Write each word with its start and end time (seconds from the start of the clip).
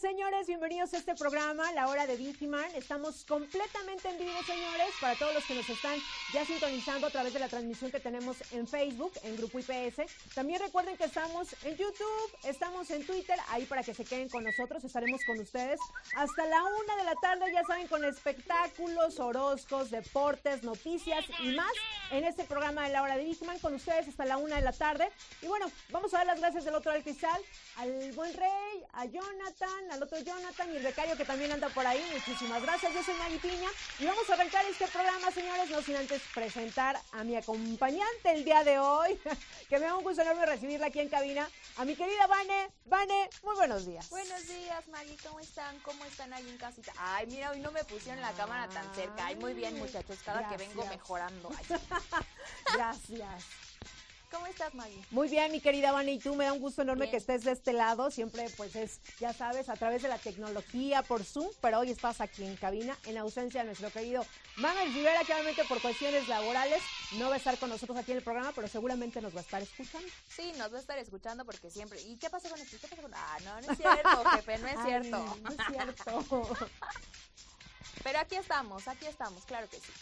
señores. 0.00 0.46
Bienvenidos 0.46 0.94
a 0.94 0.96
este 0.96 1.14
programa, 1.14 1.70
La 1.72 1.88
Hora 1.88 2.06
de 2.06 2.16
Vigiman. 2.16 2.64
Estamos 2.74 3.26
completamente 3.26 4.08
en 4.08 4.18
vivo, 4.18 4.42
señores, 4.46 4.88
para 4.98 5.14
todos 5.14 5.34
los 5.34 5.44
que 5.44 5.54
nos 5.54 5.68
están 5.68 5.98
ya 6.32 6.42
sintonizando 6.46 7.06
a 7.06 7.10
través 7.10 7.34
de 7.34 7.38
la 7.38 7.48
transmisión 7.48 7.90
que 7.90 8.00
tenemos 8.00 8.38
en 8.52 8.66
Facebook, 8.66 9.12
en 9.24 9.36
Grupo 9.36 9.58
IPS. 9.58 10.00
También 10.34 10.62
recuerden 10.62 10.96
que 10.96 11.04
estamos 11.04 11.54
en 11.64 11.76
YouTube, 11.76 12.30
estamos 12.44 12.90
en 12.90 13.04
Twitter, 13.04 13.38
ahí 13.50 13.66
para 13.66 13.82
que 13.82 13.92
se 13.92 14.06
queden 14.06 14.30
con 14.30 14.42
nosotros. 14.42 14.82
Estaremos 14.84 15.20
con 15.26 15.38
ustedes 15.38 15.78
hasta 16.16 16.46
la 16.46 16.62
una 16.64 16.96
de 16.96 17.04
la 17.04 17.14
tarde, 17.16 17.52
ya 17.52 17.62
saben, 17.64 17.86
con 17.86 18.02
espectáculos, 18.02 19.20
horóscopos, 19.20 19.90
deportes, 19.90 20.62
noticias 20.62 21.26
y 21.40 21.50
más 21.50 21.72
en 22.10 22.24
este 22.24 22.44
programa 22.44 22.86
de 22.86 22.94
La 22.94 23.02
Hora 23.02 23.18
de 23.18 23.24
Vigiman. 23.24 23.58
Con 23.58 23.74
ustedes 23.74 24.08
hasta 24.08 24.24
la 24.24 24.38
una 24.38 24.56
de 24.56 24.62
la 24.62 24.72
tarde. 24.72 25.10
Y 25.42 25.46
bueno, 25.46 25.70
vamos 25.90 26.14
a 26.14 26.18
dar 26.18 26.26
las 26.26 26.40
gracias 26.40 26.64
del 26.64 26.74
otro 26.74 26.90
del 26.90 27.02
cristal 27.02 27.40
al 27.76 28.12
buen 28.12 28.32
rey, 28.34 28.84
a 28.92 29.04
Jonathan, 29.04 29.89
al 29.90 30.02
otro 30.02 30.18
Jonathan 30.18 30.72
y 30.72 30.76
el 30.76 30.82
becario 30.82 31.16
que 31.16 31.24
también 31.24 31.52
anda 31.52 31.68
por 31.68 31.86
ahí. 31.86 32.02
Muchísimas 32.12 32.62
gracias. 32.62 32.94
Yo 32.94 33.02
soy 33.02 33.14
Maggie 33.14 33.38
Piña 33.38 33.68
y 33.98 34.04
vamos 34.06 34.28
a 34.30 34.34
arrancar 34.34 34.64
este 34.66 34.86
programa, 34.86 35.30
señores, 35.30 35.70
no 35.70 35.82
sin 35.82 35.96
antes 35.96 36.22
presentar 36.32 37.00
a 37.12 37.24
mi 37.24 37.36
acompañante 37.36 38.32
el 38.32 38.44
día 38.44 38.62
de 38.64 38.78
hoy, 38.78 39.18
que 39.68 39.78
me 39.78 39.86
da 39.86 39.96
un 39.96 40.04
gusto 40.04 40.22
enorme 40.22 40.46
recibirla 40.46 40.86
aquí 40.86 41.00
en 41.00 41.08
cabina, 41.08 41.48
a 41.76 41.84
mi 41.84 41.96
querida 41.96 42.26
Vane. 42.26 42.70
Vane, 42.84 43.30
muy 43.42 43.54
buenos 43.56 43.86
días. 43.86 44.08
Buenos 44.10 44.46
días, 44.46 44.86
Maggie, 44.88 45.16
¿cómo 45.26 45.40
están? 45.40 45.78
¿Cómo 45.80 46.04
están 46.04 46.32
ahí 46.32 46.48
en 46.48 46.58
casita? 46.58 46.92
Ay, 46.96 47.26
mira, 47.26 47.50
hoy 47.50 47.60
no 47.60 47.72
me 47.72 47.84
pusieron 47.84 48.20
la 48.20 48.32
cámara 48.32 48.68
tan 48.68 48.94
cerca. 48.94 49.26
Ay, 49.26 49.36
muy 49.36 49.54
bien, 49.54 49.76
muchachos, 49.78 50.18
cada 50.24 50.48
que 50.48 50.56
vengo 50.56 50.86
mejorando. 50.86 51.50
Ay, 51.58 51.78
Gracias. 52.74 53.69
¿Cómo 54.30 54.46
estás, 54.46 54.72
Maggie? 54.74 55.02
Muy 55.10 55.28
bien, 55.28 55.50
mi 55.50 55.60
querida 55.60 55.90
Vane, 55.90 56.12
y 56.12 56.18
tú 56.20 56.36
me 56.36 56.44
da 56.44 56.52
un 56.52 56.60
gusto 56.60 56.82
enorme 56.82 57.06
Bien. 57.06 57.10
que 57.10 57.16
estés 57.16 57.42
de 57.42 57.50
este 57.50 57.72
lado. 57.72 58.10
Siempre, 58.12 58.48
pues 58.56 58.76
es, 58.76 59.00
ya 59.18 59.32
sabes, 59.32 59.68
a 59.68 59.74
través 59.74 60.02
de 60.02 60.08
la 60.08 60.18
tecnología, 60.18 61.02
por 61.02 61.24
Zoom, 61.24 61.48
pero 61.60 61.80
hoy 61.80 61.90
estás 61.90 62.20
aquí 62.20 62.44
en 62.44 62.54
cabina, 62.56 62.96
en 63.06 63.18
ausencia 63.18 63.62
de 63.62 63.66
nuestro 63.66 63.90
querido 63.90 64.24
Manuel 64.56 64.94
Rivera, 64.94 65.24
que 65.24 65.32
obviamente 65.34 65.64
por 65.64 65.82
cuestiones 65.82 66.28
laborales 66.28 66.80
no 67.18 67.28
va 67.28 67.34
a 67.34 67.38
estar 67.38 67.58
con 67.58 67.70
nosotros 67.70 67.98
aquí 67.98 68.12
en 68.12 68.18
el 68.18 68.24
programa, 68.24 68.52
pero 68.54 68.68
seguramente 68.68 69.20
nos 69.20 69.34
va 69.34 69.38
a 69.40 69.42
estar 69.42 69.62
escuchando. 69.62 70.08
Sí, 70.28 70.52
nos 70.56 70.72
va 70.72 70.76
a 70.76 70.80
estar 70.80 70.98
escuchando 70.98 71.44
porque 71.44 71.68
siempre. 71.70 72.00
¿Y 72.02 72.16
qué 72.16 72.30
pasa 72.30 72.48
con 72.48 72.60
esto? 72.60 72.76
¿Qué 72.80 72.86
pasa 72.86 73.02
con.? 73.02 73.12
Ah, 73.14 73.36
no, 73.44 73.60
no 73.62 73.72
es 73.72 73.78
cierto, 73.82 74.24
jefe, 74.36 74.58
no 74.58 74.68
es 74.68 74.76
Ay, 74.76 74.84
cierto. 74.86 75.36
no 75.42 75.48
es 75.50 75.56
cierto. 75.72 76.56
Pero 78.04 78.18
aquí 78.18 78.36
estamos, 78.36 78.86
aquí 78.88 79.06
estamos, 79.06 79.44
claro 79.44 79.68
que 79.68 79.76
sí. 79.76 79.92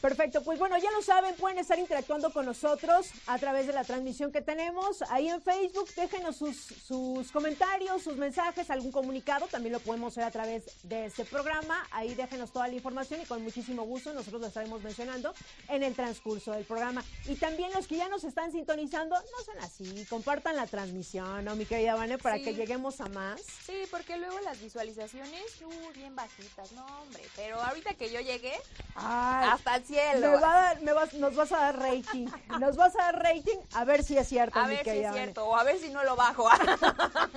Perfecto, 0.00 0.42
pues 0.42 0.58
bueno, 0.58 0.78
ya 0.78 0.90
lo 0.92 1.02
saben, 1.02 1.34
pueden 1.36 1.58
estar 1.58 1.78
interactuando 1.78 2.32
con 2.32 2.46
nosotros 2.46 3.10
a 3.26 3.38
través 3.38 3.66
de 3.66 3.74
la 3.74 3.84
transmisión 3.84 4.32
que 4.32 4.40
tenemos 4.40 5.02
ahí 5.10 5.28
en 5.28 5.42
Facebook. 5.42 5.88
Déjenos 5.94 6.36
sus, 6.36 6.56
sus 6.56 7.30
comentarios, 7.30 8.02
sus 8.02 8.16
mensajes, 8.16 8.70
algún 8.70 8.92
comunicado, 8.92 9.46
también 9.48 9.74
lo 9.74 9.80
podemos 9.80 10.14
hacer 10.14 10.24
a 10.24 10.30
través 10.30 10.64
de 10.84 11.06
este 11.06 11.24
programa. 11.26 11.86
Ahí 11.90 12.14
déjenos 12.14 12.50
toda 12.50 12.66
la 12.68 12.74
información 12.74 13.20
y 13.20 13.26
con 13.26 13.42
muchísimo 13.42 13.82
gusto 13.84 14.14
nosotros 14.14 14.40
lo 14.40 14.46
estaremos 14.46 14.82
mencionando 14.82 15.34
en 15.68 15.82
el 15.82 15.94
transcurso 15.94 16.52
del 16.52 16.64
programa. 16.64 17.04
Y 17.26 17.34
también 17.34 17.70
los 17.72 17.86
que 17.86 17.96
ya 17.96 18.08
nos 18.08 18.24
están 18.24 18.52
sintonizando, 18.52 19.16
no 19.16 19.44
sean 19.44 19.58
así, 19.58 20.06
compartan 20.08 20.56
la 20.56 20.66
transmisión, 20.66 21.44
¿no, 21.44 21.56
mi 21.56 21.66
querida 21.66 21.94
Vane? 21.94 22.16
Para 22.16 22.38
Sí. 22.38 22.44
que 22.44 22.54
lleguemos 22.54 23.00
a 23.02 23.08
más. 23.10 23.42
Sí, 23.66 23.82
porque 23.90 24.16
luego 24.16 24.38
las 24.40 24.58
visualizaciones, 24.62 25.44
uh, 25.62 25.92
bien 25.94 26.16
bajitas, 26.16 26.72
no, 26.72 26.86
hombre. 27.02 27.22
Pero 27.36 27.60
ahorita 27.60 27.92
que 27.94 28.10
yo 28.10 28.20
llegué, 28.20 28.54
Ay, 28.94 29.48
hasta 29.52 29.76
el 29.76 29.84
me 29.90 29.96
cielo. 29.96 30.40
va 30.40 30.52
a 30.52 30.62
dar- 30.62 30.80
me 30.82 30.92
vas- 30.92 31.14
nos 31.14 31.34
vas 31.34 31.52
a 31.52 31.58
dar 31.58 31.78
rating. 31.78 32.26
Nos 32.58 32.76
vas 32.76 32.94
a 32.96 33.02
dar 33.12 33.22
rating 33.22 33.58
a 33.74 33.84
ver 33.84 34.02
si 34.04 34.16
es 34.16 34.28
cierto, 34.28 34.58
A 34.58 34.66
ver 34.66 34.84
si 34.84 34.90
es 34.90 35.12
cierto, 35.12 35.46
o 35.46 35.56
a 35.56 35.64
ver 35.64 35.78
si 35.78 35.88
no 35.90 36.04
lo 36.04 36.16
bajo. 36.16 36.48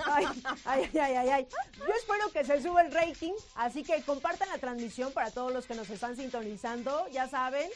Ay, 0.06 0.26
ay, 0.66 0.90
ay, 0.94 1.16
ay, 1.16 1.30
ay. 1.30 1.48
Yo 1.78 1.94
espero 1.94 2.32
que 2.32 2.44
se 2.46 2.62
suba 2.62 2.82
el 2.82 2.94
rating, 2.94 3.34
así 3.56 3.84
que 3.84 4.02
compartan 4.04 4.50
la 4.50 4.58
transmisión 4.58 5.12
para 5.12 5.32
todos 5.32 5.52
los 5.52 5.66
que 5.66 5.76
nos 5.76 5.90
están 5.90 6.16
sintonizando, 6.16 7.08
ya 7.10 7.28
saben. 7.28 7.70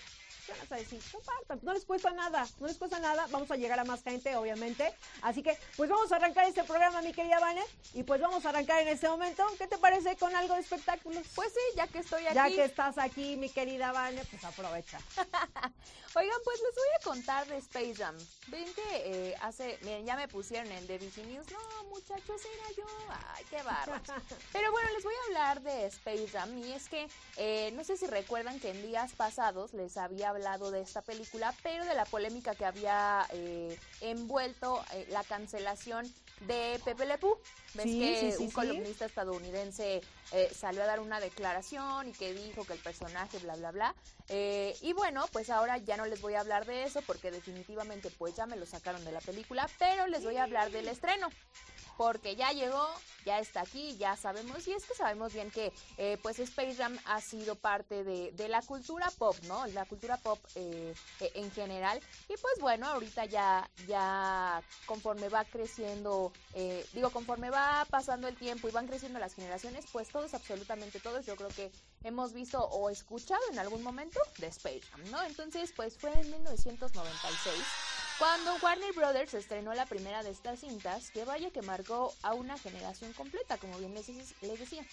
¿Qué 0.48 0.54
van 0.54 0.68
a 0.72 0.76
decir? 0.78 1.02
Compartan, 1.12 1.60
no 1.62 1.74
les 1.74 1.84
cuesta 1.84 2.10
nada, 2.12 2.48
no 2.62 2.68
les 2.68 2.78
cuesta 2.78 3.00
nada, 3.00 3.28
vamos 3.32 3.52
a 3.52 3.58
llegar 3.58 3.78
a 3.82 3.84
más 3.84 4.02
gente, 4.02 4.34
obviamente. 4.38 4.94
Así 5.22 5.44
que, 5.44 5.58
pues 5.76 5.90
vamos 5.90 6.10
a 6.14 6.16
arrancar 6.16 6.46
este 6.46 6.64
programa, 6.64 7.02
mi 7.02 7.12
querida 7.12 7.38
Vane, 7.42 7.64
y 7.94 8.04
pues 8.04 8.22
vamos 8.22 8.46
a 8.46 8.50
arrancar 8.50 8.82
en 8.82 8.88
este 8.88 9.10
momento. 9.10 9.44
¿Qué 9.58 9.68
te 9.68 9.78
parece 9.78 10.16
con 10.16 10.34
algo 10.34 10.54
de 10.54 10.62
espectáculos? 10.62 11.28
Pues 11.36 11.52
sí, 11.52 11.76
ya 11.76 11.88
que 11.88 12.00
estoy 12.00 12.26
aquí. 12.26 12.36
ya 12.36 12.48
que 12.48 12.64
estás 12.64 12.98
aquí, 12.98 13.36
mi 13.36 13.50
querida 13.50 13.92
Vane, 13.92 14.24
pues 14.32 14.44
aprovecha. 14.46 15.00
Oigan, 16.16 16.40
pues 16.44 16.60
les 16.62 16.74
voy 16.74 16.88
a 17.00 17.04
contar 17.04 17.48
de 17.48 17.58
Space 17.58 17.96
Jam. 17.96 18.16
Ven 18.48 18.66
que 18.74 18.82
eh, 19.06 19.36
hace, 19.42 19.78
miren, 19.84 20.06
ya 20.06 20.16
me 20.16 20.28
pusieron 20.28 20.72
en 20.72 20.88
The 20.88 20.98
Vicky 20.98 21.22
News. 21.24 21.46
No, 21.52 21.84
muchachos, 21.90 22.42
era 22.44 22.72
yo. 22.76 22.86
Ay, 23.36 23.46
qué 23.50 23.62
bárbaro. 23.62 24.02
Pero 24.54 24.72
bueno, 24.72 24.90
les 24.96 25.04
voy 25.04 25.14
a 25.14 25.26
hablar 25.28 25.62
de 25.62 25.86
Space 25.88 26.28
Jam. 26.30 26.58
Y 26.58 26.72
es 26.72 26.90
que, 26.90 27.08
eh, 27.36 27.72
no 27.74 27.84
sé 27.84 27.98
si 27.98 28.08
recuerdan 28.08 28.60
que 28.60 28.72
en 28.72 28.82
días 28.82 29.12
pasados 29.14 29.74
les 29.74 29.98
había 29.98 30.32
hablado 30.38 30.72
de 30.72 30.82
esta 30.82 31.02
película, 31.02 31.54
pero 31.64 31.84
de 31.86 31.94
la 31.96 32.06
polémica 32.06 32.56
que 32.56 32.66
había 32.66 33.26
eh, 33.32 33.78
envuelto 34.02 34.84
eh, 34.94 35.08
la 35.10 35.24
cancelación 35.24 36.12
de 36.42 36.80
Pepe 36.86 37.06
Le 37.06 37.18
Pew. 37.18 37.38
Ves 37.74 37.86
Sí, 37.86 38.00
que 38.00 38.20
sí, 38.20 38.38
sí, 38.38 38.44
un 38.44 38.52
columnista 38.52 39.06
estadounidense 39.06 40.02
eh, 40.32 40.52
salió 40.54 40.84
a 40.84 40.86
dar 40.86 41.00
una 41.00 41.20
declaración 41.20 42.10
y 42.10 42.12
que 42.14 42.34
dijo 42.34 42.66
que 42.66 42.74
el 42.74 42.80
personaje, 42.80 43.40
bla, 43.40 43.56
bla, 43.56 43.72
bla. 43.72 43.96
Eh, 44.30 44.76
y 44.82 44.94
bueno, 44.94 45.26
pues 45.32 45.50
ahora 45.50 45.78
ya 45.78 45.98
no 45.98 46.06
les 46.06 46.22
voy 46.22 46.36
a 46.36 46.42
hablar 46.42 46.66
de 46.66 46.84
eso 46.84 47.02
porque 47.02 47.32
definitivamente 47.32 48.12
pues 48.12 48.36
ya 48.36 48.46
me 48.46 48.56
lo 48.56 48.66
sacaron 48.66 49.04
de 49.06 49.12
la 49.12 49.22
película, 49.22 49.68
pero 49.80 50.08
les 50.08 50.24
voy 50.24 50.38
a 50.38 50.44
hablar 50.44 50.72
del 50.72 50.88
estreno. 50.88 51.30
Porque 51.98 52.36
ya 52.36 52.52
llegó, 52.52 52.88
ya 53.26 53.40
está 53.40 53.62
aquí, 53.62 53.98
ya 53.98 54.16
sabemos, 54.16 54.68
y 54.68 54.74
es 54.74 54.86
que 54.86 54.94
sabemos 54.94 55.34
bien 55.34 55.50
que 55.50 55.74
eh, 55.98 56.20
pues 56.22 56.38
Space 56.38 56.76
Jam 56.76 56.96
ha 57.06 57.20
sido 57.22 57.56
parte 57.56 58.04
de, 58.04 58.32
de 58.34 58.48
la 58.50 58.62
cultura 58.62 59.10
pop, 59.18 59.36
¿no? 59.48 59.66
La 59.68 59.84
cultura 59.86 60.18
pop 60.18 60.27
eh, 60.56 60.94
eh, 61.20 61.32
en 61.36 61.52
general. 61.52 62.00
Y 62.28 62.38
pues 62.38 62.56
bueno, 62.60 62.88
ahorita 62.88 63.26
ya, 63.26 63.70
ya 63.88 64.62
conforme 64.86 65.30
va 65.30 65.46
creciendo, 65.46 66.32
eh, 66.54 66.86
digo, 66.94 67.10
conforme 67.10 67.50
va 67.50 67.86
pasando 67.90 68.28
el 68.28 68.36
tiempo 68.36 68.68
y 68.68 68.72
van 68.72 68.88
creciendo 68.88 69.20
las 69.20 69.36
generaciones, 69.36 69.86
pues 69.92 70.10
todos, 70.10 70.34
absolutamente 70.34 71.00
todos, 71.00 71.26
yo 71.26 71.36
creo 71.36 71.50
que 71.50 71.72
hemos 72.04 72.34
visto 72.34 72.60
o 72.60 72.90
escuchado 72.90 73.42
en 73.52 73.60
algún 73.60 73.84
momento 73.84 74.20
de 74.40 74.48
Space 74.48 74.82
Jam, 74.92 75.02
¿no? 75.12 75.24
Entonces, 75.24 75.74
pues 75.76 75.98
fue 75.98 76.12
en 76.14 76.30
1996 76.32 77.64
cuando 78.18 78.56
Warner 78.64 78.94
Brothers 78.94 79.36
estrenó 79.36 79.76
la 79.76 79.86
primera 79.86 80.24
de 80.24 80.32
estas 80.32 80.62
cintas, 80.62 81.12
que 81.12 81.24
vaya 81.24 81.52
que 81.52 81.62
marcó 81.62 82.16
a 82.24 82.34
una 82.34 82.58
generación 82.58 83.14
completa, 83.14 83.58
como 83.58 83.78
bien 83.78 83.94
les 83.94 84.60
decía. 84.60 84.84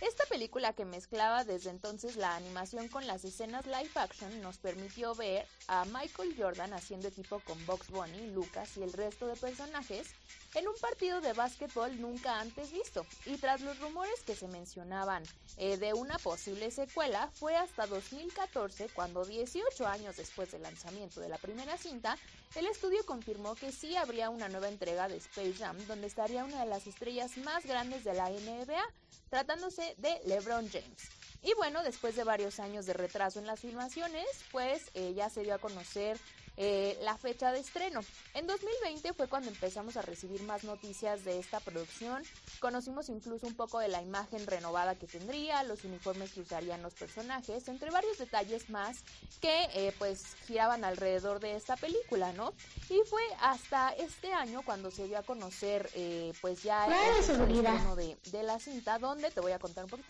Esta 0.00 0.24
película 0.26 0.72
que 0.72 0.84
mezclaba 0.84 1.44
desde 1.44 1.70
entonces 1.70 2.16
la 2.16 2.34
animación 2.34 2.88
con 2.88 3.06
las 3.06 3.24
escenas 3.24 3.64
live 3.66 3.90
action 3.94 4.42
nos 4.42 4.58
permitió 4.58 5.14
ver 5.14 5.46
a 5.68 5.84
Michael 5.84 6.34
Jordan 6.36 6.72
haciendo 6.72 7.08
equipo 7.08 7.40
con 7.40 7.64
Box 7.64 7.90
Bunny, 7.90 8.32
Lucas 8.32 8.76
y 8.76 8.82
el 8.82 8.92
resto 8.92 9.28
de 9.28 9.36
personajes 9.36 10.08
en 10.54 10.68
un 10.68 10.74
partido 10.80 11.20
de 11.20 11.32
básquetbol 11.32 12.00
nunca 12.00 12.40
antes 12.40 12.72
visto. 12.72 13.06
Y 13.26 13.36
tras 13.36 13.60
los 13.60 13.78
rumores 13.80 14.22
que 14.22 14.36
se 14.36 14.48
mencionaban 14.48 15.22
eh, 15.56 15.76
de 15.76 15.92
una 15.92 16.18
posible 16.18 16.70
secuela, 16.70 17.30
fue 17.34 17.56
hasta 17.56 17.86
2014 17.86 18.88
cuando 18.90 19.24
18 19.24 19.86
años 19.86 20.16
después 20.16 20.52
del 20.52 20.62
lanzamiento 20.62 21.20
de 21.20 21.28
la 21.28 21.38
primera 21.38 21.76
cinta, 21.76 22.16
el 22.54 22.66
estudio 22.66 23.04
confirmó 23.04 23.54
que 23.54 23.72
sí 23.72 23.96
habría 23.96 24.30
una 24.30 24.48
nueva 24.48 24.68
entrega 24.68 25.08
de 25.08 25.16
Space 25.16 25.54
Jam 25.54 25.76
donde 25.86 26.06
estaría 26.06 26.44
una 26.44 26.60
de 26.60 26.70
las 26.70 26.86
estrellas 26.86 27.36
más 27.38 27.66
grandes 27.66 28.04
de 28.04 28.14
la 28.14 28.30
NBA, 28.30 28.82
tratándose 29.30 29.94
de 29.98 30.20
LeBron 30.26 30.68
James. 30.68 31.10
Y 31.42 31.52
bueno, 31.54 31.82
después 31.82 32.16
de 32.16 32.24
varios 32.24 32.58
años 32.58 32.86
de 32.86 32.94
retraso 32.94 33.38
en 33.38 33.46
las 33.46 33.60
filmaciones, 33.60 34.26
pues 34.50 34.90
eh, 34.94 35.12
ya 35.14 35.28
se 35.28 35.42
dio 35.42 35.54
a 35.54 35.58
conocer 35.58 36.18
eh, 36.56 36.98
la 37.02 37.16
fecha 37.16 37.52
de 37.52 37.60
estreno. 37.60 38.00
En 38.34 38.46
2020 38.46 39.12
fue 39.12 39.28
cuando 39.28 39.50
empezamos 39.50 39.96
a 39.96 40.02
recibir 40.02 40.42
más 40.42 40.64
noticias 40.64 41.24
de 41.24 41.38
esta 41.38 41.60
producción. 41.60 42.22
Conocimos 42.60 43.08
incluso 43.08 43.46
un 43.46 43.54
poco 43.54 43.78
de 43.80 43.88
la 43.88 44.02
imagen 44.02 44.46
renovada 44.46 44.94
que 44.94 45.06
tendría, 45.06 45.62
los 45.64 45.84
uniformes 45.84 46.32
que 46.32 46.40
usarían 46.40 46.82
los 46.82 46.94
personajes, 46.94 47.68
entre 47.68 47.90
varios 47.90 48.18
detalles 48.18 48.70
más 48.70 48.98
que 49.40 49.68
eh, 49.74 49.94
pues 49.98 50.36
giraban 50.46 50.84
alrededor 50.84 51.40
de 51.40 51.56
esta 51.56 51.76
película, 51.76 52.32
¿no? 52.32 52.52
Y 52.88 53.00
fue 53.08 53.22
hasta 53.40 53.90
este 53.90 54.32
año 54.32 54.62
cuando 54.64 54.90
se 54.90 55.08
dio 55.08 55.18
a 55.18 55.22
conocer 55.22 55.90
eh, 55.94 56.32
pues 56.40 56.62
ya 56.62 56.86
el 56.86 57.18
estreno 57.18 57.96
de, 57.96 58.16
de 58.30 58.42
la 58.42 58.58
cinta, 58.58 58.98
donde 58.98 59.30
te 59.30 59.40
voy 59.40 59.52
a 59.52 59.58
contar 59.58 59.84
un 59.84 59.90
poquito. 59.90 60.08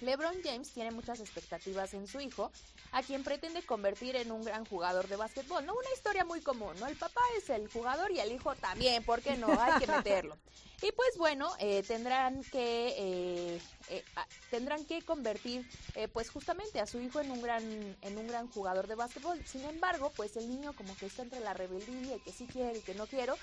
LeBron 0.00 0.36
James 0.42 0.70
tiene 0.70 0.90
muchas 0.90 1.20
expectativas 1.20 1.94
en 1.94 2.06
su 2.06 2.20
hijo, 2.20 2.50
a 2.92 3.02
quien 3.02 3.24
pretende 3.24 3.62
convertir 3.62 4.16
en 4.16 4.32
un 4.32 4.44
gran 4.44 4.64
jugador 4.64 5.08
de 5.08 5.16
básquetbol, 5.16 5.64
¿no? 5.66 5.74
Una 5.74 5.92
historia 5.94 6.24
muy 6.24 6.40
común, 6.40 6.74
¿no? 6.78 6.86
El 6.86 6.96
papá 6.96 7.20
es 7.36 7.50
el 7.50 7.68
jugador 7.68 8.10
y 8.10 8.20
el 8.20 8.32
hijo 8.32 8.54
también, 8.56 9.04
¿por 9.04 9.20
qué 9.22 9.36
no? 9.36 9.48
Hay 9.60 9.80
que 9.80 9.86
meterlo. 9.92 10.36
Y 10.80 10.92
pues 10.92 11.18
bueno, 11.18 11.50
eh, 11.58 11.82
tendrán 11.82 12.44
que 12.44 12.94
eh, 12.96 13.60
eh, 13.88 14.04
tendrán 14.48 14.84
que 14.84 15.02
convertir 15.02 15.68
pues 16.12 16.30
justamente 16.30 16.78
a 16.78 16.86
su 16.86 17.00
hijo 17.00 17.18
en 17.18 17.32
un 17.32 17.42
gran 17.42 17.64
en 18.00 18.16
un 18.16 18.28
gran 18.28 18.48
jugador 18.48 18.86
de 18.86 18.94
básquetbol. 18.94 19.44
Sin 19.44 19.64
embargo, 19.64 20.12
pues 20.14 20.36
el 20.36 20.48
niño 20.48 20.72
como 20.74 20.96
que 20.96 21.06
está 21.06 21.22
entre 21.22 21.40
la 21.40 21.52
rebeldía 21.52 22.16
y 22.16 22.20
que 22.20 22.30
sí 22.30 22.46
quiere 22.46 22.78
y 22.78 22.82
que 22.82 22.94
no 22.94 23.08
quiero. 23.08 23.36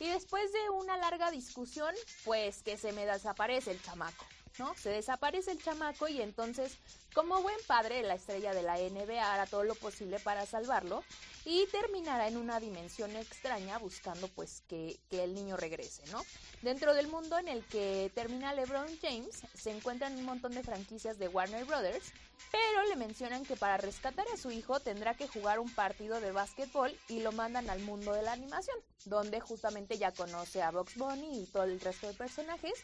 Y 0.00 0.08
después 0.08 0.52
de 0.52 0.68
una 0.68 0.98
larga 0.98 1.30
discusión, 1.30 1.94
pues 2.24 2.62
que 2.62 2.76
se 2.76 2.92
me 2.92 3.06
desaparece 3.06 3.70
el 3.70 3.82
chamaco. 3.82 4.26
¿No? 4.58 4.74
Se 4.74 4.90
desaparece 4.90 5.52
el 5.52 5.62
chamaco 5.62 6.08
y 6.08 6.20
entonces, 6.20 6.76
como 7.14 7.42
buen 7.42 7.58
padre, 7.66 8.02
la 8.02 8.14
estrella 8.14 8.54
de 8.54 8.62
la 8.62 8.78
NBA 8.78 9.32
hará 9.32 9.46
todo 9.46 9.64
lo 9.64 9.74
posible 9.74 10.18
para 10.20 10.46
salvarlo 10.46 11.02
y 11.44 11.66
terminará 11.66 12.28
en 12.28 12.36
una 12.36 12.60
dimensión 12.60 13.14
extraña 13.16 13.78
buscando 13.78 14.28
pues 14.28 14.62
que, 14.68 14.98
que 15.10 15.24
el 15.24 15.34
niño 15.34 15.56
regrese, 15.56 16.04
¿no? 16.10 16.22
Dentro 16.62 16.94
del 16.94 17.08
mundo 17.08 17.38
en 17.38 17.48
el 17.48 17.64
que 17.64 18.10
termina 18.14 18.54
LeBron 18.54 18.88
James, 19.00 19.42
se 19.54 19.70
encuentran 19.70 20.16
un 20.16 20.24
montón 20.24 20.52
de 20.52 20.62
franquicias 20.62 21.18
de 21.18 21.28
Warner 21.28 21.64
Brothers, 21.64 22.12
pero 22.50 22.86
le 22.88 22.96
mencionan 22.96 23.44
que 23.44 23.56
para 23.56 23.76
rescatar 23.76 24.26
a 24.32 24.36
su 24.36 24.50
hijo 24.50 24.80
tendrá 24.80 25.14
que 25.14 25.28
jugar 25.28 25.58
un 25.58 25.72
partido 25.74 26.20
de 26.20 26.32
básquetbol 26.32 26.96
y 27.08 27.20
lo 27.20 27.32
mandan 27.32 27.70
al 27.70 27.80
mundo 27.80 28.12
de 28.12 28.22
la 28.22 28.32
animación, 28.32 28.76
donde 29.04 29.40
justamente 29.40 29.98
ya 29.98 30.12
conoce 30.12 30.62
a 30.62 30.70
Box 30.70 30.96
Bunny 30.96 31.42
y 31.42 31.46
todo 31.46 31.64
el 31.64 31.80
resto 31.80 32.06
de 32.08 32.14
personajes, 32.14 32.74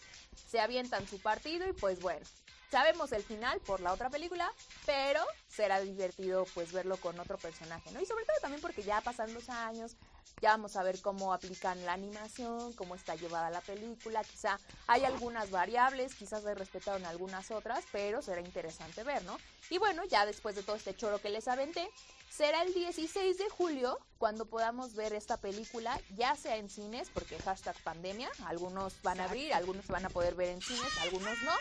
se 0.51 0.61
avientan 0.61 1.07
su 1.07 1.21
partido 1.21 1.69
y 1.69 1.73
pues 1.73 2.01
bueno, 2.01 2.25
Sabemos 2.71 3.13
el 3.13 3.23
final 3.23 3.61
por 3.61 3.81
la 3.81 3.93
otra 3.93 4.11
película, 4.11 4.53
pero 4.85 5.23
será 5.49 5.81
divertido 5.81 6.47
pues 6.55 6.71
verlo 6.73 6.99
con 6.99 7.19
otro 7.19 7.39
personaje, 7.39 7.91
¿no? 7.93 8.01
Y 8.01 8.07
sobre 8.07 8.27
todo 8.27 8.37
también 8.43 8.61
porque 8.61 8.83
ya 8.83 9.01
pasan 9.01 9.33
los 9.33 9.49
años, 9.49 9.97
ya 10.43 10.51
vamos 10.51 10.77
a 10.77 10.83
ver 10.83 11.01
cómo 11.01 11.33
aplican 11.33 11.83
la 11.87 11.95
animación, 11.95 12.75
cómo 12.75 12.95
está 12.95 13.15
llevada 13.15 13.49
la 13.49 13.63
película, 13.63 14.23
quizá 14.23 14.59
hay 14.87 15.05
algunas 15.05 15.51
variables, 15.51 16.15
quizás 16.15 16.43
se 16.43 16.55
respetaron 16.55 17.07
algunas 17.07 17.51
otras, 17.51 17.85
pero 17.91 18.21
será 18.21 18.41
interesante 18.41 19.03
ver, 19.03 19.25
¿no? 19.25 19.39
Y 19.71 19.79
bueno, 19.79 20.05
ya 20.05 20.27
después 20.27 20.55
de 20.55 20.63
todo 20.63 20.77
este 20.77 20.95
choro 20.95 21.21
que 21.21 21.31
les 21.31 21.49
aventé, 21.49 21.91
será 22.31 22.63
el 22.63 22.75
16 22.75 23.39
de 23.39 23.49
julio 23.49 23.99
cuando 24.19 24.47
podamos 24.47 24.95
ver 24.95 25.13
esta 25.13 25.37
película, 25.37 26.01
ya 26.17 26.37
sea 26.37 26.57
en 26.57 26.69
cines, 26.69 27.09
porque 27.13 27.39
hashtag 27.39 27.77
pandemia, 27.83 28.31
algunos 28.47 28.95
van 29.03 29.21
a 29.21 29.25
abrir, 29.25 29.53
algunos 29.55 29.87
van 29.87 30.05
a 30.05 30.11
poder 30.11 30.35
ver 30.35 30.49
en 30.49 30.61
cines, 30.61 30.99
algunos 31.03 31.41
no, 31.43 31.55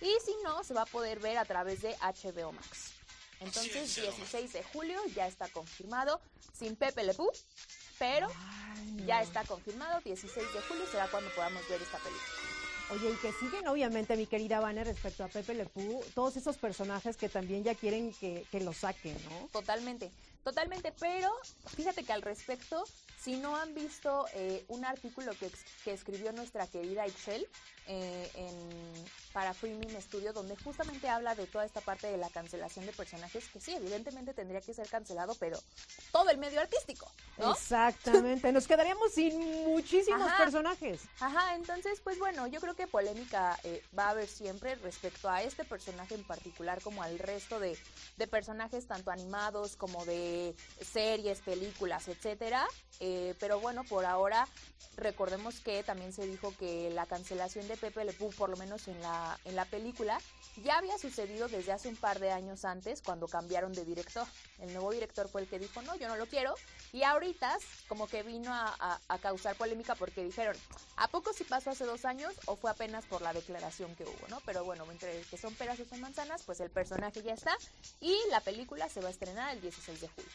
y 0.00 0.12
si 0.24 0.34
no, 0.42 0.62
se 0.64 0.74
va 0.74 0.82
a 0.82 0.86
poder 0.86 1.20
ver 1.20 1.38
a 1.38 1.44
través 1.44 1.82
de 1.82 1.96
HBO 1.96 2.52
Max. 2.52 2.92
Entonces, 3.40 3.94
16 3.96 4.52
de 4.52 4.62
julio 4.64 5.00
ya 5.14 5.26
está 5.26 5.48
confirmado, 5.48 6.20
sin 6.52 6.76
Pepe 6.76 7.04
Le 7.04 7.14
pero 7.98 8.28
ya 9.06 9.22
está 9.22 9.44
confirmado, 9.44 10.00
16 10.00 10.52
de 10.52 10.60
julio 10.62 10.86
será 10.90 11.08
cuando 11.08 11.30
podamos 11.34 11.66
ver 11.68 11.82
esta 11.82 11.98
película. 11.98 12.43
Oye, 12.90 13.10
y 13.10 13.16
que 13.16 13.32
siguen 13.32 13.66
obviamente, 13.66 14.16
mi 14.16 14.26
querida 14.26 14.60
Vane, 14.60 14.84
respecto 14.84 15.24
a 15.24 15.28
Pepe 15.28 15.54
Le 15.54 15.66
Pew, 15.66 16.02
todos 16.14 16.36
esos 16.36 16.58
personajes 16.58 17.16
que 17.16 17.28
también 17.28 17.64
ya 17.64 17.74
quieren 17.74 18.12
que, 18.20 18.44
que 18.50 18.60
lo 18.60 18.72
saquen, 18.72 19.16
¿no? 19.30 19.48
Totalmente, 19.52 20.10
totalmente, 20.44 20.92
pero 21.00 21.32
fíjate 21.74 22.04
que 22.04 22.12
al 22.12 22.22
respecto, 22.22 22.84
si 23.20 23.36
no 23.36 23.56
han 23.56 23.74
visto 23.74 24.26
eh, 24.34 24.64
un 24.68 24.84
artículo 24.84 25.32
que, 25.32 25.50
que, 25.82 25.92
escribió 25.92 26.32
nuestra 26.32 26.66
querida 26.66 27.06
Excel 27.06 27.48
eh, 27.86 28.30
en, 28.34 29.04
para 29.32 29.52
Freeming 29.52 30.00
Studio, 30.00 30.32
donde 30.32 30.56
justamente 30.56 31.08
habla 31.08 31.34
de 31.34 31.46
toda 31.46 31.64
esta 31.64 31.80
parte 31.80 32.06
de 32.06 32.16
la 32.16 32.30
cancelación 32.30 32.86
de 32.86 32.92
personajes, 32.92 33.46
que 33.48 33.60
sí, 33.60 33.74
evidentemente 33.74 34.32
tendría 34.32 34.60
que 34.60 34.72
ser 34.72 34.88
cancelado, 34.88 35.34
pero 35.40 35.58
todo 36.12 36.30
el 36.30 36.38
medio 36.38 36.60
artístico, 36.60 37.10
¿no? 37.36 37.52
Exactamente, 37.52 38.52
nos 38.52 38.66
quedaríamos 38.66 39.12
sin 39.12 39.38
muchísimos 39.64 40.32
personajes. 40.32 41.02
Ajá, 41.20 41.56
entonces, 41.56 42.00
pues 42.02 42.18
bueno, 42.18 42.46
yo 42.46 42.60
creo 42.60 42.74
que 42.74 42.86
polémica 42.86 43.58
eh, 43.64 43.82
va 43.98 44.06
a 44.06 44.10
haber 44.10 44.28
siempre 44.28 44.76
respecto 44.76 45.28
a 45.28 45.42
este 45.42 45.64
personaje 45.64 46.14
en 46.14 46.24
particular, 46.24 46.80
como 46.80 47.02
al 47.02 47.18
resto 47.18 47.58
de, 47.60 47.76
de 48.16 48.26
personajes, 48.26 48.86
tanto 48.86 49.10
animados 49.10 49.76
como 49.76 50.04
de 50.06 50.33
series, 50.80 51.40
películas, 51.40 52.08
etcétera. 52.08 52.66
Eh, 53.00 53.34
pero 53.40 53.60
bueno, 53.60 53.84
por 53.84 54.04
ahora 54.04 54.46
recordemos 54.96 55.60
que 55.60 55.82
también 55.82 56.12
se 56.12 56.26
dijo 56.26 56.54
que 56.58 56.90
la 56.90 57.06
cancelación 57.06 57.66
de 57.66 57.76
Pepe 57.76 58.04
Le 58.04 58.12
Pew, 58.12 58.30
por 58.30 58.48
lo 58.48 58.56
menos 58.56 58.86
en 58.88 59.00
la, 59.00 59.38
en 59.44 59.56
la 59.56 59.64
película, 59.64 60.20
ya 60.62 60.78
había 60.78 60.96
sucedido 60.98 61.48
desde 61.48 61.72
hace 61.72 61.88
un 61.88 61.96
par 61.96 62.20
de 62.20 62.30
años 62.30 62.64
antes 62.64 63.02
cuando 63.02 63.26
cambiaron 63.26 63.72
de 63.72 63.84
director. 63.84 64.26
El 64.60 64.72
nuevo 64.72 64.92
director 64.92 65.28
fue 65.28 65.42
el 65.42 65.48
que 65.48 65.58
dijo, 65.58 65.82
no, 65.82 65.96
yo 65.96 66.08
no 66.08 66.16
lo 66.16 66.26
quiero. 66.26 66.54
Y 66.94 67.02
ahorita 67.02 67.58
como 67.88 68.06
que 68.06 68.22
vino 68.22 68.54
a, 68.54 69.00
a 69.08 69.18
causar 69.18 69.56
polémica 69.56 69.96
porque 69.96 70.22
dijeron, 70.22 70.56
¿a 70.94 71.08
poco 71.08 71.32
si 71.32 71.42
pasó 71.42 71.70
hace 71.70 71.84
dos 71.84 72.04
años 72.04 72.32
o 72.46 72.54
fue 72.54 72.70
apenas 72.70 73.04
por 73.06 73.20
la 73.20 73.32
declaración 73.32 73.96
que 73.96 74.04
hubo, 74.04 74.28
no? 74.28 74.40
Pero 74.46 74.64
bueno, 74.64 74.88
entre 74.88 75.22
que 75.22 75.36
son 75.36 75.52
peras 75.56 75.80
y 75.80 75.84
son 75.86 76.00
manzanas, 76.00 76.44
pues 76.44 76.60
el 76.60 76.70
personaje 76.70 77.20
ya 77.24 77.34
está 77.34 77.58
y 78.00 78.16
la 78.30 78.38
película 78.38 78.88
se 78.88 79.00
va 79.00 79.08
a 79.08 79.10
estrenar 79.10 79.52
el 79.54 79.60
16 79.60 80.02
de 80.02 80.08
julio 80.08 80.30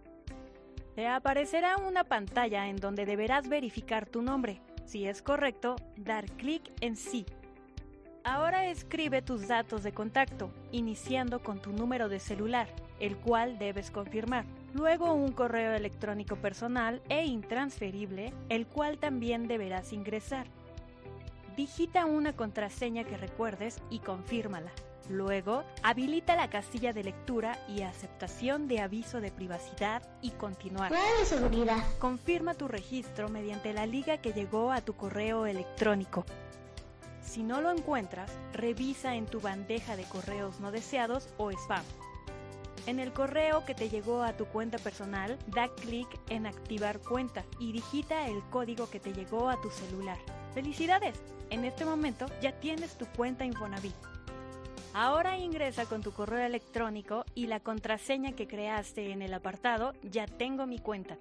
Te 0.94 1.06
aparecerá 1.06 1.76
una 1.76 2.04
pantalla 2.04 2.68
en 2.68 2.76
donde 2.76 3.04
deberás 3.04 3.48
verificar 3.48 4.06
tu 4.06 4.22
nombre. 4.22 4.62
Si 4.86 5.06
es 5.06 5.22
correcto, 5.22 5.76
dar 5.96 6.30
clic 6.32 6.70
en 6.80 6.96
Sí. 6.96 7.26
Ahora 8.22 8.68
escribe 8.68 9.20
tus 9.20 9.48
datos 9.48 9.82
de 9.82 9.92
contacto, 9.92 10.50
iniciando 10.72 11.42
con 11.42 11.60
tu 11.60 11.72
número 11.72 12.08
de 12.08 12.20
celular, 12.20 12.68
el 13.00 13.18
cual 13.18 13.58
debes 13.58 13.90
confirmar. 13.90 14.46
Luego 14.74 15.14
un 15.14 15.30
correo 15.30 15.72
electrónico 15.72 16.34
personal 16.34 17.00
e 17.08 17.24
intransferible, 17.24 18.34
el 18.48 18.66
cual 18.66 18.98
también 18.98 19.46
deberás 19.46 19.92
ingresar. 19.92 20.48
Digita 21.56 22.06
una 22.06 22.34
contraseña 22.34 23.04
que 23.04 23.16
recuerdes 23.16 23.80
y 23.88 24.00
confírmala. 24.00 24.72
Luego, 25.08 25.62
habilita 25.84 26.34
la 26.34 26.50
casilla 26.50 26.92
de 26.92 27.04
lectura 27.04 27.56
y 27.68 27.82
aceptación 27.82 28.66
de 28.66 28.80
aviso 28.80 29.20
de 29.20 29.30
privacidad 29.30 30.02
y 30.22 30.30
continuar. 30.30 30.90
de 30.90 31.24
seguridad. 31.24 31.78
Confirma 32.00 32.54
tu 32.54 32.66
registro 32.66 33.28
mediante 33.28 33.72
la 33.74 33.86
liga 33.86 34.18
que 34.18 34.32
llegó 34.32 34.72
a 34.72 34.80
tu 34.80 34.94
correo 34.94 35.46
electrónico. 35.46 36.24
Si 37.22 37.44
no 37.44 37.60
lo 37.60 37.70
encuentras, 37.70 38.30
revisa 38.52 39.14
en 39.14 39.26
tu 39.26 39.40
bandeja 39.40 39.94
de 39.96 40.04
correos 40.04 40.58
no 40.58 40.72
deseados 40.72 41.28
o 41.36 41.52
spam. 41.52 41.84
En 42.86 43.00
el 43.00 43.14
correo 43.14 43.64
que 43.64 43.74
te 43.74 43.88
llegó 43.88 44.22
a 44.22 44.34
tu 44.34 44.44
cuenta 44.44 44.76
personal, 44.76 45.38
da 45.46 45.68
clic 45.68 46.06
en 46.28 46.46
activar 46.46 47.00
cuenta 47.00 47.44
y 47.58 47.72
digita 47.72 48.28
el 48.28 48.42
código 48.50 48.90
que 48.90 49.00
te 49.00 49.14
llegó 49.14 49.48
a 49.48 49.58
tu 49.60 49.70
celular. 49.70 50.18
¡Felicidades! 50.52 51.18
En 51.48 51.64
este 51.64 51.86
momento 51.86 52.26
ya 52.42 52.52
tienes 52.52 52.98
tu 52.98 53.06
cuenta 53.06 53.46
Infonavit. 53.46 53.94
Ahora 54.92 55.38
ingresa 55.38 55.86
con 55.86 56.02
tu 56.02 56.12
correo 56.12 56.44
electrónico 56.44 57.24
y 57.34 57.46
la 57.46 57.58
contraseña 57.58 58.32
que 58.32 58.46
creaste 58.46 59.12
en 59.12 59.22
el 59.22 59.32
apartado 59.32 59.94
Ya 60.02 60.26
tengo 60.26 60.66
mi 60.66 60.78
cuenta. 60.78 61.16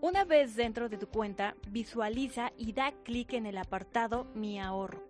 Una 0.00 0.24
vez 0.24 0.54
dentro 0.54 0.88
de 0.88 0.96
tu 0.96 1.08
cuenta, 1.08 1.56
visualiza 1.68 2.52
y 2.56 2.72
da 2.72 2.92
clic 3.02 3.32
en 3.32 3.44
el 3.44 3.58
apartado 3.58 4.24
Mi 4.34 4.60
ahorro. 4.60 5.02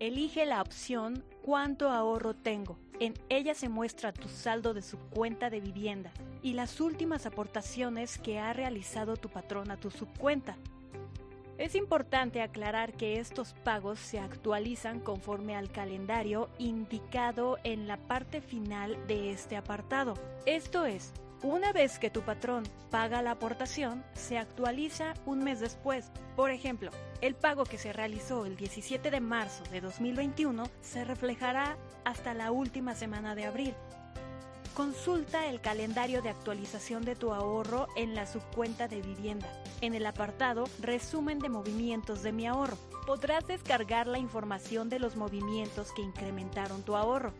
Elige 0.00 0.46
la 0.46 0.62
opción 0.62 1.24
Cuánto 1.42 1.90
ahorro 1.90 2.34
tengo. 2.34 2.78
En 3.02 3.14
ella 3.30 3.52
se 3.56 3.68
muestra 3.68 4.12
tu 4.12 4.28
saldo 4.28 4.74
de 4.74 4.80
su 4.80 4.96
cuenta 4.96 5.50
de 5.50 5.58
vivienda 5.58 6.12
y 6.40 6.52
las 6.52 6.80
últimas 6.80 7.26
aportaciones 7.26 8.16
que 8.16 8.38
ha 8.38 8.52
realizado 8.52 9.16
tu 9.16 9.28
patrón 9.28 9.72
a 9.72 9.76
tu 9.76 9.90
subcuenta. 9.90 10.56
Es 11.58 11.74
importante 11.74 12.42
aclarar 12.42 12.92
que 12.92 13.18
estos 13.18 13.54
pagos 13.64 13.98
se 13.98 14.20
actualizan 14.20 15.00
conforme 15.00 15.56
al 15.56 15.72
calendario 15.72 16.48
indicado 16.60 17.58
en 17.64 17.88
la 17.88 17.96
parte 17.96 18.40
final 18.40 18.96
de 19.08 19.32
este 19.32 19.56
apartado. 19.56 20.14
Esto 20.46 20.86
es, 20.86 21.12
una 21.42 21.72
vez 21.72 21.98
que 21.98 22.10
tu 22.10 22.22
patrón 22.22 22.64
paga 22.90 23.22
la 23.22 23.32
aportación, 23.32 24.04
se 24.14 24.38
actualiza 24.38 25.14
un 25.26 25.42
mes 25.42 25.60
después. 25.60 26.10
Por 26.36 26.50
ejemplo, 26.50 26.90
el 27.20 27.34
pago 27.34 27.64
que 27.64 27.78
se 27.78 27.92
realizó 27.92 28.46
el 28.46 28.56
17 28.56 29.10
de 29.10 29.20
marzo 29.20 29.64
de 29.70 29.80
2021 29.80 30.64
se 30.80 31.04
reflejará 31.04 31.76
hasta 32.04 32.34
la 32.34 32.50
última 32.52 32.94
semana 32.94 33.34
de 33.34 33.46
abril. 33.46 33.74
Consulta 34.74 35.46
el 35.48 35.60
calendario 35.60 36.22
de 36.22 36.30
actualización 36.30 37.04
de 37.04 37.14
tu 37.14 37.32
ahorro 37.34 37.88
en 37.94 38.14
la 38.14 38.26
subcuenta 38.26 38.88
de 38.88 39.02
vivienda. 39.02 39.46
En 39.82 39.94
el 39.94 40.06
apartado 40.06 40.64
Resumen 40.80 41.40
de 41.40 41.50
movimientos 41.50 42.22
de 42.22 42.32
mi 42.32 42.46
ahorro, 42.46 42.78
podrás 43.06 43.46
descargar 43.46 44.06
la 44.06 44.18
información 44.18 44.88
de 44.88 44.98
los 44.98 45.14
movimientos 45.16 45.92
que 45.92 46.00
incrementaron 46.00 46.82
tu 46.82 46.96
ahorro. 46.96 47.34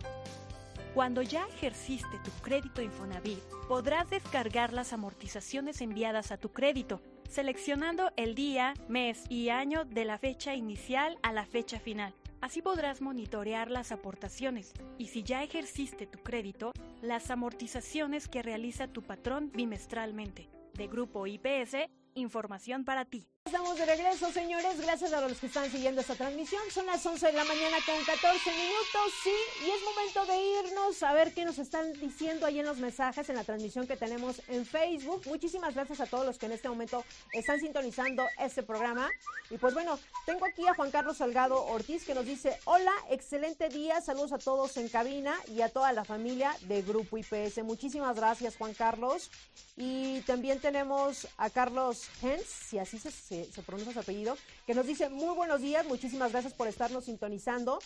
Cuando 0.95 1.23
ya 1.23 1.47
ejerciste 1.47 2.19
tu 2.23 2.31
crédito 2.43 2.83
Infonavit, 2.83 3.43
podrás 3.67 4.11
descargar 4.11 4.75
las 4.75 4.93
amortizaciones 4.93 5.81
enviadas 5.81 6.31
a 6.33 6.37
tu 6.37 6.53
crédito, 6.53 7.01
seleccionando 7.31 8.13
el 8.17 8.35
día, 8.35 8.75
mes 8.89 9.25
y 9.31 9.49
año 9.49 9.87
de 9.87 10.05
la 10.05 10.19
fecha 10.19 10.55
inicial 10.55 11.19
a 11.23 11.33
la 11.33 11.47
fecha 11.47 11.81
final. 11.81 12.13
Así 12.43 12.61
podrás 12.61 13.01
monitorear 13.01 13.71
las 13.71 13.91
aportaciones 13.91 14.75
y 14.99 15.07
si 15.07 15.23
ya 15.23 15.43
ejerciste 15.43 16.07
tu 16.07 16.19
crédito, 16.19 16.73
las 17.01 17.31
amortizaciones 17.31 18.29
que 18.29 18.43
realiza 18.43 18.87
tu 18.87 19.01
patrón 19.01 19.51
bimestralmente. 19.51 20.51
De 20.75 20.89
Grupo 20.89 21.27
IPS, 21.27 21.89
información 22.15 22.85
para 22.85 23.07
ti. 23.07 23.27
Estamos 23.45 23.77
de 23.77 23.87
regreso, 23.87 24.33
señores. 24.33 24.81
Gracias 24.81 25.13
a 25.13 25.21
los 25.21 25.37
que 25.37 25.47
están 25.47 25.69
siguiendo 25.69 26.01
esta 26.01 26.15
transmisión. 26.15 26.63
Son 26.71 26.87
las 26.87 27.05
11 27.05 27.27
de 27.27 27.33
la 27.33 27.43
mañana 27.43 27.77
con 27.85 27.97
14 28.05 28.51
minutos, 28.51 29.13
sí. 29.25 29.35
Y 29.67 29.71
es 29.71 29.83
momento 29.83 30.25
de 30.27 30.69
irnos 30.69 31.03
a 31.03 31.13
ver 31.13 31.35
qué 31.35 31.45
nos 31.45 31.59
están 31.59 31.93
diciendo 31.95 32.47
ahí 32.47 32.61
en 32.61 32.67
los 32.67 32.79
mensajes 32.79 33.29
en 33.29 33.35
la 33.35 33.43
transmisión 33.43 33.89
que 33.89 33.97
tenemos 33.97 34.41
en 34.47 34.65
Facebook. 34.65 35.23
Muchísimas 35.27 35.75
gracias 35.75 36.01
a 36.01 36.07
todos 36.07 36.25
los 36.25 36.39
que 36.39 36.47
en 36.47 36.53
este 36.53 36.69
momento 36.69 37.05
están 37.33 37.59
sintonizando 37.59 38.25
este 38.39 38.63
programa. 38.63 39.11
Y 39.51 39.59
pues 39.59 39.75
bueno, 39.75 39.99
tengo 40.25 40.47
aquí 40.47 40.65
a 40.69 40.75
Juan 40.75 40.93
Carlos 40.93 41.17
Salgado 41.17 41.65
Ortiz 41.67 42.07
que 42.07 42.15
nos 42.15 42.25
dice, 42.25 42.57
hola, 42.65 42.93
excelente 43.11 43.69
día. 43.69 44.01
Saludos 44.01 44.33
a 44.33 44.39
todos 44.39 44.77
en 44.77 44.89
cabina 44.89 45.35
y 45.49 45.63
a 45.63 45.69
toda 45.69 45.93
la 45.93 46.05
familia 46.05 46.57
de 46.69 46.83
Grupo 46.83 47.19
IPS. 47.19 47.65
Muchísimas 47.65 48.15
gracias, 48.15 48.57
Juan 48.57 48.73
Carlos. 48.73 49.33
Y 49.77 50.21
también 50.23 50.61
tenemos 50.61 51.27
a 51.39 51.51
Carlos 51.51 52.09
Hens, 52.23 52.47
si 52.47 52.79
así 52.79 52.99
se 52.99 53.11
se, 53.33 53.63
pronuncia 53.63 53.93
su 53.93 54.01
apellido, 54.01 54.37
que 54.67 54.75
nos 54.75 54.87
dice 54.87 55.09
muy 55.09 55.35
buenos 55.35 55.61
días, 55.61 55.87
muchísimas 55.87 56.33
gracias 56.33 56.53
por 56.53 56.69
estarnos 56.69 57.07
sintonizando. 57.07 57.79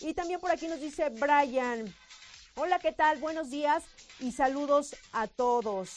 Y 0.00 0.14
también 0.14 0.40
por 0.40 0.50
aquí 0.50 0.66
nos 0.66 0.80
dice 0.80 1.10
Brian, 1.10 1.94
hola, 2.54 2.78
¿qué 2.78 2.92
tal? 2.92 3.18
Buenos 3.18 3.50
días 3.50 3.84
y 4.20 4.32
saludos 4.32 4.96
a 5.12 5.26
todos. 5.26 5.90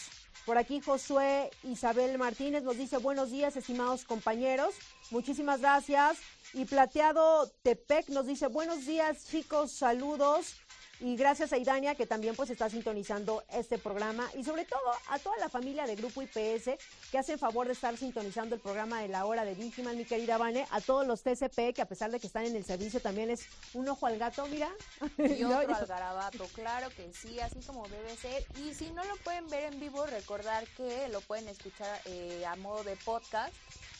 Por 0.45 0.57
aquí 0.57 0.81
Josué 0.81 1.49
Isabel 1.63 2.17
Martínez 2.17 2.63
nos 2.63 2.77
dice 2.77 2.97
buenos 2.97 3.31
días, 3.31 3.55
estimados 3.55 4.05
compañeros. 4.05 4.75
Muchísimas 5.11 5.61
gracias. 5.61 6.17
Y 6.53 6.65
Plateado 6.65 7.49
Tepec 7.63 8.09
nos 8.09 8.27
dice 8.27 8.47
buenos 8.47 8.85
días, 8.85 9.25
chicos, 9.27 9.71
saludos. 9.71 10.55
Y 10.99 11.15
gracias 11.15 11.53
a 11.53 11.57
Idania, 11.57 11.93
que 11.93 12.07
también 12.07 12.35
pues 12.35 12.49
está 12.49 12.69
sintonizando 12.69 13.43
este 13.53 13.77
programa. 13.77 14.29
Y 14.35 14.43
sobre 14.43 14.65
todo 14.65 14.81
a 15.09 15.19
toda 15.19 15.37
la 15.37 15.47
familia 15.47 15.85
de 15.85 15.95
Grupo 15.95 16.21
IPS, 16.21 16.71
que 17.11 17.17
hacen 17.17 17.37
favor 17.37 17.67
de 17.67 17.73
estar 17.73 17.95
sintonizando 17.97 18.55
el 18.55 18.61
programa 18.61 19.01
de 19.01 19.07
la 19.07 19.25
hora 19.25 19.45
de 19.45 19.53
Víctima, 19.53 19.93
mi 19.93 20.05
querida 20.05 20.37
Vane. 20.37 20.65
A 20.71 20.81
todos 20.81 21.05
los 21.05 21.21
TCP, 21.21 21.75
que 21.75 21.81
a 21.81 21.87
pesar 21.87 22.09
de 22.09 22.19
que 22.19 22.27
están 22.27 22.45
en 22.45 22.55
el 22.55 22.65
servicio, 22.65 22.99
también 22.99 23.29
es 23.29 23.45
un 23.73 23.87
ojo 23.87 24.07
al 24.07 24.17
gato, 24.17 24.47
mira. 24.47 24.71
Y 25.17 25.43
otro 25.43 25.75
al 25.75 25.85
garabato, 25.85 26.45
claro 26.55 26.89
que 26.89 27.11
sí, 27.13 27.39
así 27.39 27.59
como 27.61 27.87
debe 27.89 28.15
ser. 28.15 28.43
Y 28.57 28.73
si 28.73 28.89
no 28.91 29.03
lo 29.05 29.15
pueden 29.17 29.47
ver 29.49 29.71
en 29.71 29.79
vivo, 29.79 30.05
recordar 30.07 30.65
que 30.75 31.09
lo 31.09 31.21
pueden 31.21 31.47
escuchar 31.47 32.01
eh, 32.05 32.43
a 32.45 32.55
modo 32.55 32.83
de 32.83 32.95
podcast 32.97 33.53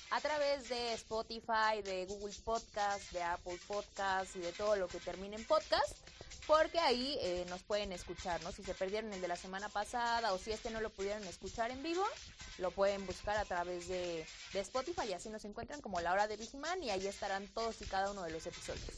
a 0.09 0.21
través 0.21 0.69
de 0.69 0.93
Spotify, 0.93 1.81
de 1.83 2.05
Google 2.05 2.33
Podcast, 2.43 3.11
de 3.11 3.21
Apple 3.21 3.59
Podcast 3.67 4.35
y 4.35 4.39
de 4.39 4.51
todo 4.53 4.75
lo 4.77 4.87
que 4.87 4.99
termine 4.99 5.35
en 5.35 5.43
podcast 5.45 5.97
porque 6.47 6.79
ahí 6.79 7.17
eh, 7.21 7.45
nos 7.49 7.61
pueden 7.61 7.91
escuchar, 7.91 8.41
¿no? 8.43 8.51
Si 8.53 8.63
se 8.63 8.73
perdieron 8.73 9.11
el 9.13 9.19
de 9.21 9.27
la 9.27 9.35
semana 9.35 9.67
pasada 9.67 10.33
o 10.33 10.37
si 10.37 10.51
este 10.51 10.71
no 10.71 10.79
lo 10.79 10.89
pudieron 10.89 11.23
escuchar 11.25 11.71
en 11.71 11.83
vivo, 11.83 12.03
lo 12.57 12.71
pueden 12.71 13.05
buscar 13.05 13.37
a 13.37 13.45
través 13.45 13.89
de, 13.89 14.25
Spotify 14.53 15.09
y 15.09 15.13
así 15.13 15.29
nos 15.29 15.45
encuentran 15.45 15.81
como 15.81 16.01
la 16.01 16.13
hora 16.13 16.27
de 16.27 16.37
Vigiman 16.37 16.81
y 16.81 16.89
ahí 16.89 17.05
estarán 17.05 17.47
todos 17.49 17.79
y 17.81 17.85
cada 17.85 18.09
uno 18.11 18.23
de 18.23 18.31
los 18.31 18.47
episodios. 18.47 18.95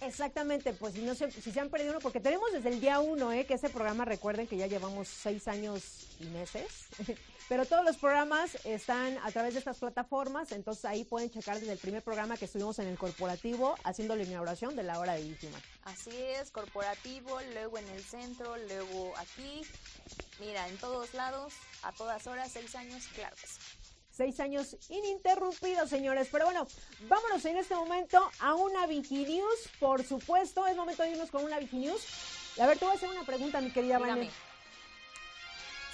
Exactamente, 0.00 0.72
pues 0.72 0.94
si 0.94 1.02
no 1.02 1.14
se, 1.14 1.30
si 1.30 1.52
se 1.52 1.60
han 1.60 1.68
perdido 1.68 1.92
uno, 1.92 2.00
porque 2.00 2.20
tenemos 2.20 2.50
desde 2.52 2.70
el 2.70 2.80
día 2.80 3.00
uno, 3.00 3.32
¿eh? 3.32 3.44
que 3.44 3.54
este 3.54 3.68
programa 3.68 4.04
recuerden 4.04 4.46
que 4.46 4.56
ya 4.56 4.66
llevamos 4.66 5.08
seis 5.08 5.46
años 5.48 6.08
y 6.20 6.24
meses 6.26 6.86
Pero 7.50 7.66
todos 7.66 7.84
los 7.84 7.96
programas 7.96 8.64
están 8.64 9.18
a 9.24 9.32
través 9.32 9.54
de 9.54 9.58
estas 9.58 9.76
plataformas, 9.78 10.52
entonces 10.52 10.84
ahí 10.84 11.02
pueden 11.02 11.32
checar 11.32 11.58
desde 11.58 11.72
el 11.72 11.80
primer 11.80 12.00
programa 12.00 12.36
que 12.36 12.44
estuvimos 12.44 12.78
en 12.78 12.86
el 12.86 12.96
corporativo 12.96 13.74
haciendo 13.82 14.14
la 14.14 14.22
inauguración 14.22 14.76
de 14.76 14.84
la 14.84 15.00
hora 15.00 15.14
de 15.14 15.24
víctima. 15.24 15.58
Así 15.82 16.10
es, 16.14 16.52
corporativo, 16.52 17.40
luego 17.52 17.78
en 17.78 17.88
el 17.88 18.04
centro, 18.04 18.56
luego 18.56 19.14
aquí. 19.16 19.62
Mira, 20.38 20.68
en 20.68 20.76
todos 20.76 21.12
lados, 21.12 21.54
a 21.82 21.90
todas 21.90 22.24
horas, 22.28 22.52
seis 22.52 22.72
años, 22.76 23.08
claro 23.16 23.34
que 23.34 23.48
sí. 23.48 23.58
Seis 24.20 24.38
años 24.40 24.76
ininterrumpidos, 24.90 25.88
señores. 25.88 26.28
Pero 26.30 26.44
bueno, 26.44 26.66
vámonos 27.08 27.42
en 27.46 27.56
este 27.56 27.74
momento 27.74 28.20
a 28.40 28.52
una 28.52 28.86
Viginews, 28.86 29.70
por 29.78 30.04
supuesto. 30.04 30.66
Es 30.66 30.76
momento 30.76 31.04
de 31.04 31.12
irnos 31.12 31.30
con 31.30 31.42
una 31.42 31.58
Viginews. 31.58 32.06
A 32.60 32.66
ver, 32.66 32.76
te 32.76 32.84
voy 32.84 32.92
a 32.92 32.96
hacer 32.98 33.08
una 33.08 33.24
pregunta, 33.24 33.62
mi 33.62 33.70
querida 33.72 33.98
Vane 33.98 34.28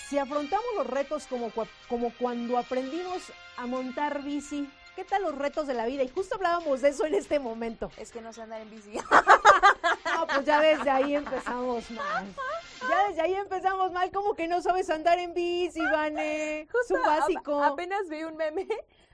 si 0.08 0.18
afrontamos 0.18 0.66
los 0.76 0.86
retos 0.86 1.26
como, 1.26 1.50
como 1.88 2.12
cuando 2.16 2.58
aprendimos 2.58 3.22
a 3.56 3.66
montar 3.66 4.22
bici, 4.22 4.70
¿qué 4.94 5.04
tal 5.04 5.22
los 5.22 5.36
retos 5.36 5.66
de 5.66 5.74
la 5.74 5.84
vida? 5.86 6.04
Y 6.04 6.08
justo 6.08 6.36
hablábamos 6.36 6.80
de 6.80 6.90
eso 6.90 7.06
en 7.06 7.14
este 7.14 7.40
momento. 7.40 7.90
Es 7.96 8.12
que 8.12 8.20
no 8.20 8.32
sé 8.32 8.42
andar 8.42 8.60
en 8.60 8.70
bici. 8.70 8.92
no, 10.04 10.26
pues 10.26 10.44
ya 10.44 10.60
desde 10.60 10.90
ahí 10.90 11.14
empezamos 11.14 11.90
mal. 11.90 12.26
Ya 12.88 13.08
desde 13.08 13.22
ahí 13.22 13.34
empezamos 13.34 13.92
mal, 13.92 14.10
como 14.10 14.34
que 14.34 14.48
no 14.48 14.60
sabes 14.62 14.90
andar 14.90 15.18
en 15.18 15.34
bici, 15.34 15.80
Vane. 15.80 16.68
Justo 16.70 16.94
es 16.94 17.00
un 17.00 17.06
básico. 17.06 17.62
apenas 17.62 18.08
vi 18.08 18.24
un 18.24 18.36
meme 18.36 18.66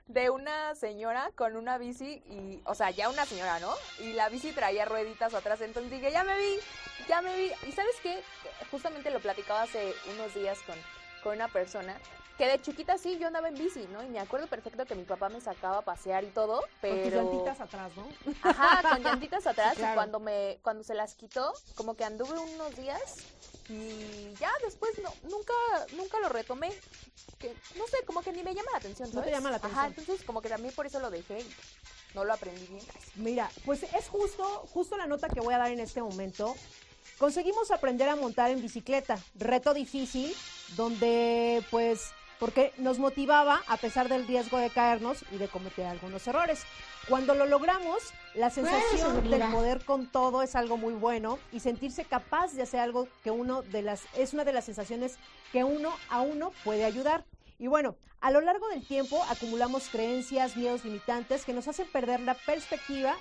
de 0.07 0.31
una 0.31 0.75
señora 0.75 1.31
con 1.35 1.57
una 1.57 1.79
bici 1.79 2.23
y, 2.26 2.61
o 2.64 2.75
sea, 2.75 2.91
ya 2.91 3.09
una 3.09 3.25
señora, 3.25 3.61
¿no? 3.61 3.73
Y 4.00 4.12
la 4.12 4.29
bici 4.29 4.52
traía 4.52 4.85
rueditas 4.85 5.33
atrás, 5.35 5.61
entonces 5.61 5.91
dije, 5.91 6.11
ya 6.11 6.25
me 6.25 6.37
vi, 6.37 6.59
ya 7.09 7.23
me 7.23 7.35
vi. 7.37 7.50
Y 7.67 7.73
sabes 7.73 7.95
qué, 8.02 8.23
justamente 8.71 9.11
lo 9.11 9.21
platicaba 9.21 9.62
hace 9.62 9.95
unos 10.14 10.35
días 10.35 10.59
con, 10.67 10.76
con 11.23 11.37
una 11.37 11.49
persona 11.49 11.97
que 12.39 12.47
de 12.47 12.61
chiquita 12.61 12.99
sí, 12.99 13.19
yo 13.19 13.27
andaba 13.27 13.49
en 13.49 13.55
bici, 13.55 13.87
¿no? 13.93 14.03
Y 14.03 14.09
me 14.09 14.19
acuerdo 14.19 14.47
perfecto 14.47 14.85
que 14.87 14.95
mi 14.95 15.05
papá 15.05 15.29
me 15.29 15.41
sacaba 15.41 15.79
a 15.79 15.83
pasear 15.83 16.25
y 16.25 16.29
todo, 16.29 16.62
pero... 16.81 16.95
Con 16.95 17.05
tus 17.05 17.15
llantitas 17.15 17.61
atrás, 17.61 17.93
¿no? 17.97 18.09
Ajá, 18.43 18.89
con 18.95 19.03
llantitas 19.03 19.47
atrás 19.47 19.75
Claro. 19.77 19.93
y 19.93 19.95
cuando 19.95 20.21
me 20.21 20.59
cuando 20.62 20.83
se 20.85 20.95
las 20.95 21.15
quitó, 21.15 21.53
como 21.75 21.95
que 21.95 22.05
anduve 22.05 22.39
unos 22.39 22.75
días 22.77 23.19
y 23.69 24.33
ya 24.41 24.51
después 24.65 24.93
no 25.03 25.12
nunca 25.31 25.53
nunca 25.97 26.19
lo 26.21 26.29
retomé. 26.29 26.71
Que 27.39 27.55
no 27.77 27.87
sé, 27.87 28.05
como 28.07 28.23
que 28.23 28.33
ni 28.33 28.43
me 28.43 28.55
llama 28.55 28.71
la 28.73 28.79
atención, 28.79 29.11
No 29.12 29.23
te 29.23 29.31
llama 29.31 29.51
la 29.51 29.57
Ajá, 29.57 29.67
atención. 29.85 29.95
entonces 29.99 30.27
como 30.27 30.43
que 30.43 30.49
también 30.49 30.75
por 30.75 30.87
eso 30.87 30.99
lo 31.01 31.11
dejé 31.11 31.41
y 31.41 31.55
no 32.15 32.25
lo 32.25 32.33
aprendí 32.33 32.67
bien. 32.67 32.85
Mira, 33.17 33.51
pues 33.65 33.83
es 33.83 34.09
justo, 34.09 34.45
justo 34.73 34.97
la 34.97 35.07
nota 35.07 35.29
que 35.29 35.41
voy 35.41 35.55
a 35.55 35.59
dar 35.59 35.71
en 35.71 35.81
este 35.81 36.03
momento. 36.03 36.55
Conseguimos 37.19 37.71
aprender 37.71 38.09
a 38.09 38.17
montar 38.17 38.51
en 38.51 38.61
bicicleta, 38.61 39.19
reto 39.35 39.75
difícil, 39.75 40.35
donde 40.77 41.65
pues, 41.71 42.11
porque 42.43 42.73
nos 42.77 42.99
motivaba 42.99 43.63
a 43.69 43.77
pesar 43.77 44.09
del 44.09 44.27
riesgo 44.27 44.59
de 44.59 44.69
caernos 44.69 45.25
y 45.31 45.37
de 45.37 45.47
cometer 45.47 45.87
algunos 45.87 46.27
errores. 46.27 46.65
Cuando 47.09 47.37
lo 47.37 47.47
logramos, 47.47 48.03
la 48.35 48.51
sensación 48.51 49.31
del 49.31 49.49
poder 49.53 49.85
con 49.85 50.09
todo 50.09 50.43
es 50.43 50.57
algo 50.57 50.77
muy 50.77 50.93
bueno 50.93 51.39
y 51.53 51.61
sentirse 51.61 52.05
capaz 52.05 52.53
de 52.55 52.63
hacer 52.63 52.81
algo 52.81 53.07
que 53.23 53.31
uno 53.31 53.63
de 53.63 53.83
las, 53.83 54.03
es 54.17 54.35
una 54.35 54.43
de 54.43 54.53
las 54.53 54.65
sensaciones 54.65 55.19
que 55.53 55.63
uno 55.63 55.93
a 56.11 56.23
uno 56.23 56.53
puede 56.65 56.85
ayudar. 56.85 57.25
Y 57.61 57.69
bueno, 57.69 57.95
a 58.21 58.33
lo 58.33 58.41
largo 58.41 58.67
del 58.71 58.85
tiempo 58.85 59.23
acumulamos 59.31 59.89
creencias, 59.89 60.57
miedos 60.57 60.85
limitantes 60.85 61.45
que 61.45 61.53
nos 61.53 61.69
hacen 61.69 61.87
perder 61.93 62.19
la 62.19 62.35
perspectiva 62.35 63.15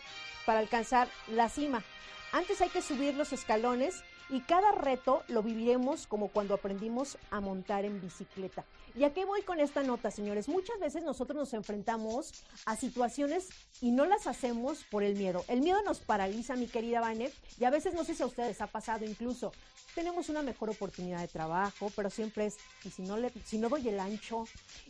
para 0.48 0.58
alcanzar 0.58 1.08
la 1.28 1.48
cima. 1.48 1.84
Antes 2.32 2.60
hay 2.60 2.70
que 2.70 2.82
subir 2.82 3.14
los 3.14 3.34
escalones 3.34 4.04
y 4.32 4.40
cada 4.40 4.72
reto 4.72 5.24
lo 5.28 5.44
viviremos 5.44 6.08
como 6.08 6.30
cuando 6.30 6.56
aprendimos 6.56 7.18
a 7.30 7.42
montar 7.42 7.86
en 7.86 8.02
bicicleta. 8.02 8.64
¿Y 8.96 9.04
a 9.04 9.14
qué 9.14 9.26
voy 9.26 9.42
con 9.42 9.60
esta 9.60 9.84
nota, 9.84 10.10
señores? 10.10 10.50
Muchas 10.50 10.80
veces 10.80 11.04
nosotros 11.04 11.38
nos 11.38 11.54
enfrentamos 11.54 12.34
a 12.66 12.76
situaciones 12.76 13.50
y 13.82 13.92
no 13.92 14.06
las 14.06 14.28
hacemos 14.28 14.84
por 14.90 15.04
el 15.04 15.16
miedo. 15.16 15.44
El 15.48 15.62
miedo 15.62 15.82
nos 15.84 16.00
paraliza, 16.00 16.56
mi 16.56 16.68
querida 16.68 17.02
Vane, 17.02 17.32
y 17.60 17.66
a 17.66 17.70
veces 17.70 17.94
no 17.94 18.04
sé 18.04 18.16
si 18.16 18.24
a 18.24 18.26
ustedes 18.26 18.62
ha 18.62 18.68
pasado 18.68 19.06
incluso. 19.06 19.52
Tenemos 19.94 20.30
una 20.30 20.42
mejor 20.42 20.70
oportunidad 20.70 21.20
de 21.20 21.28
trabajo, 21.28 21.92
pero 21.96 22.10
siempre 22.10 22.46
es, 22.46 22.58
y 22.86 22.92
si 22.92 23.02
no 23.02 23.18
le, 23.18 23.32
si 23.46 23.58
no 23.58 23.70
doy 23.70 23.88
el 23.90 24.00
ancho, 24.00 24.46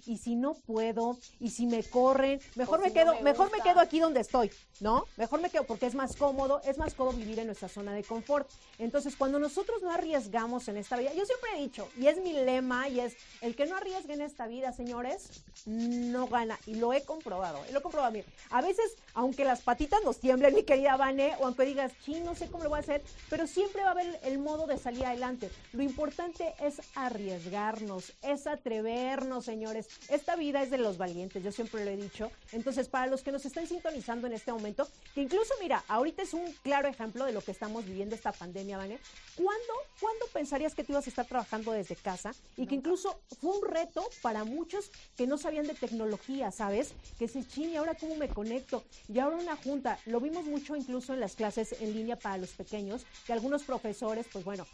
y 0.06 0.18
si 0.18 0.36
no 0.36 0.54
puedo, 0.54 1.18
y 1.40 1.50
si 1.50 1.66
me 1.66 1.84
corren, 1.84 2.40
mejor 2.56 2.80
O 2.80 2.82
me 2.84 2.90
si 2.90 2.96
no 2.96 3.02
quedo, 3.02 3.16
me 3.16 3.32
mejor 3.32 3.52
me 3.52 3.60
quedo 3.64 3.80
aquí 3.80 4.00
donde 4.00 4.20
estoy, 4.20 4.52
¿no? 4.80 5.06
Mejor 5.18 5.42
me 5.42 5.50
quedo 5.50 5.64
porque 5.64 5.86
es 5.86 5.96
más 5.96 6.16
cómodo, 6.16 6.62
es 6.66 6.78
más 6.78 6.94
cómodo 6.94 7.18
vivir 7.18 7.40
en 7.40 7.48
nuestra 7.48 7.70
zona 7.70 7.94
de 7.94 8.04
confort. 8.04 8.50
Entonces, 8.78 9.16
cuando 9.16 9.40
nosotros 9.40 9.82
no 9.82 9.92
arriesgamos 9.92 10.68
en 10.68 10.78
esta 10.78 10.98
vida, 10.98 11.14
yo 11.14 11.26
siempre 11.26 11.50
he 11.56 11.62
dicho, 11.62 11.88
y 11.98 12.08
es 12.08 12.22
mi 12.22 12.34
lema, 12.34 12.88
y 12.90 13.00
es, 13.00 13.16
el 13.42 13.56
que 13.56 13.66
no 13.66 13.76
arriesgue 13.76 14.14
en 14.14 14.22
esta 14.22 14.48
vida, 14.48 14.72
señores, 14.72 15.44
no 15.66 16.28
gana. 16.28 16.60
Y 16.66 16.76
lo 16.76 16.94
he 16.94 17.04
comprobado, 17.04 17.60
y 17.70 17.72
lo 17.72 17.80
he 17.80 17.82
comprobado. 17.82 18.12
Mire, 18.12 18.26
a 18.50 18.62
veces, 18.62 18.96
aunque 19.14 19.46
las 19.46 19.62
patitas 19.62 20.04
nos 20.04 20.20
tiemblen, 20.20 20.54
mi 20.54 20.64
querida 20.64 20.98
Vane, 20.98 21.36
o 21.40 21.46
aunque 21.46 21.64
digas, 21.64 21.92
sí, 22.04 22.20
no 22.20 22.36
sé 22.36 22.48
cómo 22.48 22.64
lo 22.64 22.70
voy 22.70 22.78
a 22.78 22.82
hacer, 22.82 23.02
pero 23.30 23.48
siempre 23.48 23.82
va 23.82 23.90
a 23.90 23.92
haber 23.92 24.20
el 24.24 24.40
modo 24.40 24.68
de 24.68 24.78
salir 24.78 24.91
adelante. 25.00 25.50
Lo 25.74 25.84
importante 25.84 26.54
es 26.60 26.82
arriesgarnos, 26.96 28.14
es 28.22 28.48
atrevernos, 28.48 29.46
señores. 29.46 29.88
Esta 30.10 30.36
vida 30.36 30.62
es 30.62 30.70
de 30.70 30.78
los 30.78 30.98
valientes, 30.98 31.44
yo 31.44 31.52
siempre 31.52 31.86
lo 31.86 31.92
he 31.92 31.98
dicho. 31.98 32.32
Entonces, 32.52 32.88
para 32.88 33.08
los 33.08 33.22
que 33.22 33.32
nos 33.32 33.46
están 33.46 33.68
sintonizando 33.68 34.28
en 34.28 34.34
este 34.34 34.52
momento, 34.52 34.88
que 35.16 35.22
incluso, 35.22 35.54
mira, 35.62 35.84
ahorita 35.88 36.22
es 36.22 36.34
un 36.34 36.52
claro 36.64 36.88
ejemplo 36.88 37.26
de 37.26 37.32
lo 37.32 37.42
que 37.42 37.52
estamos 37.52 37.86
viviendo 37.86 38.16
esta 38.16 38.32
pandemia, 38.32 38.78
Vane. 38.78 39.00
¿Cuándo, 39.36 39.74
¿Cuándo 40.00 40.26
pensarías 40.34 40.76
que 40.76 40.84
tú 40.84 40.94
ibas 40.94 41.06
a 41.08 41.10
estar 41.10 41.26
trabajando 41.26 41.72
desde 41.72 41.96
casa? 41.96 42.34
Y 42.58 42.68
que 42.68 42.76
incluso 42.76 43.22
fue 43.40 43.58
un 43.58 43.68
reto 43.68 44.08
para 44.22 44.44
muchos 44.44 44.92
que 45.16 45.28
no 45.28 45.38
sabían 45.38 45.68
de 45.68 45.74
tecnología, 45.74 46.52
¿sabes? 46.52 46.94
Que 47.18 47.28
se 47.28 47.48
ching, 47.48 47.70
¿y 47.70 47.76
ahora 47.78 47.96
cómo 47.96 48.16
me 48.16 48.28
conecto? 48.28 48.84
Y 49.08 49.20
ahora 49.20 49.38
una 49.38 49.56
junta. 49.56 50.00
Lo 50.06 50.20
vimos 50.20 50.46
mucho 50.46 50.76
incluso 50.76 51.14
en 51.14 51.20
las 51.20 51.36
clases 51.36 51.76
en 51.82 51.94
línea 51.94 52.16
para 52.16 52.38
los 52.38 52.52
pequeños, 52.52 53.06
que 53.26 53.34
algunos 53.34 53.64
profesores, 53.64 54.26
pues 54.32 54.44
bueno, 54.44 54.66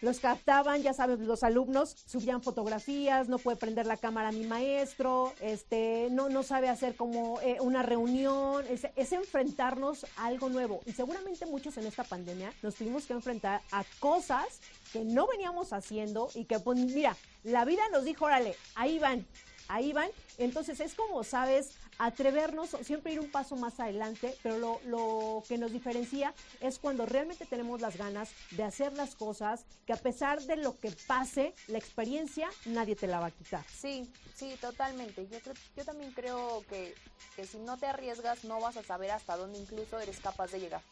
los 0.00 0.20
captaban, 0.20 0.82
ya 0.82 0.92
sabes, 0.92 1.18
los 1.20 1.42
alumnos 1.42 1.96
subían 2.06 2.42
fotografías, 2.42 3.28
no 3.28 3.38
puede 3.38 3.56
prender 3.56 3.86
la 3.86 3.96
cámara 3.96 4.32
mi 4.32 4.46
maestro, 4.46 5.32
este, 5.40 6.08
no, 6.10 6.28
no 6.28 6.42
sabe 6.42 6.68
hacer 6.68 6.96
como 6.96 7.40
eh, 7.40 7.58
una 7.60 7.82
reunión, 7.82 8.64
es, 8.68 8.86
es 8.96 9.12
enfrentarnos 9.12 10.06
a 10.16 10.26
algo 10.26 10.48
nuevo. 10.48 10.80
Y 10.86 10.92
seguramente 10.92 11.46
muchos 11.46 11.76
en 11.76 11.86
esta 11.86 12.04
pandemia 12.04 12.52
nos 12.62 12.74
tuvimos 12.74 13.06
que 13.06 13.12
enfrentar 13.12 13.60
a 13.72 13.84
cosas 14.00 14.60
que 14.92 15.04
no 15.04 15.26
veníamos 15.26 15.72
haciendo 15.72 16.28
y 16.34 16.44
que, 16.44 16.58
pues, 16.58 16.78
mira, 16.78 17.16
la 17.44 17.64
vida 17.64 17.82
nos 17.92 18.04
dijo, 18.04 18.24
órale, 18.24 18.54
ahí 18.74 18.98
van, 18.98 19.26
ahí 19.68 19.92
van. 19.92 20.10
Entonces 20.38 20.80
es 20.80 20.94
como, 20.94 21.24
sabes, 21.24 21.72
atrevernos, 21.98 22.70
siempre 22.82 23.12
ir 23.12 23.20
un 23.20 23.30
paso 23.30 23.56
más 23.56 23.80
adelante, 23.80 24.36
pero 24.42 24.58
lo, 24.58 24.80
lo 24.84 25.42
que 25.48 25.58
nos 25.58 25.72
diferencia 25.72 26.34
es 26.60 26.78
cuando 26.78 27.06
realmente 27.06 27.44
tenemos 27.46 27.80
las 27.80 27.96
ganas 27.96 28.30
de 28.52 28.62
hacer 28.62 28.92
las 28.92 29.14
cosas, 29.14 29.64
que 29.86 29.92
a 29.92 29.96
pesar 29.96 30.40
de 30.42 30.56
lo 30.56 30.78
que 30.78 30.92
pase, 31.06 31.54
la 31.66 31.78
experiencia 31.78 32.48
nadie 32.66 32.96
te 32.96 33.06
la 33.06 33.20
va 33.20 33.26
a 33.26 33.30
quitar. 33.30 33.64
Sí, 33.68 34.10
sí, 34.34 34.56
totalmente. 34.60 35.26
Yo 35.28 35.38
yo 35.76 35.84
también 35.84 36.12
creo 36.12 36.64
que, 36.68 36.94
que 37.36 37.46
si 37.46 37.58
no 37.58 37.76
te 37.76 37.86
arriesgas 37.86 38.44
no 38.44 38.60
vas 38.60 38.76
a 38.76 38.82
saber 38.82 39.10
hasta 39.10 39.36
dónde 39.36 39.58
incluso 39.58 39.98
eres 39.98 40.20
capaz 40.20 40.50
de 40.50 40.60
llegar, 40.60 40.82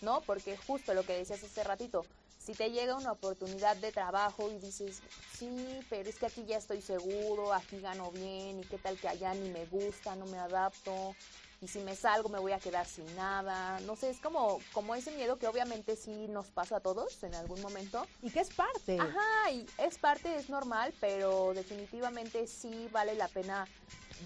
¿no? 0.00 0.20
Porque 0.22 0.56
justo 0.56 0.94
lo 0.94 1.04
que 1.04 1.14
decías 1.14 1.42
hace 1.42 1.64
ratito, 1.64 2.04
si 2.48 2.54
te 2.54 2.70
llega 2.70 2.96
una 2.96 3.12
oportunidad 3.12 3.76
de 3.76 3.92
trabajo 3.92 4.50
y 4.50 4.58
dices, 4.58 5.02
sí, 5.38 5.84
pero 5.90 6.08
es 6.08 6.16
que 6.16 6.24
aquí 6.24 6.46
ya 6.46 6.56
estoy 6.56 6.80
seguro, 6.80 7.52
aquí 7.52 7.78
gano 7.78 8.10
bien, 8.10 8.58
y 8.58 8.62
qué 8.62 8.78
tal 8.78 8.98
que 8.98 9.06
allá 9.06 9.34
ni 9.34 9.50
me 9.50 9.66
gusta, 9.66 10.16
no 10.16 10.24
me 10.24 10.38
adapto, 10.38 11.14
y 11.60 11.68
si 11.68 11.80
me 11.80 11.94
salgo 11.94 12.30
me 12.30 12.38
voy 12.38 12.52
a 12.52 12.58
quedar 12.58 12.86
sin 12.86 13.04
nada, 13.16 13.78
no 13.80 13.96
sé, 13.96 14.08
es 14.08 14.18
como, 14.18 14.60
como 14.72 14.94
ese 14.94 15.10
miedo 15.10 15.36
que 15.36 15.46
obviamente 15.46 15.94
sí 15.94 16.26
nos 16.28 16.46
pasa 16.46 16.76
a 16.76 16.80
todos 16.80 17.22
en 17.22 17.34
algún 17.34 17.60
momento, 17.60 18.06
Y 18.22 18.30
que 18.30 18.40
es 18.40 18.48
parte. 18.48 18.98
Ajá, 18.98 19.50
y 19.52 19.66
es 19.76 19.98
parte, 19.98 20.34
es 20.34 20.48
normal, 20.48 20.94
pero 21.00 21.52
definitivamente 21.52 22.46
sí 22.46 22.88
vale 22.90 23.14
la 23.14 23.28
pena 23.28 23.68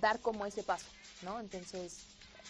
dar 0.01 0.21
como 0.21 0.47
ese 0.47 0.63
paso, 0.63 0.87
¿no? 1.23 1.41
Entonces, 1.41 1.99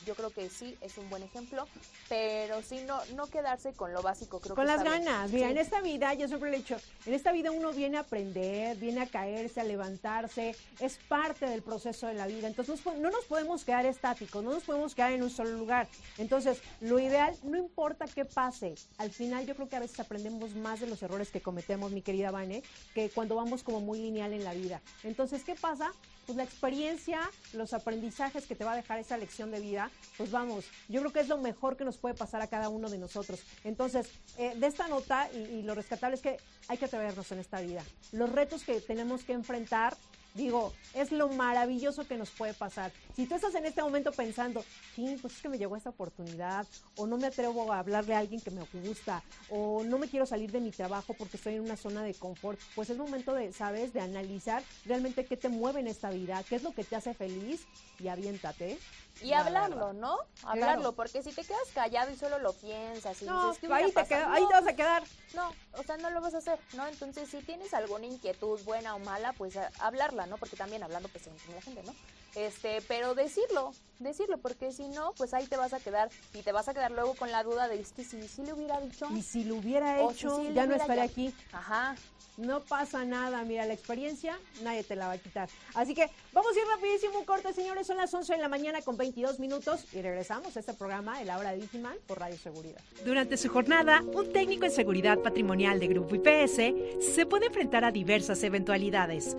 yo 0.07 0.15
creo 0.15 0.31
que 0.31 0.49
sí 0.51 0.77
es 0.81 0.97
un 0.99 1.09
buen 1.11 1.23
ejemplo, 1.23 1.67
pero 2.09 2.63
sí 2.63 2.81
no, 2.87 2.99
no 3.15 3.27
quedarse 3.29 3.73
con 3.73 3.93
lo 3.93 4.03
básico, 4.03 4.41
creo 4.41 4.55
Con 4.55 4.65
que 4.65 4.69
las 4.73 4.79
está 4.79 4.91
bien. 4.93 5.05
ganas. 5.05 5.31
Mira, 5.33 5.47
Sí. 5.47 5.53
en 5.53 5.59
esta 5.59 5.81
vida, 5.81 6.15
yo 6.15 6.29
siempre 6.29 6.51
le 6.51 6.57
he 6.57 6.61
dicho, 6.61 6.77
en 7.07 7.15
esta 7.15 7.33
vida 7.33 7.51
uno 7.51 7.73
viene 7.73 7.97
a 7.97 8.01
aprender, 8.01 8.77
viene 8.77 9.01
a 9.03 9.07
caerse, 9.07 9.61
a 9.61 9.65
levantarse, 9.65 10.55
es 10.81 10.99
parte 11.09 11.47
del 11.47 11.63
proceso 11.63 12.07
de 12.07 12.15
la 12.15 12.27
vida. 12.27 12.47
Entonces, 12.49 12.85
no, 12.85 12.95
no 12.97 13.11
nos 13.11 13.25
podemos 13.27 13.65
quedar 13.65 13.87
estáticos, 13.87 14.43
no 14.43 14.53
nos 14.53 14.65
podemos 14.65 14.95
quedar 14.95 15.13
en 15.13 15.23
un 15.23 15.31
solo 15.31 15.51
lugar. 15.51 15.89
Entonces, 16.19 16.61
lo 16.81 16.99
ideal, 16.99 17.35
no 17.43 17.57
importa 17.57 18.07
qué 18.07 18.25
pase, 18.25 18.75
al 18.99 19.11
final 19.11 19.47
yo 19.47 19.55
creo 19.55 19.69
que 19.69 19.77
a 19.77 19.81
veces 19.81 19.99
aprendemos 20.01 20.55
más 20.55 20.81
de 20.81 20.87
los 20.87 21.03
errores 21.03 21.31
que 21.31 21.41
cometemos, 21.41 21.93
mi 21.93 22.03
querida 22.03 22.31
Vane, 22.31 22.63
que 22.95 23.11
cuando 23.11 23.37
vamos 23.37 23.63
como 23.63 23.81
muy 23.81 23.99
lineal 24.01 24.33
en 24.33 24.45
la 24.45 24.53
vida. 24.55 24.81
Entonces, 25.05 25.43
¿qué 25.45 25.55
pasa? 25.55 25.93
Pues 26.27 26.37
la 26.37 26.45
experiencia, 26.45 27.21
los 27.53 27.73
aprendizajes 27.73 28.47
que 28.47 28.55
te 28.55 28.65
va 28.65 28.73
a 28.73 28.77
dejar 28.77 28.99
esa 28.99 29.17
lección 29.17 29.51
de 29.51 29.61
vida, 29.61 29.91
pues 30.17 30.31
vamos, 30.31 30.67
yo 30.89 31.01
creo 31.01 31.13
que 31.13 31.21
es 31.21 31.29
lo 31.29 31.39
mejor 31.39 31.77
que 31.77 31.85
nos 31.85 31.99
puede 31.99 32.15
pasar 32.15 32.41
a 32.43 32.47
cada 32.47 32.69
uno 32.69 32.89
de 32.89 32.99
nosotros. 32.99 33.41
Entonces, 33.65 34.09
eh, 34.39 34.55
de 34.57 34.67
esta 34.67 34.89
nota, 34.89 35.29
y, 35.33 35.39
y 35.39 35.63
lo 35.63 35.75
rescatable 35.75 36.17
es 36.17 36.23
que 36.23 36.37
hay 36.69 36.79
que 36.79 36.85
atrevernos 36.85 37.31
en 37.33 37.41
esta 37.41 37.61
vida. 37.61 37.83
Los 38.13 38.31
retos 38.31 38.63
que 38.65 38.81
tenemos 38.81 39.25
que 39.25 39.33
enfrentar, 39.33 39.97
digo, 40.35 40.73
es 40.95 41.13
lo 41.13 41.29
maravilloso 41.29 42.07
que 42.07 42.17
nos 42.17 42.31
puede 42.31 42.55
pasar. 42.55 42.93
Si 43.15 43.27
tú 43.27 43.35
estás 43.35 43.55
en 43.55 43.67
este 43.67 43.83
momento 43.83 44.13
pensando, 44.13 44.65
sí, 44.95 45.17
pues 45.21 45.35
es 45.35 45.43
que 45.43 45.49
me 45.49 45.59
llegó 45.59 45.77
esta 45.77 45.91
oportunidad, 45.91 46.67
o 46.97 47.07
no 47.07 47.19
me 47.19 47.27
atrevo 47.27 47.73
a 47.73 47.79
hablarle 47.79 48.15
a 48.15 48.19
alguien 48.19 48.41
que 48.41 48.51
me 48.51 48.63
gusta, 48.73 49.23
o 49.49 49.83
no 49.85 49.99
me 49.99 50.09
quiero 50.09 50.27
salir 50.27 50.51
de 50.51 50.61
mi 50.61 50.71
trabajo 50.71 51.15
porque 51.15 51.37
estoy 51.37 51.55
en 51.55 51.63
una 51.63 51.77
zona 51.77 52.03
de 52.03 52.15
confort, 52.15 52.59
pues 52.75 52.91
es 52.91 52.97
momento 52.97 53.35
de, 53.35 53.53
¿sabes?, 53.53 53.93
de 53.93 54.01
analizar 54.01 54.63
realmente 54.85 55.27
qué 55.27 55.37
te 55.37 55.49
mueve 55.49 55.81
en 55.81 55.89
esta 55.89 56.11
vida, 56.11 56.43
qué 56.49 56.57
es 56.57 56.63
lo 56.63 56.73
que 56.73 56.85
te 56.85 56.97
hace 56.97 57.15
feliz 57.15 57.67
y 57.99 58.09
aviéntate. 58.09 58.79
Y 59.21 59.31
La 59.31 59.41
hablarlo. 59.41 59.93
¿no? 59.93 60.17
Hablarlo, 60.43 60.93
porque 60.93 61.23
si 61.23 61.33
te 61.33 61.45
quedas 61.45 61.71
callado 61.75 62.11
y 62.11 62.17
solo 62.17 62.39
lo 62.39 62.53
piensas 62.55 63.21
y 63.23 63.27
No, 63.27 63.47
dices, 63.49 63.61
¿qué 63.69 63.73
ahí, 63.73 63.93
te 63.93 64.07
queda- 64.07 64.33
ahí 64.33 64.47
te 64.49 64.55
vas 64.55 64.67
a 64.67 64.75
quedar. 64.75 65.03
No, 65.35 65.51
o 65.73 65.83
sea, 65.83 65.97
no 65.97 66.11
lo 66.11 66.21
vas 66.21 66.35
a 66.35 66.39
hacer, 66.39 66.59
¿no? 66.73 66.87
Entonces, 66.87 67.29
si 67.31 67.41
tienes 67.43 67.73
alguna 67.73 68.07
inquietud, 68.07 68.61
buena 68.65 68.95
o 68.95 68.99
mala, 68.99 69.33
pues 69.35 69.57
a- 69.57 69.71
hablarla, 69.79 70.27
¿no? 70.27 70.37
Porque 70.39 70.57
también 70.57 70.83
hablando 70.83 71.09
pues 71.09 71.27
en 71.27 71.55
la 71.55 71.63
gente, 71.63 71.83
¿no? 71.85 71.95
Este, 72.35 72.81
pero 72.89 73.15
decirlo, 73.15 73.73
decirlo, 73.99 74.39
porque 74.39 74.73
si 74.73 74.89
no, 74.89 75.13
pues 75.17 75.35
ahí 75.35 75.47
te 75.47 75.57
vas 75.57 75.73
a 75.73 75.81
quedar 75.81 76.09
y 76.35 76.43
te 76.43 76.53
vas 76.53 76.69
a 76.69 76.75
quedar 76.75 76.91
luego 76.91 77.15
con 77.15 77.31
la 77.31 77.43
duda 77.43 77.69
de 77.69 77.81
es 77.81 77.93
que 77.93 78.05
si, 78.05 78.27
si 78.29 78.43
le 78.43 78.53
hubiera 78.53 78.81
dicho. 78.81 79.07
Y 79.15 79.23
si 79.23 79.45
lo 79.45 79.57
hubiera 79.57 79.99
si 79.99 80.15
hecho, 80.15 80.43
ya 80.53 80.67
no 80.67 80.75
estaría 80.75 81.05
ya- 81.07 81.11
aquí. 81.11 81.35
Ajá. 81.53 81.97
No 82.39 82.61
pasa 82.61 83.05
nada, 83.05 83.45
mira, 83.45 83.67
la 83.67 83.75
experiencia 83.75 84.39
nadie 84.63 84.83
te 84.85 84.97
la 84.97 85.07
va 85.07 85.13
a 85.13 85.19
quitar. 85.19 85.51
Así 85.75 85.95
que 85.95 86.09
vamos 86.33 86.53
a 86.57 86.59
ir 86.61 86.65
rapidísimo 86.75 87.19
un 87.19 87.27
corte, 87.27 87.53
señores. 87.53 87.87
Son 87.87 87.99
las 87.99 88.13
11 88.13 88.33
de 88.33 88.39
la 88.41 88.49
mañana 88.49 88.81
con 88.81 88.97
22 88.97 89.39
minutos 89.39 89.85
y 89.93 90.01
regresamos 90.01 90.57
a 90.57 90.61
este 90.61 90.73
programa, 90.73 91.21
El 91.21 91.29
Hora 91.29 91.53
de 91.53 91.59
Digiman, 91.59 91.95
por 92.07 92.19
Radio 92.21 92.39
Seguridad. 92.39 92.81
Durante 93.05 93.37
su 93.37 93.51
jornada, 93.51 94.01
un 94.15 94.33
técnico 94.33 94.65
en 94.65 94.71
seguridad 94.71 95.19
patrimonial 95.19 95.79
de 95.79 95.89
Grupo 95.89 96.15
IPS 96.15 97.05
se 97.15 97.27
puede 97.27 97.47
enfrentar 97.49 97.85
a 97.85 97.91
diversas 97.93 98.43
eventualidades, 98.43 99.37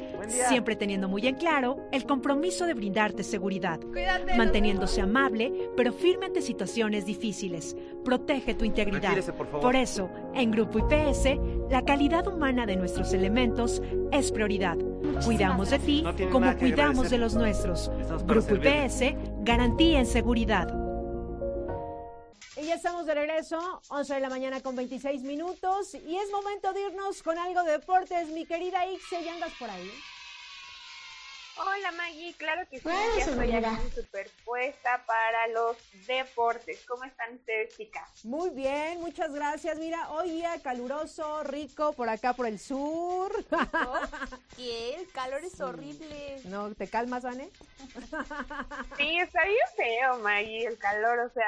siempre 0.48 0.76
teniendo 0.76 1.08
muy 1.10 1.26
en 1.28 1.36
claro 1.36 1.78
el 1.92 2.06
compromiso 2.06 2.68
de 2.68 2.76
brindarte 2.84 3.24
seguridad, 3.24 3.80
manteniéndose 4.36 5.00
amable 5.00 5.72
pero 5.78 5.94
firme 5.94 6.26
ante 6.26 6.42
situaciones 6.42 7.06
difíciles. 7.06 7.78
Protege 8.04 8.56
tu 8.56 8.66
integridad. 8.66 9.10
Retírese, 9.16 9.32
por 9.32 9.48
favor. 9.48 9.62
Por 9.62 9.76
eso, 9.78 10.10
en 10.34 10.52
Grupo 10.52 10.80
IPS, 10.80 11.40
la 11.70 11.84
calidad 11.86 12.28
humana 12.28 12.66
de 12.66 12.76
nuestros 12.76 13.14
elementos 13.14 13.82
es 14.12 14.32
prioridad. 14.34 14.78
Cuidamos 15.24 15.70
de 15.70 15.80
ti 15.80 16.02
No 16.02 16.14
como 16.30 16.54
cuidamos 16.58 17.10
de 17.10 17.18
los 17.18 17.36
nuestros. 17.36 17.90
Grupo. 18.28 18.56
IPS, 18.56 19.16
garantía 19.44 20.00
en 20.00 20.06
seguridad. 20.06 20.68
Y 22.58 22.66
ya 22.66 22.76
estamos 22.76 23.06
de 23.06 23.14
regreso, 23.14 23.82
11 23.90 24.14
de 24.14 24.20
la 24.20 24.30
mañana 24.30 24.60
con 24.62 24.76
26 24.76 25.24
minutos. 25.24 25.96
Y 25.96 26.18
es 26.18 26.30
momento 26.32 26.74
de 26.74 26.82
irnos 26.82 27.24
con 27.24 27.38
algo 27.38 27.64
de 27.64 27.72
deportes. 27.72 28.28
Mi 28.30 28.46
querida 28.46 28.86
Ixe, 28.88 29.24
¿ya 29.24 29.34
andas 29.34 29.54
por 29.58 29.70
ahí? 29.70 29.90
Hola 31.56 31.92
Maggie, 31.92 32.34
claro 32.34 32.68
que 32.68 32.80
sí, 32.80 32.90
ya 33.18 33.26
estoy 33.26 33.52
aquí 33.52 33.92
superpuesta 33.94 35.04
para 35.06 35.48
los 35.50 35.78
deportes. 36.08 36.84
¿Cómo 36.88 37.04
están 37.04 37.36
ustedes, 37.36 37.78
chicas? 37.78 38.26
Muy 38.26 38.50
bien, 38.50 39.00
muchas 39.02 39.32
gracias. 39.32 39.78
Mira, 39.78 40.10
hoy 40.12 40.32
día 40.32 40.60
caluroso, 40.64 41.44
rico 41.44 41.94
por 41.94 42.10
acá 42.10 42.34
por 42.34 42.48
el 42.48 42.58
sur. 42.58 43.32
¿Qué? 44.58 44.96
El 44.96 45.12
calor 45.12 45.44
es 45.46 45.62
horrible. 45.62 46.42
¿No 46.46 46.74
te 46.74 46.88
calmas, 46.90 47.24
Vane? 47.24 47.50
Sí, 48.98 49.20
está 49.20 49.44
bien 49.44 49.68
feo, 49.76 50.20
Maggie, 50.20 50.66
el 50.66 50.78
calor, 50.78 51.20
o 51.20 51.30
sea, 51.34 51.46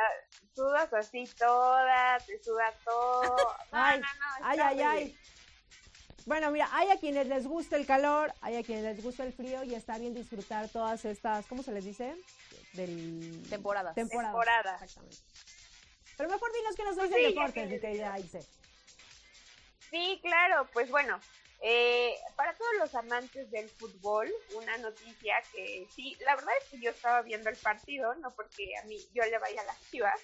sudas 0.55 0.91
así 0.93 1.25
toda, 1.37 2.17
te 2.19 2.43
suda 2.43 2.73
todo. 2.83 3.35
No, 3.35 3.37
Ay, 3.71 3.99
no, 3.99 4.05
no, 4.05 4.45
ay, 4.45 4.59
ay, 4.59 4.81
ay. 4.81 5.19
Bueno, 6.25 6.49
mira, 6.49 6.67
hay 6.71 6.89
a 6.89 6.97
quienes 6.97 7.27
les 7.27 7.45
gusta 7.45 7.75
el 7.75 7.85
calor, 7.85 8.33
hay 8.41 8.55
a 8.55 8.63
quienes 8.63 8.83
les 8.83 9.03
gusta 9.03 9.23
el 9.23 9.31
frío 9.31 9.63
y 9.63 9.75
está 9.75 9.99
bien 9.99 10.15
disfrutar 10.15 10.67
todas 10.69 11.05
estas, 11.05 11.45
¿cómo 11.45 11.61
se 11.61 11.71
les 11.71 11.85
dice? 11.85 12.15
Del... 12.73 13.43
Temporadas. 13.47 13.93
Temporadas. 13.93 14.31
Temporadas. 14.31 14.81
Exactamente. 14.81 15.17
Pero 16.17 16.29
mejor 16.29 16.51
dinos 16.53 16.75
que 16.75 16.83
nos 16.83 16.95
Pues 16.95 17.09
sí, 17.09 17.21
ya 17.21 17.27
deportes, 17.27 17.81
querida 17.81 18.19
Ixe. 18.19 18.41
Sí, 19.91 20.19
claro, 20.23 20.67
pues 20.73 20.89
bueno, 20.89 21.19
eh, 21.67 22.15
para 22.35 22.53
todos 22.53 22.75
los 22.77 22.93
amantes 22.93 23.49
del 23.49 23.67
fútbol, 23.67 24.31
una 24.53 24.77
noticia 24.77 25.41
que 25.51 25.87
sí, 25.95 26.15
la 26.23 26.35
verdad 26.35 26.53
es 26.61 26.69
que 26.69 26.79
yo 26.79 26.91
estaba 26.91 27.23
viendo 27.23 27.49
el 27.49 27.55
partido, 27.55 28.13
no 28.15 28.29
porque 28.29 28.77
a 28.77 28.85
mí 28.85 28.99
yo 29.15 29.23
le 29.23 29.39
vaya 29.39 29.61
a 29.61 29.65
las 29.65 29.89
chivas, 29.89 30.21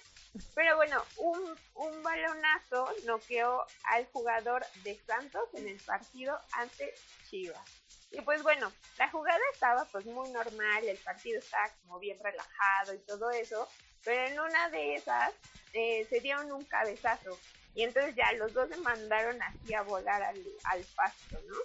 pero 0.54 0.76
bueno, 0.76 1.02
un, 1.16 1.58
un 1.74 2.02
balonazo 2.04 2.88
noqueó 3.06 3.66
al 3.86 4.06
jugador 4.12 4.64
de 4.84 4.96
Santos 5.04 5.48
en 5.54 5.66
el 5.66 5.80
partido 5.80 6.38
ante 6.52 6.94
Chivas. 7.28 7.82
Y 8.12 8.20
pues 8.20 8.44
bueno, 8.44 8.72
la 8.96 9.10
jugada 9.10 9.40
estaba 9.52 9.84
pues 9.86 10.06
muy 10.06 10.30
normal, 10.30 10.84
el 10.84 10.98
partido 10.98 11.40
estaba 11.40 11.68
como 11.82 11.98
bien 11.98 12.20
relajado 12.22 12.94
y 12.94 12.98
todo 12.98 13.32
eso, 13.32 13.68
pero 14.04 14.28
en 14.28 14.38
una 14.38 14.68
de 14.68 14.94
esas 14.94 15.34
eh, 15.72 16.06
se 16.08 16.20
dieron 16.20 16.52
un 16.52 16.64
cabezazo 16.66 17.36
y 17.74 17.82
entonces 17.84 18.14
ya 18.14 18.32
los 18.32 18.52
dos 18.52 18.68
se 18.68 18.76
mandaron 18.78 19.40
así 19.42 19.74
a 19.74 19.82
volar 19.82 20.22
al, 20.22 20.84
pasto, 20.94 21.40
¿no? 21.48 21.56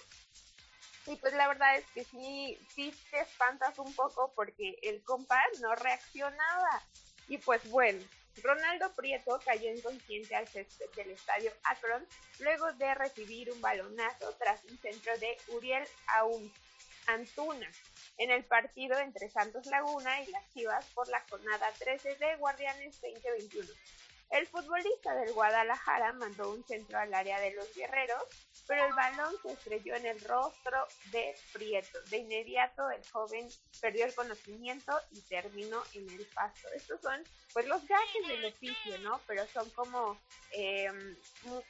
Y 1.11 1.15
pues 1.17 1.33
la 1.33 1.47
verdad 1.47 1.77
es 1.77 1.85
que 1.93 2.03
sí, 2.03 2.59
sí 2.73 2.93
te 3.11 3.21
espantas 3.21 3.77
un 3.79 3.93
poco 3.93 4.33
porque 4.35 4.77
el 4.83 5.01
compa 5.03 5.41
no 5.61 5.73
reaccionaba. 5.75 6.83
Y 7.29 7.37
pues 7.37 7.69
bueno, 7.69 8.03
Ronaldo 8.43 8.91
Prieto 8.93 9.39
cayó 9.45 9.71
inconsciente 9.71 10.35
al 10.35 10.47
césped 10.47 10.89
del 10.95 11.11
estadio 11.11 11.51
Akron 11.63 12.05
luego 12.39 12.71
de 12.73 12.93
recibir 12.95 13.51
un 13.51 13.61
balonazo 13.61 14.33
tras 14.37 14.63
un 14.65 14.77
centro 14.79 15.17
de 15.19 15.37
Uriel 15.47 15.87
Aun- 16.07 16.53
Antuna 17.07 17.71
en 18.17 18.31
el 18.31 18.43
partido 18.43 18.97
entre 18.99 19.29
Santos 19.29 19.65
Laguna 19.67 20.21
y 20.21 20.31
las 20.31 20.53
Chivas 20.53 20.85
por 20.93 21.07
la 21.07 21.21
jornada 21.29 21.71
13 21.79 22.15
de 22.15 22.35
Guardianes 22.35 22.99
2021. 23.01 23.67
El 24.29 24.45
futbolista 24.47 25.15
del 25.15 25.33
Guadalajara 25.33 26.11
mandó 26.13 26.51
un 26.51 26.63
centro 26.65 26.99
al 26.99 27.13
área 27.13 27.39
de 27.39 27.53
los 27.53 27.73
guerreros, 27.73 28.23
pero 28.67 28.85
el 28.85 28.93
balón 28.93 29.33
se 29.41 29.53
estrelló 29.53 29.95
en 29.95 30.05
el 30.05 30.19
rostro 30.21 30.85
de 31.11 31.33
Prieto. 31.53 31.99
De 32.09 32.17
inmediato 32.17 32.89
el 32.89 33.07
joven 33.09 33.47
perdió 33.79 34.05
el 34.05 34.13
conocimiento 34.13 34.93
y 35.11 35.21
terminó 35.21 35.81
en 35.93 36.09
el 36.09 36.25
pasto. 36.27 36.67
Estos 36.75 36.99
son 37.01 37.23
pues 37.53 37.65
los 37.67 37.87
gajes 37.87 38.27
del 38.27 38.45
oficio, 38.45 38.97
¿no? 38.99 39.21
Pero 39.27 39.47
son 39.47 39.69
como 39.69 40.19
eh, 40.51 40.91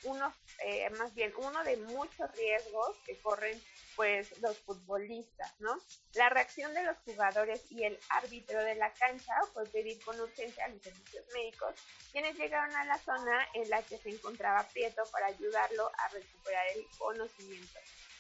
unos, 0.04 0.34
eh, 0.66 0.90
más 0.98 1.14
bien 1.14 1.32
uno 1.38 1.64
de 1.64 1.78
muchos 1.78 2.32
riesgos 2.36 2.98
que 3.06 3.18
corren 3.20 3.62
pues 3.98 4.40
los 4.42 4.58
futbolistas, 4.60 5.60
¿no? 5.60 5.76
La 6.14 6.30
reacción 6.30 6.72
de 6.76 6.84
los 6.84 6.96
jugadores 7.00 7.70
y 7.72 7.84
el 7.84 8.00
árbitro 8.10 8.64
de 8.64 8.76
la 8.76 8.94
cancha 8.94 9.34
fue 9.54 9.66
pedir 9.66 10.00
con 10.06 10.18
urgencia 10.22 10.66
a 10.66 10.68
los 10.70 10.82
servicios 10.84 11.26
médicos, 11.34 11.74
quienes 12.12 12.38
llegaron 12.38 12.74
a 12.76 12.86
la 12.86 12.98
zona 13.00 13.46
en 13.56 13.68
la 13.72 13.82
que 13.82 13.98
se 13.98 14.12
encontraba 14.12 14.68
Prieto 14.68 15.02
para 15.12 15.26
ayudarlo 15.26 15.92
a 15.98 16.08
recuperar 16.10 16.68
el 16.76 16.86
conocimiento. 17.00 17.80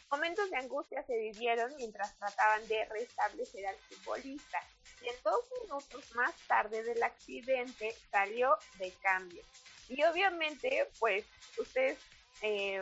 Momentos 0.09 0.49
de 0.49 0.57
angustia 0.57 1.03
se 1.03 1.15
vivieron 1.15 1.75
mientras 1.77 2.17
trataban 2.17 2.67
de 2.67 2.85
restablecer 2.85 3.67
al 3.67 3.75
futbolista. 3.75 4.59
Y 5.03 5.09
en 5.09 5.15
dos 5.23 5.45
minutos 5.61 6.15
más 6.15 6.33
tarde 6.47 6.81
del 6.83 7.03
accidente 7.03 7.93
salió 8.09 8.57
de 8.79 8.91
cambio. 9.03 9.43
Y 9.89 10.03
obviamente, 10.03 10.89
pues, 10.99 11.23
ustedes 11.59 11.99
eh, 12.41 12.81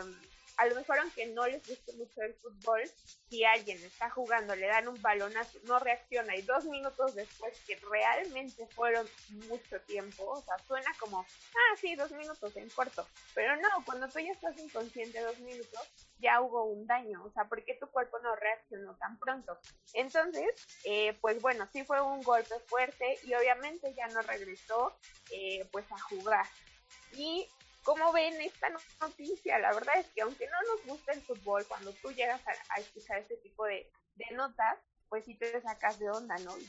a 0.58 0.66
lo 0.68 0.76
mejor 0.76 1.00
aunque 1.00 1.26
no 1.28 1.46
les 1.48 1.66
guste 1.68 1.94
mucho 1.94 2.22
el 2.22 2.34
fútbol, 2.36 2.82
si 3.30 3.44
alguien 3.44 3.78
está 3.84 4.10
jugando, 4.10 4.56
le 4.56 4.68
dan 4.68 4.88
un 4.88 5.02
balonazo, 5.02 5.60
no 5.64 5.80
reacciona 5.80 6.36
y 6.36 6.42
dos 6.44 6.66
minutos 6.66 7.16
después, 7.16 7.58
que 7.68 7.76
realmente 7.92 8.68
fueron 8.68 9.08
mucho 9.48 9.80
tiempo, 9.82 10.26
o 10.26 10.42
sea, 10.42 10.58
suena 10.60 10.92
como, 11.00 11.22
ah, 11.22 11.78
sí, 11.80 11.96
dos 11.96 12.12
minutos 12.12 12.56
en 12.56 12.70
corto, 12.70 13.08
pero 13.34 13.56
no, 13.58 13.70
cuando 13.86 14.08
tú 14.08 14.20
ya 14.20 14.32
estás 14.32 14.58
inconsciente 14.58 15.22
dos 15.22 15.40
minutos, 15.40 15.82
ya 16.20 16.42
hubo 16.42 16.64
un 16.66 16.88
daño, 16.88 17.24
o 17.24 17.32
sea, 17.32 17.46
porque 17.46 17.76
tu 17.76 17.88
cuerpo 17.88 18.20
no 18.20 18.36
reaccionó 18.36 18.96
tan 18.96 19.20
pronto. 19.20 19.58
Entonces, 19.94 20.48
eh, 20.84 21.14
pues 21.22 21.42
bueno, 21.42 21.68
sí 21.72 21.84
fue 21.84 22.02
un 22.02 22.22
golpe 22.22 22.56
fuerte 22.68 23.20
y 23.24 23.34
obviamente 23.34 23.94
ya 23.96 24.08
no 24.08 24.22
regresó, 24.22 24.98
eh, 25.32 25.68
pues 25.72 25.86
a 25.92 26.00
jugar. 26.00 26.46
Y 27.14 27.48
¿Cómo 27.86 28.12
ven 28.12 28.42
esta 28.42 28.68
noticia? 29.00 29.60
La 29.60 29.72
verdad 29.72 29.96
es 30.00 30.08
que 30.08 30.22
aunque 30.22 30.48
no 30.48 30.58
nos 30.74 30.86
gusta 30.88 31.14
el 31.14 31.22
fútbol, 31.22 31.66
cuando 31.68 31.94
tú 31.94 32.12
llegas 32.12 32.42
a, 32.48 32.52
a 32.74 32.80
escuchar 32.80 33.20
este 33.20 33.38
tipo 33.38 33.64
de, 33.66 33.90
de 34.16 34.26
notas, 34.36 34.80
pues 35.08 35.24
sí 35.24 35.36
te 35.36 35.62
sacas 35.62 36.00
de 36.00 36.10
onda, 36.10 36.36
¿no? 36.40 36.58
Y, 36.58 36.64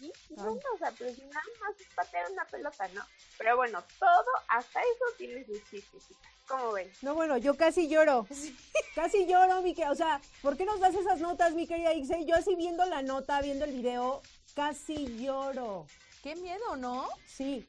y, 0.00 0.12
y 0.28 0.34
no, 0.36 0.52
o 0.52 0.78
sea, 0.78 0.92
si 0.92 1.24
nada 1.24 1.42
más 1.60 1.80
es 1.80 1.88
patear 1.94 2.30
una 2.30 2.44
pelota, 2.44 2.86
¿no? 2.88 3.02
Pero 3.38 3.56
bueno, 3.56 3.82
todo, 3.98 4.30
hasta 4.48 4.80
eso 4.80 5.04
tiene 5.16 5.44
sus 5.46 5.58
chistes, 5.70 6.06
chicas. 6.06 6.32
¿Cómo 6.46 6.72
ven? 6.72 6.92
No, 7.00 7.14
bueno, 7.14 7.38
yo 7.38 7.56
casi 7.56 7.88
lloro. 7.88 8.26
Casi 8.94 9.26
lloro, 9.26 9.62
mi 9.62 9.74
que, 9.74 9.88
o 9.88 9.94
sea, 9.94 10.20
¿por 10.42 10.56
qué 10.56 10.64
nos 10.64 10.80
das 10.80 10.92
esas 10.92 11.20
notas, 11.20 11.54
mi 11.54 11.68
querida 11.68 11.94
Ixe? 11.94 12.24
Yo 12.24 12.34
así 12.34 12.56
viendo 12.56 12.84
la 12.84 13.00
nota, 13.00 13.40
viendo 13.40 13.64
el 13.64 13.70
video, 13.70 14.22
casi 14.56 15.22
lloro. 15.22 15.86
Qué 16.20 16.34
miedo, 16.34 16.74
¿no? 16.76 17.08
Sí. 17.24 17.64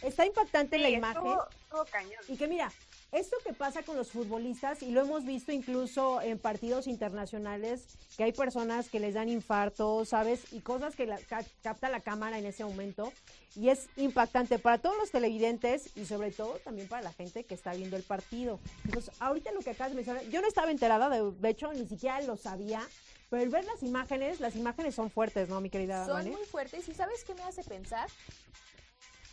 Está 0.00 0.24
impactante 0.24 0.76
Sí, 0.76 0.82
la 0.82 0.88
imagen. 0.88 1.36
Estuvo- 1.82 1.90
cañón. 1.92 2.20
Y 2.28 2.36
que 2.36 2.48
mira, 2.48 2.72
esto 3.12 3.36
que 3.44 3.52
pasa 3.52 3.82
con 3.82 3.96
los 3.96 4.10
futbolistas, 4.10 4.82
y 4.82 4.90
lo 4.90 5.00
hemos 5.02 5.24
visto 5.24 5.52
incluso 5.52 6.20
en 6.20 6.38
partidos 6.38 6.86
internacionales, 6.86 7.86
que 8.16 8.24
hay 8.24 8.32
personas 8.32 8.88
que 8.88 9.00
les 9.00 9.14
dan 9.14 9.28
infarto, 9.28 10.04
¿sabes? 10.04 10.52
Y 10.52 10.60
cosas 10.60 10.96
que 10.96 11.06
la- 11.06 11.18
ca- 11.18 11.44
capta 11.62 11.88
la 11.88 12.00
cámara 12.00 12.38
en 12.38 12.46
ese 12.46 12.64
momento. 12.64 13.12
Y 13.54 13.70
es 13.70 13.88
impactante 13.96 14.58
para 14.58 14.76
todos 14.78 14.96
los 14.98 15.10
televidentes 15.10 15.90
y 15.96 16.04
sobre 16.04 16.30
todo 16.30 16.58
también 16.64 16.88
para 16.88 17.00
la 17.02 17.12
gente 17.12 17.44
que 17.44 17.54
está 17.54 17.72
viendo 17.72 17.96
el 17.96 18.02
partido. 18.02 18.60
Entonces, 18.84 19.14
ahorita 19.18 19.50
lo 19.52 19.60
que 19.60 19.70
acabas 19.70 19.92
de 19.92 19.96
mencionar, 19.96 20.24
yo 20.24 20.42
no 20.42 20.48
estaba 20.48 20.70
enterada, 20.70 21.08
de, 21.08 21.30
de 21.32 21.48
hecho, 21.48 21.72
ni 21.72 21.86
siquiera 21.86 22.20
lo 22.20 22.36
sabía. 22.36 22.86
Pero 23.30 23.42
el 23.42 23.48
ver 23.48 23.64
las 23.64 23.82
imágenes, 23.82 24.38
las 24.40 24.54
imágenes 24.56 24.94
son 24.94 25.10
fuertes, 25.10 25.48
¿no, 25.48 25.60
mi 25.60 25.68
querida 25.70 26.04
Son 26.04 26.14
Vane? 26.14 26.30
muy 26.30 26.44
fuertes 26.44 26.86
y 26.88 26.94
¿sabes 26.94 27.24
qué 27.24 27.34
me 27.34 27.42
hace 27.42 27.64
pensar? 27.64 28.08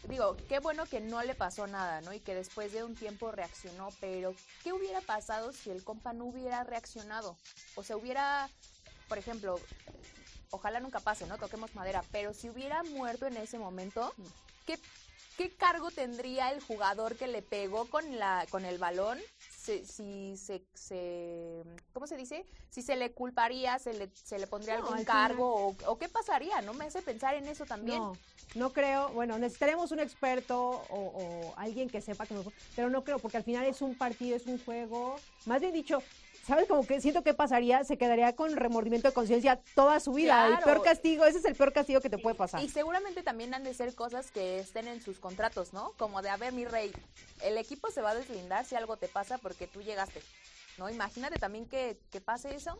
Digo, 0.09 0.35
qué 0.49 0.59
bueno 0.59 0.85
que 0.85 0.99
no 0.99 1.21
le 1.23 1.33
pasó 1.33 1.65
nada, 1.65 2.01
¿no? 2.01 2.13
Y 2.13 2.19
que 2.19 2.35
después 2.35 2.73
de 2.73 2.83
un 2.83 2.93
tiempo 2.93 3.31
reaccionó, 3.31 3.89
pero 4.01 4.35
¿qué 4.63 4.73
hubiera 4.73 4.99
pasado 5.01 5.53
si 5.53 5.69
el 5.69 5.83
compa 5.83 6.11
no 6.11 6.25
hubiera 6.25 6.63
reaccionado? 6.63 7.37
O 7.75 7.83
sea, 7.83 7.95
hubiera, 7.95 8.49
por 9.07 9.17
ejemplo, 9.17 9.59
ojalá 10.51 10.81
nunca 10.81 10.99
pase, 10.99 11.25
¿no? 11.25 11.37
Toquemos 11.37 11.73
madera, 11.73 12.03
pero 12.11 12.33
si 12.33 12.49
hubiera 12.49 12.83
muerto 12.83 13.27
en 13.27 13.37
ese 13.37 13.57
momento, 13.57 14.13
¿qué, 14.65 14.77
qué 15.37 15.49
cargo 15.49 15.89
tendría 15.89 16.51
el 16.51 16.61
jugador 16.61 17.15
que 17.15 17.27
le 17.27 17.41
pegó 17.41 17.85
con, 17.85 18.19
la, 18.19 18.45
con 18.49 18.65
el 18.65 18.77
balón? 18.79 19.19
Si, 19.63 19.85
si 19.85 20.35
se, 20.35 20.61
se, 20.73 21.63
¿cómo 21.93 22.05
se 22.05 22.17
dice? 22.17 22.45
Si 22.69 22.81
se 22.81 22.97
le 22.97 23.13
culparía, 23.13 23.79
se 23.79 23.93
le, 23.93 24.09
se 24.13 24.37
le 24.37 24.45
pondría 24.45 24.73
No, 24.75 24.81
algún 24.81 24.97
al 24.97 25.05
cargo 25.05 25.67
o, 25.67 25.75
o 25.87 25.97
qué 25.97 26.09
pasaría, 26.09 26.61
¿no? 26.61 26.73
Me 26.73 26.83
hace 26.83 27.01
pensar 27.01 27.35
en 27.35 27.47
eso 27.47 27.65
también. 27.65 27.97
No, 27.97 28.17
no 28.55 28.73
creo. 28.73 29.07
Bueno, 29.13 29.37
necesitaremos 29.37 29.93
un 29.93 30.01
experto 30.01 30.59
o, 30.59 30.97
o 30.97 31.53
alguien 31.55 31.89
que 31.89 32.01
sepa 32.01 32.25
que 32.25 32.35
pero 32.75 32.89
no 32.89 33.05
creo, 33.05 33.19
porque 33.19 33.37
al 33.37 33.43
final 33.45 33.65
es 33.65 33.81
un 33.81 33.95
partido, 33.95 34.35
es 34.35 34.47
un 34.47 34.59
juego. 34.65 35.15
Más 35.45 35.61
bien 35.61 35.71
dicho, 35.71 36.03
¿sabes? 36.45 36.67
Como 36.67 36.85
que 36.85 36.99
siento 37.01 37.23
que 37.23 37.33
pasaría, 37.33 37.83
se 37.83 37.97
quedaría 37.97 38.35
con 38.35 38.55
remordimiento 38.55 39.07
de 39.07 39.13
conciencia 39.13 39.59
toda 39.75 39.99
su 39.99 40.13
vida. 40.13 40.47
El 40.47 40.63
peor 40.63 40.81
castigo, 40.83 41.25
ese 41.25 41.37
es 41.39 41.45
el 41.45 41.55
peor 41.55 41.73
castigo 41.73 42.01
que 42.01 42.09
te 42.09 42.17
puede 42.17 42.35
pasar. 42.35 42.61
Y 42.63 42.69
seguramente 42.69 43.23
también 43.23 43.53
han 43.53 43.63
de 43.63 43.73
ser 43.73 43.93
cosas 43.95 44.31
que 44.31 44.59
estén 44.59 44.87
en 44.87 45.01
sus 45.01 45.19
contratos, 45.19 45.73
¿no? 45.73 45.91
Como 45.97 46.21
de, 46.21 46.29
a 46.29 46.37
ver, 46.37 46.53
mi 46.53 46.65
rey, 46.65 46.91
el 47.41 47.57
equipo 47.57 47.89
se 47.91 48.01
va 48.01 48.11
a 48.11 48.15
deslindar 48.15 48.65
si 48.65 48.75
algo 48.75 48.97
te 48.97 49.07
pasa 49.07 49.37
porque 49.37 49.67
tú 49.67 49.81
llegaste, 49.81 50.21
¿no? 50.77 50.89
Imagínate 50.89 51.39
también 51.39 51.65
que, 51.65 51.97
que 52.11 52.19
pase 52.21 52.53
eso. 52.55 52.77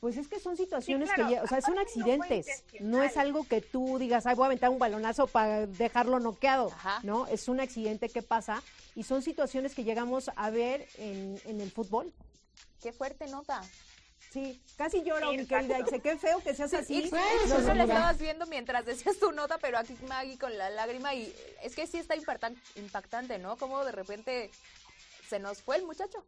Pues 0.00 0.16
es 0.16 0.28
que 0.28 0.38
son 0.38 0.56
situaciones 0.56 1.10
claro, 1.10 1.28
que, 1.28 1.34
ya- 1.34 1.42
o 1.42 1.46
sea, 1.48 1.60
son 1.60 1.74
no 1.74 1.80
accidentes. 1.80 2.62
No 2.78 3.02
es 3.02 3.16
algo 3.16 3.42
que 3.48 3.60
tú 3.60 3.98
digas, 3.98 4.26
ay, 4.26 4.36
voy 4.36 4.44
a 4.44 4.46
aventar 4.46 4.70
un 4.70 4.78
balonazo 4.78 5.26
para 5.26 5.66
dejarlo 5.66 6.20
noqueado. 6.20 6.70
Ajá. 6.72 7.00
No, 7.02 7.26
es 7.26 7.48
un 7.48 7.58
accidente 7.58 8.08
que 8.08 8.22
pasa 8.22 8.62
y 8.94 9.02
son 9.02 9.22
situaciones 9.22 9.74
que 9.74 9.82
llegamos 9.82 10.30
a 10.36 10.50
ver 10.50 10.86
en, 10.98 11.40
en 11.46 11.60
el 11.60 11.72
fútbol. 11.72 12.12
Qué 12.82 12.92
fuerte 12.92 13.26
nota. 13.26 13.60
Sí, 14.30 14.60
casi 14.76 15.02
lloro, 15.02 15.30
Sí, 15.30 15.38
mi 15.38 15.46
querida. 15.46 15.78
Ixe. 15.80 16.00
Qué 16.00 16.18
feo 16.18 16.40
que 16.40 16.54
seas 16.54 16.74
así. 16.74 17.10
No, 17.10 17.18
tú 17.56 17.60
no, 17.62 17.66
la 17.68 17.72
mira. 17.72 17.84
estabas 17.84 18.18
viendo 18.18 18.46
mientras 18.46 18.84
decías 18.84 19.18
tu 19.18 19.32
nota, 19.32 19.56
pero 19.58 19.78
aquí 19.78 19.96
Maggie 20.06 20.38
con 20.38 20.56
la 20.58 20.68
lágrima 20.68 21.14
y 21.14 21.34
es 21.62 21.74
que 21.74 21.86
sí 21.86 21.96
está 21.98 22.14
impactan- 22.14 22.60
impactante, 22.76 23.38
¿no? 23.38 23.56
Como 23.56 23.84
de 23.86 23.92
repente 23.92 24.50
se 25.28 25.38
nos 25.38 25.62
fue 25.62 25.76
el 25.76 25.84
muchacho. 25.84 26.24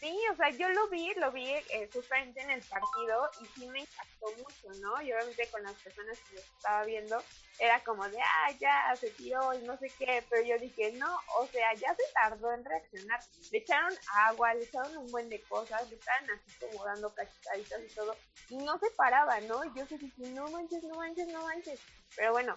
Sí, 0.00 0.16
o 0.32 0.36
sea, 0.36 0.50
yo 0.50 0.68
lo 0.68 0.88
vi, 0.88 1.12
lo 1.14 1.32
vi 1.32 1.48
eh, 1.48 1.90
justamente 1.92 2.40
en 2.40 2.50
el 2.50 2.62
partido 2.62 3.28
y 3.40 3.46
sí 3.46 3.66
me 3.68 3.80
impactó 3.80 4.26
mucho, 4.36 4.80
¿no? 4.80 5.02
Y 5.02 5.12
obviamente 5.12 5.48
con 5.50 5.62
las 5.64 5.74
personas 5.74 6.16
que 6.20 6.36
lo 6.36 6.40
estaba 6.40 6.84
viendo 6.84 7.20
era 7.58 7.82
como 7.82 8.08
de, 8.08 8.20
ah, 8.20 8.52
ya 8.60 8.94
se 8.94 9.10
tiró 9.10 9.52
y 9.54 9.62
no 9.62 9.76
sé 9.76 9.90
qué, 9.98 10.24
pero 10.30 10.44
yo 10.44 10.56
dije, 10.58 10.92
no, 10.92 11.18
o 11.38 11.46
sea, 11.48 11.74
ya 11.74 11.92
se 11.96 12.02
tardó 12.14 12.52
en 12.52 12.64
reaccionar. 12.64 13.20
Le 13.50 13.58
echaron 13.58 13.92
agua, 14.26 14.54
le 14.54 14.64
echaron 14.64 14.96
un 14.98 15.10
buen 15.10 15.28
de 15.28 15.42
cosas, 15.42 15.88
le 15.90 15.96
estaban 15.96 16.30
así 16.30 16.52
como 16.60 16.84
dando 16.84 17.12
cachetaditas 17.12 17.82
y 17.82 17.94
todo, 17.94 18.16
y 18.50 18.56
no 18.58 18.78
se 18.78 18.90
paraba, 18.92 19.40
¿no? 19.40 19.64
Y 19.64 19.72
yo 19.74 19.84
dije, 19.84 20.12
no 20.28 20.48
manches, 20.50 20.84
no 20.84 20.94
manches, 20.94 21.26
no 21.26 21.42
manches. 21.42 21.80
Pero 22.14 22.32
bueno, 22.32 22.54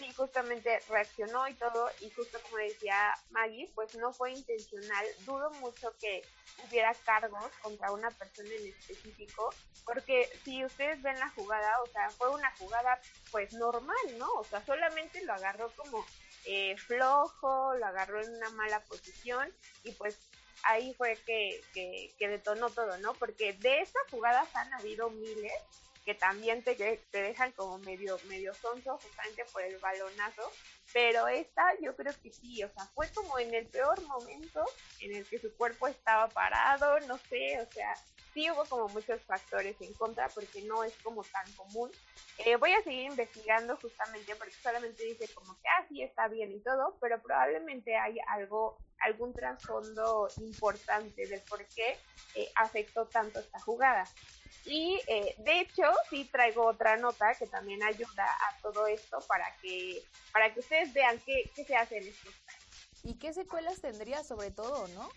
sí, 0.00 0.12
justamente 0.14 0.80
reaccionó 0.88 1.46
y 1.46 1.54
todo, 1.54 1.90
y 2.00 2.10
justo 2.10 2.38
como 2.42 2.56
decía 2.56 3.14
Maggie, 3.30 3.70
pues 3.74 3.94
no 3.96 4.12
fue 4.12 4.32
intencional. 4.32 5.06
Dudo 5.26 5.50
mucho 5.60 5.94
que 6.00 6.22
hubiera 6.66 6.94
cargos 7.04 7.50
contra 7.62 7.92
una 7.92 8.10
persona 8.10 8.48
en 8.48 8.68
específico, 8.68 9.50
porque 9.84 10.28
si 10.42 10.64
ustedes 10.64 11.02
ven 11.02 11.18
la 11.18 11.28
jugada, 11.30 11.82
o 11.82 11.86
sea, 11.86 12.08
fue 12.10 12.30
una 12.30 12.50
jugada 12.56 12.98
pues 13.30 13.52
normal, 13.52 14.18
¿no? 14.18 14.32
O 14.32 14.44
sea, 14.44 14.64
solamente 14.64 15.22
lo 15.24 15.34
agarró 15.34 15.70
como 15.76 16.04
eh, 16.46 16.76
flojo, 16.78 17.74
lo 17.74 17.86
agarró 17.86 18.22
en 18.22 18.34
una 18.34 18.48
mala 18.50 18.80
posición 18.84 19.52
y 19.84 19.92
pues 19.92 20.18
ahí 20.62 20.94
fue 20.94 21.16
que, 21.26 21.60
que, 21.74 22.14
que 22.18 22.28
detonó 22.28 22.70
todo, 22.70 22.96
¿no? 22.98 23.12
Porque 23.14 23.52
de 23.52 23.80
estas 23.80 24.02
jugadas 24.10 24.48
han 24.54 24.72
habido 24.72 25.10
miles 25.10 25.52
que 26.10 26.16
también 26.16 26.64
te, 26.64 26.74
te 26.74 27.22
dejan 27.22 27.52
como 27.52 27.78
medio, 27.78 28.18
medio 28.28 28.52
sonso 28.54 28.98
justamente 28.98 29.44
por 29.52 29.62
el 29.62 29.78
balonazo, 29.78 30.42
pero 30.92 31.28
esta 31.28 31.62
yo 31.80 31.94
creo 31.94 32.12
que 32.20 32.32
sí, 32.32 32.64
o 32.64 32.68
sea, 32.68 32.84
fue 32.96 33.08
como 33.12 33.38
en 33.38 33.54
el 33.54 33.68
peor 33.68 34.02
momento 34.08 34.64
en 34.98 35.14
el 35.14 35.24
que 35.24 35.38
su 35.38 35.54
cuerpo 35.56 35.86
estaba 35.86 36.26
parado, 36.28 36.98
no 37.06 37.16
sé, 37.16 37.60
o 37.60 37.72
sea, 37.72 37.94
sí 38.34 38.50
hubo 38.50 38.64
como 38.64 38.88
muchos 38.88 39.20
factores 39.22 39.80
en 39.80 39.92
contra 39.94 40.28
porque 40.30 40.62
no 40.62 40.82
es 40.82 40.92
como 41.04 41.22
tan 41.22 41.52
común. 41.52 41.92
Eh, 42.38 42.56
voy 42.56 42.72
a 42.72 42.82
seguir 42.82 43.04
investigando 43.04 43.76
justamente 43.76 44.34
porque 44.34 44.54
solamente 44.54 45.04
dice 45.04 45.32
como 45.32 45.54
que, 45.60 45.68
ah, 45.68 45.86
sí, 45.88 46.02
está 46.02 46.26
bien 46.26 46.50
y 46.50 46.60
todo, 46.60 46.98
pero 47.00 47.22
probablemente 47.22 47.96
hay 47.96 48.16
algo, 48.26 48.78
algún 48.98 49.32
trasfondo 49.32 50.26
importante 50.38 51.28
del 51.28 51.40
por 51.42 51.64
qué 51.66 51.96
eh, 52.34 52.50
afectó 52.56 53.06
tanto 53.06 53.38
esta 53.38 53.60
jugada. 53.60 54.04
Y 54.66 55.00
eh, 55.06 55.34
de 55.38 55.60
hecho, 55.60 55.82
sí 56.10 56.24
traigo 56.30 56.66
otra 56.66 56.96
nota 56.96 57.34
que 57.38 57.46
también 57.46 57.82
ayuda 57.82 58.24
a 58.24 58.60
todo 58.62 58.86
esto 58.86 59.18
para 59.26 59.56
que, 59.62 60.02
para 60.32 60.52
que 60.52 60.60
ustedes 60.60 60.92
vean 60.92 61.18
qué, 61.24 61.50
qué 61.54 61.64
se 61.64 61.74
hace 61.76 61.98
en 61.98 62.08
estos 62.08 62.34
casos. 62.44 62.60
¿Y 63.02 63.14
qué 63.18 63.32
secuelas 63.32 63.80
tendría 63.80 64.22
sobre 64.22 64.50
todo, 64.50 64.86
no? 64.88 65.08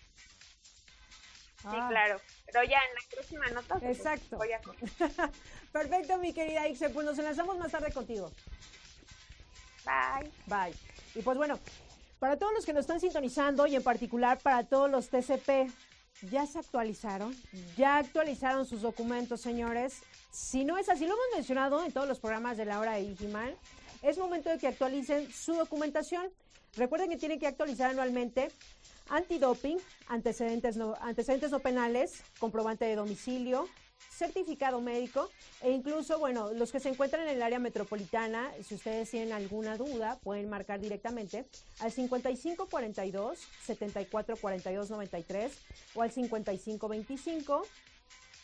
Sí, 1.60 1.68
Ah. 1.80 1.86
claro. 1.90 2.20
Pero 2.46 2.62
ya 2.64 2.78
en 2.78 2.94
la 2.94 3.00
próxima 3.10 3.46
nota 3.48 3.78
Exacto. 3.82 4.36
voy 4.36 4.52
a 4.52 4.60
Perfecto, 5.72 6.18
mi 6.18 6.32
querida 6.32 6.68
Ixe. 6.68 6.90
Pues 6.90 7.06
nos 7.06 7.18
enlazamos 7.18 7.58
más 7.58 7.70
tarde 7.72 7.92
contigo. 7.92 8.30
Bye. 9.84 10.30
Bye. 10.46 10.74
Y 11.14 11.22
pues 11.22 11.36
bueno, 11.36 11.58
para 12.18 12.38
todos 12.38 12.52
los 12.54 12.64
que 12.64 12.72
nos 12.72 12.82
están 12.82 13.00
sintonizando 13.00 13.66
y 13.66 13.76
en 13.76 13.82
particular 13.82 14.38
para 14.40 14.64
todos 14.64 14.90
los 14.90 15.08
TCP, 15.08 15.70
ya 16.30 16.46
se 16.46 16.58
actualizaron, 16.58 17.34
ya 17.76 17.96
actualizaron 17.96 18.66
sus 18.66 18.82
documentos, 18.82 19.40
señores. 19.40 20.02
Si 20.30 20.64
no 20.64 20.78
es 20.78 20.88
así, 20.88 21.06
lo 21.06 21.14
hemos 21.14 21.26
mencionado 21.34 21.84
en 21.84 21.92
todos 21.92 22.08
los 22.08 22.20
programas 22.20 22.56
de 22.56 22.64
la 22.64 22.80
hora 22.80 22.94
de 22.94 23.08
Digimal, 23.08 23.56
es 24.02 24.18
momento 24.18 24.50
de 24.50 24.58
que 24.58 24.68
actualicen 24.68 25.32
su 25.32 25.54
documentación. 25.54 26.28
Recuerden 26.76 27.08
que 27.08 27.16
tienen 27.16 27.38
que 27.38 27.46
actualizar 27.46 27.90
anualmente 27.90 28.48
antidoping, 29.08 29.78
antecedentes 30.08 30.76
no, 30.76 30.94
antecedentes 31.00 31.50
no 31.50 31.60
penales, 31.60 32.22
comprobante 32.38 32.84
de 32.84 32.96
domicilio, 32.96 33.68
certificado 34.14 34.80
médico 34.80 35.28
e 35.60 35.70
incluso, 35.70 36.18
bueno, 36.18 36.52
los 36.52 36.70
que 36.70 36.80
se 36.80 36.88
encuentran 36.88 37.28
en 37.28 37.36
el 37.36 37.42
área 37.42 37.58
metropolitana, 37.58 38.52
si 38.62 38.76
ustedes 38.76 39.10
tienen 39.10 39.32
alguna 39.32 39.76
duda, 39.76 40.18
pueden 40.22 40.48
marcar 40.48 40.80
directamente 40.80 41.46
al 41.80 41.90
5542 41.90 43.38
7442 43.64 44.90
93 44.90 45.52
o 45.94 46.02
al 46.02 46.12
5525 46.12 47.66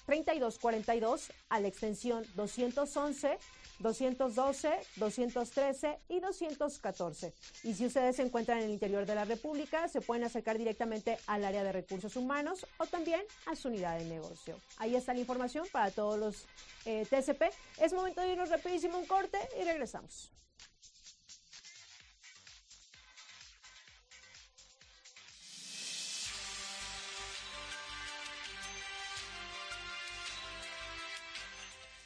3242 0.07 1.31
a 1.49 1.61
la 1.61 1.69
extensión 1.69 2.25
211 2.35 3.39
212, 3.81 4.71
213 4.97 5.99
y 6.09 6.21
214. 6.21 7.35
Y 7.65 7.75
si 7.75 7.87
ustedes 7.87 8.17
se 8.17 8.23
encuentran 8.23 8.59
en 8.59 8.65
el 8.65 8.71
interior 8.71 9.07
de 9.07 9.15
la 9.15 9.25
República, 9.25 9.89
se 9.89 10.01
pueden 10.01 10.25
acercar 10.25 10.59
directamente 10.59 11.19
al 11.27 11.45
área 11.45 11.65
de 11.65 11.73
recursos 11.73 12.17
humanos 12.17 12.67
o 12.79 12.87
también 12.87 13.23
a 13.47 13.57
su 13.57 13.69
unidad 13.69 13.99
de 13.99 14.05
negocio. 14.05 14.57
Ahí 14.79 14.95
está 14.97 15.15
la 15.15 15.21
información 15.21 15.67
para 15.73 15.91
todos 15.91 16.19
los 16.19 16.47
eh, 16.85 17.07
TCP. 17.09 17.43
Es 17.81 17.93
momento 17.93 18.21
de 18.21 18.33
irnos 18.33 18.51
rapidísimo 18.51 18.99
un 18.99 19.07
corte 19.07 19.39
y 19.61 19.65
regresamos. 19.65 20.31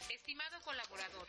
Estimado 0.08 0.60
colaborador, 0.64 1.28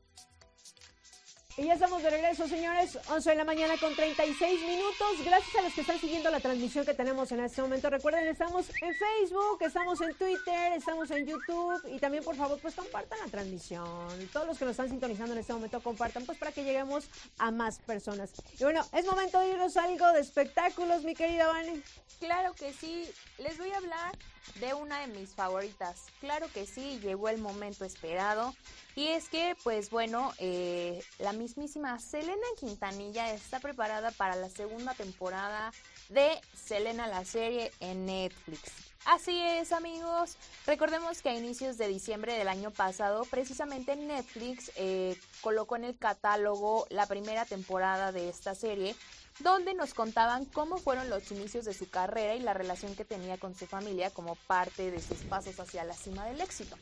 Y 1.61 1.65
ya 1.65 1.75
estamos 1.75 2.01
de 2.01 2.09
regreso, 2.09 2.47
señores. 2.47 2.97
11 3.07 3.29
de 3.29 3.35
la 3.35 3.43
mañana 3.43 3.77
con 3.77 3.95
36 3.95 4.61
minutos. 4.61 5.23
Gracias 5.23 5.55
a 5.55 5.61
los 5.61 5.71
que 5.75 5.81
están 5.81 5.99
siguiendo 5.99 6.31
la 6.31 6.39
transmisión 6.39 6.83
que 6.83 6.95
tenemos 6.95 7.31
en 7.31 7.39
este 7.41 7.61
momento. 7.61 7.87
Recuerden, 7.91 8.27
estamos 8.27 8.67
en 8.81 8.95
Facebook, 8.95 9.59
estamos 9.61 10.01
en 10.01 10.15
Twitter, 10.15 10.73
estamos 10.73 11.11
en 11.11 11.27
YouTube. 11.27 11.79
Y 11.93 11.99
también, 11.99 12.23
por 12.23 12.35
favor, 12.35 12.57
pues 12.59 12.73
compartan 12.73 13.19
la 13.19 13.27
transmisión. 13.27 14.27
Todos 14.33 14.47
los 14.47 14.57
que 14.57 14.65
nos 14.65 14.71
están 14.71 14.89
sintonizando 14.89 15.33
en 15.33 15.39
este 15.39 15.53
momento, 15.53 15.83
compartan, 15.83 16.25
pues 16.25 16.39
para 16.39 16.51
que 16.51 16.63
lleguemos 16.63 17.07
a 17.37 17.51
más 17.51 17.77
personas. 17.77 18.31
Y 18.59 18.63
bueno, 18.63 18.83
es 18.91 19.05
momento 19.05 19.39
de 19.39 19.49
irnos 19.49 19.77
algo 19.77 20.11
de 20.13 20.21
espectáculos, 20.21 21.03
mi 21.03 21.13
querida 21.13 21.45
Vane. 21.45 21.83
Claro 22.19 22.53
que 22.53 22.73
sí. 22.73 23.07
Les 23.37 23.59
voy 23.59 23.69
a 23.69 23.77
hablar 23.77 24.17
de 24.59 24.73
una 24.73 24.99
de 24.99 25.07
mis 25.07 25.33
favoritas. 25.33 26.05
Claro 26.19 26.47
que 26.53 26.65
sí, 26.65 26.99
llegó 26.99 27.29
el 27.29 27.39
momento 27.39 27.85
esperado. 27.85 28.53
Y 28.95 29.07
es 29.07 29.29
que, 29.29 29.55
pues 29.63 29.89
bueno, 29.89 30.33
eh, 30.39 31.03
la 31.19 31.33
mismísima 31.33 31.99
Selena 31.99 32.47
Quintanilla 32.59 33.33
está 33.33 33.59
preparada 33.59 34.11
para 34.11 34.35
la 34.35 34.49
segunda 34.49 34.93
temporada 34.93 35.71
de 36.09 36.39
Selena 36.53 37.07
la 37.07 37.23
serie 37.23 37.71
en 37.79 38.05
Netflix. 38.05 38.91
Así 39.05 39.41
es, 39.41 39.71
amigos. 39.71 40.37
Recordemos 40.67 41.23
que 41.23 41.29
a 41.29 41.35
inicios 41.35 41.77
de 41.79 41.87
diciembre 41.87 42.37
del 42.37 42.47
año 42.47 42.69
pasado, 42.69 43.25
precisamente 43.25 43.95
Netflix 43.95 44.71
eh, 44.75 45.17
colocó 45.41 45.75
en 45.75 45.85
el 45.85 45.97
catálogo 45.97 46.85
la 46.91 47.07
primera 47.07 47.45
temporada 47.45 48.11
de 48.11 48.29
esta 48.29 48.53
serie, 48.53 48.95
donde 49.43 49.73
nos 49.73 49.93
contaban 49.93 50.45
cómo 50.45 50.77
fueron 50.77 51.09
los 51.09 51.31
inicios 51.31 51.65
de 51.65 51.73
su 51.73 51.89
carrera 51.89 52.35
y 52.35 52.39
la 52.39 52.53
relación 52.53 52.95
que 52.95 53.05
tenía 53.05 53.37
con 53.37 53.55
su 53.55 53.65
familia 53.65 54.09
como 54.09 54.35
parte 54.47 54.91
de 54.91 55.01
sus 55.01 55.17
pasos 55.19 55.59
hacia 55.59 55.83
la 55.83 55.93
cima 55.93 56.25
del 56.25 56.41
éxito. 56.41 56.75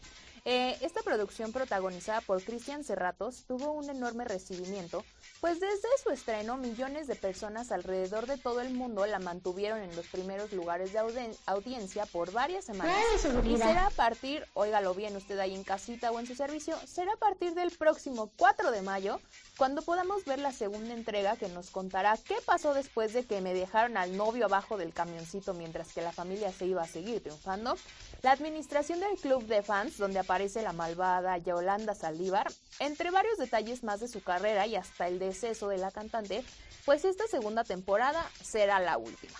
Eh, 0.45 0.77
esta 0.81 1.01
producción 1.01 1.51
protagonizada 1.51 2.21
por 2.21 2.43
Cristian 2.43 2.83
Serratos 2.83 3.43
tuvo 3.47 3.71
un 3.71 3.89
enorme 3.89 4.23
recibimiento, 4.25 5.03
pues 5.41 5.59
desde 5.59 5.87
su 6.03 6.11
estreno 6.11 6.57
millones 6.57 7.07
de 7.07 7.15
personas 7.15 7.71
alrededor 7.71 8.25
de 8.25 8.37
todo 8.37 8.61
el 8.61 8.73
mundo 8.73 9.05
la 9.05 9.19
mantuvieron 9.19 9.79
en 9.79 9.95
los 9.95 10.07
primeros 10.07 10.51
lugares 10.53 10.93
de 10.93 10.99
audiencia 11.45 12.05
por 12.05 12.31
varias 12.31 12.65
semanas. 12.65 12.95
y 13.43 13.57
será 13.57 13.87
a 13.87 13.91
partir, 13.91 14.45
óigalo 14.53 14.93
bien 14.93 15.15
usted 15.15 15.37
ahí 15.39 15.55
en 15.55 15.63
casita 15.63 16.11
o 16.11 16.19
en 16.19 16.25
su 16.25 16.35
servicio, 16.35 16.75
será 16.85 17.13
a 17.13 17.17
partir 17.17 17.53
del 17.53 17.71
próximo 17.71 18.31
4 18.37 18.71
de 18.71 18.81
mayo 18.81 19.19
cuando 19.57 19.81
podamos 19.81 20.23
ver 20.25 20.39
la 20.39 20.51
segunda 20.51 20.93
entrega 20.93 21.35
que 21.35 21.49
nos 21.49 21.69
contará 21.69 22.17
qué 22.25 22.35
pasó 22.45 22.73
después 22.73 23.13
de 23.13 23.25
que 23.25 23.41
me 23.41 23.53
dejaron 23.53 23.97
al 23.97 24.15
novio 24.15 24.45
abajo 24.45 24.77
del 24.77 24.93
camioncito 24.93 25.53
mientras 25.53 25.91
que 25.93 26.01
la 26.01 26.11
familia 26.11 26.51
se 26.51 26.65
iba 26.65 26.81
a 26.81 26.87
seguir 26.87 27.21
triunfando, 27.21 27.75
la 28.21 28.31
administración 28.31 28.99
del 28.99 29.17
club 29.17 29.45
de 29.45 29.61
fans 29.61 29.97
donde 29.97 30.19
aparece 30.29 30.61
la 30.61 30.73
malvada 30.73 31.39
Yolanda 31.39 31.95
Saldívar, 31.95 32.45
entre 32.77 33.09
varios 33.09 33.39
detalles 33.39 33.83
más 33.83 33.99
de 33.99 34.07
su 34.07 34.21
carrera 34.21 34.67
y 34.67 34.75
hasta 34.75 35.07
el 35.07 35.17
deceso 35.17 35.69
de 35.69 35.79
la 35.79 35.89
cantante, 35.89 36.43
pues 36.85 37.03
esta 37.03 37.25
segunda 37.25 37.63
temporada 37.63 38.23
será 38.39 38.79
la 38.79 38.99
última. 38.99 39.33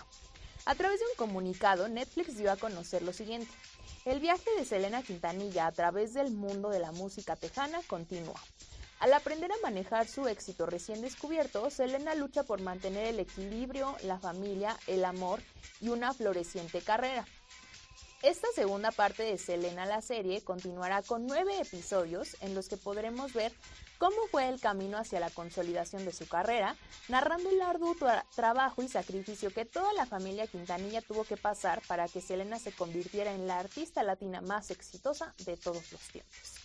A 0.66 0.74
través 0.74 1.00
de 1.00 1.06
un 1.06 1.16
comunicado, 1.16 1.88
Netflix 1.90 2.38
dio 2.38 2.52
a 2.52 2.58
conocer 2.58 3.04
lo 3.04 3.14
siguiente. 3.14 3.52
El 4.04 4.20
viaje 4.20 4.50
de 4.58 4.66
Selena 4.66 5.04
Quintanilla 5.04 5.68
a 5.68 5.72
través 5.72 6.16
del 6.16 6.32
mundo 6.32 6.70
de 6.70 6.80
la 6.80 6.92
música 6.92 7.36
tejana 7.36 7.82
continúa. 7.86 8.42
Al 9.00 9.14
aprender 9.14 9.52
a 9.52 9.62
manejar 9.62 10.08
su 10.08 10.28
éxito 10.28 10.66
recién 10.66 11.02
descubierto, 11.02 11.70
Selena 11.70 12.16
lucha 12.16 12.42
por 12.42 12.62
mantener 12.62 13.06
el 13.06 13.20
equilibrio, 13.20 13.96
la 14.02 14.18
familia, 14.18 14.76
el 14.88 15.06
amor 15.06 15.40
y 15.82 15.90
una 15.90 16.16
floreciente 16.16 16.82
carrera. 16.82 17.28
Esta 18.22 18.50
segunda 18.54 18.92
parte 18.92 19.24
de 19.24 19.38
Selena 19.38 19.86
la 19.86 20.02
serie 20.02 20.42
continuará 20.42 21.02
con 21.02 21.26
nueve 21.26 21.58
episodios 21.62 22.36
en 22.42 22.54
los 22.54 22.68
que 22.68 22.76
podremos 22.76 23.32
ver 23.32 23.54
cómo 23.98 24.18
fue 24.30 24.50
el 24.50 24.60
camino 24.60 24.98
hacia 24.98 25.22
la 25.22 25.30
consolidación 25.30 26.04
de 26.04 26.12
su 26.12 26.28
carrera, 26.28 26.76
narrando 27.08 27.50
el 27.50 27.62
arduo 27.62 27.96
trabajo 28.36 28.84
y 28.84 28.90
sacrificio 28.90 29.52
que 29.52 29.64
toda 29.64 29.94
la 29.94 30.06
familia 30.06 30.48
Quintanilla 30.48 31.02
tuvo 31.02 31.24
que 31.24 31.38
pasar 31.38 31.82
para 31.88 32.10
que 32.10 32.20
Selena 32.20 32.60
se 32.60 32.74
convirtiera 32.74 33.32
en 33.32 33.48
la 33.48 33.58
artista 33.58 34.04
latina 34.04 34.42
más 34.42 34.70
exitosa 34.70 35.34
de 35.46 35.56
todos 35.56 35.90
los 35.94 36.02
tiempos. 36.10 36.59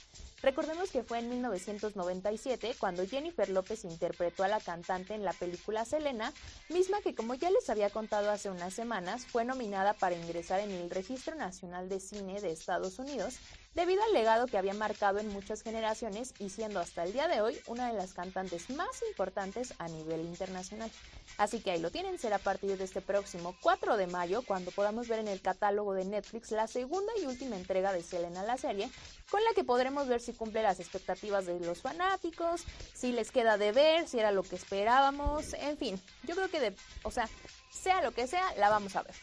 Recordemos 0.45 0.91
que 0.91 1.03
fue 1.03 1.21
en 1.21 1.31
1997 1.31 2.77
cuando 2.79 3.07
Jennifer 3.07 3.49
López 3.49 3.83
interpretó 3.87 4.45
a 4.45 4.49
la 4.49 4.61
cantante 4.61 5.15
en 5.15 5.25
la 5.25 5.33
película 5.33 5.87
Selena, 5.87 6.35
misma 6.69 7.01
que 7.01 7.15
como 7.15 7.35
ya 7.35 7.51
les 7.51 7.71
había 7.71 7.89
contado 7.89 8.31
hace 8.31 8.51
unas 8.51 8.75
semanas, 8.75 9.25
fue 9.25 9.47
nominada 9.47 9.95
para 9.95 10.17
ingresar 10.17 10.61
en 10.61 10.71
el 10.71 10.91
Registro 10.91 11.35
Nacional 11.35 11.89
de 11.89 11.99
Cine 11.99 12.43
de 12.43 12.53
Estados 12.53 12.99
Unidos 12.99 13.39
debido 13.75 14.03
al 14.03 14.13
legado 14.13 14.47
que 14.47 14.59
había 14.59 14.75
marcado 14.75 15.19
en 15.19 15.29
muchas 15.29 15.63
generaciones 15.63 16.35
y 16.39 16.51
siendo 16.51 16.81
hasta 16.81 17.03
el 17.03 17.13
día 17.13 17.29
de 17.29 17.41
hoy 17.41 17.59
una 17.67 17.89
de 17.89 17.99
las 17.99 18.15
cantantes 18.15 18.71
más 18.71 19.03
importantes 19.09 19.75
a 19.79 19.89
nivel 19.89 20.21
internacional. 20.21 20.91
Así 21.39 21.61
que 21.61 21.73
ahí 21.73 21.81
lo 21.81 21.91
tienen, 21.91 22.19
será 22.19 22.37
a 22.37 22.41
partir 22.41 22.77
de 22.79 22.85
este 22.85 23.01
próximo 23.01 23.57
4 23.61 23.97
de 23.97 24.07
mayo 24.07 24.43
cuando 24.43 24.71
podamos 24.71 25.09
ver 25.09 25.19
en 25.19 25.29
el 25.29 25.41
catálogo 25.41 25.95
de 25.95 26.05
Netflix 26.05 26.53
la 26.53 26.67
segunda 26.67 27.13
y 27.21 27.27
última 27.27 27.57
entrega 27.57 27.93
de 27.93 28.03
Selena 28.03 28.43
la 28.45 28.57
serie, 28.57 28.91
con 29.31 29.43
la 29.45 29.53
que 29.55 29.65
podremos 29.65 30.07
ver 30.07 30.21
si 30.21 30.33
cumple 30.33 30.63
las 30.63 30.81
expectativas 30.81 31.47
de 31.47 31.59
los 31.61 31.81
fanáticos, 31.81 32.63
si 32.93 33.13
les 33.13 33.31
queda 33.31 33.59
de 33.59 33.73
ver, 33.73 34.07
si 34.07 34.19
era 34.19 34.31
lo 34.31 34.43
que 34.43 34.57
esperábamos, 34.57 35.55
en 35.55 35.77
fin, 35.77 36.01
yo 36.23 36.35
creo 36.35 36.49
que 36.49 36.61
de, 36.61 36.77
o 37.03 37.11
sea, 37.11 37.29
sea 37.71 38.03
lo 38.03 38.13
que 38.13 38.27
sea, 38.27 38.55
la 38.57 38.69
vamos 38.69 38.95
a 38.97 39.03
ver. 39.03 39.15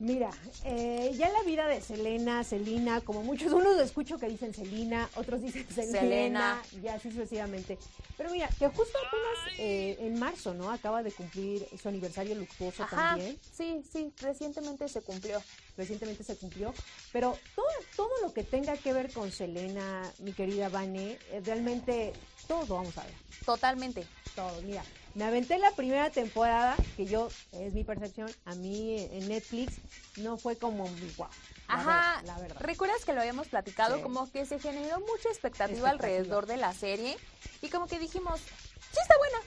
Mira, 0.00 0.30
eh, 0.64 1.12
ya 1.16 1.28
la 1.28 1.42
vida 1.42 1.66
de 1.66 1.80
Selena, 1.80 2.44
Selina, 2.44 3.00
como 3.00 3.22
muchos, 3.24 3.52
unos 3.52 3.80
escucho 3.80 4.16
que 4.18 4.28
dicen 4.28 4.54
Selina, 4.54 5.10
otros 5.16 5.42
dicen 5.42 5.66
Selena, 5.74 6.62
ya 6.82 6.94
así 6.94 7.10
sucesivamente. 7.10 7.78
Pero 8.16 8.30
mira, 8.30 8.48
que 8.58 8.68
justo 8.68 8.96
apenas 8.98 9.58
eh, 9.58 9.96
en 10.00 10.18
marzo, 10.18 10.54
¿no? 10.54 10.70
Acaba 10.70 11.02
de 11.02 11.10
cumplir 11.10 11.66
su 11.80 11.88
aniversario 11.88 12.36
luctuoso 12.36 12.86
también. 12.88 13.38
Sí, 13.52 13.82
sí, 13.92 14.12
recientemente 14.20 14.88
se 14.88 15.02
cumplió. 15.02 15.42
Recientemente 15.76 16.22
se 16.24 16.36
cumplió. 16.36 16.74
Pero 17.12 17.38
todo, 17.54 17.66
todo 17.96 18.10
lo 18.22 18.32
que 18.32 18.42
tenga 18.44 18.76
que 18.76 18.92
ver 18.92 19.12
con 19.12 19.30
Selena, 19.30 20.02
mi 20.18 20.32
querida 20.32 20.68
Vane, 20.68 21.18
eh, 21.30 21.42
realmente 21.44 22.12
todo 22.46 22.76
vamos 22.76 22.96
a 22.98 23.04
ver. 23.04 23.14
Totalmente. 23.44 24.04
Todo, 24.34 24.62
mira. 24.62 24.84
Me 25.18 25.24
aventé 25.24 25.58
la 25.58 25.72
primera 25.72 26.10
temporada, 26.10 26.76
que 26.96 27.04
yo, 27.04 27.28
es 27.50 27.74
mi 27.74 27.82
percepción, 27.82 28.30
a 28.44 28.54
mí 28.54 29.08
en 29.10 29.26
Netflix 29.26 29.74
no 30.18 30.38
fue 30.38 30.56
como 30.56 30.88
guau. 31.16 31.28
Ajá, 31.66 32.22
la 32.22 32.38
verdad. 32.38 32.60
¿Recuerdas 32.60 33.04
que 33.04 33.12
lo 33.12 33.20
habíamos 33.20 33.48
platicado? 33.48 34.00
Como 34.00 34.30
que 34.30 34.46
se 34.46 34.60
generó 34.60 35.00
mucha 35.00 35.28
expectativa, 35.28 35.90
alrededor 35.90 36.46
de 36.46 36.56
la 36.56 36.72
serie 36.72 37.16
y 37.62 37.68
como 37.68 37.88
que 37.88 37.98
dijimos, 37.98 38.38
sí 38.38 39.00
está 39.02 39.18
buena, 39.18 39.38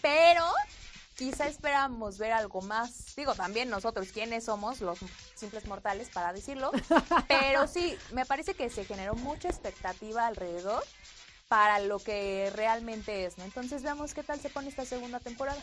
pero 0.00 0.44
quizá 1.16 1.48
esperamos 1.48 2.16
ver 2.18 2.30
algo 2.30 2.62
más. 2.62 3.16
Digo, 3.16 3.34
también 3.34 3.68
nosotros, 3.68 4.12
¿quiénes 4.12 4.44
somos? 4.44 4.80
Los 4.80 5.00
simples 5.34 5.66
mortales, 5.66 6.10
para 6.10 6.32
decirlo. 6.32 6.70
Pero 7.26 7.66
sí, 7.66 7.98
me 8.12 8.24
parece 8.24 8.54
que 8.54 8.70
se 8.70 8.84
generó 8.84 9.16
mucha 9.16 9.48
expectativa 9.48 10.28
alrededor 10.28 10.84
para 11.48 11.80
lo 11.80 11.98
que 11.98 12.52
realmente 12.54 13.24
es, 13.24 13.38
¿no? 13.38 13.44
Entonces 13.44 13.82
veamos 13.82 14.14
qué 14.14 14.22
tal 14.22 14.38
se 14.38 14.50
pone 14.50 14.68
esta 14.68 14.84
segunda 14.84 15.18
temporada. 15.18 15.58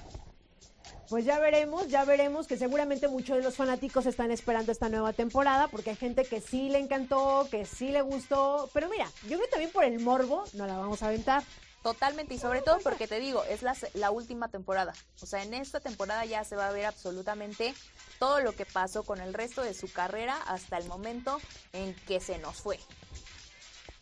Pues 1.10 1.24
ya 1.24 1.40
veremos, 1.40 1.88
ya 1.88 2.04
veremos 2.04 2.48
que 2.48 2.58
seguramente 2.58 3.08
muchos 3.08 3.38
de 3.38 3.44
los 3.44 3.56
fanáticos 3.56 4.08
están 4.08 4.32
esperando 4.32 4.72
esta 4.72 4.90
nueva 4.90 5.14
temporada 5.14 5.68
porque 5.68 5.92
hay 5.92 5.96
gente 5.96 6.26
que 6.26 6.42
sí 6.42 6.70
le 6.70 6.80
encantó, 6.80 7.48
que 7.52 7.66
sí 7.66 7.90
le 7.90 8.02
gustó, 8.02 8.70
pero 8.74 8.90
mira, 8.90 9.06
yo 9.24 9.38
creo 9.38 9.42
que 9.42 9.48
también 9.48 9.72
por 9.72 9.84
el 9.84 10.00
morbo 10.00 10.44
no 10.54 10.66
la 10.66 10.78
vamos 10.78 11.04
a 11.04 11.08
aventar. 11.08 11.44
Totalmente, 11.84 12.34
y 12.34 12.40
sobre 12.40 12.64
todo 12.64 12.80
porque 12.80 13.08
te 13.08 13.20
digo, 13.20 13.44
es 13.44 13.62
la, 13.62 13.76
la 13.94 14.10
última 14.10 14.48
temporada. 14.48 14.92
O 15.22 15.28
sea, 15.28 15.44
en 15.44 15.54
esta 15.54 15.80
temporada 15.80 16.26
ya 16.26 16.44
se 16.44 16.56
va 16.56 16.68
a 16.68 16.72
ver 16.72 16.88
absolutamente 16.88 17.76
todo 18.18 18.40
lo 18.40 18.54
que 18.54 18.66
pasó 18.66 19.04
con 19.04 19.22
el 19.22 19.36
resto 19.36 19.62
de 19.62 19.76
su 19.76 19.94
carrera 19.94 20.36
hasta 20.48 20.80
el 20.80 20.88
momento 20.88 21.40
en 21.74 21.96
que 22.08 22.20
se 22.20 22.40
nos 22.40 22.56
fue 22.56 22.80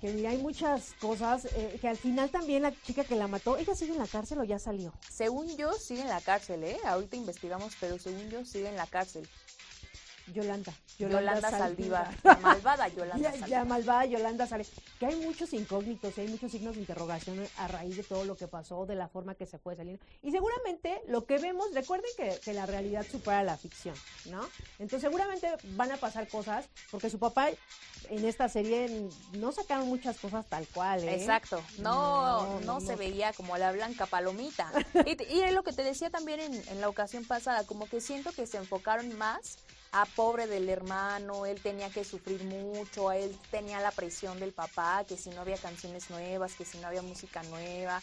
que 0.04 0.28
hay 0.28 0.38
muchas 0.38 0.96
cosas, 1.00 1.46
eh, 1.46 1.78
que 1.80 1.88
al 1.88 1.96
final 1.96 2.30
también 2.30 2.64
la 2.64 2.74
chica 2.82 3.06
que 3.06 3.16
la 3.16 3.30
mató, 3.30 3.56
¿ella 3.56 3.74
sigue 3.74 3.94
en 3.94 4.00
la 4.00 4.08
cárcel 4.08 4.38
o 4.40 4.44
ya 4.44 4.60
salió? 4.60 4.92
Según 5.10 5.56
yo, 5.56 5.72
sigue 5.72 6.02
en 6.02 6.10
la 6.10 6.20
cárcel, 6.20 6.62
¿eh? 6.66 6.78
Ahorita 6.84 7.16
investigamos, 7.16 7.74
pero 7.80 7.98
según 7.98 8.30
yo, 8.30 8.44
sigue 8.44 8.68
en 8.68 8.76
la 8.76 8.86
cárcel. 8.86 9.26
Yolanda. 10.28 10.74
Yolanda, 10.98 11.50
Saldívar. 11.50 12.16
La 12.24 12.36
malvada 12.38 12.88
Yolanda 12.88 13.32
Saldívar. 13.32 13.50
La 13.50 13.66
malvada 13.66 14.06
Yolanda 14.06 14.48
Saldívar. 14.48 14.74
Que 15.00 15.06
hay 15.08 15.16
muchos 15.16 15.54
incógnitos, 15.54 16.18
hay 16.18 16.28
muchos 16.28 16.52
signos 16.52 16.76
de 16.76 16.82
interrogación 16.82 17.46
a 17.58 17.68
raíz 17.68 17.98
de 17.98 18.04
todo 18.04 18.26
lo 18.26 18.36
que 18.36 18.48
pasó, 18.48 18.86
de 18.86 18.96
la 18.96 19.08
forma 19.08 19.36
que 19.36 19.46
se 19.46 19.58
fue 19.58 19.76
saliendo. 19.76 20.04
Y 20.22 20.32
seguramente 20.32 21.02
lo 21.08 21.26
que 21.26 21.38
vemos, 21.40 21.74
recuerden 21.74 22.10
que, 22.16 22.40
que 22.44 22.54
la 22.54 22.66
realidad 22.66 23.06
supera 23.10 23.44
la 23.44 23.58
ficción, 23.58 23.96
¿no? 24.26 24.42
Entonces 24.80 25.02
seguramente 25.02 25.50
van 25.76 25.92
a 25.92 25.98
pasar 25.98 26.28
cosas, 26.28 26.66
porque 26.92 27.10
su 27.10 27.20
papá 27.20 27.50
en 28.10 28.26
esta 28.26 28.50
serie 28.50 29.10
no 29.34 29.52
sacaron 29.52 29.88
muchas 29.88 30.18
cosas 30.18 30.46
tal 30.48 30.68
cual, 30.68 31.04
¿eh? 31.04 31.16
Exacto. 31.16 31.64
No, 31.80 32.60
no, 32.62 32.80
se 32.80 32.96
veía 32.96 33.34
como 33.34 33.58
la 33.58 33.72
blanca 33.72 34.06
palomita. 34.06 34.72
y, 35.06 35.34
y, 35.34 35.42
es 35.42 35.54
lo 35.54 35.64
que 35.64 35.74
te 35.74 35.84
decía 35.84 36.10
también 36.10 36.40
en, 36.40 36.54
en 36.70 36.82
la 36.82 36.90
ocasión 36.90 37.26
pasada, 37.26 37.64
como 37.66 37.88
que 37.88 38.02
siento 38.02 38.32
que 38.32 38.48
se 38.48 38.58
enfocaron 38.58 39.18
más 39.18 39.58
a 39.94 40.06
pobre 40.06 40.48
del 40.48 40.68
hermano, 40.70 41.46
él 41.46 41.62
tenía 41.62 41.88
que 41.92 42.04
sufrir 42.04 42.44
mucho, 42.46 43.12
él 43.12 43.38
tenía 43.52 43.80
la 43.80 43.92
presión 43.92 44.40
del 44.40 44.52
papá, 44.52 45.06
que 45.08 45.18
si 45.18 45.30
no 45.30 45.42
había 45.42 45.58
canciones 45.58 46.10
nuevas, 46.10 46.56
que 46.56 46.66
si 46.66 46.80
no 46.80 46.88
había 46.88 47.04
música 47.04 47.44
nueva. 47.44 48.02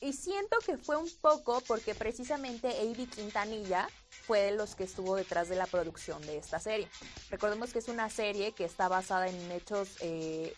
Y 0.00 0.14
siento 0.14 0.56
que 0.64 0.78
fue 0.78 0.96
un 0.96 1.10
poco 1.20 1.60
porque 1.68 1.94
precisamente 1.94 2.68
A.B. 2.68 3.08
Quintanilla 3.14 3.88
fue 4.26 4.40
de 4.40 4.52
los 4.52 4.74
que 4.74 4.84
estuvo 4.84 5.16
detrás 5.16 5.50
de 5.50 5.56
la 5.56 5.66
producción 5.66 6.22
de 6.22 6.38
esta 6.38 6.60
serie. 6.60 6.88
Recordemos 7.30 7.74
que 7.74 7.80
es 7.80 7.88
una 7.88 8.08
serie 8.08 8.52
que 8.52 8.64
está 8.64 8.88
basada 8.88 9.28
en 9.28 9.52
hechos 9.52 9.98
eh, 10.00 10.54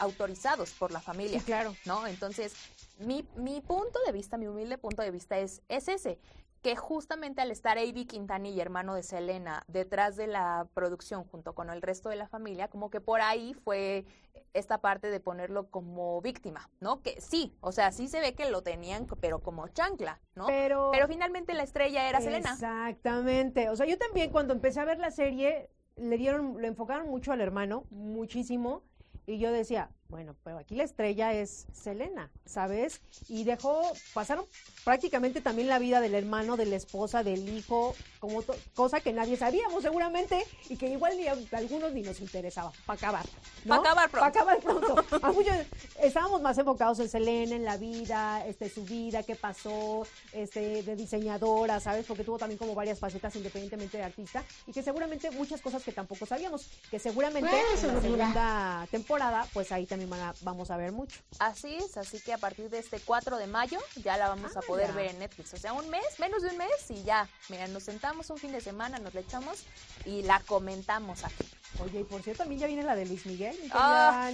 autorizados 0.00 0.70
por 0.72 0.90
la 0.90 1.00
familia. 1.00 1.40
claro. 1.46 1.76
¿No? 1.84 2.04
Entonces, 2.08 2.52
mi, 2.98 3.24
mi 3.36 3.60
punto 3.60 4.00
de 4.06 4.10
vista, 4.10 4.36
mi 4.36 4.48
humilde 4.48 4.76
punto 4.76 5.02
de 5.02 5.12
vista 5.12 5.38
es, 5.38 5.62
es 5.68 5.86
ese 5.86 6.18
que 6.62 6.76
justamente 6.76 7.40
al 7.40 7.50
estar 7.50 7.78
Avi 7.78 8.04
Quintanilla, 8.04 8.62
hermano 8.62 8.94
de 8.94 9.02
Selena, 9.02 9.62
detrás 9.68 10.16
de 10.16 10.26
la 10.26 10.68
producción 10.74 11.24
junto 11.24 11.54
con 11.54 11.70
el 11.70 11.82
resto 11.82 12.08
de 12.08 12.16
la 12.16 12.28
familia, 12.28 12.68
como 12.68 12.90
que 12.90 13.00
por 13.00 13.20
ahí 13.20 13.54
fue 13.54 14.04
esta 14.54 14.78
parte 14.78 15.10
de 15.10 15.20
ponerlo 15.20 15.70
como 15.70 16.20
víctima, 16.20 16.68
¿no? 16.80 17.00
Que 17.02 17.20
sí, 17.20 17.54
o 17.60 17.72
sea, 17.72 17.92
sí 17.92 18.08
se 18.08 18.20
ve 18.20 18.34
que 18.34 18.50
lo 18.50 18.62
tenían, 18.62 19.06
pero 19.20 19.40
como 19.40 19.68
chancla, 19.68 20.20
¿no? 20.34 20.46
Pero, 20.46 20.90
pero 20.92 21.06
finalmente 21.06 21.54
la 21.54 21.62
estrella 21.62 22.08
era 22.08 22.20
Selena. 22.20 22.52
Exactamente. 22.52 23.68
O 23.70 23.76
sea, 23.76 23.86
yo 23.86 23.98
también 23.98 24.30
cuando 24.30 24.54
empecé 24.54 24.80
a 24.80 24.84
ver 24.84 24.98
la 24.98 25.10
serie, 25.10 25.70
le 25.96 26.16
dieron, 26.16 26.60
le 26.60 26.68
enfocaron 26.68 27.08
mucho 27.08 27.32
al 27.32 27.40
hermano, 27.40 27.84
muchísimo. 27.90 28.82
Y 29.26 29.38
yo 29.38 29.52
decía, 29.52 29.90
bueno, 30.08 30.34
pero 30.42 30.56
aquí 30.56 30.74
la 30.74 30.84
estrella 30.84 31.34
es 31.34 31.66
Selena, 31.74 32.30
¿sabes? 32.46 33.02
Y 33.28 33.44
dejó, 33.44 33.82
pasaron 34.14 34.46
prácticamente 34.82 35.42
también 35.42 35.68
la 35.68 35.78
vida 35.78 36.00
del 36.00 36.14
hermano, 36.14 36.56
de 36.56 36.64
la 36.64 36.76
esposa, 36.76 37.22
del 37.22 37.46
hijo, 37.46 37.94
como 38.18 38.42
cosa 38.74 39.00
que 39.00 39.12
nadie 39.12 39.36
sabíamos 39.36 39.82
seguramente 39.82 40.42
y 40.70 40.76
que 40.76 40.88
igual 40.88 41.14
ni 41.18 41.26
a 41.26 41.36
algunos 41.52 41.92
ni 41.92 42.00
nos 42.00 42.20
interesaba, 42.20 42.72
para 42.86 42.96
acabar. 42.96 43.26
Para 43.66 43.80
acabar 43.80 44.10
pronto. 44.10 44.18
Para 44.18 44.26
acabar 44.26 44.60
pronto. 44.60 45.04
A 45.26 45.32
muchos 45.32 45.54
estábamos 46.02 46.40
más 46.40 46.56
enfocados 46.56 47.00
en 47.00 47.08
Selena, 47.10 47.56
en 47.56 47.64
la 47.64 47.76
vida, 47.76 48.46
este, 48.46 48.70
su 48.70 48.84
vida, 48.84 49.22
qué 49.22 49.34
pasó, 49.34 50.06
este, 50.32 50.82
de 50.82 50.96
diseñadora, 50.96 51.80
¿sabes? 51.80 52.06
Porque 52.06 52.24
tuvo 52.24 52.38
también 52.38 52.58
como 52.58 52.74
varias 52.74 52.98
facetas 52.98 53.36
independientemente 53.36 53.98
de 53.98 54.04
artista 54.04 54.42
y 54.66 54.72
que 54.72 54.82
seguramente 54.82 55.30
muchas 55.32 55.60
cosas 55.60 55.82
que 55.82 55.92
tampoco 55.92 56.24
sabíamos, 56.24 56.66
que 56.90 56.98
seguramente 56.98 57.50
en 57.50 57.74
la 57.74 58.00
segunda 58.00 58.88
temporada, 58.90 59.46
pues 59.52 59.70
ahí 59.70 59.84
también 59.84 59.97
vamos 60.06 60.70
a 60.70 60.76
ver 60.76 60.92
mucho. 60.92 61.20
Así 61.38 61.74
es, 61.74 61.96
así 61.96 62.20
que 62.20 62.32
a 62.32 62.38
partir 62.38 62.70
de 62.70 62.78
este 62.78 63.00
4 63.00 63.36
de 63.38 63.46
mayo 63.46 63.78
ya 64.02 64.16
la 64.16 64.28
vamos 64.28 64.56
a 64.56 64.60
ah, 64.60 64.62
poder 64.66 64.92
ver 64.92 65.10
en 65.10 65.18
Netflix. 65.18 65.54
O 65.54 65.56
sea, 65.56 65.72
un 65.72 65.88
mes, 65.90 66.18
menos 66.18 66.42
de 66.42 66.50
un 66.50 66.58
mes 66.58 66.90
y 66.90 67.02
ya. 67.04 67.28
Mira, 67.48 67.66
nos 67.68 67.84
sentamos 67.84 68.30
un 68.30 68.38
fin 68.38 68.52
de 68.52 68.60
semana, 68.60 68.98
nos 68.98 69.14
le 69.14 69.20
echamos 69.20 69.64
y 70.04 70.22
la 70.22 70.40
comentamos 70.40 71.24
aquí. 71.24 71.48
Oye, 71.80 72.00
y 72.00 72.04
por 72.04 72.22
cierto, 72.22 72.42
también 72.42 72.60
ya 72.60 72.66
viene 72.66 72.82
la 72.82 72.96
de 72.96 73.06
Luis 73.06 73.26
Miguel. 73.26 73.56
Ah, 73.72 74.30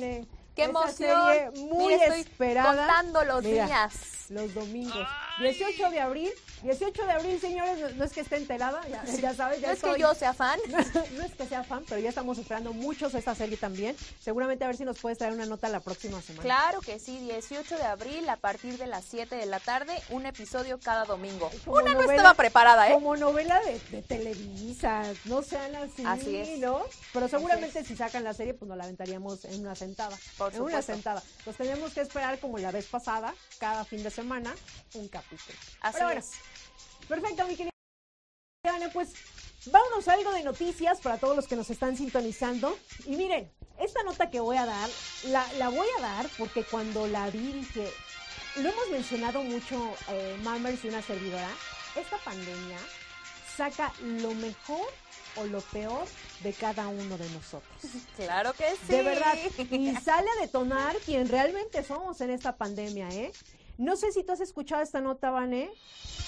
¡Qué 0.54 0.64
emoción! 0.64 1.52
muy 1.68 1.94
esperada. 1.94 2.76
contando 2.76 3.24
los 3.24 3.42
días. 3.42 3.92
Los 4.30 4.54
domingos. 4.54 5.06
18 5.40 5.90
de 5.90 6.00
abril. 6.00 6.30
18 6.62 7.04
de 7.04 7.12
abril, 7.12 7.40
señores, 7.40 7.94
no, 7.96 8.04
es 8.04 8.12
que 8.12 8.20
esté 8.20 8.36
enterada, 8.36 8.80
ya, 8.88 9.04
ya 9.04 9.34
sabes. 9.34 9.60
Ya 9.60 9.68
no 9.68 9.74
es 9.74 9.82
que 9.82 10.00
yo 10.00 10.14
sea 10.14 10.32
fan. 10.32 10.58
no 11.16 11.22
es 11.22 11.32
que 11.34 11.46
sea 11.46 11.62
fan, 11.62 11.84
pero 11.86 12.00
ya 12.00 12.08
estamos 12.08 12.38
esperando 12.38 12.72
muchos 12.72 13.14
esta 13.14 13.34
serie 13.34 13.58
también. 13.58 13.94
Seguramente 14.18 14.64
a 14.64 14.68
ver 14.68 14.76
si 14.76 14.84
nos 14.84 14.98
puedes 14.98 15.18
traer 15.18 15.34
una 15.34 15.44
nota 15.44 15.68
la 15.68 15.80
próxima 15.80 16.22
semana. 16.22 16.42
Claro 16.42 16.80
que 16.80 16.98
sí, 16.98 17.18
18 17.18 17.76
de 17.76 17.84
abril 17.84 18.26
a 18.30 18.36
partir 18.36 18.78
de 18.78 18.86
las 18.86 19.04
7 19.04 19.34
de 19.34 19.44
la 19.44 19.60
tarde, 19.60 19.92
un 20.08 20.24
episodio 20.24 20.80
cada 20.80 21.04
domingo. 21.04 21.50
una 21.66 21.92
no 21.92 22.10
estaba 22.10 22.32
preparada, 22.32 22.88
¿eh? 22.88 22.94
Como 22.94 23.16
novela 23.16 23.60
de, 23.60 24.02
Televisa, 24.02 25.02
no 25.26 25.42
sean 25.42 25.74
así, 25.74 26.02
así 26.06 26.36
es. 26.36 26.58
¿no? 26.60 26.80
Pero 27.12 27.28
seguramente 27.28 27.84
si 27.84 27.94
sacan 27.94 28.24
la 28.24 28.32
serie, 28.32 28.54
pues 28.54 28.68
nos 28.68 28.78
la 28.78 28.84
aventaríamos 28.84 29.44
en 29.44 29.60
una 29.60 29.74
sentada. 29.74 30.16
Por 30.44 30.54
en 30.54 30.62
una 30.62 30.82
sentada. 30.82 31.22
Pues 31.44 31.56
tenemos 31.56 31.92
que 31.92 32.00
esperar 32.00 32.38
como 32.38 32.58
la 32.58 32.70
vez 32.70 32.86
pasada, 32.86 33.34
cada 33.58 33.84
fin 33.84 34.02
de 34.02 34.10
semana, 34.10 34.54
un 34.94 35.08
capítulo. 35.08 35.58
Así 35.80 36.00
es. 36.16 36.32
Perfecto, 37.08 37.46
mi 37.46 37.56
querida. 37.56 37.70
Pues 38.92 39.12
vámonos 39.66 40.08
a 40.08 40.12
algo 40.14 40.32
de 40.32 40.42
noticias 40.42 41.00
para 41.00 41.18
todos 41.18 41.36
los 41.36 41.46
que 41.46 41.56
nos 41.56 41.68
están 41.70 41.96
sintonizando. 41.96 42.78
Y 43.06 43.16
miren, 43.16 43.50
esta 43.78 44.02
nota 44.02 44.30
que 44.30 44.40
voy 44.40 44.56
a 44.56 44.66
dar, 44.66 44.88
la, 45.24 45.68
voy 45.68 45.86
a 45.98 46.02
dar 46.02 46.26
porque 46.38 46.64
cuando 46.64 47.06
la 47.06 47.28
vi 47.30 47.52
dije, 47.52 47.90
lo 48.56 48.68
hemos 48.68 48.90
mencionado 48.90 49.42
mucho, 49.42 49.94
eh, 50.10 50.36
y 50.82 50.88
una 50.88 51.02
servidora, 51.02 51.50
esta 51.96 52.18
pandemia 52.18 52.78
saca 53.56 53.92
lo 54.02 54.34
mejor 54.34 54.86
o 55.36 55.44
lo 55.46 55.60
peor 55.60 56.06
de 56.42 56.52
cada 56.52 56.88
uno 56.88 57.18
de 57.18 57.28
nosotros. 57.30 57.74
Claro 58.16 58.52
que 58.52 58.64
sí. 58.70 58.92
De 58.92 59.02
verdad. 59.02 59.34
Y 59.70 59.94
sale 60.04 60.28
a 60.38 60.40
detonar 60.40 60.96
quien 61.04 61.28
realmente 61.28 61.82
somos 61.82 62.20
en 62.20 62.30
esta 62.30 62.56
pandemia, 62.56 63.08
¿eh? 63.10 63.32
No 63.76 63.96
sé 63.96 64.12
si 64.12 64.22
tú 64.22 64.32
has 64.32 64.40
escuchado 64.40 64.82
esta 64.82 65.00
nota, 65.00 65.30
Vané. 65.30 65.68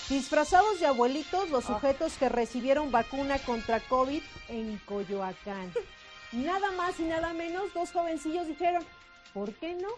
Disfrazados 0.09 0.81
de 0.81 0.87
abuelitos, 0.87 1.49
los 1.51 1.65
ah. 1.65 1.75
sujetos 1.75 2.15
que 2.15 2.29
recibieron 2.29 2.91
vacuna 2.91 3.39
contra 3.39 3.81
COVID 3.81 4.23
en 4.49 4.79
Coyoacán. 4.79 5.73
Nada 6.33 6.73
más 6.73 6.99
y 6.99 7.05
nada 7.05 7.33
menos, 7.33 7.73
dos 7.73 7.93
jovencillos 7.93 8.49
dijeron, 8.49 8.85
¿por 9.33 9.55
qué 9.55 9.75
no? 9.75 9.89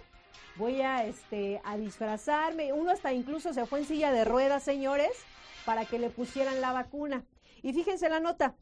Voy 0.57 0.83
a, 0.83 1.05
este, 1.05 1.61
a 1.65 1.77
disfrazarme. 1.79 2.73
Uno 2.73 2.91
hasta 2.91 3.13
incluso 3.13 3.55
se 3.55 3.65
fue 3.65 3.81
en 3.81 3.87
silla 3.87 4.13
de 4.13 4.25
ruedas, 4.27 4.63
señores, 4.63 5.11
para 5.69 5.85
que 5.85 5.99
le 5.99 6.09
pusieran 6.09 6.63
la 6.63 6.73
vacuna. 6.73 7.27
Y 7.61 7.75
fíjense 7.75 8.09
la 8.09 8.21
nota. 8.21 8.57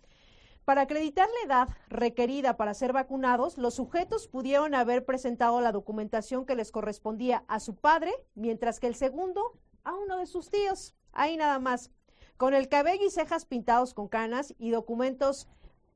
Para 0.65 0.81
acreditar 0.81 1.29
la 1.29 1.47
edad 1.47 1.69
requerida 1.89 2.57
para 2.57 2.75
ser 2.75 2.93
vacunados, 2.93 3.59
los 3.59 3.75
sujetos 3.75 4.27
pudieron 4.27 4.75
haber 4.75 5.05
presentado 5.05 5.61
la 5.61 5.71
documentación 5.71 6.45
que 6.47 6.57
les 6.57 6.73
correspondía 6.73 7.45
a 7.47 7.61
su 7.61 7.77
padre, 7.77 8.13
mientras 8.35 8.81
que 8.81 8.89
el 8.89 8.97
segundo 8.97 9.53
a 9.85 9.95
uno 9.95 10.19
de 10.19 10.27
sus 10.27 10.51
tíos. 10.51 10.97
Ahí 11.13 11.37
nada 11.37 11.61
más. 11.61 11.93
Con 12.37 12.55
el 12.55 12.69
cabello 12.69 13.07
y 13.07 13.11
cejas 13.11 13.47
pintados 13.47 13.95
con 13.95 14.09
canas 14.09 14.57
y 14.59 14.71
documentos 14.71 15.47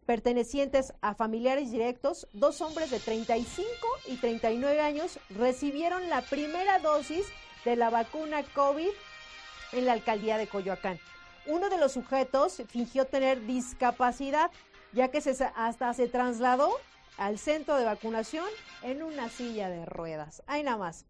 pertenecientes 0.06 0.94
a 1.00 1.16
familiares 1.16 1.72
directos, 1.72 2.28
dos 2.34 2.60
hombres 2.60 2.92
de 2.92 3.00
35 3.00 3.68
y 4.06 4.16
39 4.18 4.80
años 4.80 5.18
recibieron 5.30 6.08
la 6.08 6.22
primera 6.22 6.78
dosis 6.78 7.26
de 7.64 7.74
la 7.74 7.90
vacuna 7.90 8.44
COVID 8.54 8.90
en 9.72 9.86
la 9.86 9.92
alcaldía 9.92 10.38
de 10.38 10.46
Coyoacán. 10.46 10.98
Uno 11.46 11.68
de 11.68 11.78
los 11.78 11.92
sujetos 11.92 12.62
fingió 12.68 13.06
tener 13.06 13.46
discapacidad, 13.46 14.50
ya 14.92 15.08
que 15.08 15.22
hasta 15.56 15.94
se 15.94 16.08
trasladó 16.08 16.70
al 17.16 17.38
centro 17.38 17.76
de 17.76 17.84
vacunación 17.84 18.46
en 18.82 19.02
una 19.02 19.28
silla 19.28 19.68
de 19.68 19.84
ruedas. 19.86 20.42
Ahí 20.46 20.62
nada 20.62 20.78
más. 20.78 21.06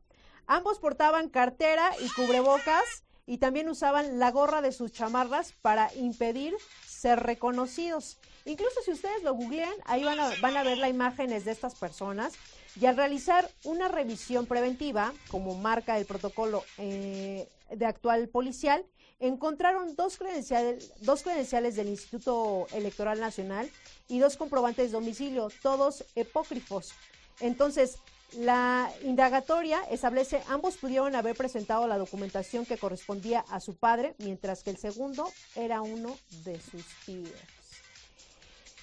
Ambos 0.46 0.78
portaban 0.78 1.28
cartera 1.28 1.90
y 2.00 2.08
cubrebocas 2.12 3.04
y 3.26 3.38
también 3.38 3.68
usaban 3.68 4.18
la 4.18 4.32
gorra 4.32 4.60
de 4.60 4.72
sus 4.72 4.90
chamarras 4.90 5.52
para 5.62 5.94
impedir 5.94 6.56
ser 6.84 7.20
reconocidos. 7.20 8.18
Incluso 8.44 8.82
si 8.84 8.90
ustedes 8.90 9.22
lo 9.22 9.34
googlean, 9.34 9.72
ahí 9.84 10.02
van 10.02 10.18
a, 10.18 10.32
van 10.40 10.56
a 10.56 10.64
ver 10.64 10.78
las 10.78 10.90
imágenes 10.90 11.44
de 11.44 11.52
estas 11.52 11.76
personas. 11.76 12.34
Y 12.78 12.86
al 12.86 12.96
realizar 12.96 13.50
una 13.64 13.88
revisión 13.88 14.46
preventiva, 14.46 15.12
como 15.30 15.54
marca 15.54 15.98
el 15.98 16.06
protocolo 16.06 16.64
eh, 16.78 17.48
de 17.70 17.86
actual 17.86 18.28
policial, 18.28 18.84
encontraron 19.18 19.96
dos 19.96 20.16
credenciales, 20.16 20.92
dos 21.02 21.22
credenciales 21.22 21.76
del 21.76 21.88
Instituto 21.88 22.66
Electoral 22.72 23.20
Nacional 23.20 23.70
y 24.08 24.18
dos 24.18 24.36
comprobantes 24.36 24.86
de 24.86 24.92
domicilio, 24.92 25.48
todos 25.62 26.04
epócrifos. 26.14 26.92
Entonces, 27.40 27.98
la 28.38 28.90
indagatoria 29.02 29.82
establece 29.90 30.42
ambos 30.48 30.76
pudieron 30.76 31.14
haber 31.16 31.36
presentado 31.36 31.88
la 31.88 31.98
documentación 31.98 32.64
que 32.64 32.78
correspondía 32.78 33.44
a 33.50 33.60
su 33.60 33.74
padre, 33.74 34.14
mientras 34.18 34.62
que 34.62 34.70
el 34.70 34.76
segundo 34.76 35.28
era 35.56 35.82
uno 35.82 36.16
de 36.44 36.60
sus 36.60 36.84
tíos. 37.04 37.59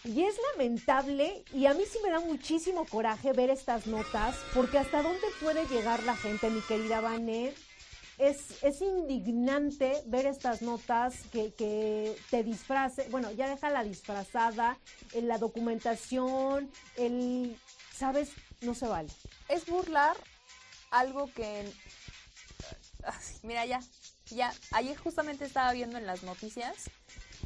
Y 0.03 0.23
es 0.23 0.35
lamentable 0.51 1.43
y 1.53 1.65
a 1.65 1.73
mí 1.73 1.83
sí 1.91 1.99
me 2.03 2.09
da 2.09 2.19
muchísimo 2.19 2.85
coraje 2.85 3.33
ver 3.33 3.49
estas 3.49 3.87
notas, 3.87 4.35
porque 4.53 4.77
hasta 4.77 5.03
dónde 5.03 5.27
puede 5.41 5.65
llegar 5.67 6.01
la 6.03 6.15
gente, 6.15 6.49
mi 6.49 6.61
querida 6.61 7.01
Vanet 7.01 7.55
es, 8.17 8.63
es 8.63 8.81
indignante 8.81 10.01
ver 10.07 10.25
estas 10.25 10.61
notas 10.61 11.15
que, 11.31 11.53
que 11.53 12.15
te 12.29 12.43
disfrace, 12.43 13.07
bueno, 13.09 13.31
ya 13.31 13.47
deja 13.47 13.69
la 13.69 13.83
disfrazada, 13.83 14.77
en 15.13 15.27
la 15.27 15.37
documentación, 15.37 16.71
el, 16.95 17.57
¿sabes? 17.93 18.29
No 18.61 18.73
se 18.73 18.87
vale. 18.87 19.09
Es 19.49 19.65
burlar 19.65 20.17
algo 20.89 21.31
que, 21.33 21.71
mira 23.43 23.65
ya, 23.65 23.81
ya, 24.27 24.53
ayer 24.71 24.97
justamente 24.97 25.45
estaba 25.45 25.71
viendo 25.73 25.97
en 25.97 26.07
las 26.07 26.23
noticias 26.23 26.89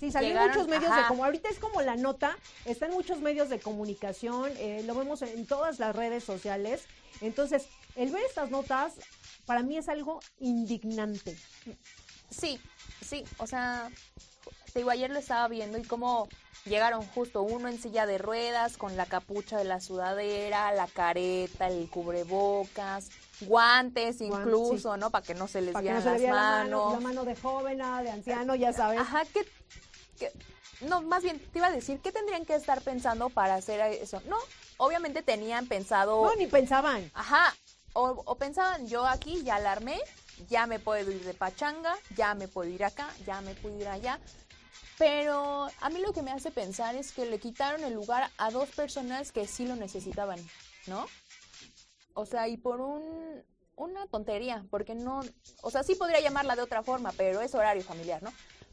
Sí, 0.01 0.11
salió 0.11 0.31
en 0.31 0.47
muchos 0.47 0.67
medios 0.67 0.95
de 0.95 1.03
como 1.07 1.25
ahorita 1.25 1.47
es 1.47 1.59
como 1.59 1.79
la 1.83 1.95
nota, 1.95 2.35
está 2.65 2.87
en 2.87 2.93
muchos 2.93 3.19
medios 3.19 3.49
de 3.49 3.59
comunicación, 3.59 4.51
eh, 4.57 4.81
lo 4.87 4.95
vemos 4.95 5.21
en 5.21 5.45
todas 5.45 5.77
las 5.77 5.95
redes 5.95 6.23
sociales. 6.23 6.85
Entonces, 7.21 7.67
el 7.95 8.09
ver 8.09 8.23
estas 8.23 8.49
notas 8.49 8.93
para 9.45 9.61
mí 9.61 9.77
es 9.77 9.89
algo 9.89 10.19
indignante. 10.39 11.37
Sí, 12.31 12.59
sí, 13.05 13.23
o 13.37 13.45
sea, 13.45 13.91
te 14.73 14.79
digo, 14.79 14.89
ayer 14.89 15.11
lo 15.11 15.19
estaba 15.19 15.47
viendo 15.47 15.77
y 15.77 15.83
como 15.83 16.27
llegaron 16.65 17.05
justo 17.05 17.43
uno 17.43 17.67
en 17.67 17.79
silla 17.79 18.07
de 18.07 18.17
ruedas 18.17 18.77
con 18.77 18.97
la 18.97 19.05
capucha 19.05 19.59
de 19.59 19.65
la 19.65 19.81
sudadera, 19.81 20.71
la 20.71 20.87
careta, 20.87 21.67
el 21.67 21.87
cubrebocas, 21.91 23.09
guantes 23.41 24.19
incluso, 24.19 24.97
¿no? 24.97 25.11
Para 25.11 25.23
que 25.23 25.35
no 25.35 25.47
se 25.47 25.61
les 25.61 25.75
que 25.75 25.91
no 25.91 25.99
le 25.99 26.05
las 26.05 26.17
viera 26.17 26.33
la 26.33 26.41
mano, 26.41 26.85
manos. 26.85 26.93
la 26.93 26.99
mano 27.07 27.25
de 27.25 27.35
joven, 27.35 27.77
de 27.77 28.09
anciano, 28.09 28.55
ya 28.55 28.73
sabes. 28.73 28.99
Ajá, 28.99 29.25
¿qué, 29.31 29.45
No, 30.81 31.01
más 31.01 31.23
bien, 31.23 31.39
te 31.39 31.59
iba 31.59 31.67
a 31.67 31.71
decir, 31.71 31.99
¿qué 31.99 32.11
tendrían 32.11 32.45
que 32.45 32.55
estar 32.55 32.81
pensando 32.81 33.29
para 33.29 33.55
hacer 33.55 33.79
eso? 33.93 34.21
No, 34.27 34.37
obviamente 34.77 35.21
tenían 35.21 35.67
pensado... 35.67 36.25
No, 36.25 36.35
ni 36.35 36.47
pensaban. 36.47 37.09
Ajá, 37.13 37.53
o, 37.93 38.23
o 38.25 38.35
pensaban, 38.35 38.87
yo 38.87 39.05
aquí 39.05 39.43
ya 39.43 39.59
la 39.59 39.73
armé, 39.73 39.99
ya 40.49 40.65
me 40.65 40.79
puedo 40.79 41.11
ir 41.11 41.23
de 41.23 41.33
pachanga, 41.33 41.95
ya 42.15 42.33
me 42.33 42.47
puedo 42.47 42.69
ir 42.69 42.83
acá, 42.83 43.09
ya 43.25 43.41
me 43.41 43.53
puedo 43.53 43.77
ir 43.77 43.87
allá. 43.87 44.19
Pero 44.97 45.67
a 45.81 45.89
mí 45.89 45.99
lo 45.99 46.13
que 46.13 46.21
me 46.21 46.31
hace 46.31 46.51
pensar 46.51 46.95
es 46.95 47.11
que 47.11 47.25
le 47.25 47.39
quitaron 47.39 47.83
el 47.83 47.93
lugar 47.93 48.29
a 48.37 48.51
dos 48.51 48.69
personas 48.69 49.31
que 49.31 49.47
sí 49.47 49.65
lo 49.65 49.75
necesitaban, 49.75 50.39
¿no? 50.87 51.07
O 52.13 52.25
sea, 52.25 52.47
y 52.47 52.57
por 52.57 52.81
un, 52.81 53.43
una 53.75 54.05
tontería, 54.07 54.65
porque 54.69 54.93
no, 54.93 55.21
o 55.61 55.71
sea, 55.71 55.83
sí 55.83 55.95
podría 55.95 56.19
llamarla 56.19 56.55
de 56.55 56.61
otra 56.61 56.83
forma, 56.83 57.11
pero 57.13 57.41
es 57.41 57.55
horario 57.55 57.83
familiar, 57.83 58.21
¿no? 58.21 58.31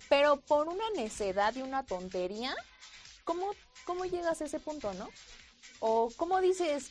Pero 0.09 0.41
por 0.41 0.69
una 0.69 0.85
necedad 0.97 1.55
y 1.55 1.63
una 1.63 1.85
tontería, 1.85 2.55
¿cómo, 3.25 3.51
cómo 3.85 4.05
llegas 4.05 4.41
a 4.41 4.45
ese 4.47 4.61
punto, 4.61 4.93
no? 4.95 5.11
O 5.81 6.11
cómo 6.17 6.41
dices, 6.41 6.91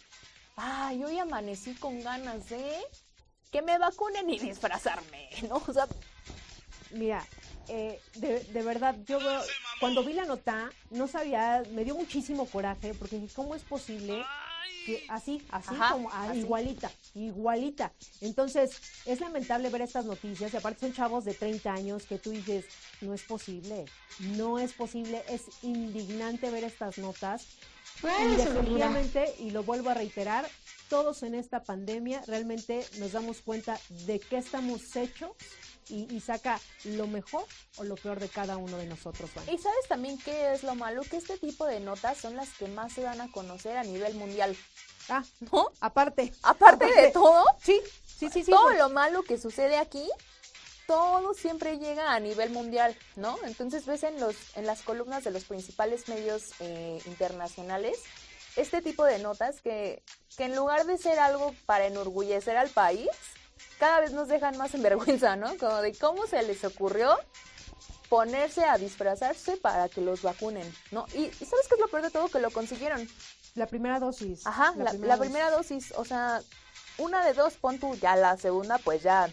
ay, 0.56 1.04
hoy 1.04 1.18
amanecí 1.20 1.74
con 1.76 2.02
ganas 2.04 2.50
de 2.50 2.80
que 3.52 3.62
me 3.62 3.78
vacunen 3.78 4.30
y 4.30 4.40
disfrazarme, 4.40 5.30
¿no? 5.50 5.62
O 5.68 5.74
sea, 5.74 5.88
Mira, 6.92 7.26
eh, 7.68 8.00
de, 8.16 8.40
de 8.46 8.64
verdad, 8.64 8.96
yo 9.06 9.20
veo- 9.20 9.44
cuando 9.82 10.04
vi 10.04 10.14
la 10.14 10.24
nota, 10.26 10.72
no 10.90 11.08
sabía, 11.08 11.64
me 11.72 11.84
dio 11.84 11.96
muchísimo 11.96 12.46
coraje, 12.50 12.94
porque 12.94 13.18
dije, 13.20 13.34
¿cómo 13.36 13.56
es 13.56 13.64
posible 13.64 14.24
que 14.88 15.04
así, 15.10 15.46
así 15.52 15.76
Ajá, 15.76 15.92
como, 15.92 16.10
ah, 16.14 16.30
así. 16.30 16.40
igualita, 16.40 16.90
igualita? 17.14 17.92
Entonces, 18.22 18.72
es 19.06 19.20
lamentable 19.20 19.70
ver 19.70 19.82
estas 19.82 20.06
noticias, 20.06 20.54
y 20.54 20.58
aparte 20.58 20.80
son 20.80 20.94
chavos 20.94 21.26
de 21.26 21.34
30 21.34 21.74
años 21.74 22.06
que 22.06 22.18
tú 22.18 22.32
dices, 22.32 22.66
no 23.02 23.14
es 23.14 23.22
posible, 23.24 23.84
no 24.38 24.60
es 24.60 24.72
posible, 24.72 25.24
es 25.28 25.44
indignante 25.62 26.50
ver 26.50 26.64
estas 26.64 26.98
notas. 26.98 27.46
Y 28.02 28.36
definitivamente, 28.38 29.36
y 29.40 29.52
lo 29.52 29.64
vuelvo 29.64 29.90
a 29.90 29.94
reiterar, 29.94 30.48
todos 30.88 31.24
en 31.24 31.36
esta 31.36 31.64
pandemia 31.64 32.22
realmente 32.26 32.86
nos 33.00 33.12
damos 33.12 33.42
cuenta 33.42 33.78
de 34.06 34.20
qué 34.20 34.38
estamos 34.38 34.96
hechos 34.96 35.32
y, 35.90 36.08
y 36.14 36.20
saca 36.22 36.60
lo 36.86 37.08
mejor 37.08 37.46
o 37.78 37.84
lo 37.84 37.96
peor 37.96 38.20
de 38.20 38.30
cada 38.30 38.58
uno 38.58 38.78
de 38.78 38.86
nosotros. 38.86 39.30
Y 39.52 39.58
sabes 39.58 39.88
también 39.88 40.18
qué 40.20 40.54
es 40.54 40.64
lo 40.64 40.76
malo, 40.76 41.02
que 41.04 41.18
este 41.18 41.38
tipo 41.38 41.66
de 41.66 41.80
notas 41.80 42.18
son 42.18 42.36
las 42.36 42.50
que 42.54 42.68
más 42.68 42.94
se 42.94 43.04
van 43.04 43.22
a 43.22 43.32
conocer 43.32 43.78
a 43.78 43.84
nivel 43.84 44.14
mundial, 44.16 44.56
Ah, 45.10 45.24
¿no? 45.52 45.72
aparte. 45.80 46.34
Aparte 46.44 46.86
de 46.86 47.12
todo, 47.12 47.46
Sí, 47.64 47.80
sí, 48.06 48.30
sí, 48.30 48.44
sí. 48.44 48.52
todo 48.52 48.64
pues, 48.64 48.78
lo 48.78 48.90
malo 48.90 49.24
que 49.24 49.38
sucede 49.40 49.78
aquí, 49.78 50.06
todo 50.86 51.34
siempre 51.34 51.78
llega 51.80 52.14
a 52.14 52.20
nivel 52.20 52.50
mundial, 52.50 52.98
¿no? 53.16 53.38
Entonces 53.46 53.86
ves 53.86 54.04
en 54.04 54.20
los 54.20 54.36
en 54.56 54.66
las 54.66 54.82
columnas 54.82 55.24
de 55.24 55.32
los 55.32 55.44
principales 55.46 56.08
medios 56.08 56.44
eh, 56.60 57.02
internacionales 57.06 57.98
este 58.56 58.82
tipo 58.82 59.04
de 59.06 59.20
notas 59.20 59.62
que, 59.62 60.02
que 60.36 60.46
en 60.46 60.56
lugar 60.56 60.86
de 60.86 60.98
ser 60.98 61.20
algo 61.20 61.54
para 61.68 61.86
enorgullecer 61.86 62.58
al 62.58 62.70
país, 62.70 63.08
cada 63.80 64.02
vez 64.02 64.12
nos 64.12 64.28
dejan 64.28 64.58
más 64.58 64.74
en 64.74 64.84
vergüenza, 64.84 65.36
¿no? 65.36 65.58
Como 65.58 65.82
de 65.82 65.94
cómo 65.96 66.28
se 66.28 66.42
les 66.44 66.64
ocurrió 66.64 67.18
ponerse 68.10 68.64
a 68.64 68.78
disfrazarse 68.78 69.58
para 69.58 69.90
que 69.90 70.02
los 70.02 70.22
vacunen, 70.22 70.72
¿no? 70.92 71.06
Y, 71.14 71.26
y 71.26 71.46
¿sabes 71.46 71.68
qué 71.68 71.76
es 71.76 71.80
lo 71.80 71.88
peor 71.88 72.04
de 72.04 72.12
todo? 72.12 72.30
Que 72.30 72.40
lo 72.40 72.52
consiguieron. 72.52 73.08
La 73.56 73.68
primera 73.68 74.00
dosis. 74.00 74.46
Ajá, 74.46 74.74
la, 74.78 74.94
la 74.94 75.18
primera 75.18 75.50
dosis, 75.50 75.92
o 75.98 76.06
sea, 76.06 76.42
una 76.98 77.26
de 77.26 77.34
dos, 77.34 77.56
pon 77.56 77.80
tú, 77.80 77.96
ya 77.96 78.16
la 78.16 78.38
segunda, 78.38 78.78
pues 78.78 79.04
ya 79.04 79.30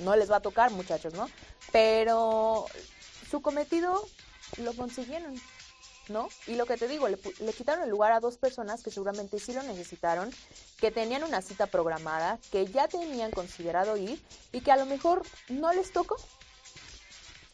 no 0.00 0.16
les 0.16 0.30
va 0.30 0.36
a 0.36 0.40
tocar, 0.40 0.70
muchachos, 0.70 1.14
¿no? 1.14 1.28
Pero 1.72 2.66
su 3.30 3.42
cometido 3.42 4.06
lo 4.58 4.72
consiguieron, 4.74 5.34
¿no? 6.08 6.28
Y 6.46 6.54
lo 6.54 6.66
que 6.66 6.76
te 6.76 6.88
digo, 6.88 7.08
le, 7.08 7.18
quitaron 7.52 7.84
el 7.84 7.90
lugar 7.90 8.12
a 8.12 8.20
dos 8.20 8.36
personas 8.36 8.82
que 8.82 8.90
seguramente 8.90 9.38
sí 9.38 9.52
lo 9.52 9.62
necesitaron, 9.62 10.30
que 10.78 10.90
tenían 10.90 11.24
una 11.24 11.42
cita 11.42 11.66
programada, 11.66 12.38
que 12.50 12.66
ya 12.66 12.88
tenían 12.88 13.30
considerado 13.30 13.96
ir 13.96 14.20
y 14.52 14.60
que 14.60 14.72
a 14.72 14.76
lo 14.76 14.86
mejor 14.86 15.22
no 15.48 15.72
les 15.72 15.92
tocó, 15.92 16.16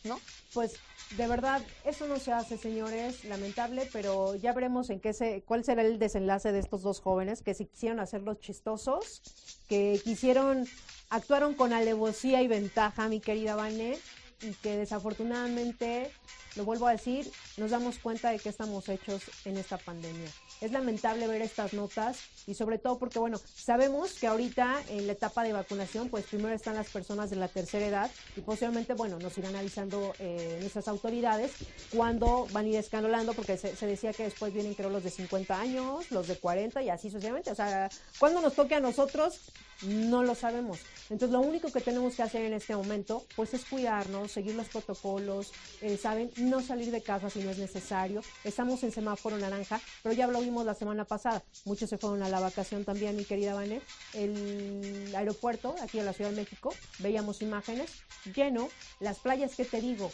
¿no? 0.04 0.20
Pues 0.52 0.74
de 1.16 1.26
verdad, 1.26 1.60
eso 1.84 2.06
no 2.06 2.18
se 2.18 2.32
hace, 2.32 2.56
señores, 2.56 3.24
lamentable, 3.24 3.88
pero 3.92 4.36
ya 4.36 4.52
veremos 4.52 4.90
en 4.90 5.00
qué 5.00 5.12
se, 5.12 5.42
cuál 5.42 5.64
será 5.64 5.82
el 5.82 5.98
desenlace 5.98 6.52
de 6.52 6.60
estos 6.60 6.82
dos 6.82 7.00
jóvenes 7.00 7.42
que 7.42 7.54
si 7.54 7.66
quisieron 7.66 7.98
hacerlos 7.98 8.38
chistosos, 8.38 9.20
que 9.68 10.00
quisieron, 10.04 10.68
actuaron 11.08 11.54
con 11.54 11.72
alevosía 11.72 12.42
y 12.42 12.48
ventaja, 12.48 13.08
mi 13.08 13.18
querida 13.18 13.56
Vane, 13.56 13.98
y 14.42 14.52
que 14.54 14.76
desafortunadamente, 14.76 16.10
lo 16.56 16.64
vuelvo 16.64 16.86
a 16.86 16.92
decir, 16.92 17.30
nos 17.56 17.70
damos 17.70 17.98
cuenta 17.98 18.30
de 18.30 18.38
que 18.38 18.48
estamos 18.48 18.88
hechos 18.88 19.22
en 19.44 19.56
esta 19.56 19.78
pandemia. 19.78 20.28
Es 20.60 20.72
lamentable 20.72 21.26
ver 21.26 21.42
estas 21.42 21.72
notas 21.72 22.18
y 22.46 22.54
sobre 22.54 22.78
todo 22.78 22.98
porque, 22.98 23.18
bueno, 23.18 23.38
sabemos 23.54 24.14
que 24.14 24.26
ahorita 24.26 24.82
en 24.88 25.06
la 25.06 25.12
etapa 25.12 25.42
de 25.42 25.52
vacunación, 25.52 26.08
pues 26.08 26.24
primero 26.24 26.54
están 26.54 26.74
las 26.74 26.88
personas 26.88 27.30
de 27.30 27.36
la 27.36 27.48
tercera 27.48 27.86
edad 27.86 28.10
y 28.36 28.40
posiblemente, 28.40 28.94
bueno, 28.94 29.18
nos 29.18 29.36
irán 29.38 29.56
avisando 29.56 30.12
eh, 30.18 30.58
nuestras 30.60 30.88
autoridades 30.88 31.52
cuando 31.94 32.46
van 32.52 32.66
a 32.66 32.68
ir 32.68 32.76
escalonando, 32.76 33.32
porque 33.34 33.56
se, 33.56 33.76
se 33.76 33.86
decía 33.86 34.12
que 34.12 34.24
después 34.24 34.52
vienen, 34.52 34.74
creo, 34.74 34.90
los 34.90 35.04
de 35.04 35.10
50 35.10 35.58
años, 35.58 36.10
los 36.10 36.28
de 36.28 36.36
40 36.36 36.82
y 36.82 36.90
así 36.90 37.10
sucesivamente. 37.10 37.50
O 37.50 37.54
sea, 37.54 37.88
cuando 38.18 38.40
nos 38.40 38.54
toque 38.54 38.74
a 38.74 38.80
nosotros, 38.80 39.40
no 39.82 40.22
lo 40.22 40.34
sabemos. 40.34 40.78
Entonces, 41.10 41.30
lo 41.30 41.40
único 41.40 41.72
que 41.72 41.80
tenemos 41.80 42.14
que 42.14 42.22
hacer 42.22 42.42
en 42.42 42.52
este 42.52 42.74
momento, 42.76 43.24
pues 43.34 43.54
es 43.54 43.64
cuidarnos, 43.64 44.30
seguir 44.30 44.54
los 44.54 44.68
protocolos, 44.68 45.52
eh, 45.80 45.96
¿saben? 45.96 46.30
No 46.36 46.60
salir 46.60 46.90
de 46.90 47.02
casa 47.02 47.30
si 47.30 47.40
no 47.40 47.50
es 47.50 47.58
necesario. 47.58 48.22
Estamos 48.44 48.82
en 48.84 48.92
semáforo 48.92 49.36
naranja, 49.36 49.80
pero 50.02 50.14
ya 50.14 50.26
lo 50.26 50.40
vimos 50.40 50.64
la 50.64 50.74
semana 50.74 51.04
pasada. 51.04 51.42
Muchos 51.64 51.90
se 51.90 51.98
fueron 51.98 52.22
a 52.22 52.28
la 52.28 52.40
vacación 52.40 52.84
también, 52.84 53.16
mi 53.16 53.24
querida 53.24 53.54
Vané. 53.54 53.82
El 54.14 55.12
aeropuerto, 55.14 55.74
aquí 55.82 55.98
en 55.98 56.06
la 56.06 56.12
Ciudad 56.12 56.30
de 56.30 56.36
México, 56.36 56.74
veíamos 56.98 57.42
imágenes 57.42 57.90
lleno, 58.34 58.68
las 59.00 59.18
playas 59.18 59.54
que 59.54 59.64
te 59.64 59.80
digo, 59.80 60.10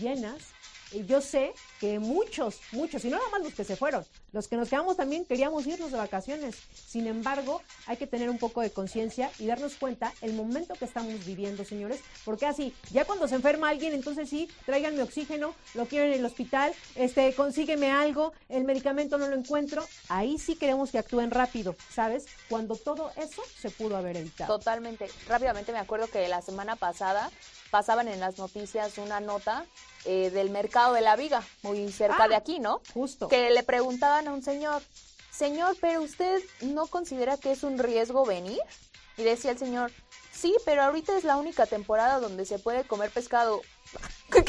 llenas. 0.00 0.54
Yo 1.06 1.20
sé 1.20 1.52
que 1.80 1.98
muchos, 1.98 2.60
muchos, 2.72 3.04
y 3.04 3.08
no 3.08 3.16
nada 3.16 3.28
más 3.30 3.42
los 3.42 3.54
que 3.54 3.64
se 3.64 3.76
fueron, 3.76 4.04
los 4.32 4.48
que 4.48 4.56
nos 4.56 4.68
quedamos 4.68 4.96
también 4.96 5.24
queríamos 5.24 5.66
irnos 5.66 5.92
de 5.92 5.98
vacaciones. 5.98 6.56
Sin 6.74 7.06
embargo, 7.06 7.62
hay 7.86 7.96
que 7.96 8.06
tener 8.06 8.30
un 8.30 8.38
poco 8.38 8.60
de 8.60 8.70
conciencia 8.70 9.30
y 9.38 9.46
darnos 9.46 9.74
cuenta 9.74 10.12
el 10.20 10.34
momento 10.34 10.74
que 10.74 10.84
estamos 10.84 11.24
viviendo, 11.24 11.64
señores, 11.64 12.00
porque 12.24 12.46
así, 12.46 12.74
ya 12.90 13.04
cuando 13.04 13.28
se 13.28 13.34
enferma 13.34 13.68
alguien, 13.68 13.92
entonces 13.92 14.28
sí, 14.28 14.48
tráiganme 14.66 15.02
oxígeno, 15.02 15.54
lo 15.74 15.86
quiero 15.86 16.06
en 16.06 16.12
el 16.12 16.24
hospital, 16.24 16.72
este, 16.94 17.34
consígueme 17.34 17.90
algo, 17.90 18.32
el 18.48 18.64
medicamento 18.64 19.18
no 19.18 19.28
lo 19.28 19.36
encuentro. 19.36 19.86
Ahí 20.08 20.38
sí 20.38 20.56
queremos 20.56 20.90
que 20.90 20.98
actúen 20.98 21.30
rápido, 21.30 21.76
¿sabes? 21.92 22.26
Cuando 22.48 22.76
todo 22.76 23.10
eso 23.16 23.42
se 23.60 23.70
pudo 23.70 23.96
haber 23.96 24.16
evitado. 24.16 24.58
Totalmente. 24.58 25.08
Rápidamente 25.28 25.72
me 25.72 25.78
acuerdo 25.78 26.08
que 26.08 26.26
la 26.28 26.42
semana 26.42 26.76
pasada 26.76 27.30
pasaban 27.74 28.06
en 28.06 28.20
las 28.20 28.38
noticias 28.38 28.98
una 28.98 29.18
nota 29.18 29.66
eh, 30.04 30.30
del 30.30 30.50
mercado 30.50 30.94
de 30.94 31.00
la 31.00 31.16
viga, 31.16 31.42
muy 31.62 31.90
cerca 31.90 32.22
Ah. 32.22 32.28
de 32.28 32.36
aquí, 32.36 32.60
¿no? 32.60 32.80
Justo. 32.94 33.26
Que 33.26 33.50
le 33.50 33.64
preguntaban 33.64 34.28
a 34.28 34.32
un 34.32 34.44
señor, 34.44 34.80
señor, 35.32 35.76
pero 35.80 36.00
usted 36.02 36.40
no 36.60 36.86
considera 36.86 37.36
que 37.36 37.50
es 37.50 37.64
un 37.64 37.76
riesgo 37.80 38.24
venir? 38.24 38.60
Y 39.16 39.24
decía 39.24 39.50
el 39.50 39.58
señor, 39.58 39.90
sí, 40.32 40.54
pero 40.64 40.82
ahorita 40.84 41.16
es 41.18 41.24
la 41.24 41.36
única 41.36 41.66
temporada 41.66 42.20
donde 42.20 42.44
se 42.44 42.60
puede 42.60 42.84
comer 42.84 43.10
pescado. 43.10 43.60
¿Qué? 44.30 44.42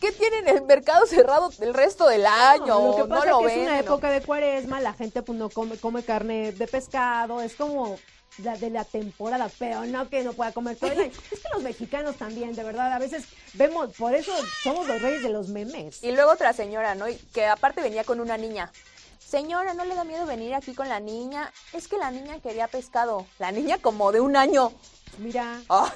¿Qué 0.00 0.10
tienen 0.12 0.48
el 0.48 0.62
mercado 0.62 1.04
cerrado 1.04 1.50
el 1.60 1.74
resto 1.74 2.08
del 2.08 2.24
año? 2.24 2.64
No, 2.66 2.86
lo 2.86 2.96
que 2.96 3.02
No 3.02 3.08
pasa 3.08 3.26
lo 3.30 3.40
es 3.46 3.52
que 3.52 3.60
es 3.60 3.66
una 3.68 3.76
¿no? 3.76 3.82
época 3.82 4.08
de 4.10 4.22
cuaresma, 4.22 4.80
la 4.80 4.94
gente 4.94 5.20
pues 5.20 5.38
no 5.38 5.50
come, 5.50 5.76
come 5.76 6.02
carne 6.02 6.52
de 6.52 6.66
pescado, 6.66 7.42
es 7.42 7.54
como 7.56 7.98
la 8.38 8.56
de 8.56 8.70
la 8.70 8.84
temporada, 8.84 9.48
pero 9.58 9.84
no 9.86 10.08
que 10.08 10.24
no 10.24 10.32
pueda 10.32 10.52
comer 10.52 10.76
todo 10.76 10.92
el 10.92 11.00
año. 11.00 11.12
Es 11.30 11.40
que 11.40 11.48
los 11.52 11.62
mexicanos 11.62 12.16
también, 12.16 12.54
de 12.54 12.64
verdad, 12.64 12.92
a 12.92 12.98
veces 12.98 13.24
vemos, 13.54 13.94
por 13.96 14.14
eso 14.14 14.32
somos 14.62 14.86
los 14.86 15.00
reyes 15.00 15.22
de 15.22 15.30
los 15.30 15.48
memes. 15.48 16.02
Y 16.02 16.12
luego 16.12 16.32
otra 16.32 16.52
señora, 16.52 16.94
¿no? 16.94 17.08
Y 17.08 17.16
que 17.32 17.46
aparte 17.46 17.80
venía 17.80 18.04
con 18.04 18.20
una 18.20 18.36
niña. 18.36 18.70
Señora, 19.18 19.74
¿no 19.74 19.84
le 19.84 19.94
da 19.94 20.04
miedo 20.04 20.26
venir 20.26 20.54
aquí 20.54 20.74
con 20.74 20.88
la 20.88 21.00
niña? 21.00 21.52
Es 21.72 21.88
que 21.88 21.96
la 21.96 22.10
niña 22.10 22.40
quería 22.40 22.68
pescado. 22.68 23.26
La 23.38 23.50
niña 23.50 23.78
como 23.78 24.12
de 24.12 24.20
un 24.20 24.36
año. 24.36 24.72
Mira, 25.18 25.60
Ay, 25.68 25.90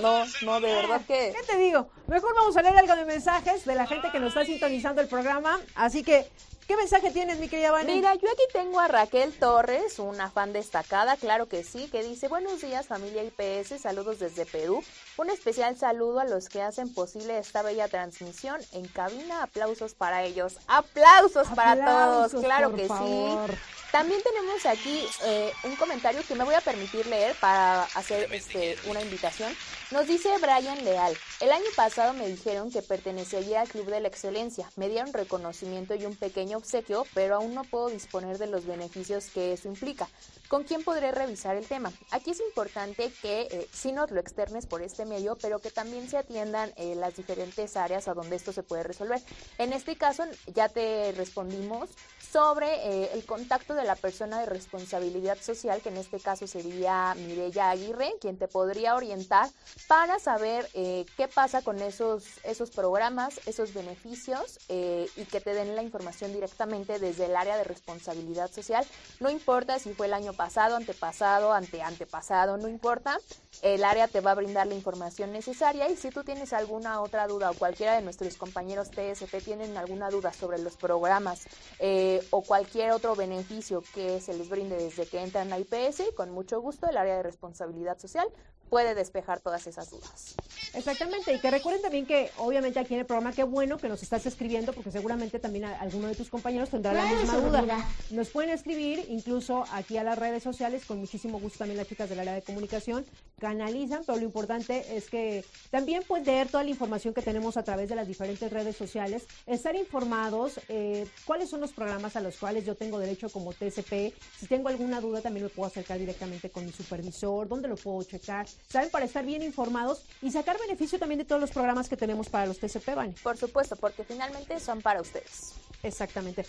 no, 0.00 0.24
no, 0.42 0.60
de 0.60 0.74
verdad 0.74 1.02
que... 1.06 1.34
¿qué 1.36 1.46
te 1.46 1.58
digo? 1.58 1.88
Mejor 2.06 2.34
vamos 2.34 2.56
a 2.56 2.62
leer 2.62 2.76
algo 2.76 2.94
de 2.94 3.04
mensajes 3.04 3.64
de 3.64 3.74
la 3.74 3.86
gente 3.86 4.10
que 4.10 4.20
nos 4.20 4.28
está 4.28 4.44
sintonizando 4.44 5.00
el 5.00 5.08
programa, 5.08 5.60
así 5.74 6.02
que, 6.02 6.30
¿qué 6.66 6.76
mensaje 6.76 7.10
tienes, 7.10 7.38
mi 7.38 7.48
querida 7.48 7.70
Vane? 7.70 7.94
Mira, 7.94 8.14
yo 8.14 8.28
aquí 8.30 8.42
tengo 8.52 8.80
a 8.80 8.88
Raquel 8.88 9.32
Torres, 9.32 9.98
una 9.98 10.30
fan 10.30 10.52
destacada, 10.52 11.16
claro 11.16 11.48
que 11.48 11.64
sí, 11.64 11.88
que 11.88 12.02
dice, 12.02 12.28
buenos 12.28 12.60
días 12.60 12.86
familia 12.86 13.22
IPS, 13.24 13.80
saludos 13.80 14.18
desde 14.18 14.46
Perú. 14.46 14.82
Un 15.16 15.30
especial 15.30 15.76
saludo 15.76 16.20
a 16.20 16.24
los 16.24 16.48
que 16.48 16.62
hacen 16.62 16.92
posible 16.92 17.38
esta 17.38 17.62
bella 17.62 17.88
transmisión 17.88 18.60
en 18.72 18.86
cabina. 18.88 19.42
Aplausos 19.42 19.94
para 19.94 20.24
ellos. 20.24 20.58
Aplausos, 20.66 21.48
para 21.48 21.84
todos, 21.84 22.42
claro 22.42 22.70
por 22.70 22.80
que 22.80 22.86
favor. 22.86 23.50
sí. 23.50 23.56
También 23.92 24.22
tenemos 24.22 24.64
aquí 24.64 25.06
eh, 25.24 25.52
un 25.64 25.76
comentario 25.76 26.22
que 26.26 26.34
me 26.34 26.44
voy 26.44 26.54
a 26.54 26.62
permitir 26.62 27.06
leer 27.06 27.36
para 27.36 27.82
hacer 27.82 28.32
este, 28.32 28.78
una 28.86 29.02
invitación. 29.02 29.54
Nos 29.92 30.06
dice 30.06 30.30
Brian 30.40 30.82
Leal, 30.86 31.14
el 31.40 31.52
año 31.52 31.66
pasado 31.76 32.14
me 32.14 32.26
dijeron 32.26 32.70
que 32.70 32.80
pertenecería 32.80 33.60
al 33.60 33.68
Club 33.68 33.84
de 33.90 34.00
la 34.00 34.08
Excelencia. 34.08 34.70
Me 34.76 34.88
dieron 34.88 35.12
reconocimiento 35.12 35.94
y 35.94 36.06
un 36.06 36.16
pequeño 36.16 36.56
obsequio, 36.56 37.04
pero 37.12 37.34
aún 37.34 37.54
no 37.54 37.64
puedo 37.64 37.90
disponer 37.90 38.38
de 38.38 38.46
los 38.46 38.64
beneficios 38.64 39.26
que 39.26 39.52
eso 39.52 39.68
implica. 39.68 40.08
¿Con 40.48 40.64
quién 40.64 40.82
podré 40.82 41.12
revisar 41.12 41.56
el 41.56 41.66
tema? 41.66 41.92
Aquí 42.10 42.30
es 42.30 42.40
importante 42.40 43.12
que 43.20 43.48
eh, 43.50 43.68
sí 43.70 43.92
nos 43.92 44.10
lo 44.10 44.20
externes 44.20 44.64
por 44.64 44.80
este 44.80 45.04
medio, 45.04 45.36
pero 45.36 45.58
que 45.58 45.70
también 45.70 46.08
se 46.08 46.16
atiendan 46.16 46.72
eh, 46.76 46.94
las 46.94 47.14
diferentes 47.16 47.76
áreas 47.76 48.08
a 48.08 48.14
donde 48.14 48.36
esto 48.36 48.52
se 48.54 48.62
puede 48.62 48.84
resolver. 48.84 49.20
En 49.58 49.74
este 49.74 49.96
caso, 49.96 50.24
ya 50.54 50.70
te 50.70 51.12
respondimos 51.12 51.90
sobre 52.32 52.66
eh, 52.86 53.10
el 53.12 53.26
contacto 53.26 53.74
de 53.74 53.84
la 53.84 53.96
persona 53.96 54.40
de 54.40 54.46
responsabilidad 54.46 55.36
social, 55.38 55.82
que 55.82 55.90
en 55.90 55.98
este 55.98 56.18
caso 56.18 56.46
sería 56.46 57.14
Mireya 57.14 57.68
Aguirre, 57.68 58.14
quien 58.22 58.38
te 58.38 58.48
podría 58.48 58.94
orientar 58.94 59.50
para 59.88 60.18
saber 60.18 60.68
eh, 60.74 61.04
qué 61.16 61.28
pasa 61.28 61.62
con 61.62 61.80
esos, 61.80 62.24
esos 62.44 62.70
programas, 62.70 63.40
esos 63.46 63.74
beneficios 63.74 64.58
eh, 64.68 65.08
y 65.16 65.24
que 65.24 65.40
te 65.40 65.54
den 65.54 65.76
la 65.76 65.82
información 65.82 66.32
directamente 66.32 66.98
desde 66.98 67.26
el 67.26 67.36
área 67.36 67.56
de 67.56 67.64
responsabilidad 67.64 68.50
social. 68.50 68.84
No 69.20 69.30
importa 69.30 69.78
si 69.78 69.92
fue 69.94 70.06
el 70.06 70.14
año 70.14 70.32
pasado, 70.32 70.76
antepasado, 70.76 71.52
ante 71.52 71.82
antepasado, 71.82 72.56
no 72.56 72.68
importa. 72.68 73.18
El 73.60 73.84
área 73.84 74.08
te 74.08 74.20
va 74.20 74.32
a 74.32 74.34
brindar 74.34 74.66
la 74.66 74.74
información 74.74 75.32
necesaria 75.32 75.88
y 75.88 75.96
si 75.96 76.10
tú 76.10 76.24
tienes 76.24 76.52
alguna 76.52 77.00
otra 77.00 77.26
duda 77.26 77.50
o 77.50 77.54
cualquiera 77.54 77.94
de 77.94 78.02
nuestros 78.02 78.36
compañeros 78.36 78.90
TSP 78.90 79.42
tienen 79.44 79.76
alguna 79.76 80.10
duda 80.10 80.32
sobre 80.32 80.58
los 80.58 80.76
programas 80.76 81.46
eh, 81.78 82.26
o 82.30 82.42
cualquier 82.42 82.92
otro 82.92 83.14
beneficio 83.14 83.82
que 83.94 84.20
se 84.20 84.34
les 84.34 84.48
brinde 84.48 84.76
desde 84.76 85.06
que 85.06 85.22
entran 85.22 85.52
a 85.52 85.58
IPS, 85.58 86.14
con 86.16 86.30
mucho 86.30 86.60
gusto 86.60 86.88
el 86.88 86.96
área 86.96 87.16
de 87.16 87.22
responsabilidad 87.22 87.98
social 87.98 88.26
puede 88.72 88.94
despejar 88.94 89.38
todas 89.40 89.66
esas 89.66 89.90
dudas. 89.90 90.34
Exactamente, 90.72 91.34
y 91.34 91.38
que 91.40 91.50
recuerden 91.50 91.82
también 91.82 92.06
que 92.06 92.30
obviamente 92.38 92.80
aquí 92.80 92.94
en 92.94 93.00
el 93.00 93.06
programa, 93.06 93.34
qué 93.34 93.42
bueno 93.42 93.76
que 93.76 93.86
nos 93.86 94.02
estás 94.02 94.24
escribiendo, 94.24 94.72
porque 94.72 94.90
seguramente 94.90 95.38
también 95.38 95.66
alguno 95.66 96.08
de 96.08 96.14
tus 96.14 96.30
compañeros 96.30 96.70
tendrá 96.70 96.94
la 96.94 97.04
misma 97.04 97.36
duda. 97.36 97.86
Nos 98.08 98.30
pueden 98.30 98.48
escribir 98.48 99.04
incluso 99.10 99.66
aquí 99.72 99.98
a 99.98 100.04
las 100.04 100.18
redes 100.18 100.42
sociales, 100.42 100.86
con 100.86 100.98
muchísimo 100.98 101.38
gusto 101.38 101.58
también 101.58 101.76
las 101.76 101.86
chicas 101.86 102.08
del 102.08 102.20
área 102.20 102.32
de 102.32 102.40
comunicación 102.40 103.04
canalizan, 103.38 104.04
pero 104.06 104.16
lo 104.18 104.24
importante 104.24 104.96
es 104.96 105.10
que 105.10 105.44
también 105.70 106.04
pueden 106.04 106.24
leer 106.24 106.48
toda 106.48 106.62
la 106.62 106.70
información 106.70 107.12
que 107.12 107.22
tenemos 107.22 107.56
a 107.56 107.64
través 107.64 107.88
de 107.88 107.96
las 107.96 108.06
diferentes 108.06 108.50
redes 108.50 108.76
sociales, 108.76 109.26
estar 109.46 109.74
informados 109.74 110.60
eh, 110.68 111.06
cuáles 111.26 111.50
son 111.50 111.60
los 111.60 111.72
programas 111.72 112.14
a 112.14 112.20
los 112.20 112.36
cuales 112.36 112.64
yo 112.64 112.76
tengo 112.76 113.00
derecho 113.00 113.28
como 113.28 113.52
TCP, 113.52 114.14
si 114.38 114.46
tengo 114.46 114.68
alguna 114.68 115.00
duda 115.00 115.20
también 115.20 115.44
me 115.44 115.50
puedo 115.50 115.66
acercar 115.66 115.98
directamente 115.98 116.50
con 116.50 116.64
mi 116.64 116.72
supervisor, 116.72 117.48
dónde 117.48 117.66
lo 117.66 117.74
puedo 117.74 118.02
checar, 118.04 118.46
¿saben? 118.68 118.90
Para 118.90 119.04
estar 119.04 119.24
bien 119.24 119.42
informados 119.42 120.02
y 120.20 120.30
sacar 120.30 120.58
beneficio 120.58 120.98
también 120.98 121.18
de 121.18 121.24
todos 121.24 121.40
los 121.40 121.50
programas 121.50 121.88
que 121.88 121.96
tenemos 121.96 122.28
para 122.28 122.46
los 122.46 122.58
TCP, 122.58 122.94
¿vale? 122.94 123.14
Por 123.22 123.36
supuesto, 123.36 123.76
porque 123.76 124.04
finalmente 124.04 124.58
son 124.60 124.82
para 124.82 125.00
ustedes. 125.00 125.54
Exactamente. 125.82 126.46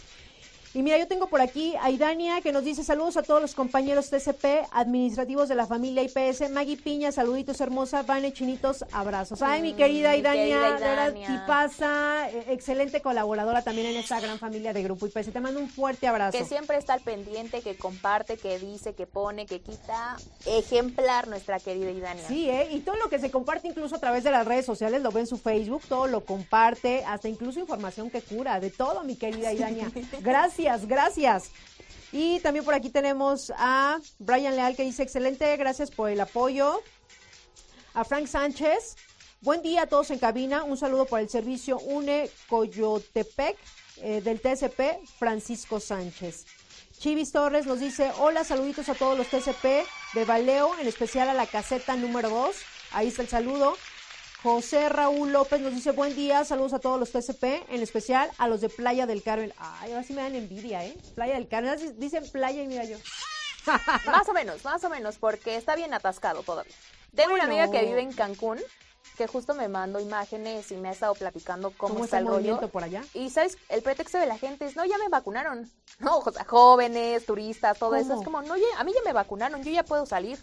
Y 0.75 0.81
mira, 0.81 0.97
yo 0.97 1.07
tengo 1.07 1.27
por 1.27 1.39
aquí 1.39 1.75
a 1.79 1.91
Idania 1.91 2.41
que 2.41 2.51
nos 2.51 2.63
dice 2.63 2.83
saludos 2.83 3.15
a 3.17 3.21
todos 3.21 3.39
los 3.39 3.53
compañeros 3.53 4.09
TCP, 4.09 4.67
administrativos 4.71 5.47
de 5.47 5.53
la 5.53 5.67
familia 5.67 6.01
IPS. 6.01 6.49
Maggie 6.49 6.77
Piña, 6.77 7.11
saluditos 7.11 7.61
hermosa. 7.61 8.01
Vane 8.01 8.33
Chinitos, 8.33 8.83
abrazos. 8.91 9.39
Ay, 9.43 9.61
mi 9.61 9.73
querida 9.73 10.15
Idania, 10.15 10.71
de 11.11 11.39
pasa, 11.45 12.27
eh, 12.31 12.45
excelente 12.47 13.03
colaboradora 13.03 13.61
también 13.61 13.85
en 13.85 13.97
esta 13.97 14.19
gran 14.19 14.39
familia 14.39 14.73
de 14.73 14.81
Grupo 14.81 15.05
IPS. 15.05 15.31
Te 15.31 15.39
mando 15.39 15.59
un 15.59 15.69
fuerte 15.69 16.07
abrazo. 16.07 16.35
Que 16.35 16.43
siempre 16.43 16.77
está 16.77 16.93
al 16.93 17.01
pendiente, 17.01 17.61
que 17.61 17.75
comparte, 17.75 18.37
que 18.37 18.57
dice, 18.57 18.95
que 18.95 19.05
pone, 19.05 19.45
que 19.45 19.61
quita. 19.61 20.17
Ejemplar 20.47 21.27
nuestra 21.27 21.59
querida 21.59 21.91
Idania. 21.91 22.27
Sí, 22.27 22.49
¿eh? 22.49 22.69
Y 22.71 22.79
todo 22.79 22.95
lo 22.95 23.09
que 23.11 23.19
se 23.19 23.29
comparte 23.29 23.67
incluso 23.67 23.97
a 23.97 23.99
través 23.99 24.23
de 24.23 24.31
las 24.31 24.47
redes 24.47 24.65
sociales, 24.65 25.03
lo 25.03 25.11
ve 25.11 25.19
en 25.19 25.27
su 25.27 25.37
Facebook, 25.37 25.83
todo 25.87 26.07
lo 26.07 26.25
comparte, 26.25 27.05
hasta 27.05 27.29
incluso 27.29 27.59
información 27.59 28.09
que 28.09 28.23
cura, 28.23 28.59
de 28.59 28.71
todo, 28.71 29.03
mi 29.03 29.15
querida 29.17 29.53
Idania. 29.53 29.91
Gracias 30.21 30.62
gracias, 30.87 31.51
Y 32.11 32.39
también 32.39 32.63
por 32.63 32.73
aquí 32.73 32.89
tenemos 32.89 33.51
a 33.57 33.99
Brian 34.19 34.55
Leal 34.55 34.75
que 34.75 34.83
dice, 34.83 35.03
excelente, 35.03 35.57
gracias 35.57 35.91
por 35.91 36.09
el 36.09 36.21
apoyo. 36.21 36.81
A 37.93 38.03
Frank 38.03 38.27
Sánchez, 38.27 38.95
buen 39.41 39.61
día 39.61 39.83
a 39.83 39.87
todos 39.87 40.09
en 40.11 40.19
cabina, 40.19 40.63
un 40.63 40.77
saludo 40.77 41.05
por 41.05 41.19
el 41.19 41.29
servicio 41.29 41.79
UNE 41.79 42.29
Coyotepec 42.47 43.57
eh, 43.97 44.21
del 44.21 44.39
TSP, 44.39 45.05
Francisco 45.17 45.79
Sánchez. 45.79 46.45
Chivis 46.97 47.31
Torres 47.31 47.65
nos 47.65 47.79
dice, 47.79 48.11
hola, 48.19 48.43
saluditos 48.43 48.87
a 48.87 48.95
todos 48.95 49.17
los 49.17 49.27
TSP 49.27 49.85
de 50.13 50.25
Baleo, 50.25 50.77
en 50.79 50.87
especial 50.87 51.27
a 51.27 51.33
la 51.33 51.45
caseta 51.45 51.95
número 51.97 52.29
2. 52.29 52.55
Ahí 52.93 53.09
está 53.09 53.23
el 53.23 53.27
saludo. 53.27 53.75
José 54.43 54.89
Raúl 54.89 55.31
López 55.31 55.61
nos 55.61 55.73
dice 55.73 55.91
buen 55.91 56.13
día, 56.17 56.43
saludos 56.43 56.73
a 56.73 56.79
todos 56.79 56.99
los 56.99 57.11
TCP, 57.13 57.63
en 57.69 57.81
especial 57.81 58.29
a 58.37 58.49
los 58.49 58.59
de 58.59 58.67
Playa 58.67 59.07
del 59.07 59.23
Carmen. 59.23 59.53
Ay, 59.57 59.93
ahora 59.93 60.03
sí 60.03 60.11
me 60.11 60.21
dan 60.21 60.35
envidia, 60.35 60.85
¿eh? 60.85 60.97
Playa 61.15 61.35
del 61.35 61.47
Carmen, 61.47 61.97
dicen 61.97 62.29
playa 62.29 62.61
y 62.61 62.67
mira 62.67 62.83
yo. 62.83 62.97
más 64.05 64.27
o 64.27 64.33
menos, 64.33 64.65
más 64.65 64.83
o 64.83 64.89
menos, 64.89 65.17
porque 65.17 65.55
está 65.55 65.77
bien 65.77 65.93
atascado 65.93 66.43
todavía. 66.43 66.73
Tengo 67.15 67.35
una 67.35 67.45
amiga 67.45 67.71
que 67.71 67.85
vive 67.85 68.01
en 68.01 68.11
Cancún 68.11 68.59
que 69.17 69.27
justo 69.27 69.53
me 69.53 69.67
mandó 69.67 69.99
imágenes 69.99 70.71
y 70.71 70.75
me 70.75 70.89
ha 70.89 70.91
estado 70.91 71.13
platicando 71.13 71.71
cómo, 71.77 72.03
está 72.03 72.19
el 72.19 72.27
rollo. 72.27 72.59
por 72.69 72.83
allá? 72.83 73.03
Y 73.13 73.29
sabes, 73.29 73.57
el 73.69 73.81
pretexto 73.81 74.17
de 74.17 74.25
la 74.25 74.37
gente 74.37 74.65
es, 74.65 74.75
no, 74.75 74.85
ya 74.85 74.97
me 74.97 75.09
vacunaron. 75.09 75.71
No, 75.99 76.17
o 76.17 76.31
sea, 76.31 76.43
jóvenes, 76.43 77.25
turistas, 77.25 77.77
todo 77.77 77.95
eso. 77.95 78.15
Es 78.15 78.25
como, 78.25 78.41
no, 78.41 78.57
ya, 78.57 78.65
a 78.77 78.83
mí 78.83 78.91
ya 78.93 79.01
me 79.05 79.13
vacunaron, 79.13 79.63
yo 79.63 79.71
ya 79.71 79.83
puedo 79.83 80.07
salir. 80.07 80.39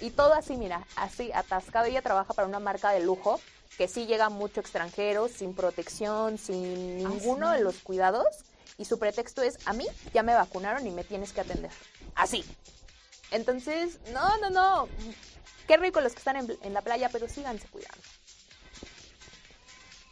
Y 0.00 0.10
todo 0.10 0.34
así, 0.34 0.56
mira, 0.56 0.86
así 0.96 1.30
atascado. 1.32 1.86
Ella 1.86 2.02
trabaja 2.02 2.34
para 2.34 2.48
una 2.48 2.58
marca 2.58 2.90
de 2.90 3.00
lujo 3.00 3.40
que 3.76 3.88
sí 3.88 4.06
llega 4.06 4.28
mucho 4.28 4.60
extranjero, 4.60 5.28
sin 5.28 5.54
protección, 5.54 6.38
sin 6.38 6.98
ninguno 6.98 7.50
de 7.50 7.60
los 7.60 7.78
cuidados. 7.78 8.26
Y 8.78 8.84
su 8.84 8.98
pretexto 8.98 9.42
es, 9.42 9.58
a 9.66 9.72
mí 9.72 9.86
ya 10.12 10.22
me 10.22 10.34
vacunaron 10.34 10.86
y 10.86 10.90
me 10.90 11.04
tienes 11.04 11.32
que 11.32 11.42
atender. 11.42 11.70
Así. 12.14 12.44
Entonces, 13.30 13.98
no, 14.12 14.36
no, 14.38 14.50
no. 14.50 14.88
Qué 15.66 15.76
rico 15.76 16.00
los 16.00 16.12
que 16.12 16.18
están 16.18 16.36
en, 16.36 16.74
la 16.74 16.82
playa, 16.82 17.08
pero 17.10 17.28
síganse 17.28 17.68
cuidando. 17.68 18.02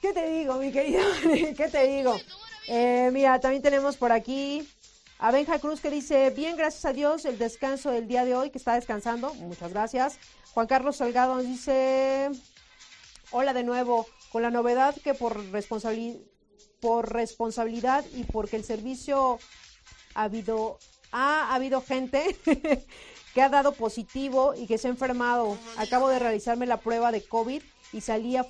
¿Qué 0.01 0.12
te 0.12 0.31
digo, 0.31 0.55
mi 0.55 0.72
querido? 0.72 1.03
¿Qué 1.57 1.68
te 1.70 1.87
digo? 1.87 2.16
Eh, 2.68 3.11
mira, 3.12 3.41
también 3.41 3.62
tenemos 3.62 3.97
por 3.97 4.12
aquí 4.12 4.66
a 5.21 5.31
Benja 5.31 5.59
Cruz 5.59 5.81
que 5.81 5.91
dice, 5.91 6.31
bien, 6.31 6.57
gracias 6.57 6.87
a 6.87 6.95
Dios, 6.95 7.27
el 7.27 7.39
descanso 7.39 7.91
del 7.91 8.09
día 8.09 8.25
de 8.25 8.35
hoy, 8.35 8.49
que 8.51 8.57
está 8.57 8.75
descansando. 8.75 9.35
Muchas 9.35 9.71
gracias. 9.71 10.18
Juan 10.55 10.66
Carlos 10.66 10.97
Salgado 10.97 11.35
nos 11.35 11.45
dice, 11.45 12.31
hola 13.31 13.53
de 13.53 13.62
nuevo, 13.62 14.07
con 14.33 14.41
la 14.43 14.51
novedad 14.51 14.97
que 15.05 15.12
por, 15.12 15.39
por 16.81 17.12
responsabilidad 17.12 18.05
y 18.14 18.25
porque 18.25 18.57
el 18.57 18.64
servicio 18.64 19.39
ha 20.14 20.23
habido, 20.23 20.79
ha 21.12 21.55
habido 21.55 21.83
gente 21.83 22.35
que 23.35 23.43
ha 23.43 23.51
dado 23.51 23.73
positivo 23.73 24.55
y 24.57 24.66
que 24.66 24.79
se 24.79 24.89
ha 24.89 24.91
enfermado. 24.91 25.59
Acabo 25.77 26.09
de 26.09 26.18
realizarme 26.18 26.64
la 26.64 26.81
prueba 26.81 27.12
de 27.12 27.23
COVID 27.23 27.62
y 27.93 28.01
salía 28.01 28.45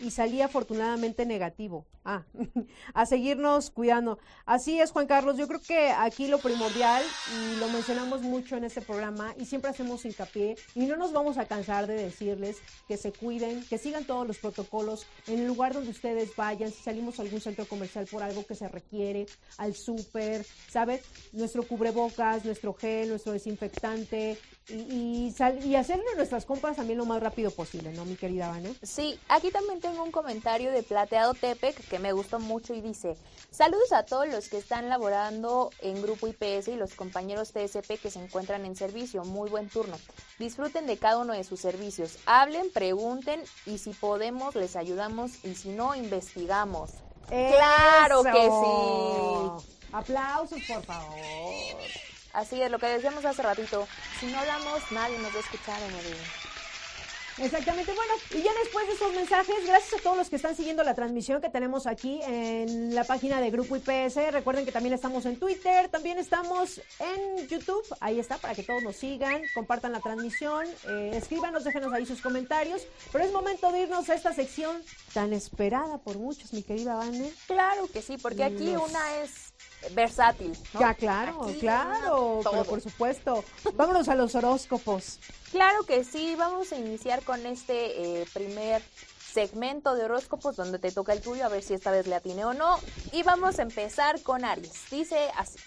y 0.00 0.10
salí 0.10 0.40
afortunadamente 0.40 1.26
negativo. 1.26 1.86
Ah, 2.04 2.24
a 2.94 3.06
seguirnos 3.06 3.70
cuidando. 3.70 4.18
Así 4.44 4.80
es, 4.80 4.90
Juan 4.90 5.06
Carlos. 5.06 5.36
Yo 5.36 5.46
creo 5.46 5.60
que 5.60 5.90
aquí 5.90 6.26
lo 6.26 6.38
primordial, 6.38 7.04
y 7.36 7.60
lo 7.60 7.68
mencionamos 7.68 8.22
mucho 8.22 8.56
en 8.56 8.64
este 8.64 8.80
programa, 8.80 9.34
y 9.38 9.44
siempre 9.44 9.70
hacemos 9.70 10.04
hincapié, 10.04 10.56
y 10.74 10.86
no 10.86 10.96
nos 10.96 11.12
vamos 11.12 11.38
a 11.38 11.44
cansar 11.44 11.86
de 11.86 11.94
decirles 11.94 12.56
que 12.88 12.96
se 12.96 13.12
cuiden, 13.12 13.64
que 13.68 13.78
sigan 13.78 14.04
todos 14.04 14.26
los 14.26 14.38
protocolos 14.38 15.06
en 15.28 15.40
el 15.40 15.46
lugar 15.46 15.74
donde 15.74 15.90
ustedes 15.90 16.34
vayan, 16.34 16.72
si 16.72 16.82
salimos 16.82 17.18
a 17.18 17.22
algún 17.22 17.40
centro 17.40 17.66
comercial 17.66 18.06
por 18.10 18.22
algo 18.22 18.44
que 18.46 18.56
se 18.56 18.68
requiere, 18.68 19.26
al 19.58 19.74
súper, 19.74 20.44
¿sabes? 20.68 21.02
Nuestro 21.32 21.62
cubrebocas, 21.62 22.44
nuestro 22.44 22.74
gel, 22.74 23.10
nuestro 23.10 23.32
desinfectante, 23.32 24.38
y, 24.68 25.34
y, 25.64 25.74
hacerle 25.74 26.04
nuestras 26.16 26.44
compras 26.44 26.76
también 26.76 26.98
lo 26.98 27.04
más 27.04 27.20
rápido 27.20 27.50
posible, 27.50 27.92
¿no, 27.92 28.04
mi 28.04 28.14
querida 28.14 28.48
Vane? 28.48 28.74
Sí, 28.82 29.18
aquí 29.28 29.50
también 29.50 29.80
tengo 29.80 30.02
un 30.02 30.12
comentario 30.12 30.70
de 30.70 30.82
Plateado 30.82 31.34
Tepec 31.34 31.76
que 31.88 31.98
me 31.98 32.12
gustó 32.12 32.38
mucho 32.38 32.72
y 32.72 32.80
dice, 32.80 33.16
saludos 33.50 33.92
a 33.92 34.04
todos 34.04 34.28
los 34.28 34.48
que 34.48 34.58
están 34.58 34.88
laborando 34.88 35.70
en 35.80 36.00
Grupo 36.00 36.28
IPS 36.28 36.68
y 36.68 36.76
los 36.76 36.94
compañeros 36.94 37.52
TSP 37.52 38.00
que 38.00 38.10
se 38.10 38.22
encuentran 38.22 38.64
en 38.64 38.76
servicio, 38.76 39.24
muy 39.24 39.50
buen 39.50 39.68
turno. 39.68 39.96
Disfruten 40.38 40.86
de 40.86 40.96
cada 40.96 41.18
uno 41.18 41.32
de 41.32 41.44
sus 41.44 41.60
servicios, 41.60 42.18
hablen, 42.26 42.70
pregunten 42.70 43.42
y 43.66 43.78
si 43.78 43.90
podemos 43.90 44.54
les 44.54 44.76
ayudamos 44.76 45.44
y 45.44 45.54
si 45.54 45.70
no, 45.70 45.94
investigamos. 45.94 46.90
Claro 47.28 48.22
que 48.22 48.42
sí. 48.42 49.72
Aplausos, 49.92 50.60
por 50.68 50.82
favor. 50.84 51.18
Así 52.32 52.62
es, 52.62 52.70
lo 52.70 52.78
que 52.78 52.86
decíamos 52.86 53.24
hace 53.24 53.42
ratito. 53.42 53.86
Si 54.18 54.26
no 54.26 54.38
hablamos, 54.38 54.80
nadie 54.90 55.18
nos 55.18 55.32
va 55.32 55.36
a 55.36 55.40
escuchar 55.40 55.82
en 55.82 55.94
el 55.94 56.16
Exactamente, 57.38 57.92
bueno, 57.94 58.12
y 58.30 58.42
ya 58.42 58.50
después 58.62 58.86
de 58.86 58.92
esos 58.92 59.14
mensajes, 59.14 59.56
gracias 59.66 60.00
a 60.00 60.02
todos 60.02 60.18
los 60.18 60.28
que 60.28 60.36
están 60.36 60.54
siguiendo 60.54 60.84
la 60.84 60.94
transmisión 60.94 61.40
que 61.40 61.48
tenemos 61.48 61.86
aquí 61.86 62.20
en 62.22 62.94
la 62.94 63.04
página 63.04 63.40
de 63.40 63.50
Grupo 63.50 63.74
IPS. 63.74 64.32
Recuerden 64.32 64.66
que 64.66 64.72
también 64.72 64.94
estamos 64.94 65.24
en 65.24 65.38
Twitter, 65.38 65.88
también 65.88 66.18
estamos 66.18 66.82
en 67.00 67.48
YouTube, 67.48 67.84
ahí 68.00 68.20
está, 68.20 68.36
para 68.36 68.54
que 68.54 68.62
todos 68.62 68.82
nos 68.82 68.96
sigan, 68.96 69.40
compartan 69.54 69.92
la 69.92 70.00
transmisión, 70.00 70.66
eh, 70.86 71.12
escríbanos, 71.14 71.64
déjenos 71.64 71.92
ahí 71.94 72.04
sus 72.04 72.20
comentarios. 72.20 72.82
Pero 73.10 73.24
es 73.24 73.32
momento 73.32 73.72
de 73.72 73.80
irnos 73.80 74.10
a 74.10 74.14
esta 74.14 74.34
sección 74.34 74.82
tan 75.14 75.32
esperada 75.32 75.98
por 75.98 76.18
muchos, 76.18 76.52
mi 76.52 76.62
querida 76.62 76.96
Vane. 76.96 77.32
Claro 77.46 77.88
que 77.90 78.02
sí, 78.02 78.18
porque 78.18 78.44
aquí 78.44 78.76
una 78.76 79.16
es 79.22 79.51
versátil. 79.90 80.56
Ya, 80.78 80.94
claro, 80.94 81.46
claro, 81.60 82.40
pero 82.42 82.64
por 82.64 82.80
supuesto. 82.80 83.44
Vámonos 83.74 84.08
a 84.08 84.14
los 84.14 84.34
horóscopos. 84.34 85.18
Claro 85.50 85.84
que 85.84 86.04
sí, 86.04 86.34
vamos 86.36 86.72
a 86.72 86.76
iniciar 86.76 87.22
con 87.22 87.44
este 87.46 88.20
eh, 88.20 88.26
primer 88.32 88.82
segmento 89.32 89.94
de 89.94 90.04
horóscopos 90.04 90.56
donde 90.56 90.78
te 90.78 90.92
toca 90.92 91.12
el 91.12 91.22
tuyo, 91.22 91.44
a 91.44 91.48
ver 91.48 91.62
si 91.62 91.74
esta 91.74 91.90
vez 91.90 92.06
le 92.06 92.14
atine 92.14 92.44
o 92.44 92.54
no. 92.54 92.78
Y 93.12 93.22
vamos 93.22 93.58
a 93.58 93.62
empezar 93.62 94.22
con 94.22 94.44
Aries. 94.44 94.90
Dice 94.90 95.30
así. 95.36 95.58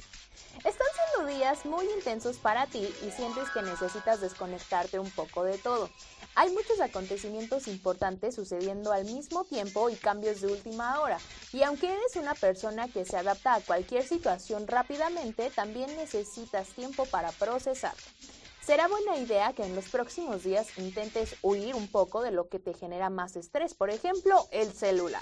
Están 0.64 0.88
siendo 1.14 1.36
días 1.36 1.66
muy 1.66 1.86
intensos 1.92 2.38
para 2.38 2.66
ti 2.66 2.88
y 3.06 3.12
sientes 3.12 3.50
que 3.50 3.62
necesitas 3.62 4.22
desconectarte 4.22 4.98
un 4.98 5.12
poco 5.12 5.44
de 5.44 5.58
todo. 5.58 5.90
Hay 6.38 6.52
muchos 6.52 6.82
acontecimientos 6.82 7.68
importantes 7.68 8.36
sucediendo 8.36 8.92
al 8.92 9.06
mismo 9.06 9.46
tiempo 9.46 9.90
y 9.90 9.96
cambios 9.96 10.42
de 10.42 10.48
última 10.48 11.00
hora. 11.00 11.18
Y 11.54 11.64
aunque 11.64 11.94
eres 11.94 12.18
una 12.18 12.34
persona 12.34 12.90
que 12.90 13.06
se 13.06 13.16
adapta 13.16 13.56
a 13.56 13.62
cualquier 13.62 14.06
situación 14.06 14.68
rápidamente, 14.68 15.50
también 15.50 15.96
necesitas 15.96 16.68
tiempo 16.70 17.06
para 17.06 17.32
procesar. 17.32 17.94
Será 18.62 18.88
buena 18.88 19.16
idea 19.16 19.54
que 19.54 19.64
en 19.64 19.76
los 19.76 19.86
próximos 19.86 20.44
días 20.44 20.78
intentes 20.78 21.36
huir 21.42 21.74
un 21.74 21.88
poco 21.88 22.22
de 22.22 22.32
lo 22.32 22.50
que 22.50 22.60
te 22.60 22.74
genera 22.74 23.10
más 23.10 23.36
estrés, 23.36 23.74
por 23.74 23.90
ejemplo, 23.90 24.48
el 24.52 24.74
celular. 24.74 25.22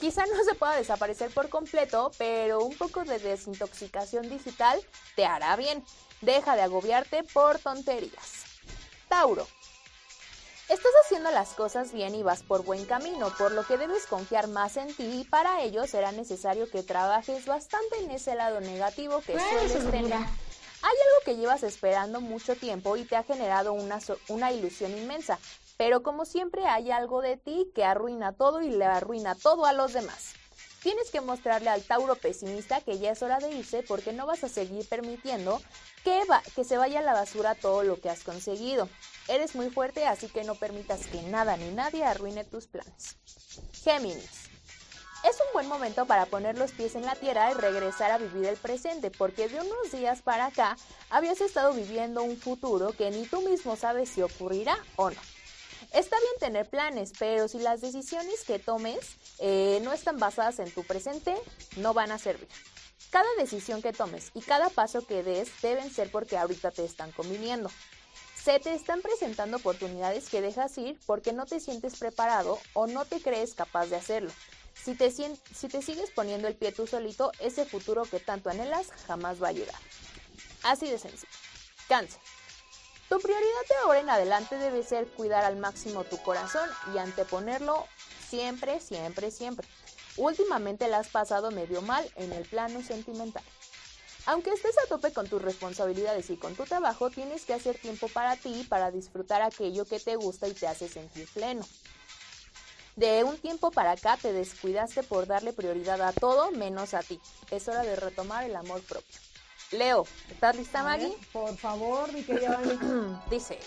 Quizá 0.00 0.24
no 0.26 0.42
se 0.42 0.54
pueda 0.54 0.74
desaparecer 0.74 1.30
por 1.30 1.50
completo, 1.50 2.10
pero 2.18 2.64
un 2.64 2.76
poco 2.76 3.04
de 3.04 3.18
desintoxicación 3.18 4.28
digital 4.28 4.80
te 5.14 5.24
hará 5.24 5.54
bien. 5.54 5.84
Deja 6.20 6.56
de 6.56 6.62
agobiarte 6.62 7.22
por 7.24 7.58
tonterías. 7.58 8.44
Tauro, 9.08 9.46
Estás 10.68 10.92
haciendo 11.02 11.30
las 11.30 11.54
cosas 11.54 11.92
bien 11.92 12.14
y 12.14 12.22
vas 12.22 12.42
por 12.42 12.62
buen 12.62 12.84
camino, 12.84 13.32
por 13.38 13.52
lo 13.52 13.64
que 13.64 13.78
debes 13.78 14.06
confiar 14.06 14.48
más 14.48 14.76
en 14.76 14.94
ti 14.94 15.20
y 15.20 15.24
para 15.24 15.62
ello 15.62 15.86
será 15.86 16.12
necesario 16.12 16.70
que 16.70 16.82
trabajes 16.82 17.46
bastante 17.46 17.98
en 18.04 18.10
ese 18.10 18.34
lado 18.34 18.60
negativo 18.60 19.22
que 19.22 19.38
sueles 19.38 19.90
tener. 19.90 20.12
Hay 20.12 20.96
algo 21.06 21.24
que 21.24 21.36
llevas 21.36 21.62
esperando 21.62 22.20
mucho 22.20 22.54
tiempo 22.54 22.98
y 22.98 23.04
te 23.04 23.16
ha 23.16 23.22
generado 23.22 23.72
una, 23.72 23.98
una 24.28 24.52
ilusión 24.52 24.92
inmensa, 24.92 25.38
pero 25.78 26.02
como 26.02 26.26
siempre 26.26 26.66
hay 26.66 26.90
algo 26.90 27.22
de 27.22 27.38
ti 27.38 27.72
que 27.74 27.86
arruina 27.86 28.34
todo 28.34 28.60
y 28.60 28.68
le 28.68 28.84
arruina 28.84 29.34
todo 29.36 29.64
a 29.64 29.72
los 29.72 29.94
demás. 29.94 30.34
Tienes 30.82 31.10
que 31.10 31.20
mostrarle 31.20 31.70
al 31.70 31.82
Tauro 31.82 32.14
pesimista 32.14 32.80
que 32.80 32.98
ya 32.98 33.10
es 33.10 33.22
hora 33.22 33.38
de 33.38 33.50
irse 33.50 33.82
porque 33.82 34.12
no 34.12 34.26
vas 34.26 34.44
a 34.44 34.48
seguir 34.48 34.88
permitiendo 34.88 35.60
que, 36.04 36.24
va, 36.30 36.40
que 36.54 36.64
se 36.64 36.76
vaya 36.76 37.00
a 37.00 37.02
la 37.02 37.14
basura 37.14 37.56
todo 37.56 37.82
lo 37.82 38.00
que 38.00 38.10
has 38.10 38.22
conseguido. 38.22 38.88
Eres 39.26 39.56
muy 39.56 39.70
fuerte, 39.70 40.06
así 40.06 40.28
que 40.28 40.44
no 40.44 40.54
permitas 40.54 41.06
que 41.08 41.22
nada 41.22 41.56
ni 41.56 41.70
nadie 41.72 42.04
arruine 42.04 42.44
tus 42.44 42.66
planes. 42.66 43.16
Géminis. 43.82 44.48
Es 45.28 45.36
un 45.40 45.52
buen 45.52 45.66
momento 45.66 46.06
para 46.06 46.26
poner 46.26 46.56
los 46.56 46.70
pies 46.70 46.94
en 46.94 47.04
la 47.04 47.16
tierra 47.16 47.50
y 47.50 47.54
regresar 47.54 48.12
a 48.12 48.18
vivir 48.18 48.46
el 48.46 48.56
presente, 48.56 49.10
porque 49.10 49.48
de 49.48 49.60
unos 49.60 49.90
días 49.90 50.22
para 50.22 50.46
acá 50.46 50.76
habías 51.10 51.40
estado 51.40 51.72
viviendo 51.72 52.22
un 52.22 52.36
futuro 52.36 52.92
que 52.92 53.10
ni 53.10 53.26
tú 53.26 53.42
mismo 53.42 53.74
sabes 53.74 54.10
si 54.10 54.22
ocurrirá 54.22 54.78
o 54.94 55.10
no. 55.10 55.20
Está 55.92 56.16
bien 56.20 56.32
tener 56.38 56.68
planes, 56.68 57.12
pero 57.18 57.48
si 57.48 57.58
las 57.58 57.80
decisiones 57.80 58.44
que 58.44 58.58
tomes 58.58 58.98
eh, 59.38 59.80
no 59.82 59.92
están 59.92 60.18
basadas 60.18 60.58
en 60.58 60.70
tu 60.70 60.84
presente, 60.84 61.34
no 61.76 61.94
van 61.94 62.12
a 62.12 62.18
servir. 62.18 62.48
Cada 63.10 63.28
decisión 63.38 63.80
que 63.80 63.94
tomes 63.94 64.30
y 64.34 64.42
cada 64.42 64.68
paso 64.68 65.06
que 65.06 65.22
des 65.22 65.48
deben 65.62 65.90
ser 65.90 66.10
porque 66.10 66.36
ahorita 66.36 66.70
te 66.70 66.84
están 66.84 67.10
conviniendo. 67.12 67.70
Se 68.34 68.60
te 68.60 68.74
están 68.74 69.00
presentando 69.00 69.56
oportunidades 69.56 70.28
que 70.28 70.42
dejas 70.42 70.76
ir 70.76 70.98
porque 71.06 71.32
no 71.32 71.46
te 71.46 71.58
sientes 71.58 71.98
preparado 71.98 72.58
o 72.74 72.86
no 72.86 73.06
te 73.06 73.20
crees 73.20 73.54
capaz 73.54 73.86
de 73.86 73.96
hacerlo. 73.96 74.30
Si 74.74 74.94
te, 74.94 75.10
si 75.10 75.68
te 75.68 75.82
sigues 75.82 76.10
poniendo 76.10 76.48
el 76.48 76.54
pie 76.54 76.70
tú 76.70 76.86
solito, 76.86 77.32
ese 77.40 77.64
futuro 77.64 78.04
que 78.04 78.20
tanto 78.20 78.50
anhelas 78.50 78.88
jamás 79.06 79.42
va 79.42 79.48
a 79.48 79.52
llegar. 79.52 79.80
Así 80.62 80.88
de 80.88 80.98
sencillo. 80.98 81.32
Cáncer. 81.88 82.20
Tu 83.08 83.18
prioridad 83.20 83.66
de 83.68 83.74
ahora 83.76 84.00
en 84.00 84.10
adelante 84.10 84.58
debe 84.58 84.82
ser 84.82 85.06
cuidar 85.08 85.44
al 85.44 85.56
máximo 85.56 86.04
tu 86.04 86.18
corazón 86.22 86.68
y 86.94 86.98
anteponerlo 86.98 87.86
siempre, 88.28 88.80
siempre, 88.80 89.30
siempre. 89.30 89.66
Últimamente 90.18 90.88
la 90.88 90.98
has 90.98 91.08
pasado 91.08 91.50
medio 91.50 91.80
mal 91.80 92.10
en 92.16 92.32
el 92.32 92.44
plano 92.44 92.82
sentimental. 92.82 93.42
Aunque 94.26 94.50
estés 94.50 94.76
a 94.76 94.88
tope 94.88 95.12
con 95.12 95.26
tus 95.26 95.40
responsabilidades 95.40 96.28
y 96.28 96.36
con 96.36 96.54
tu 96.54 96.64
trabajo, 96.64 97.08
tienes 97.08 97.46
que 97.46 97.54
hacer 97.54 97.78
tiempo 97.78 98.08
para 98.08 98.36
ti, 98.36 98.66
para 98.68 98.90
disfrutar 98.90 99.40
aquello 99.40 99.86
que 99.86 100.00
te 100.00 100.16
gusta 100.16 100.46
y 100.46 100.52
te 100.52 100.66
hace 100.66 100.86
sentir 100.86 101.26
pleno. 101.32 101.64
De 102.96 103.24
un 103.24 103.38
tiempo 103.38 103.70
para 103.70 103.92
acá 103.92 104.18
te 104.20 104.34
descuidaste 104.34 105.02
por 105.02 105.26
darle 105.26 105.54
prioridad 105.54 106.02
a 106.02 106.12
todo 106.12 106.50
menos 106.50 106.92
a 106.92 107.02
ti. 107.02 107.18
Es 107.50 107.68
hora 107.68 107.84
de 107.84 107.96
retomar 107.96 108.44
el 108.44 108.54
amor 108.54 108.82
propio. 108.82 109.27
Leo, 109.70 110.06
¿estás 110.30 110.56
lista, 110.56 110.82
Maggie? 110.82 111.14
por 111.32 111.56
favor, 111.56 112.10
mi 112.12 112.22
querida 112.22 112.58
Dice, 113.30 113.58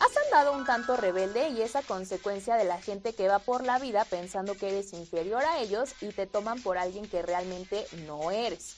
has 0.00 0.16
andado 0.24 0.52
un 0.52 0.64
tanto 0.64 0.96
rebelde 0.96 1.50
y 1.50 1.62
es 1.62 1.76
a 1.76 1.82
consecuencia 1.82 2.56
de 2.56 2.64
la 2.64 2.80
gente 2.80 3.14
que 3.14 3.28
va 3.28 3.38
por 3.38 3.64
la 3.64 3.78
vida 3.78 4.04
pensando 4.04 4.56
que 4.56 4.68
eres 4.68 4.92
inferior 4.92 5.44
a 5.44 5.60
ellos 5.60 5.94
y 6.00 6.08
te 6.08 6.26
toman 6.26 6.60
por 6.62 6.78
alguien 6.78 7.08
que 7.08 7.22
realmente 7.22 7.86
no 8.06 8.32
eres. 8.32 8.76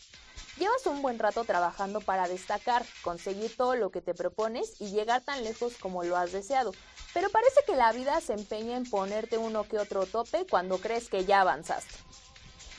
Llevas 0.58 0.86
un 0.86 1.02
buen 1.02 1.18
rato 1.18 1.44
trabajando 1.44 2.00
para 2.00 2.28
destacar, 2.28 2.84
conseguir 3.02 3.54
todo 3.56 3.74
lo 3.76 3.90
que 3.90 4.00
te 4.00 4.14
propones 4.14 4.80
y 4.80 4.90
llegar 4.90 5.22
tan 5.22 5.42
lejos 5.44 5.76
como 5.76 6.02
lo 6.02 6.16
has 6.16 6.32
deseado, 6.32 6.72
pero 7.14 7.30
parece 7.30 7.60
que 7.66 7.76
la 7.76 7.92
vida 7.92 8.20
se 8.20 8.34
empeña 8.34 8.76
en 8.76 8.88
ponerte 8.88 9.38
uno 9.38 9.64
que 9.64 9.78
otro 9.78 10.06
tope 10.06 10.46
cuando 10.48 10.78
crees 10.78 11.08
que 11.08 11.24
ya 11.24 11.42
avanzaste. 11.42 11.94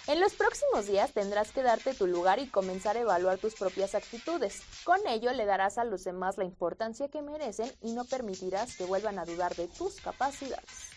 En 0.08 0.22
los 0.22 0.34
próximos 0.34 0.88
días 0.88 1.12
tendrás 1.12 1.52
que 1.52 1.64
darte 1.64 1.94
tu 1.94 2.08
lugar 2.08 2.40
y 2.40 2.48
comenzar 2.48 2.96
a 2.96 3.02
evaluar 3.02 3.40
tus 3.40 3.56
propias 3.56 3.94
actitudes. 3.94 4.62
Con 4.86 5.06
ello 5.06 5.34
le 5.34 5.46
darás 5.46 5.78
a 5.78 5.84
los 5.84 6.06
demás 6.06 6.38
la 6.38 6.46
importancia 6.46 7.10
que 7.10 7.22
merecen 7.22 7.70
y 7.82 7.92
no 7.92 8.06
permitirás 8.06 8.78
que 8.78 8.86
vuelvan 8.86 9.20
a 9.20 9.26
dudar 9.26 9.54
de 9.56 9.68
tus 9.68 10.00
capacidades. 10.00 10.92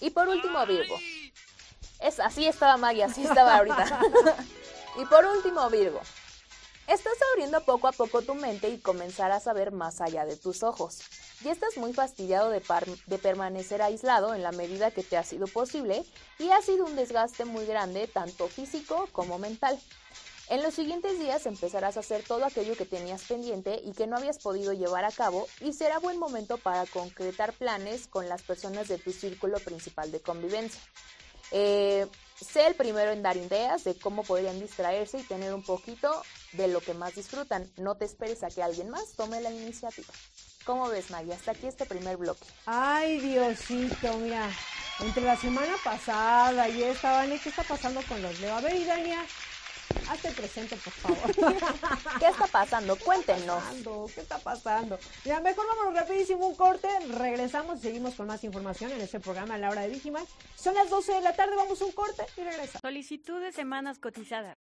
Y 0.00 0.08
por 0.08 0.26
último, 0.28 0.64
Virgo. 0.64 0.96
Es 2.00 2.18
así 2.18 2.46
estaba 2.46 2.78
Maggie, 2.78 3.04
así 3.04 3.24
estaba 3.24 3.58
ahorita. 3.58 4.00
y 5.02 5.04
por 5.04 5.26
último, 5.26 5.68
Virgo. 5.68 6.00
Estás 6.90 7.14
abriendo 7.30 7.60
poco 7.60 7.86
a 7.86 7.92
poco 7.92 8.20
tu 8.22 8.34
mente 8.34 8.68
y 8.68 8.80
comenzarás 8.80 9.46
a 9.46 9.52
ver 9.52 9.70
más 9.70 10.00
allá 10.00 10.26
de 10.26 10.36
tus 10.36 10.64
ojos. 10.64 10.98
Ya 11.44 11.52
estás 11.52 11.76
muy 11.76 11.92
fastidiado 11.92 12.50
de, 12.50 12.60
permanecer 13.18 13.80
aislado 13.80 14.34
en 14.34 14.42
la 14.42 14.50
medida 14.50 14.90
que 14.90 15.04
te 15.04 15.16
ha 15.16 15.22
sido 15.22 15.46
posible 15.46 16.04
y 16.40 16.50
ha 16.50 16.60
sido 16.62 16.86
un 16.86 16.96
desgaste 16.96 17.44
muy 17.44 17.64
grande 17.64 18.08
tanto 18.08 18.48
físico 18.48 19.08
como 19.12 19.38
mental. 19.38 19.78
En 20.48 20.64
los 20.64 20.74
siguientes 20.74 21.16
días 21.20 21.46
empezarás 21.46 21.96
a 21.96 22.00
hacer 22.00 22.24
todo 22.24 22.44
aquello 22.44 22.76
que 22.76 22.86
tenías 22.86 23.22
pendiente 23.22 23.80
y 23.84 23.92
que 23.92 24.08
no 24.08 24.16
habías 24.16 24.40
podido 24.40 24.72
llevar 24.72 25.04
a 25.04 25.12
cabo 25.12 25.46
y 25.60 25.72
será 25.72 26.00
buen 26.00 26.18
momento 26.18 26.58
para 26.58 26.86
concretar 26.86 27.52
planes 27.52 28.08
con 28.08 28.28
las 28.28 28.42
personas 28.42 28.88
de 28.88 28.98
tu 28.98 29.12
círculo 29.12 29.60
principal 29.60 30.10
de 30.10 30.22
convivencia. 30.22 30.80
Eh, 31.52 32.08
sé 32.34 32.66
el 32.66 32.74
primero 32.74 33.12
en 33.12 33.22
dar 33.22 33.36
ideas 33.36 33.84
de 33.84 33.96
cómo 33.96 34.24
podrían 34.24 34.58
distraerse 34.58 35.18
y 35.18 35.22
tener 35.22 35.54
un 35.54 35.62
poquito 35.62 36.10
de 36.52 36.68
lo 36.68 36.80
que 36.80 36.94
más 36.94 37.14
disfrutan. 37.14 37.70
No 37.76 37.96
te 37.96 38.04
esperes 38.04 38.42
a 38.42 38.48
que 38.48 38.62
alguien 38.62 38.90
más 38.90 39.14
tome 39.16 39.40
la 39.40 39.50
iniciativa. 39.50 40.12
¿Cómo 40.64 40.88
ves, 40.88 41.10
María? 41.10 41.34
Hasta 41.34 41.52
aquí 41.52 41.66
este 41.66 41.86
primer 41.86 42.16
bloque. 42.16 42.44
Ay, 42.66 43.18
Diosito, 43.20 44.16
mira. 44.18 44.50
Entre 45.00 45.22
la 45.22 45.36
semana 45.36 45.72
pasada 45.82 46.68
y 46.68 46.82
esta, 46.82 47.24
¿qué 47.26 47.48
está 47.48 47.62
pasando 47.62 48.02
con 48.02 48.20
los 48.20 48.38
Leo? 48.40 48.54
A 48.54 48.60
ver, 48.60 48.76
Idania, 48.76 49.24
hazte 50.10 50.30
presente, 50.32 50.76
por 50.76 50.92
favor. 50.92 51.34
¿Qué 52.18 52.26
está 52.26 52.46
pasando? 52.46 52.96
Cuéntenos. 52.96 53.62
¿Qué 54.14 54.20
está 54.20 54.38
pasando? 54.38 54.98
Mira, 55.24 55.40
mejor 55.40 55.66
vámonos 55.66 55.94
rapidísimo 55.94 56.46
un 56.46 56.54
corte. 56.54 56.88
Regresamos 57.16 57.78
y 57.78 57.82
seguimos 57.82 58.14
con 58.14 58.26
más 58.26 58.44
información 58.44 58.92
en 58.92 59.00
este 59.00 59.20
programa 59.20 59.54
a 59.54 59.58
la 59.58 59.70
hora 59.70 59.82
de 59.82 59.88
Digiman. 59.88 60.24
Son 60.54 60.74
las 60.74 60.90
12 60.90 61.14
de 61.14 61.20
la 61.22 61.34
tarde, 61.34 61.56
vamos 61.56 61.80
a 61.80 61.86
un 61.86 61.92
corte 61.92 62.26
y 62.36 62.42
regresamos. 62.42 62.82
Solicitud 62.82 63.40
de 63.40 63.52
semanas 63.52 63.98
cotizadas. 63.98 64.58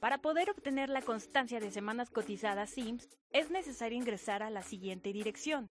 Para 0.00 0.18
poder 0.18 0.50
obtener 0.50 0.88
la 0.88 1.02
constancia 1.02 1.60
de 1.60 1.70
semanas 1.70 2.10
cotizadas 2.10 2.70
SIMS, 2.70 3.08
es 3.32 3.50
necesario 3.50 3.98
ingresar 3.98 4.42
a 4.42 4.50
la 4.50 4.62
siguiente 4.62 5.12
dirección: 5.12 5.70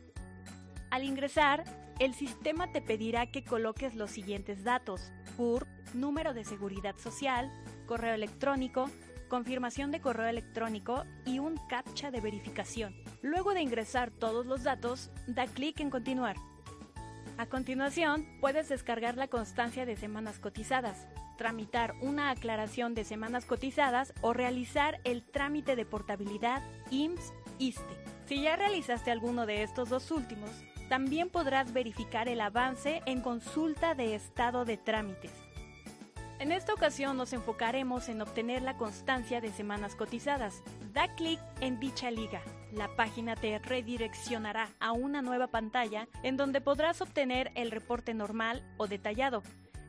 Al 0.90 1.04
ingresar, 1.04 1.64
el 1.98 2.14
sistema 2.14 2.72
te 2.72 2.80
pedirá 2.82 3.30
que 3.30 3.44
coloques 3.44 3.94
los 3.94 4.10
siguientes 4.10 4.64
datos: 4.64 5.12
CURP, 5.36 5.68
número 5.94 6.34
de 6.34 6.44
seguridad 6.44 6.96
social, 6.96 7.50
correo 7.86 8.14
electrónico, 8.14 8.90
confirmación 9.32 9.90
de 9.90 10.02
correo 10.02 10.26
electrónico 10.26 11.04
y 11.24 11.38
un 11.38 11.56
captcha 11.66 12.10
de 12.10 12.20
verificación. 12.20 12.94
Luego 13.22 13.54
de 13.54 13.62
ingresar 13.62 14.10
todos 14.10 14.44
los 14.44 14.62
datos, 14.62 15.10
da 15.26 15.46
clic 15.46 15.80
en 15.80 15.88
continuar. 15.88 16.36
A 17.38 17.46
continuación, 17.46 18.26
puedes 18.42 18.68
descargar 18.68 19.16
la 19.16 19.28
constancia 19.28 19.86
de 19.86 19.96
semanas 19.96 20.38
cotizadas, 20.38 21.06
tramitar 21.38 21.94
una 22.02 22.28
aclaración 22.28 22.92
de 22.92 23.04
semanas 23.04 23.46
cotizadas 23.46 24.12
o 24.20 24.34
realizar 24.34 25.00
el 25.04 25.22
trámite 25.22 25.76
de 25.76 25.86
portabilidad 25.86 26.60
IMSS-ISTE. 26.90 27.96
Si 28.26 28.42
ya 28.42 28.56
realizaste 28.56 29.10
alguno 29.10 29.46
de 29.46 29.62
estos 29.62 29.88
dos 29.88 30.10
últimos, 30.10 30.50
también 30.90 31.30
podrás 31.30 31.72
verificar 31.72 32.28
el 32.28 32.42
avance 32.42 33.00
en 33.06 33.22
consulta 33.22 33.94
de 33.94 34.14
estado 34.14 34.66
de 34.66 34.76
trámites. 34.76 35.32
En 36.42 36.50
esta 36.50 36.74
ocasión 36.74 37.16
nos 37.16 37.32
enfocaremos 37.32 38.08
en 38.08 38.20
obtener 38.20 38.62
la 38.62 38.76
constancia 38.76 39.40
de 39.40 39.52
semanas 39.52 39.94
cotizadas. 39.94 40.64
Da 40.92 41.14
clic 41.14 41.38
en 41.60 41.78
dicha 41.78 42.10
liga. 42.10 42.42
La 42.72 42.88
página 42.96 43.36
te 43.36 43.60
redireccionará 43.60 44.68
a 44.80 44.90
una 44.90 45.22
nueva 45.22 45.46
pantalla 45.46 46.08
en 46.24 46.36
donde 46.36 46.60
podrás 46.60 47.00
obtener 47.00 47.52
el 47.54 47.70
reporte 47.70 48.12
normal 48.12 48.64
o 48.76 48.88
detallado. 48.88 49.44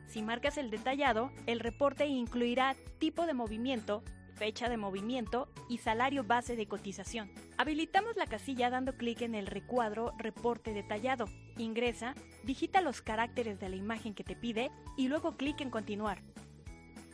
Si 0.06 0.22
marcas 0.22 0.56
el 0.56 0.70
detallado, 0.70 1.32
el 1.46 1.58
reporte 1.58 2.06
incluirá 2.06 2.76
tipo 3.00 3.26
de 3.26 3.34
movimiento, 3.34 4.04
fecha 4.34 4.68
de 4.68 4.76
movimiento 4.76 5.48
y 5.68 5.78
salario 5.78 6.24
base 6.24 6.56
de 6.56 6.66
cotización. 6.66 7.30
Habilitamos 7.56 8.16
la 8.16 8.26
casilla 8.26 8.70
dando 8.70 8.96
clic 8.96 9.22
en 9.22 9.34
el 9.34 9.46
recuadro 9.46 10.12
Reporte 10.18 10.72
detallado. 10.72 11.26
Ingresa, 11.56 12.14
digita 12.44 12.80
los 12.80 13.00
caracteres 13.00 13.58
de 13.60 13.68
la 13.68 13.76
imagen 13.76 14.14
que 14.14 14.24
te 14.24 14.36
pide 14.36 14.70
y 14.96 15.08
luego 15.08 15.36
clic 15.36 15.60
en 15.60 15.70
Continuar. 15.70 16.20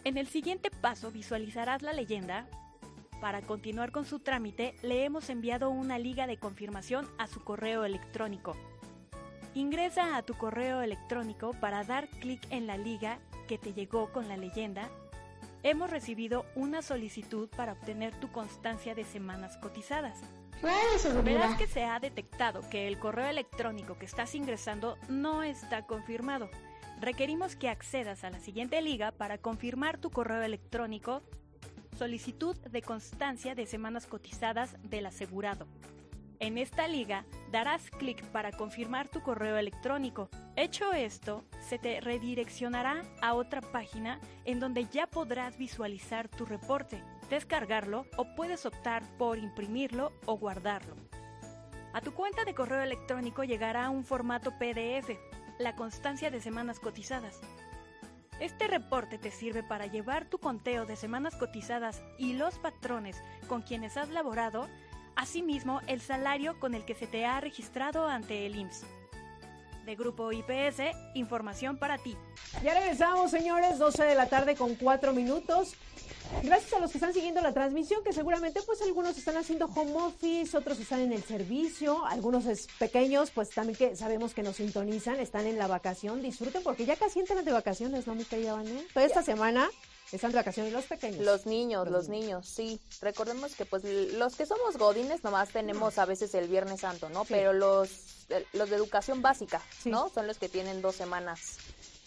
En 0.05 0.16
el 0.16 0.27
siguiente 0.27 0.71
paso 0.71 1.11
visualizarás 1.11 1.83
la 1.83 1.93
leyenda. 1.93 2.49
Para 3.21 3.43
continuar 3.43 3.93
con 3.93 4.07
su 4.07 4.18
trámite, 4.18 4.75
le 4.83 5.05
hemos 5.05 5.29
enviado 5.29 5.68
una 5.68 5.99
liga 5.99 6.27
de 6.27 6.39
confirmación 6.39 7.07
a 7.18 7.27
su 7.27 7.45
correo 7.45 7.85
electrónico. 7.85 8.57
Ingresa 9.55 10.16
a 10.16 10.23
tu 10.23 10.35
correo 10.35 10.81
electrónico 10.81 11.53
para 11.61 11.85
dar 11.85 12.09
clic 12.09 12.41
en 12.51 12.66
la 12.66 12.79
liga 12.79 13.18
que 13.47 13.59
te 13.59 13.75
llegó 13.75 14.11
con 14.12 14.29
la 14.29 14.37
leyenda. 14.37 14.89
Hemos 15.63 15.91
recibido 15.91 16.47
una 16.55 16.83
solicitud 16.83 17.49
para 17.49 17.73
obtener 17.73 18.15
tu 18.19 18.33
constancia 18.33 18.95
de 18.95 19.05
semanas 19.05 19.59
cotizadas. 19.59 20.19
Verás 21.25 21.57
que 21.59 21.67
se 21.67 21.85
ha 21.85 21.99
detectado 22.01 22.63
que 22.71 22.87
el 22.87 22.99
correo 22.99 23.29
electrónico 23.29 23.99
que 23.99 24.07
estás 24.07 24.35
ingresando 24.35 24.99
no 25.09 25.43
está 25.43 25.87
confirmado 25.87 26.51
requerimos 27.01 27.57
que 27.57 27.69
accedas 27.69 28.25
a 28.25 28.31
la 28.31 28.41
siguiente 28.41 28.81
liga 28.83 29.11
para 29.11 29.39
confirmar 29.39 29.99
tu 29.99 30.11
correo 30.11 30.43
electrónico 30.43 31.23
solicitud 31.99 32.57
de 32.57 32.83
constancia 32.83 33.55
de 33.55 33.67
semanas 33.67 34.07
cotizadas 34.07 34.77
del 34.83 35.07
asegurado. 35.07 35.67
En 36.41 36.57
esta 36.57 36.88
liga 36.88 37.26
darás 37.53 37.91
clic 37.91 38.24
para 38.28 38.51
confirmar 38.51 39.09
tu 39.09 39.22
correo 39.22 39.59
electrónico. 39.59 40.30
Hecho 40.57 40.95
esto, 40.95 41.45
se 41.61 41.78
te 41.78 42.01
redireccionará 42.01 43.03
a 43.20 43.34
otra 43.34 43.61
página 43.61 44.18
en 44.47 44.59
donde 44.59 44.86
ya 44.86 45.07
podrás 45.07 45.59
visualizar 45.59 46.28
tu 46.30 46.47
reporte, 46.47 47.05
descargarlo 47.28 48.07
o 48.16 48.24
puedes 48.36 48.64
optar 48.64 49.03
por 49.18 49.36
imprimirlo 49.36 50.14
o 50.24 50.38
guardarlo. 50.38 50.97
A 51.93 52.01
tu 52.01 52.14
cuenta 52.14 52.47
de 52.47 52.55
correo 52.55 52.80
electrónico 52.80 53.45
llegará 53.45 53.91
un 53.91 54.05
formato 54.05 54.53
PDF 54.53 55.11
la 55.59 55.76
constancia 55.76 56.30
de 56.30 56.41
semanas 56.41 56.80
cotizadas. 56.80 57.38
Este 58.41 58.66
reporte 58.66 59.18
te 59.18 59.30
sirve 59.30 59.62
para 59.62 59.84
llevar 59.84 60.24
tu 60.24 60.38
conteo 60.38 60.86
de 60.86 60.97
semanas 60.97 61.36
cotizadas 61.36 62.03
y 62.16 62.32
los 62.32 62.59
patrones 62.59 63.22
con 63.47 63.61
quienes 63.61 63.99
has 63.99 64.09
laborado, 64.09 64.66
asimismo 65.21 65.83
el 65.87 66.01
salario 66.01 66.59
con 66.59 66.75
el 66.75 66.85
que 66.85 66.95
se 66.95 67.07
te 67.07 67.27
ha 67.27 67.41
registrado 67.41 68.07
ante 68.07 68.47
el 68.47 68.57
IMSS. 68.57 68.87
De 69.85 69.95
Grupo 69.95 70.33
IPS, 70.33 70.95
información 71.14 71.79
para 71.79 71.99
ti. 71.99 72.16
Ya 72.62 72.75
regresamos, 72.75 73.31
señores, 73.31 73.79
12 73.79 74.05
de 74.05 74.14
la 74.14 74.29
tarde 74.29 74.57
con 74.57 74.75
4 74.75 75.12
minutos. 75.12 75.75
Gracias 76.43 76.73
a 76.73 76.79
los 76.79 76.91
que 76.93 76.99
están 76.99 77.12
siguiendo 77.12 77.41
la 77.41 77.53
transmisión, 77.53 78.03
que 78.03 78.12
seguramente 78.12 78.61
pues 78.64 78.81
algunos 78.83 79.18
están 79.18 79.37
haciendo 79.37 79.66
home 79.66 79.93
office, 79.95 80.57
otros 80.57 80.79
están 80.79 81.01
en 81.01 81.12
el 81.12 81.23
servicio, 81.23 82.07
algunos 82.07 82.47
es 82.47 82.68
pequeños, 82.79 83.31
pues 83.31 83.51
también 83.51 83.77
que 83.77 83.97
sabemos 83.97 84.33
que 84.33 84.43
nos 84.43 84.57
sintonizan, 84.57 85.18
están 85.18 85.47
en 85.47 85.59
la 85.59 85.66
vacación, 85.66 86.23
disfruten 86.23 86.62
porque 86.62 86.87
ya 86.87 86.97
casi 86.97 87.18
entran 87.21 87.45
de 87.45 87.53
vacaciones, 87.53 88.07
¿no, 88.07 88.14
mi 88.14 88.25
querida 88.25 88.55
Vané? 88.55 88.85
Toda 88.95 89.05
esta 89.05 89.23
semana 89.23 89.68
están 90.13 90.33
de 90.33 90.39
vacaciones 90.39 90.73
los 90.73 90.85
pequeños. 90.85 91.25
Los 91.25 91.47
niños, 91.47 91.89
los, 91.89 92.09
niños, 92.09 92.49
sí. 92.49 92.81
Recordemos 93.01 93.55
que 93.55 93.65
pues 93.65 93.85
los 93.85 94.37
que 94.37 94.47
somos 94.47 94.77
godines 94.77 95.25
nomás 95.25 95.51
tenemos 95.51 95.99
a 95.99 96.05
veces 96.05 96.35
el 96.35 96.49
Viernes 96.49 96.81
Santo, 96.81 97.09
¿no? 97.09 97.25
Pero 97.25 97.53
los, 97.53 97.91
los 98.53 98.71
de 98.71 98.77
educación 98.77 99.23
básica, 99.23 99.63
¿no? 99.85 100.09
Son 100.11 100.27
los 100.27 100.39
que 100.39 100.49
tienen 100.49 100.83
dos 100.83 100.97
semanas 100.97 101.59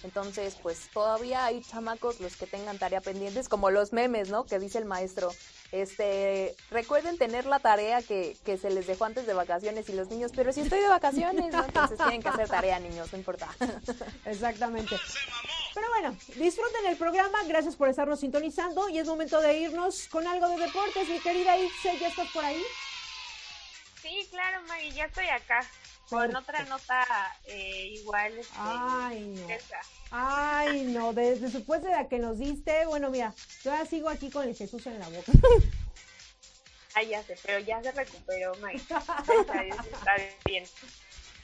entonces, 0.04 0.58
pues 0.62 0.90
todavía 0.94 1.46
hay 1.46 1.62
chamacos 1.62 2.20
los 2.20 2.36
que 2.36 2.46
tengan 2.46 2.78
tarea 2.78 3.00
pendientes, 3.00 3.48
como 3.48 3.72
los 3.72 3.94
memes, 3.94 4.30
¿no? 4.30 4.44
Que 4.44 4.60
dice 4.60 4.78
el 4.78 4.86
maestro. 4.86 5.32
Este, 5.72 6.56
recuerden 6.70 7.18
tener 7.18 7.46
la 7.46 7.60
tarea 7.60 8.02
que, 8.02 8.36
que 8.44 8.58
se 8.58 8.70
les 8.70 8.86
dejó 8.86 9.06
antes 9.06 9.26
de 9.26 9.34
vacaciones 9.34 9.90
y 9.90 9.94
los 9.94 10.10
niños, 10.10 10.32
pero 10.36 10.52
si 10.52 10.62
estoy 10.62 10.82
de 10.82 10.90
vacaciones, 10.90 11.52
¿no? 11.54 11.64
entonces 11.64 11.98
tienen 11.98 12.22
que 12.22 12.30
hacer 12.30 12.50
tarea, 12.50 12.80
niños, 12.80 13.12
no 13.12 13.18
importa. 13.18 13.48
Exactamente. 14.26 14.96
Pero 15.74 15.88
bueno, 15.90 16.16
disfruten 16.36 16.86
el 16.88 16.98
programa, 16.98 17.44
gracias 17.48 17.76
por 17.76 17.90
estarnos 17.90 18.20
sintonizando 18.20 18.90
y 18.90 19.00
es 19.00 19.08
momento 19.08 19.42
de 19.42 19.58
irnos 19.58 20.08
con 20.08 20.28
algo 20.28 20.48
de 20.50 20.58
deportes, 20.58 21.10
mi 21.10 21.20
querida 21.20 21.58
Itze, 21.58 21.98
¿ya 22.00 22.10
estás 22.10 22.30
por 22.32 22.46
ahí? 22.46 22.62
Sí, 24.02 24.28
claro, 24.30 24.62
Mari, 24.68 24.92
ya 24.92 25.06
estoy 25.06 25.28
acá. 25.28 25.62
Con 26.10 26.36
otra 26.36 26.64
nota 26.66 27.06
eh, 27.46 27.88
igual. 27.94 28.38
Este, 28.38 28.54
Ay, 28.58 29.22
no. 29.22 29.48
Ay, 30.12 30.84
no, 30.84 31.14
desde 31.14 31.50
después 31.50 31.82
de 31.82 31.90
la 31.90 32.08
que 32.08 32.20
nos 32.20 32.38
diste, 32.38 32.86
bueno, 32.86 33.10
mira, 33.10 33.34
yo 33.64 33.72
ahora 33.72 33.86
sigo 33.86 34.10
aquí 34.10 34.30
con 34.30 34.48
el 34.48 34.56
Jesús 34.56 34.86
en 34.86 35.00
la 35.00 35.10
boca. 35.10 35.32
Ay, 36.94 37.08
ya 37.08 37.24
sé, 37.24 37.36
pero 37.42 37.58
ya 37.60 37.82
se 37.82 37.92
recuperó, 37.94 38.54
Mike. 38.58 38.84
está 38.84 40.14
bien 40.46 40.66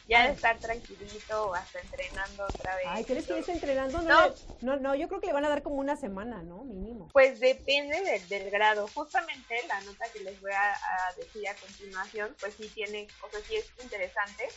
ya 0.09 0.25
de 0.25 0.33
estar 0.33 0.59
tranquilito 0.59 1.53
hasta 1.53 1.79
entrenando 1.79 2.43
otra 2.43 2.75
vez. 2.75 2.85
Ay, 2.87 3.05
¿crees 3.05 3.27
que 3.27 3.37
está 3.37 3.53
entrenando? 3.53 4.01
No, 4.01 4.33
no, 4.61 4.77
no, 4.77 4.95
yo 4.95 5.07
creo 5.07 5.21
que 5.21 5.27
le 5.27 5.33
van 5.33 5.45
a 5.45 5.49
dar 5.49 5.61
como 5.61 5.75
una 5.75 5.95
semana, 5.95 6.41
¿no? 6.41 6.63
Mínimo. 6.63 7.09
Pues 7.13 7.39
depende 7.39 8.19
del 8.27 8.49
grado. 8.49 8.87
Justamente 8.87 9.55
la 9.67 9.79
nota 9.81 10.05
que 10.11 10.21
les 10.21 10.41
voy 10.41 10.51
a, 10.51 10.73
a, 10.73 11.13
decir 11.15 11.47
a 11.47 11.55
continuación, 11.55 12.35
pues 12.39 12.55
sí 12.55 12.67
tiene, 12.69 13.07
o 13.21 13.29
sea, 13.29 13.39
sí 13.41 13.55
es 13.55 13.71
interesante, 13.83 14.49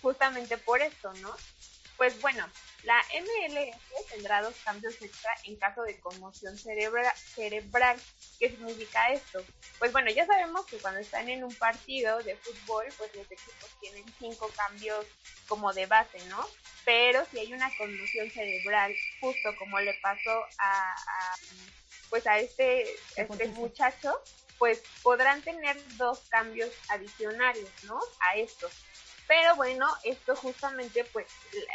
justamente 0.00 0.56
por 0.58 0.80
esto, 0.80 1.12
¿no? 1.14 1.34
Pues 2.00 2.18
bueno, 2.22 2.48
la 2.84 2.98
MLS 3.20 3.76
tendrá 4.08 4.40
dos 4.40 4.54
cambios 4.64 4.94
extra 5.02 5.34
en 5.44 5.56
caso 5.56 5.82
de 5.82 6.00
conmoción 6.00 6.56
cerebra 6.56 7.14
cerebral. 7.14 8.00
¿Qué 8.38 8.48
significa 8.48 9.12
esto? 9.12 9.44
Pues 9.78 9.92
bueno, 9.92 10.10
ya 10.10 10.24
sabemos 10.24 10.64
que 10.64 10.78
cuando 10.78 10.98
están 10.98 11.28
en 11.28 11.44
un 11.44 11.54
partido 11.56 12.22
de 12.22 12.36
fútbol, 12.36 12.86
pues 12.96 13.14
los 13.14 13.30
equipos 13.30 13.68
tienen 13.82 14.02
cinco 14.18 14.50
cambios 14.56 15.04
como 15.46 15.74
de 15.74 15.84
base, 15.84 16.18
¿no? 16.30 16.42
Pero 16.86 17.22
si 17.30 17.40
hay 17.40 17.52
una 17.52 17.70
conmoción 17.76 18.30
cerebral, 18.30 18.94
justo 19.20 19.54
como 19.58 19.78
le 19.78 19.92
pasó 20.00 20.46
a, 20.58 20.94
pues 22.08 22.26
a 22.26 22.38
este, 22.38 22.94
este 23.14 23.46
muchacho, 23.48 24.18
pues 24.56 24.82
podrán 25.02 25.42
tener 25.42 25.76
dos 25.98 26.20
cambios 26.30 26.70
adicionales, 26.88 27.68
¿no? 27.84 28.00
A 28.20 28.36
estos. 28.36 28.72
Pero 29.30 29.54
bueno, 29.54 29.86
esto 30.02 30.34
justamente, 30.34 31.04
pues, 31.12 31.24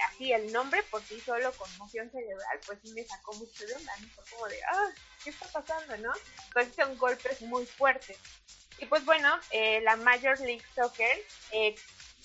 así 0.10 0.34
el 0.34 0.51
nombre 0.51 0.84
por 0.91 1.01
sí 1.01 1.22
solo, 1.22 1.53
conmoción 1.53 2.12
cerebral, 2.12 2.60
pues 2.66 2.80
sí 2.84 2.91
me 2.91 3.06
sacó 3.06 3.32
mucho 3.36 3.66
de 3.66 3.74
onda, 3.76 3.93
¿no? 4.01 4.10
Fue 4.10 4.24
como 4.32 4.47
de, 4.47 4.62
ah, 4.64 4.91
¿qué 5.24 5.30
está 5.30 5.47
pasando, 5.47 5.95
no? 5.99 6.12
Entonces 6.47 6.76
son 6.76 6.97
golpes 6.97 7.41
muy 7.43 7.66
fuertes. 7.66 8.18
Y 8.78 8.88
pues 8.88 9.06
bueno, 9.06 9.39
eh, 9.51 9.80
la 9.84 9.95
Major 9.95 10.38
League 10.41 10.66
Soccer 10.76 11.18
eh, 11.53 11.76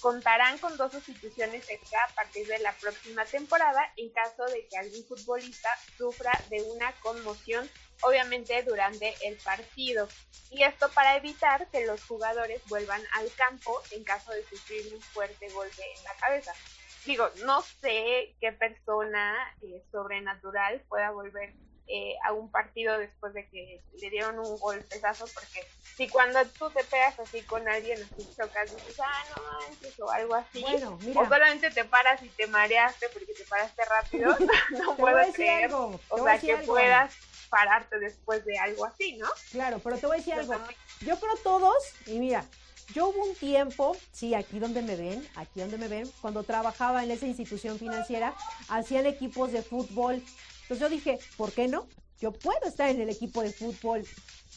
contarán 0.01 0.59
con 0.59 0.77
dos 0.77 0.91
sustituciones 0.91 1.65
extra 1.71 2.03
a 2.07 2.15
partir 2.17 2.49
de 2.49 2.59
la 2.59 2.73
próxima 2.73 3.25
temporada 3.25 3.89
en 3.99 4.11
caso 4.11 4.45
de 4.47 4.67
que 4.67 4.79
algún 4.79 5.05
futbolista 5.05 5.69
sufra 5.97 6.33
de 6.51 6.61
una 6.63 6.91
conmoción 7.03 7.71
obviamente 8.03 8.63
durante 8.63 9.15
el 9.23 9.37
partido. 9.37 10.09
Y 10.51 10.63
esto 10.63 10.89
para 10.91 11.17
evitar 11.17 11.69
que 11.71 11.87
los 11.87 12.03
jugadores 12.05 12.61
vuelvan 12.69 13.03
al 13.13 13.33
campo 13.35 13.81
en 13.93 14.05
caso 14.05 14.33
de 14.33 14.45
sufrir 14.45 14.93
un 14.95 15.01
fuerte 15.01 15.49
golpe 15.51 15.83
en 15.97 16.05
la 16.05 16.15
cabeza. 16.15 16.53
Digo, 17.07 17.31
no 17.45 17.63
sé 17.63 18.35
qué 18.41 18.53
persona 18.53 19.37
eh, 19.63 19.83
sobrenatural 19.91 20.81
pueda 20.89 21.11
volver 21.11 21.55
eh, 21.93 22.15
a 22.25 22.33
un 22.33 22.49
partido 22.53 22.97
después 22.99 23.35
de 23.35 23.49
que 23.49 23.83
le 24.01 24.11
dieron 24.11 24.39
un 24.39 24.57
golpezazo, 24.59 25.25
porque 25.35 25.67
si 25.97 26.09
cuando 26.09 26.39
tú 26.57 26.71
te 26.71 26.85
pegas 26.85 27.19
así 27.19 27.43
con 27.43 27.69
alguien, 27.69 27.99
así 28.01 28.29
chocas, 28.37 28.73
dices, 28.73 29.01
ah, 29.01 29.25
no 29.35 29.43
manches, 29.43 29.99
o 29.99 30.09
algo 30.09 30.37
así, 30.37 30.65
o 31.17 31.25
solamente 31.27 31.69
te 31.73 31.85
paras 31.85 32.23
y 32.23 32.29
te 32.29 32.47
mareaste 32.47 33.09
porque 33.09 33.35
te 33.35 33.45
paraste 33.45 33.85
rápido, 33.87 34.37
no, 34.71 34.97
puedo 34.97 35.33
creer, 35.33 35.73
o 35.75 35.99
sea, 36.23 36.39
que 36.39 36.59
puedas 36.59 37.13
pararte 37.51 37.99
después 37.99 38.45
de 38.45 38.59
algo 38.59 38.87
así, 38.87 39.17
¿no? 39.17 39.29
Claro, 39.51 39.81
pero 39.83 39.99
te 39.99 40.07
voy 40.07 40.17
a 40.17 40.19
decir 40.19 40.35
algo, 40.35 40.55
yo 41.01 41.19
creo 41.19 41.37
todos, 41.43 41.77
y 42.07 42.19
mira, 42.19 42.45
yo 42.95 43.09
hubo 43.09 43.25
un 43.25 43.35
tiempo, 43.35 43.97
sí, 44.11 44.35
aquí 44.35 44.59
donde 44.59 44.83
me 44.83 44.97
ven, 44.97 45.27
aquí 45.37 45.61
donde 45.61 45.79
me 45.79 45.87
ven, 45.87 46.11
cuando 46.21 46.43
trabajaba 46.43 47.05
en 47.05 47.11
esa 47.11 47.27
institución 47.27 47.79
financiera, 47.79 48.35
hacían 48.69 49.07
equipos 49.07 49.53
de 49.53 49.63
fútbol. 49.63 50.23
Entonces 50.63 50.79
yo 50.81 50.89
dije, 50.89 51.19
¿por 51.37 51.53
qué 51.53 51.69
no? 51.69 51.87
Yo 52.21 52.33
puedo 52.33 52.67
estar 52.67 52.89
en 52.89 53.01
el 53.01 53.09
equipo 53.09 53.43
de 53.43 53.53
fútbol. 53.53 54.05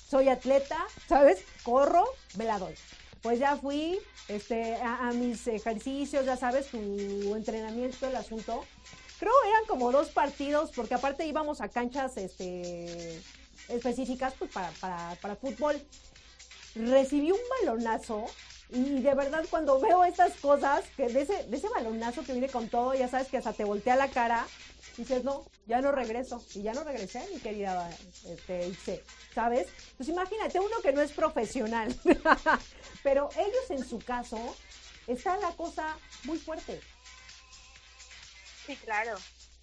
Soy 0.10 0.30
atleta, 0.30 0.78
¿sabes? 1.08 1.44
Corro, 1.64 2.06
me 2.36 2.46
la 2.46 2.58
doy. 2.58 2.74
Pues 3.22 3.40
ya 3.40 3.56
fui 3.56 4.00
este, 4.28 4.76
a, 4.76 5.12
mis 5.14 5.48
ejercicios, 5.48 6.26
ya 6.26 6.36
sabes, 6.36 6.68
tu 6.68 7.36
entrenamiento, 7.36 8.08
el 8.08 8.16
asunto. 8.16 8.66
Creo 9.20 9.34
eran 9.48 9.66
como 9.68 9.92
dos 9.92 10.10
partidos, 10.10 10.72
porque 10.72 10.96
aparte 10.96 11.26
íbamos 11.26 11.62
a 11.62 11.70
canchas 11.70 12.18
este, 12.18 13.22
específicas 13.70 14.34
pues, 14.38 14.52
para, 14.52 14.72
para, 15.22 15.36
fútbol 15.36 15.82
recibí 16.76 17.32
un 17.32 17.40
balonazo 17.60 18.26
y 18.70 19.02
de 19.02 19.14
verdad 19.14 19.46
cuando 19.50 19.80
veo 19.80 20.04
estas 20.04 20.34
cosas, 20.38 20.84
que 20.98 21.08
de 21.08 21.22
ese, 21.22 21.44
de 21.44 21.58
ese 21.58 21.70
balonazo 21.70 22.24
que 22.24 22.32
viene 22.32 22.50
con 22.50 22.70
todo, 22.70 22.96
ya 22.96 23.08
sabes 23.08 23.28
que 23.28 23.38
hasta 23.38 23.54
te 23.54 23.64
voltea 23.64 23.96
la 23.96 24.10
cara, 24.10 24.48
dices, 24.98 25.24
no, 25.24 25.46
ya 25.68 25.82
no 25.82 25.92
regreso. 25.92 26.44
Y 26.56 26.64
ya 26.64 26.74
no 26.74 26.84
regresé, 26.84 27.24
mi 27.32 27.40
querida 27.40 27.90
este, 28.26 29.04
¿sabes? 29.34 29.68
Pues 29.98 30.10
imagínate, 30.10 30.60
uno 30.60 30.82
que 30.82 30.92
no 30.92 31.02
es 31.02 31.12
profesional, 31.12 31.96
pero 33.04 33.30
ellos 33.38 33.70
en 33.70 33.88
su 33.88 34.00
caso, 34.00 34.56
está 35.08 35.38
la 35.38 35.52
cosa 35.52 35.98
muy 36.24 36.38
fuerte. 36.38 36.80
Sí, 38.66 38.76
claro. 38.78 39.18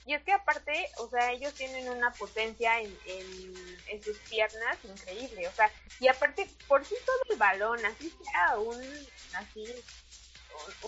Y 0.07 0.15
es 0.15 0.23
que 0.23 0.33
aparte, 0.33 0.73
o 0.99 1.09
sea, 1.09 1.31
ellos 1.31 1.55
tienen 1.55 1.89
una 1.89 2.11
potencia 2.13 2.81
en, 2.81 2.99
en, 3.07 4.03
sus 4.03 4.17
piernas 4.31 4.79
increíble, 4.83 5.47
o 5.47 5.53
sea, 5.53 5.71
y 6.01 6.09
aparte, 6.09 6.49
por 6.67 6.85
sí 6.85 6.95
todo 7.05 7.19
el 7.29 7.37
balón, 7.37 7.85
así 7.85 8.13
sea 8.25 8.59
un, 8.59 8.83
así, 9.35 9.65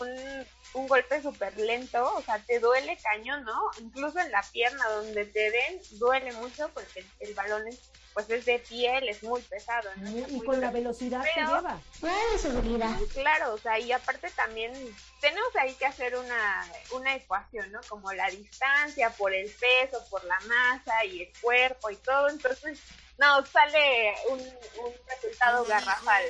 un, 0.00 0.46
un 0.72 0.88
golpe 0.88 1.20
súper 1.20 1.56
lento, 1.58 2.14
o 2.14 2.22
sea, 2.22 2.38
te 2.38 2.58
duele 2.58 2.96
cañón, 3.02 3.44
¿no? 3.44 3.70
Incluso 3.80 4.18
en 4.18 4.30
la 4.30 4.42
pierna 4.42 4.88
donde 4.88 5.26
te 5.26 5.50
den, 5.50 5.80
duele 5.92 6.32
mucho 6.32 6.70
porque 6.72 7.04
el 7.20 7.34
balón 7.34 7.68
es 7.68 7.80
pues 8.14 8.28
es 8.30 8.44
de 8.44 8.58
piel, 8.58 9.08
es 9.08 9.22
muy 9.22 9.40
pesado. 9.42 9.90
¿no? 9.96 10.10
Y, 10.28 10.40
con 10.44 10.60
la 10.60 10.70
velocidad 10.70 11.24
que 11.34 11.40
lleva. 11.40 11.80
Claro, 12.00 12.38
seguridad. 12.38 12.96
Claro, 13.12 13.54
o 13.54 13.58
sea, 13.58 13.78
y 13.78 13.92
aparte 13.92 14.30
también 14.30 14.72
tenemos 15.20 15.54
ahí 15.56 15.74
que 15.74 15.86
hacer 15.86 16.16
una, 16.16 16.66
una 16.92 17.14
ecuación, 17.14 17.70
¿no? 17.72 17.80
Como 17.88 18.12
la 18.12 18.28
distancia 18.30 19.10
por 19.10 19.32
el 19.32 19.50
peso, 19.50 20.04
por 20.10 20.24
la 20.24 20.38
masa 20.40 21.04
y 21.04 21.22
el 21.22 21.32
cuerpo 21.40 21.90
y 21.90 21.96
todo, 21.96 22.28
entonces 22.28 22.80
no, 23.18 23.44
sale 23.46 24.14
un, 24.30 24.40
un 24.40 24.92
resultado 25.08 25.64
garrafal. 25.64 26.24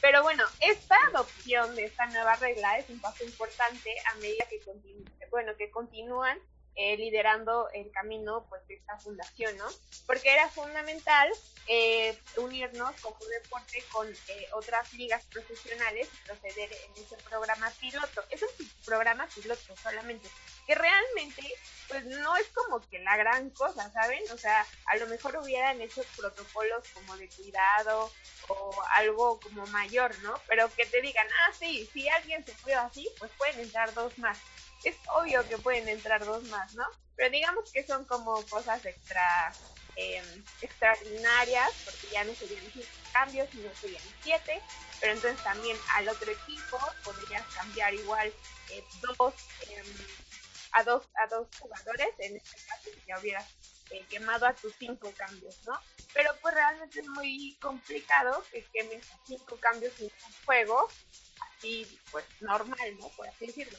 Pero 0.00 0.22
bueno, 0.22 0.44
esta 0.60 0.96
adopción 1.08 1.74
de 1.74 1.86
esta 1.86 2.06
nueva 2.06 2.36
regla 2.36 2.78
es 2.78 2.88
un 2.88 3.00
paso 3.00 3.24
importante 3.24 3.90
a 4.12 4.14
medida 4.16 4.46
que, 4.48 4.60
bueno, 5.30 5.56
que 5.56 5.70
continúan 5.70 6.38
eh, 6.80 6.96
liderando 6.96 7.68
el 7.74 7.90
camino 7.90 8.46
pues 8.48 8.64
de 8.68 8.76
esta 8.76 8.96
fundación, 8.98 9.56
¿no? 9.56 9.66
Porque 10.06 10.32
era 10.32 10.48
fundamental 10.48 11.28
eh, 11.66 12.16
unirnos 12.36 12.94
como 13.00 13.18
deporte 13.26 13.82
con 13.90 14.08
eh, 14.08 14.46
otras 14.52 14.92
ligas 14.92 15.24
profesionales 15.24 16.08
y 16.12 16.26
proceder 16.26 16.70
en 16.72 17.02
ese 17.02 17.16
programa 17.28 17.68
piloto. 17.80 18.22
Es 18.30 18.42
un 18.42 18.70
programa 18.86 19.26
piloto 19.26 19.76
solamente, 19.82 20.28
que 20.68 20.76
realmente 20.76 21.42
pues 21.88 22.04
no 22.04 22.36
es 22.36 22.46
como 22.50 22.80
que 22.88 23.00
la 23.00 23.16
gran 23.16 23.50
cosa, 23.50 23.90
¿saben? 23.90 24.22
O 24.32 24.38
sea, 24.38 24.64
a 24.86 24.96
lo 24.98 25.08
mejor 25.08 25.36
hubieran 25.38 25.80
hecho 25.80 26.02
protocolos 26.16 26.84
como 26.94 27.16
de 27.16 27.28
cuidado 27.30 28.08
o 28.46 28.82
algo 28.94 29.40
como 29.40 29.66
mayor, 29.66 30.16
¿no? 30.20 30.40
Pero 30.46 30.72
que 30.76 30.86
te 30.86 31.02
digan, 31.02 31.26
ah, 31.26 31.52
sí, 31.58 31.90
si 31.92 32.08
alguien 32.08 32.44
se 32.46 32.54
fue 32.54 32.72
así, 32.74 33.08
pues 33.18 33.32
pueden 33.36 33.58
entrar 33.58 33.92
dos 33.94 34.16
más 34.18 34.38
es 34.84 34.96
obvio 35.14 35.46
que 35.48 35.58
pueden 35.58 35.88
entrar 35.88 36.24
dos 36.24 36.44
más, 36.44 36.74
¿no? 36.74 36.84
Pero 37.16 37.30
digamos 37.30 37.70
que 37.72 37.84
son 37.84 38.04
como 38.04 38.42
cosas 38.46 38.84
extra 38.84 39.52
em, 39.96 40.44
extraordinarias, 40.60 41.70
porque 41.84 42.08
ya 42.12 42.24
no 42.24 42.34
serían 42.34 42.64
cinco 42.72 42.86
cambios, 43.12 43.48
sino 43.50 43.74
serían 43.74 44.02
siete, 44.22 44.62
pero 45.00 45.12
entonces 45.14 45.42
también 45.42 45.76
al 45.94 46.08
otro 46.08 46.30
equipo 46.30 46.78
podrías 47.02 47.44
cambiar 47.54 47.92
igual 47.94 48.32
eh, 48.70 48.84
dos 49.02 49.34
em, 49.68 49.86
a 50.72 50.82
dos 50.84 51.02
a 51.16 51.26
dos 51.26 51.48
jugadores, 51.58 52.08
en 52.18 52.36
este 52.36 52.56
caso 52.66 52.90
ya 53.06 53.18
hubieras 53.18 53.46
eh, 53.90 54.04
quemado 54.08 54.46
a 54.46 54.54
tus 54.54 54.74
cinco 54.78 55.12
cambios, 55.16 55.58
¿no? 55.66 55.78
Pero 56.14 56.30
pues 56.40 56.54
realmente 56.54 57.00
es 57.00 57.08
muy 57.08 57.56
complicado 57.60 58.44
que 58.52 58.64
quemes 58.72 59.04
cinco 59.26 59.56
cambios 59.56 59.98
en 59.98 60.06
un 60.06 60.44
juego, 60.44 60.88
así 61.40 62.00
pues 62.12 62.24
normal, 62.40 62.96
¿no? 62.98 63.08
Por 63.10 63.26
así 63.26 63.46
decirlo 63.46 63.78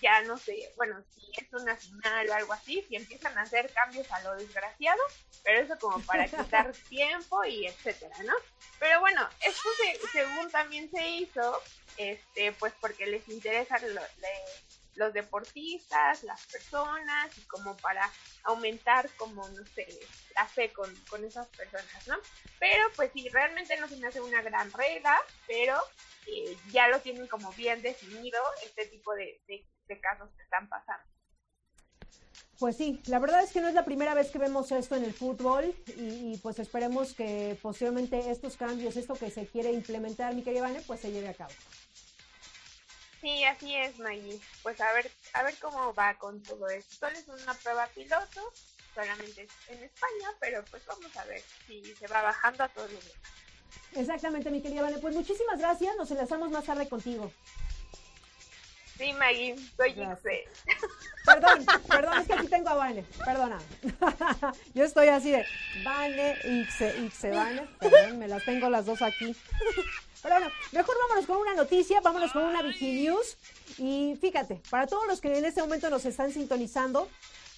ya 0.00 0.22
no 0.22 0.36
sé, 0.38 0.72
bueno, 0.76 1.02
si 1.14 1.30
es 1.36 1.52
una 1.52 1.76
final 1.76 2.28
o 2.28 2.34
algo 2.34 2.52
así, 2.52 2.84
si 2.88 2.96
empiezan 2.96 3.36
a 3.36 3.42
hacer 3.42 3.72
cambios 3.72 4.10
a 4.12 4.20
lo 4.20 4.36
desgraciado, 4.36 5.00
pero 5.44 5.60
eso 5.60 5.78
como 5.78 6.00
para 6.04 6.26
quitar 6.28 6.72
tiempo 6.88 7.44
y 7.44 7.66
etcétera, 7.66 8.16
¿no? 8.24 8.34
Pero 8.78 9.00
bueno, 9.00 9.28
esto 9.44 9.68
según 10.12 10.50
también 10.50 10.90
se 10.90 11.08
hizo, 11.08 11.62
este, 11.96 12.52
pues 12.52 12.72
porque 12.80 13.06
les 13.06 13.28
interesan 13.28 13.80
los 14.94 15.12
deportistas, 15.12 16.22
las 16.24 16.44
personas, 16.46 17.36
y 17.38 17.42
como 17.42 17.76
para 17.76 18.10
aumentar 18.44 19.08
como, 19.16 19.48
no 19.48 19.64
sé, 19.74 19.86
la 20.34 20.46
fe 20.46 20.72
con, 20.72 20.94
con 21.08 21.24
esas 21.24 21.48
personas, 21.48 22.08
¿no? 22.08 22.16
Pero 22.58 22.84
pues 22.96 23.10
sí, 23.12 23.28
realmente 23.28 23.78
no 23.78 23.88
se 23.88 23.96
me 23.96 24.08
hace 24.08 24.20
una 24.20 24.42
gran 24.42 24.72
regla, 24.72 25.18
pero 25.46 25.76
eh, 26.26 26.56
ya 26.70 26.88
lo 26.88 27.00
tienen 27.00 27.26
como 27.28 27.50
bien 27.52 27.82
definido 27.82 28.40
este 28.64 28.86
tipo 28.86 29.14
de, 29.14 29.40
de 29.46 30.00
casos 30.00 30.28
que 30.36 30.42
están 30.42 30.68
pasando. 30.68 31.10
Pues 32.60 32.76
sí, 32.76 33.00
la 33.06 33.18
verdad 33.18 33.42
es 33.42 33.52
que 33.52 33.62
no 33.62 33.68
es 33.68 33.74
la 33.74 33.86
primera 33.86 34.12
vez 34.12 34.30
que 34.30 34.38
vemos 34.38 34.70
esto 34.70 34.94
en 34.94 35.04
el 35.04 35.14
fútbol 35.14 35.74
y, 35.96 36.36
pues 36.42 36.58
esperemos 36.58 37.14
que 37.14 37.58
posiblemente 37.62 38.30
estos 38.30 38.58
cambios, 38.58 38.98
esto 38.98 39.14
que 39.14 39.30
se 39.30 39.46
quiere 39.46 39.72
implementar, 39.72 40.34
mi 40.34 40.42
querida 40.42 40.68
pues 40.86 41.00
se 41.00 41.10
lleve 41.10 41.28
a 41.28 41.34
cabo. 41.34 41.54
Sí, 43.20 43.44
así 43.44 43.76
es, 43.76 43.98
Maggie. 43.98 44.40
Pues 44.62 44.80
a 44.80 44.92
ver, 44.92 45.10
a 45.34 45.42
ver 45.42 45.54
cómo 45.60 45.92
va 45.94 46.14
con 46.14 46.42
todo 46.42 46.68
esto. 46.68 46.94
Solo 46.96 47.18
es 47.18 47.28
una 47.42 47.54
prueba 47.54 47.86
piloto, 47.88 48.52
solamente 48.94 49.46
en 49.68 49.82
España, 49.84 50.32
pero 50.40 50.64
pues 50.70 50.84
vamos 50.86 51.14
a 51.16 51.24
ver 51.24 51.42
si 51.66 51.82
se 51.96 52.06
va 52.06 52.22
bajando 52.22 52.64
a 52.64 52.68
todos 52.68 52.90
los 52.90 53.04
demás. 53.04 53.20
Exactamente, 53.94 54.50
mi 54.50 54.62
querida 54.62 54.82
Vane. 54.82 54.98
Pues 54.98 55.14
muchísimas 55.14 55.58
gracias. 55.58 55.94
Nos 55.96 56.10
enlazamos 56.10 56.50
más 56.50 56.64
tarde 56.64 56.88
contigo. 56.88 57.32
Sí, 58.96 59.12
Maggie, 59.14 59.56
soy 59.76 59.90
Ixe. 59.90 60.44
Perdón, 61.24 61.64
perdón, 61.88 62.18
es 62.18 62.26
que 62.26 62.32
aquí 62.34 62.46
tengo 62.48 62.70
a 62.70 62.74
Vane, 62.74 63.04
perdona. 63.24 63.58
Yo 64.74 64.84
estoy 64.84 65.08
así 65.08 65.30
de 65.30 65.46
Vane, 65.84 66.36
Ixe, 66.44 66.98
Ixe, 66.98 67.30
Vane. 67.30 67.68
Perdón, 67.78 68.18
me 68.18 68.28
las 68.28 68.44
tengo 68.44 68.68
las 68.68 68.86
dos 68.86 69.00
aquí. 69.00 69.34
Pero 70.22 70.34
bueno, 70.36 70.50
mejor 70.72 70.96
vámonos 71.02 71.26
con 71.26 71.36
una 71.38 71.54
noticia, 71.54 72.00
vámonos 72.00 72.32
con 72.32 72.44
una 72.44 72.60
Wikinews. 72.60 73.36
Y 73.78 74.16
fíjate, 74.20 74.60
para 74.70 74.86
todos 74.86 75.06
los 75.06 75.20
que 75.20 75.36
en 75.36 75.44
este 75.44 75.60
momento 75.60 75.90
nos 75.90 76.04
están 76.04 76.32
sintonizando, 76.32 77.08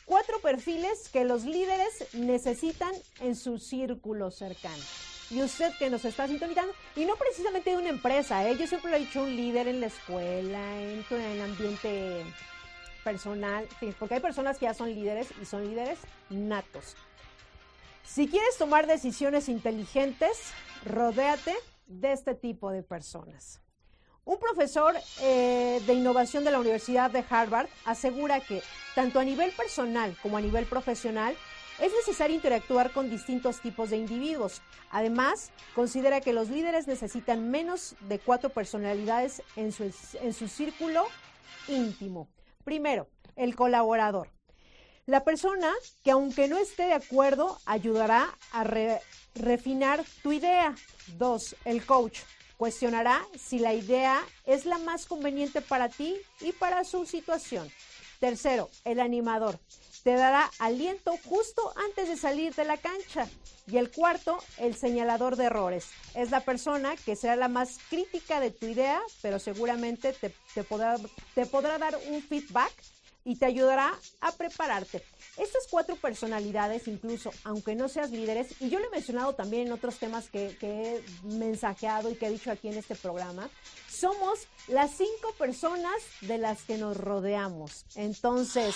cuatro 0.04 0.40
perfiles 0.40 1.08
que 1.08 1.24
los 1.24 1.44
líderes 1.44 2.14
necesitan 2.14 2.92
en 3.20 3.36
su 3.36 3.58
círculo 3.58 4.30
cercano 4.30 4.82
y 5.32 5.40
usted 5.40 5.72
que 5.78 5.88
nos 5.88 6.04
está 6.04 6.28
sintonizando, 6.28 6.74
y 6.94 7.06
no 7.06 7.16
precisamente 7.16 7.70
de 7.70 7.78
una 7.78 7.88
empresa, 7.88 8.46
¿eh? 8.46 8.56
yo 8.58 8.66
siempre 8.66 8.90
lo 8.90 8.98
he 8.98 9.00
dicho, 9.00 9.22
un 9.22 9.34
líder 9.34 9.66
en 9.66 9.80
la 9.80 9.86
escuela, 9.86 10.80
en, 10.82 11.04
el 11.10 11.40
ambiente 11.40 12.22
personal, 13.02 13.66
porque 13.98 14.16
hay 14.16 14.20
personas 14.20 14.58
que 14.58 14.66
ya 14.66 14.74
son 14.74 14.94
líderes 14.94 15.28
y 15.40 15.46
son 15.46 15.64
líderes 15.64 15.98
natos. 16.28 16.96
Si 18.04 18.28
quieres 18.28 18.58
tomar 18.58 18.86
decisiones 18.86 19.48
inteligentes, 19.48 20.38
rodéate 20.84 21.54
de 22.01 22.12
este 22.12 22.34
tipo 22.34 22.70
de 22.70 22.82
personas. 22.82 23.61
Un 24.24 24.38
profesor 24.38 24.95
eh, 25.20 25.80
de 25.84 25.95
innovación 25.95 26.45
de 26.45 26.53
la 26.53 26.61
Universidad 26.61 27.11
de 27.11 27.24
Harvard 27.28 27.66
asegura 27.84 28.40
que 28.40 28.62
tanto 28.95 29.18
a 29.18 29.24
nivel 29.24 29.51
personal 29.53 30.16
como 30.22 30.36
a 30.36 30.40
nivel 30.40 30.64
profesional 30.66 31.34
es 31.80 31.93
necesario 31.93 32.36
interactuar 32.36 32.93
con 32.93 33.11
distintos 33.11 33.61
tipos 33.61 33.90
de 33.90 33.97
individuos. 33.97 34.62
Además, 34.90 35.51
considera 35.74 36.20
que 36.20 36.32
los 36.32 36.49
líderes 36.49 36.86
necesitan 36.86 37.51
menos 37.51 37.97
de 38.03 38.20
cuatro 38.20 38.51
personalidades 38.51 39.43
en 39.57 39.72
su, 39.72 39.93
en 40.20 40.32
su 40.32 40.47
círculo 40.47 41.05
íntimo. 41.66 42.28
Primero, 42.62 43.09
el 43.34 43.57
colaborador. 43.57 44.28
La 45.07 45.24
persona 45.24 45.72
que 46.05 46.12
aunque 46.12 46.48
no 46.48 46.59
esté 46.59 46.84
de 46.84 46.92
acuerdo 46.92 47.59
ayudará 47.66 48.36
a 48.53 48.64
refinar 49.34 50.05
tu 50.22 50.32
idea. 50.32 50.74
Dos, 51.18 51.57
el 51.64 51.84
coach 51.84 52.20
cuestionará 52.57 53.26
si 53.36 53.59
la 53.59 53.74
idea 53.74 54.22
es 54.46 54.64
la 54.64 54.78
más 54.78 55.07
conveniente 55.07 55.61
para 55.61 55.88
ti 55.88 56.16
y 56.40 56.53
para 56.53 56.84
su 56.84 57.07
situación. 57.07 57.68
Tercero, 58.20 58.70
el 58.84 59.00
animador 59.00 59.59
te 60.03 60.14
dará 60.14 60.50
aliento 60.59 61.16
justo 61.24 61.72
antes 61.76 62.09
de 62.09 62.16
salir 62.16 62.55
de 62.55 62.64
la 62.64 62.76
cancha. 62.76 63.28
Y 63.66 63.76
el 63.76 63.90
cuarto, 63.90 64.38
el 64.59 64.74
señalador 64.74 65.36
de 65.36 65.44
errores. 65.44 65.90
Es 66.14 66.30
la 66.30 66.40
persona 66.40 66.96
que 66.96 67.14
será 67.14 67.36
la 67.36 67.48
más 67.48 67.78
crítica 67.88 68.40
de 68.40 68.50
tu 68.50 68.66
idea, 68.66 69.00
pero 69.22 69.38
seguramente 69.38 70.12
te, 70.12 70.64
podrá, 70.64 70.98
dar 71.78 71.96
un 72.09 72.22
feedback 72.22 72.72
y 73.24 73.36
te 73.36 73.46
ayudará 73.46 73.92
a 74.20 74.32
prepararte. 74.32 75.02
Estas 75.36 75.66
cuatro 75.70 75.96
personalidades, 75.96 76.88
incluso 76.88 77.32
aunque 77.44 77.74
no 77.74 77.88
seas 77.88 78.10
líderes, 78.10 78.60
y 78.60 78.68
yo 78.68 78.78
lo 78.78 78.86
he 78.86 78.90
mencionado 78.90 79.34
también 79.34 79.68
en 79.68 79.72
otros 79.72 79.98
temas 79.98 80.28
que, 80.28 80.56
he 80.60 81.02
mensajeado 81.26 82.10
y 82.10 82.14
que 82.14 82.26
he 82.26 82.30
dicho 82.30 82.50
aquí 82.50 82.68
en 82.68 82.78
este 82.78 82.94
programa, 82.94 83.48
somos 83.88 84.46
las 84.68 84.90
cinco 84.92 85.32
personas 85.38 85.94
de 86.22 86.38
las 86.38 86.62
que 86.62 86.78
nos 86.78 86.96
rodeamos. 86.96 87.84
Entonces, 87.94 88.74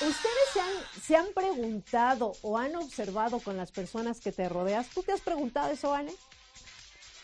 ¿Ustedes 0.00 0.48
se 0.54 0.60
han, 0.60 1.02
se 1.02 1.16
han 1.16 1.34
preguntado 1.34 2.32
o 2.40 2.56
han 2.56 2.74
observado 2.74 3.38
con 3.38 3.58
las 3.58 3.70
personas 3.70 4.18
que 4.18 4.32
te 4.32 4.48
rodeas? 4.48 4.88
¿Tú 4.88 5.02
te 5.02 5.12
has 5.12 5.20
preguntado 5.20 5.70
eso, 5.70 5.92
Anne? 5.92 6.14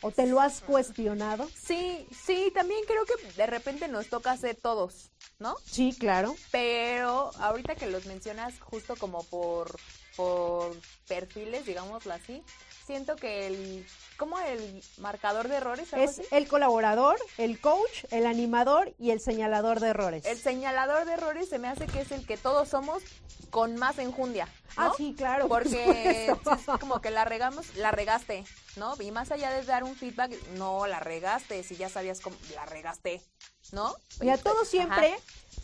¿O 0.02 0.10
te 0.10 0.26
lo 0.26 0.40
has 0.40 0.60
cuestionado? 0.60 1.48
Sí, 1.54 2.06
sí, 2.12 2.52
también 2.54 2.80
creo 2.86 3.04
que 3.04 3.32
de 3.32 3.46
repente 3.46 3.88
nos 3.88 4.08
toca 4.08 4.32
hacer 4.32 4.56
todos, 4.56 5.10
¿no? 5.38 5.56
Sí, 5.64 5.96
claro. 5.98 6.34
Pero 6.50 7.30
ahorita 7.38 7.74
que 7.76 7.86
los 7.86 8.06
mencionas 8.06 8.58
justo 8.60 8.96
como 8.96 9.24
por, 9.24 9.76
por 10.16 10.76
perfiles, 11.08 11.66
digámoslo 11.66 12.12
así, 12.12 12.42
siento 12.86 13.16
que 13.16 13.48
el 13.48 13.86
como 14.16 14.38
el 14.38 14.82
marcador 14.98 15.48
de 15.48 15.56
errores 15.56 15.92
es 15.92 16.22
el 16.30 16.48
colaborador, 16.48 17.18
el 17.36 17.60
coach, 17.60 18.04
el 18.10 18.24
animador 18.24 18.94
y 18.98 19.10
el 19.10 19.20
señalador 19.20 19.80
de 19.80 19.88
errores. 19.88 20.24
El 20.24 20.38
señalador 20.38 21.04
de 21.04 21.12
errores 21.12 21.48
se 21.48 21.58
me 21.58 21.68
hace 21.68 21.86
que 21.86 22.00
es 22.00 22.12
el 22.12 22.24
que 22.24 22.36
todos 22.36 22.68
somos 22.68 23.02
con 23.50 23.76
más 23.76 23.98
enjundia. 23.98 24.48
Ah, 24.76 24.92
sí, 24.96 25.14
claro. 25.16 25.48
Porque 25.48 26.30
es 26.30 26.78
como 26.80 27.00
que 27.00 27.10
la 27.10 27.24
regamos, 27.24 27.74
la 27.76 27.90
regaste, 27.90 28.44
¿no? 28.76 28.94
Y 29.00 29.10
más 29.10 29.30
allá 29.30 29.50
de 29.50 29.62
dar 29.64 29.84
un 29.84 29.96
feedback, 29.96 30.32
no 30.56 30.86
la 30.86 31.00
regaste, 31.00 31.62
si 31.62 31.76
ya 31.76 31.88
sabías 31.88 32.20
cómo 32.20 32.36
la 32.54 32.66
regaste, 32.66 33.22
¿no? 33.72 33.94
Y 34.20 34.28
a 34.28 34.38
todos 34.38 34.68
siempre 34.68 35.16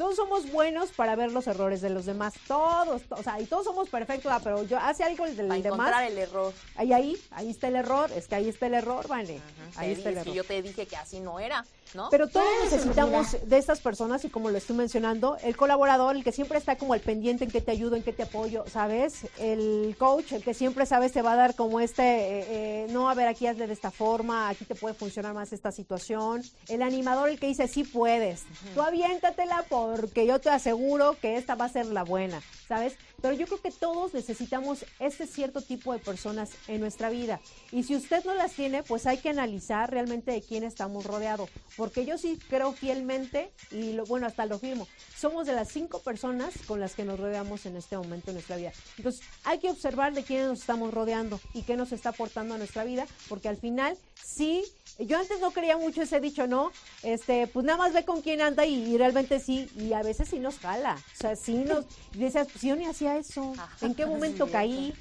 todos 0.03 0.17
somos 0.17 0.51
buenos 0.51 0.91
para 0.91 1.15
ver 1.15 1.31
los 1.31 1.47
errores 1.47 1.81
de 1.81 1.89
los 1.89 2.07
demás. 2.07 2.35
Todos, 2.49 3.03
o 3.09 3.23
sea, 3.23 3.41
y 3.41 3.47
todos 3.47 3.65
somos 3.65 3.89
perfectos, 3.89 4.33
ah, 4.35 4.41
pero 4.43 4.65
yo 4.65 4.77
hace 4.77 5.05
algo 5.05 5.25
del 5.27 5.47
para 5.47 5.61
demás. 5.61 5.79
encontrar 5.79 6.11
el 6.11 6.19
error. 6.19 6.53
Ahí, 6.75 6.93
ahí, 6.93 7.17
ahí 7.31 7.51
está 7.51 7.69
el 7.69 7.77
error. 7.77 8.11
Es 8.11 8.27
que 8.27 8.35
ahí 8.35 8.49
está 8.49 8.67
el 8.67 8.75
error, 8.75 9.07
vale. 9.07 9.41
Ahí 9.77 9.93
está 9.93 10.11
el 10.11 10.19
error. 10.19 10.35
yo 10.35 10.45
te 10.45 10.63
dije 10.63 10.87
que 10.87 10.97
así 10.97 11.21
no 11.21 11.41
era, 11.41 11.65
¿no? 11.95 12.09
Pero 12.11 12.29
todos 12.29 12.47
necesitamos 12.65 13.37
de 13.45 13.59
estas 13.59 13.81
personas 13.81 14.25
y 14.25 14.31
como 14.31 14.51
lo 14.51 14.59
estoy 14.59 14.77
mencionando, 14.77 15.37
el 15.43 15.57
colaborador, 15.57 16.17
el 16.17 16.25
que 16.25 16.33
siempre 16.33 16.59
está 16.59 16.77
como 16.77 16.95
el 16.95 17.01
pendiente 17.01 17.45
en 17.45 17.51
qué 17.51 17.61
te 17.61 17.71
ayudo, 17.71 17.97
en 17.97 18.03
qué 18.03 18.13
te 18.13 18.25
apoyo, 18.25 18.65
¿sabes? 18.69 19.27
El 19.39 19.97
coach, 19.99 20.33
el 20.33 20.43
que 20.43 20.55
siempre 20.55 20.87
sabes 20.87 21.13
te 21.13 21.23
va 21.23 21.33
a 21.33 21.37
dar 21.37 21.55
como 21.55 21.81
este, 21.81 22.03
eh, 22.03 22.45
eh, 22.49 22.87
no, 22.91 23.09
a 23.09 23.15
ver, 23.15 23.29
aquí 23.29 23.47
hazle 23.47 23.67
de 23.67 23.73
esta 23.73 23.91
forma, 23.91 24.49
aquí 24.49 24.65
te 24.65 24.75
puede 24.75 24.95
funcionar 24.95 25.35
más 25.35 25.53
esta 25.53 25.73
situación. 25.73 26.43
El 26.69 26.83
animador, 26.83 27.29
el 27.29 27.39
que 27.39 27.47
dice, 27.47 27.69
sí 27.69 27.85
puedes. 27.85 28.45
Tú 28.75 28.83
aviéntatela 28.83 29.65
porque 29.69 30.27
yo 30.27 30.41
te 30.41 30.51
aseguro 30.51 31.17
que 31.21 31.37
esta 31.37 31.55
va 31.55 31.67
a 31.67 31.69
ser 31.69 31.87
la 31.87 32.05
buena, 32.05 32.41
¿sabes? 32.69 32.97
Pero 33.23 33.35
yo 33.35 33.47
creo 33.47 33.63
que 33.63 33.71
todos 33.71 34.13
necesitamos 34.13 34.85
este 34.99 35.27
cierto 35.27 35.63
tipo 35.63 35.93
de 35.93 36.01
personas 36.01 36.51
en 36.69 36.81
nuestra 36.81 37.09
vida. 37.09 37.41
Y 37.71 37.85
si 37.85 37.97
usted 37.97 38.25
no 38.25 38.35
las 38.35 38.53
tiene, 38.53 38.83
pues 38.83 39.07
hay 39.07 39.19
que 39.19 39.31
analizar 39.31 39.91
realmente 39.91 40.33
de 40.33 40.43
quién 40.43 40.65
estamos 40.65 41.07
rodeados. 41.07 41.49
Porque 41.77 42.05
yo 42.05 42.19
sí 42.19 42.39
creo 42.49 42.73
fielmente, 42.73 43.53
y 43.71 43.93
lo, 43.93 44.05
bueno, 44.05 44.27
hasta 44.27 44.45
lo 44.45 44.59
firmo, 44.59 44.89
somos 45.17 45.47
de 45.47 45.55
las 45.55 45.69
cinco 45.69 46.01
personas 46.01 46.53
con 46.67 46.81
las 46.81 46.95
que 46.95 47.05
nos 47.05 47.19
rodeamos 47.19 47.65
en 47.65 47.77
este 47.77 47.97
momento 47.97 48.31
en 48.31 48.35
nuestra 48.35 48.57
vida. 48.57 48.73
Entonces, 48.99 49.23
hay 49.45 49.59
que 49.59 49.71
observar 49.71 50.13
de 50.13 50.25
quiénes 50.25 50.49
nos 50.49 50.61
estamos 50.61 50.93
rodeando 50.93 51.41
y 51.55 51.63
qué 51.63 51.77
nos 51.77 51.93
está 51.93 52.11
aportando 52.11 52.55
a 52.55 52.59
nuestra 52.59 52.85
vida, 52.85 53.07
porque 53.29 53.49
al 53.49 53.57
final 53.57 53.97
sí 54.23 54.65
yo 54.99 55.19
antes 55.19 55.41
no 55.41 55.51
creía 55.51 55.77
mucho 55.77 56.03
ese 56.03 56.21
dicho, 56.21 56.47
¿no? 56.47 56.73
Este, 57.03 57.47
pues 57.47 57.65
nada 57.65 57.79
más 57.79 57.93
ve 57.93 58.05
con 58.05 58.21
quién 58.21 58.41
anda 58.41 58.67
y, 58.67 58.97
realmente 58.97 59.41
sí, 59.41 59.69
y 59.77 59.93
a 59.93 60.03
veces 60.03 60.29
sí 60.29 60.39
nos 60.39 60.59
jala. 60.59 60.97
O 61.15 61.17
sea, 61.17 61.37
sí 61.37 61.55
nos, 61.55 61.85
y 62.15 62.19
decías, 62.19 62.49
pues 62.51 62.63
yo 62.63 62.77
ni 62.77 62.85
hacía 62.85 63.17
eso. 63.17 63.53
¿En 63.81 63.95
qué 63.95 64.07
momento 64.07 64.51
caí? 64.51 64.95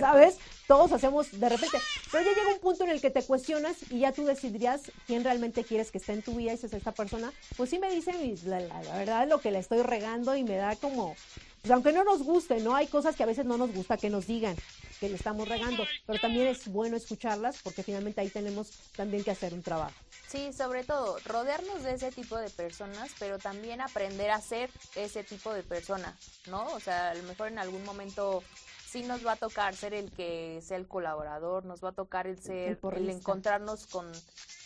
¿Sabes? 0.00 0.38
Todos 0.66 0.92
hacemos 0.92 1.30
de 1.32 1.48
repente. 1.48 1.78
Pero 2.12 2.24
ya 2.24 2.34
llega 2.34 2.52
un 2.52 2.60
punto 2.60 2.84
en 2.84 2.90
el 2.90 3.00
que 3.00 3.10
te 3.10 3.22
cuestionas 3.22 3.76
y 3.90 4.00
ya 4.00 4.12
tú 4.12 4.24
decidirías 4.24 4.82
quién 5.06 5.24
realmente 5.24 5.64
quieres 5.64 5.90
que 5.90 5.98
esté 5.98 6.12
en 6.12 6.22
tu 6.22 6.34
vida 6.34 6.52
y 6.52 6.58
si 6.58 6.66
es 6.66 6.72
esta 6.72 6.92
persona. 6.92 7.32
Pues 7.56 7.70
sí 7.70 7.78
me 7.78 7.90
dicen, 7.90 8.34
la, 8.44 8.60
la, 8.60 8.82
la 8.82 8.96
verdad, 8.98 9.28
lo 9.28 9.40
que 9.40 9.50
le 9.50 9.58
estoy 9.58 9.82
regando 9.82 10.36
y 10.36 10.44
me 10.44 10.56
da 10.56 10.76
como, 10.76 11.16
pues 11.62 11.72
aunque 11.72 11.92
no 11.92 12.04
nos 12.04 12.22
guste, 12.22 12.60
¿no? 12.60 12.74
Hay 12.74 12.86
cosas 12.86 13.16
que 13.16 13.22
a 13.22 13.26
veces 13.26 13.46
no 13.46 13.56
nos 13.56 13.72
gusta 13.72 13.96
que 13.96 14.10
nos 14.10 14.26
digan 14.26 14.56
que 15.00 15.08
le 15.08 15.16
estamos 15.16 15.48
regando, 15.48 15.84
pero 16.06 16.18
también 16.20 16.48
es 16.48 16.68
bueno 16.68 16.96
escucharlas 16.96 17.58
porque 17.62 17.82
finalmente 17.82 18.20
ahí 18.20 18.30
tenemos 18.30 18.70
también 18.96 19.24
que 19.24 19.30
hacer 19.30 19.54
un 19.54 19.62
trabajo. 19.62 19.94
Sí, 20.28 20.52
sobre 20.52 20.84
todo, 20.84 21.18
rodearnos 21.24 21.82
de 21.84 21.94
ese 21.94 22.12
tipo 22.12 22.36
de 22.36 22.50
personas, 22.50 23.10
pero 23.18 23.38
también 23.38 23.80
aprender 23.80 24.30
a 24.30 24.40
ser 24.40 24.70
ese 24.94 25.24
tipo 25.24 25.54
de 25.54 25.62
persona, 25.62 26.16
¿no? 26.46 26.66
O 26.66 26.80
sea, 26.80 27.10
a 27.10 27.14
lo 27.14 27.22
mejor 27.22 27.48
en 27.48 27.58
algún 27.58 27.84
momento 27.84 28.42
sí 28.90 29.02
nos 29.02 29.26
va 29.26 29.32
a 29.32 29.36
tocar 29.36 29.74
ser 29.76 29.92
el 29.92 30.10
que 30.10 30.60
sea 30.64 30.78
el 30.78 30.88
colaborador, 30.88 31.64
nos 31.66 31.84
va 31.84 31.90
a 31.90 31.92
tocar 31.92 32.26
el 32.26 32.40
ser, 32.40 32.78
el, 32.96 33.10
encontrarnos 33.10 33.86
con, 33.86 34.10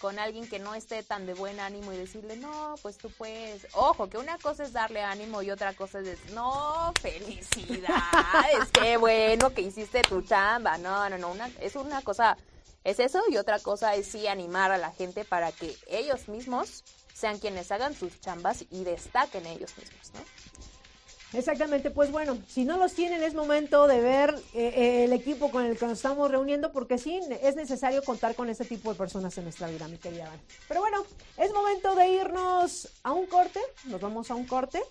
con 0.01 0.18
alguien 0.18 0.49
que 0.49 0.61
no 0.61 0.75
esté 0.75 1.03
tan 1.03 1.27
de 1.27 1.35
buen 1.35 1.59
ánimo 1.59 1.93
y 1.93 1.97
decirle, 1.97 2.37
no, 2.37 2.77
pues 2.83 2.99
tú 2.99 3.11
puedes. 3.11 3.66
Ojo, 3.75 4.09
que 4.09 4.18
una 4.18 4.39
cosa 4.39 4.62
es 4.62 4.73
darle 4.73 5.03
ánimo 5.03 5.43
y 5.43 5.51
otra 5.51 5.75
cosa 5.75 5.99
es 5.99 6.07
decir, 6.07 6.33
no, 6.35 6.93
felicidades, 7.01 8.70
qué 8.73 8.97
bueno 8.97 9.51
que 9.51 9.62
hiciste 9.62 10.03
tu 10.03 10.23
chamba. 10.23 10.79
No, 10.79 11.09
no, 11.11 11.18
no, 11.18 11.33
una, 11.33 11.51
es 11.61 11.75
una 11.75 12.01
cosa, 12.03 12.37
es 12.85 13.01
eso 13.01 13.20
y 13.29 13.39
otra 13.39 13.59
cosa 13.59 13.97
es 13.97 14.07
sí 14.07 14.29
animar 14.29 14.70
a 14.70 14.79
la 14.79 14.93
gente 14.93 15.25
para 15.25 15.51
que 15.51 15.77
ellos 15.89 16.29
mismos 16.29 16.85
sean 17.12 17.39
quienes 17.39 17.73
hagan 17.73 17.95
sus 17.95 18.20
chambas 18.20 18.64
y 18.70 18.85
destaquen 18.85 19.47
ellos 19.47 19.77
mismos, 19.77 20.12
¿no? 20.14 20.32
Exactamente, 21.33 21.91
pues 21.91 22.11
bueno, 22.11 22.39
si 22.47 22.64
no 22.64 22.76
los 22.76 22.93
tienen 22.93 23.22
es 23.22 23.33
momento 23.33 23.87
de 23.87 24.01
ver 24.01 24.35
eh, 24.53 24.74
eh, 24.76 25.05
el 25.05 25.12
equipo 25.14 25.51
con 25.51 25.64
el 25.64 25.78
que 25.78 25.87
nos 25.87 25.99
estamos 25.99 26.30
reuniendo 26.30 26.72
porque 26.72 26.99
sí, 26.99 27.20
es 27.43 27.57
necesario 27.57 28.03
contar 28.05 28.35
con 28.35 28.51
este 28.51 28.66
tipo 28.66 28.93
de 28.93 28.99
personas 28.99 29.37
en 29.39 29.45
nuestra 29.45 29.68
vida, 29.68 29.89
mi 29.89 29.97
querida 29.97 30.28
Van. 30.28 30.41
Pero 30.68 30.80
bueno, 30.80 31.07
es 31.39 31.51
momento 31.53 31.95
de 31.95 32.09
irnos 32.09 32.89
a 33.03 33.12
un 33.12 33.26
corte, 33.26 33.61
nos 33.85 34.01
vamos 34.01 34.30
a 34.30 34.35
un 34.35 34.47
corte. 34.47 34.83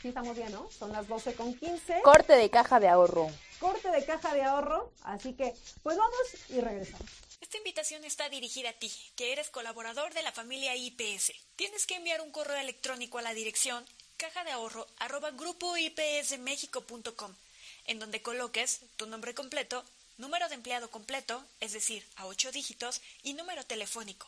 Sí, 0.00 0.08
estamos 0.08 0.36
bien, 0.36 0.50
¿no? 0.52 0.68
Son 0.70 0.92
las 0.92 1.08
12 1.08 1.34
con 1.34 1.54
15. 1.54 2.00
Corte 2.02 2.34
de 2.34 2.48
caja 2.48 2.80
de 2.80 2.88
ahorro. 2.88 3.28
Corte 3.60 3.90
de 3.90 4.04
caja 4.04 4.34
de 4.34 4.42
ahorro, 4.42 4.92
así 5.02 5.34
que 5.34 5.54
pues 5.82 5.96
vamos 5.96 6.18
y 6.48 6.60
regresamos. 6.60 7.06
Esta 7.40 7.58
invitación 7.58 8.04
está 8.04 8.28
dirigida 8.30 8.70
a 8.70 8.72
ti, 8.72 8.90
que 9.16 9.32
eres 9.32 9.50
colaborador 9.50 10.14
de 10.14 10.22
la 10.22 10.32
familia 10.32 10.74
IPS. 10.74 11.32
Tienes 11.56 11.86
que 11.86 11.96
enviar 11.96 12.22
un 12.22 12.30
correo 12.30 12.56
electrónico 12.56 13.18
a 13.18 13.22
la 13.22 13.34
dirección 13.34 13.84
caja 14.24 14.44
de 14.44 14.52
ahorro 14.52 14.86
arroba 15.00 15.32
grupoipsmexico.com, 15.32 17.34
en 17.84 17.98
donde 17.98 18.22
coloques 18.22 18.80
tu 18.96 19.06
nombre 19.06 19.34
completo, 19.34 19.84
número 20.16 20.48
de 20.48 20.54
empleado 20.54 20.90
completo, 20.90 21.44
es 21.60 21.72
decir, 21.72 22.06
a 22.16 22.24
ocho 22.24 22.50
dígitos, 22.50 23.02
y 23.22 23.34
número 23.34 23.66
telefónico. 23.66 24.26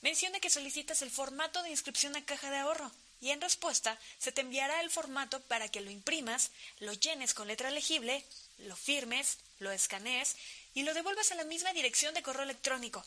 Menciona 0.00 0.40
que 0.40 0.48
solicitas 0.48 1.02
el 1.02 1.10
formato 1.10 1.62
de 1.62 1.68
inscripción 1.68 2.16
a 2.16 2.24
caja 2.24 2.50
de 2.50 2.56
ahorro 2.56 2.90
y 3.20 3.32
en 3.32 3.42
respuesta 3.42 3.98
se 4.18 4.32
te 4.32 4.40
enviará 4.40 4.80
el 4.80 4.90
formato 4.90 5.42
para 5.42 5.68
que 5.68 5.82
lo 5.82 5.90
imprimas, 5.90 6.50
lo 6.80 6.94
llenes 6.94 7.34
con 7.34 7.46
letra 7.46 7.70
legible, 7.70 8.24
lo 8.60 8.76
firmes, 8.76 9.36
lo 9.58 9.72
escanees 9.72 10.36
y 10.72 10.84
lo 10.84 10.94
devuelvas 10.94 11.32
a 11.32 11.34
la 11.34 11.44
misma 11.44 11.74
dirección 11.74 12.14
de 12.14 12.22
correo 12.22 12.44
electrónico. 12.44 13.04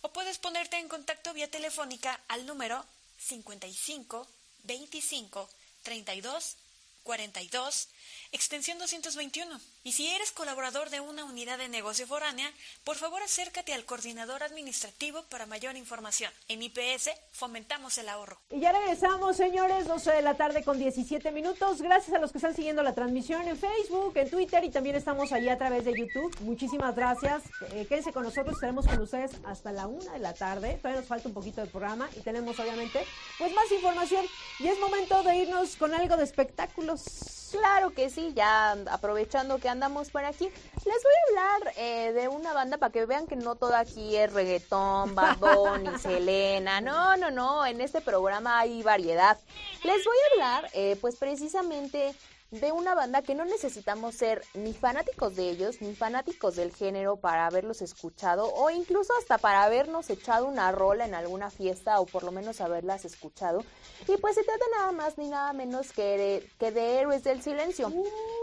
O 0.00 0.12
puedes 0.12 0.38
ponerte 0.38 0.78
en 0.78 0.88
contacto 0.88 1.32
vía 1.34 1.48
telefónica 1.48 2.20
al 2.26 2.46
número 2.46 2.84
55 3.18 4.26
25 4.64 5.48
32 5.88 6.56
42 7.04 7.88
extensión 8.32 8.78
221 8.78 9.60
Y 9.84 9.92
si 9.92 10.08
eres 10.08 10.32
colaborador 10.32 10.90
de 10.90 11.00
una 11.00 11.24
unidad 11.24 11.58
de 11.58 11.68
negocio 11.68 12.06
foránea, 12.06 12.50
por 12.84 12.96
favor 12.96 13.22
acércate 13.22 13.72
al 13.72 13.84
coordinador 13.84 14.42
administrativo 14.42 15.22
para 15.24 15.46
mayor 15.46 15.76
información. 15.76 16.32
En 16.48 16.62
IPS 16.62 17.10
fomentamos 17.32 17.98
el 17.98 18.08
ahorro. 18.08 18.38
Y 18.50 18.60
ya 18.60 18.72
regresamos, 18.72 19.36
señores, 19.36 19.86
12 19.86 20.12
de 20.12 20.22
la 20.22 20.36
tarde 20.36 20.64
con 20.64 20.78
17 20.78 21.30
minutos. 21.30 21.80
Gracias 21.80 22.14
a 22.14 22.18
los 22.18 22.32
que 22.32 22.38
están 22.38 22.54
siguiendo 22.54 22.82
la 22.82 22.94
transmisión 22.94 23.46
en 23.48 23.58
Facebook, 23.58 24.16
en 24.16 24.30
Twitter 24.30 24.64
y 24.64 24.70
también 24.70 24.96
estamos 24.96 25.32
allí 25.32 25.48
a 25.48 25.58
través 25.58 25.84
de 25.84 25.96
YouTube. 25.96 26.34
Muchísimas 26.40 26.94
gracias. 26.94 27.42
Eh, 27.72 27.86
quédense 27.88 28.12
con 28.12 28.24
nosotros, 28.24 28.54
estaremos 28.54 28.86
con 28.86 29.00
ustedes 29.00 29.32
hasta 29.44 29.72
la 29.72 29.86
una 29.86 30.12
de 30.12 30.18
la 30.18 30.34
tarde. 30.34 30.78
Todavía 30.78 31.00
nos 31.00 31.08
falta 31.08 31.28
un 31.28 31.34
poquito 31.34 31.60
de 31.60 31.66
programa 31.68 32.08
y 32.16 32.20
tenemos 32.20 32.58
obviamente 32.58 33.04
pues 33.38 33.52
más 33.54 33.70
información. 33.72 34.24
Y 34.58 34.68
es 34.68 34.78
momento 34.78 35.22
de 35.22 35.36
irnos 35.36 35.76
con 35.76 35.94
algo 35.94 36.16
de 36.16 36.24
espectáculos. 36.24 37.02
Claro 37.50 37.92
que 37.94 37.97
sí, 38.08 38.32
ya 38.34 38.76
aprovechando 38.90 39.58
que 39.58 39.68
andamos 39.68 40.10
por 40.10 40.24
aquí, 40.24 40.44
les 40.44 40.84
voy 40.84 40.94
a 40.94 41.28
hablar 41.28 41.74
eh, 41.76 42.12
de 42.12 42.28
una 42.28 42.52
banda 42.52 42.78
para 42.78 42.92
que 42.92 43.04
vean 43.06 43.26
que 43.26 43.36
no 43.36 43.56
todo 43.56 43.74
aquí 43.74 44.16
es 44.16 44.32
reggaetón, 44.32 45.14
Bad 45.14 45.38
Bunny, 45.38 45.98
Selena, 45.98 46.80
no, 46.80 47.16
no, 47.16 47.30
no, 47.30 47.66
en 47.66 47.80
este 47.80 48.00
programa 48.00 48.60
hay 48.60 48.82
variedad. 48.82 49.36
Les 49.82 50.04
voy 50.04 50.16
a 50.16 50.32
hablar, 50.32 50.70
eh, 50.74 50.96
pues 51.00 51.16
precisamente 51.16 52.14
de 52.50 52.72
una 52.72 52.94
banda 52.94 53.20
que 53.22 53.34
no 53.34 53.44
necesitamos 53.44 54.14
ser 54.14 54.42
ni 54.54 54.72
fanáticos 54.72 55.36
de 55.36 55.50
ellos, 55.50 55.82
ni 55.82 55.94
fanáticos 55.94 56.56
del 56.56 56.74
género 56.74 57.16
para 57.16 57.46
haberlos 57.46 57.82
escuchado, 57.82 58.52
o 58.54 58.70
incluso 58.70 59.12
hasta 59.18 59.36
para 59.38 59.64
habernos 59.64 60.08
echado 60.08 60.46
una 60.46 60.72
rola 60.72 61.04
en 61.04 61.14
alguna 61.14 61.50
fiesta, 61.50 62.00
o 62.00 62.06
por 62.06 62.22
lo 62.22 62.32
menos 62.32 62.60
haberlas 62.62 63.04
escuchado. 63.04 63.64
Y 64.06 64.16
pues 64.16 64.34
se 64.34 64.44
trata 64.44 64.64
nada 64.78 64.92
más 64.92 65.18
ni 65.18 65.28
nada 65.28 65.52
menos 65.52 65.92
que 65.92 66.02
de, 66.02 66.50
que 66.58 66.70
de 66.72 67.00
Héroes 67.00 67.22
del 67.24 67.42
Silencio. 67.42 67.92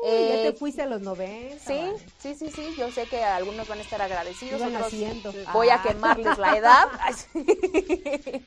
Eh, 0.05 0.43
ya 0.43 0.51
te 0.51 0.57
fuiste 0.57 0.83
a 0.83 0.85
los 0.85 1.01
90. 1.01 1.65
Sí, 1.65 1.81
sí, 2.19 2.35
sí, 2.35 2.51
sí. 2.51 2.75
Yo 2.77 2.91
sé 2.91 3.05
que 3.07 3.23
algunos 3.23 3.67
van 3.67 3.79
a 3.79 3.81
estar 3.81 4.01
agradecidos. 4.01 4.61
otros 4.61 4.93
voy 5.53 5.69
a 5.69 5.75
Ah. 5.75 5.81
quemarles 5.81 6.37
la 6.37 6.57
edad. 6.57 6.87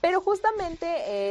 Pero 0.00 0.20
justamente 0.20 0.86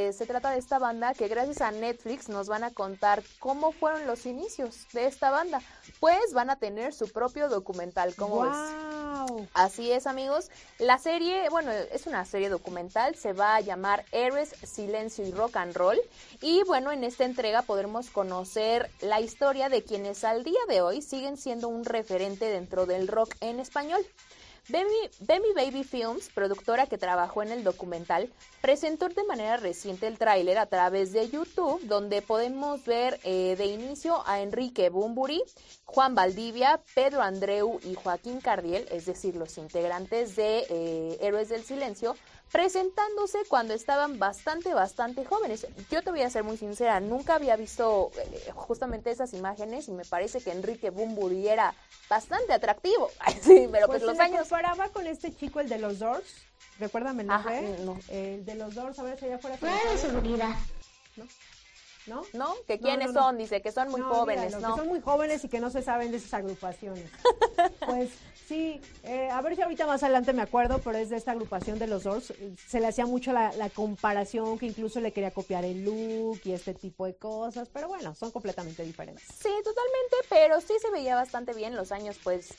eh, 0.07 0.13
se 0.13 0.25
trata 0.25 0.51
de 0.51 0.59
esta 0.59 0.79
banda 0.79 1.13
que 1.13 1.27
gracias 1.27 1.59
a 1.59 1.71
Netflix 1.71 2.29
nos 2.29 2.47
van 2.47 2.63
a 2.63 2.71
contar 2.71 3.21
cómo 3.39 3.70
fueron 3.71 4.07
los 4.07 4.25
inicios 4.25 4.87
de 4.93 5.05
esta 5.05 5.31
banda. 5.31 5.61
Pues 5.99 6.33
van 6.33 6.49
a 6.49 6.55
tener 6.57 6.93
su 6.93 7.09
propio 7.09 7.49
documental, 7.49 8.15
¿cómo 8.15 8.41
ves? 8.41 8.51
Wow. 8.51 9.47
Así 9.53 9.91
es, 9.91 10.07
amigos. 10.07 10.49
La 10.79 10.97
serie, 10.97 11.49
bueno, 11.49 11.71
es 11.71 12.07
una 12.07 12.25
serie 12.25 12.49
documental, 12.49 13.15
se 13.15 13.33
va 13.33 13.55
a 13.55 13.61
llamar 13.61 14.05
Héroes, 14.11 14.55
Silencio 14.63 15.25
y 15.25 15.31
Rock 15.31 15.57
and 15.57 15.75
Roll. 15.75 15.99
Y 16.41 16.63
bueno, 16.63 16.91
en 16.91 17.03
esta 17.03 17.25
entrega 17.25 17.61
podremos 17.61 18.09
conocer 18.09 18.89
la 19.01 19.19
historia 19.21 19.69
de 19.69 19.83
quienes 19.83 20.23
al 20.23 20.43
día 20.43 20.59
de 20.67 20.81
hoy 20.81 21.01
siguen 21.01 21.37
siendo 21.37 21.67
un 21.67 21.85
referente 21.85 22.45
dentro 22.45 22.85
del 22.85 23.07
rock 23.07 23.35
en 23.41 23.59
español. 23.59 24.05
Demi 24.69 25.53
Baby 25.55 25.83
Films, 25.83 26.29
productora 26.29 26.85
que 26.85 26.97
trabajó 26.97 27.41
en 27.41 27.51
el 27.51 27.63
documental, 27.63 28.31
presentó 28.61 29.09
de 29.09 29.23
manera 29.23 29.57
reciente 29.57 30.07
el 30.07 30.17
tráiler 30.17 30.57
a 30.59 30.67
través 30.67 31.11
de 31.11 31.29
YouTube, 31.29 31.81
donde 31.83 32.21
podemos 32.21 32.85
ver 32.85 33.19
eh, 33.23 33.55
de 33.57 33.65
inicio 33.65 34.23
a 34.27 34.41
Enrique 34.41 34.89
Bumburi, 34.89 35.43
Juan 35.85 36.15
Valdivia, 36.15 36.79
Pedro 36.93 37.21
Andreu 37.21 37.79
y 37.83 37.95
Joaquín 37.95 38.39
Cardiel, 38.39 38.87
es 38.91 39.05
decir, 39.07 39.35
los 39.35 39.57
integrantes 39.57 40.35
de 40.35 40.65
eh, 40.69 41.17
Héroes 41.21 41.49
del 41.49 41.63
Silencio, 41.63 42.15
presentándose 42.51 43.39
cuando 43.47 43.73
estaban 43.73 44.19
bastante, 44.19 44.73
bastante 44.73 45.25
jóvenes. 45.25 45.65
Yo 45.89 46.01
te 46.01 46.11
voy 46.11 46.21
a 46.21 46.29
ser 46.29 46.43
muy 46.43 46.57
sincera, 46.57 46.99
nunca 46.99 47.35
había 47.35 47.55
visto 47.55 48.11
eh, 48.17 48.51
justamente 48.53 49.09
esas 49.11 49.33
imágenes 49.33 49.87
y 49.87 49.91
me 49.91 50.05
parece 50.05 50.41
que 50.41 50.51
Enrique 50.51 50.89
Bumburi 50.89 51.47
era 51.47 51.73
bastante 52.09 52.53
atractivo. 52.53 53.09
Ay, 53.19 53.35
sí, 53.41 53.67
pero 53.71 53.87
pues, 53.87 54.01
Pues 54.01 54.03
los 54.03 54.19
años... 54.19 54.41
comparaba 54.41 54.89
con 54.89 55.07
este 55.07 55.33
chico, 55.35 55.59
el 55.59 55.69
de 55.69 55.79
los 55.79 55.99
Doors. 55.99 56.25
Recuérdame 56.79 57.21
el 57.23 57.27
nombre. 57.27 57.57
Ajá, 57.59 57.67
no. 57.83 57.99
El 58.09 58.43
de 58.45 58.55
los 58.55 58.73
Doors, 58.75 58.97
a 58.99 59.03
ver 59.03 59.19
si 59.19 59.25
allá 59.25 59.37
de 59.37 59.57
sabe. 59.57 59.97
seguridad. 59.97 60.55
¿No? 62.07 62.23
¿No? 62.33 62.55
Que 62.67 62.77
No, 62.77 62.81
quiénes 62.81 63.07
no, 63.07 63.13
no. 63.13 63.21
son, 63.27 63.37
dice, 63.37 63.61
que 63.61 63.71
son 63.71 63.89
muy 63.89 64.01
No, 64.01 64.13
jóvenes, 64.13 64.53
¿no? 64.59 64.71
que 64.73 64.79
son 64.81 64.87
muy 64.87 65.01
jóvenes 65.01 65.43
y 65.43 65.49
que 65.49 65.59
no 65.59 65.69
se 65.69 65.83
saben 65.83 66.09
de 66.11 66.17
esas 66.17 66.33
agrupaciones. 66.33 67.05
pues 67.85 68.09
sí, 68.51 68.81
eh, 69.03 69.29
a 69.29 69.41
ver 69.41 69.55
si 69.55 69.61
ahorita 69.61 69.87
más 69.87 70.03
adelante 70.03 70.33
me 70.33 70.41
acuerdo, 70.41 70.79
pero 70.79 70.97
es 70.97 71.09
de 71.09 71.15
esta 71.15 71.31
agrupación 71.31 71.79
de 71.79 71.87
los 71.87 72.03
Doors. 72.03 72.33
Se 72.67 72.81
le 72.81 72.87
hacía 72.87 73.05
mucho 73.05 73.31
la, 73.31 73.53
la 73.53 73.69
comparación, 73.69 74.59
que 74.59 74.65
incluso 74.65 74.99
le 74.99 75.13
quería 75.13 75.31
copiar 75.31 75.63
el 75.63 75.85
look 75.85 76.41
y 76.43 76.51
este 76.51 76.73
tipo 76.73 77.05
de 77.05 77.15
cosas, 77.15 77.69
pero 77.71 77.87
bueno, 77.87 78.13
son 78.13 78.31
completamente 78.31 78.83
diferentes. 78.83 79.23
Sí, 79.23 79.49
totalmente, 79.63 80.15
pero 80.29 80.59
sí 80.59 80.73
se 80.81 80.91
veía 80.91 81.15
bastante 81.15 81.53
bien 81.53 81.75
los 81.75 81.93
años, 81.93 82.17
pues, 82.21 82.49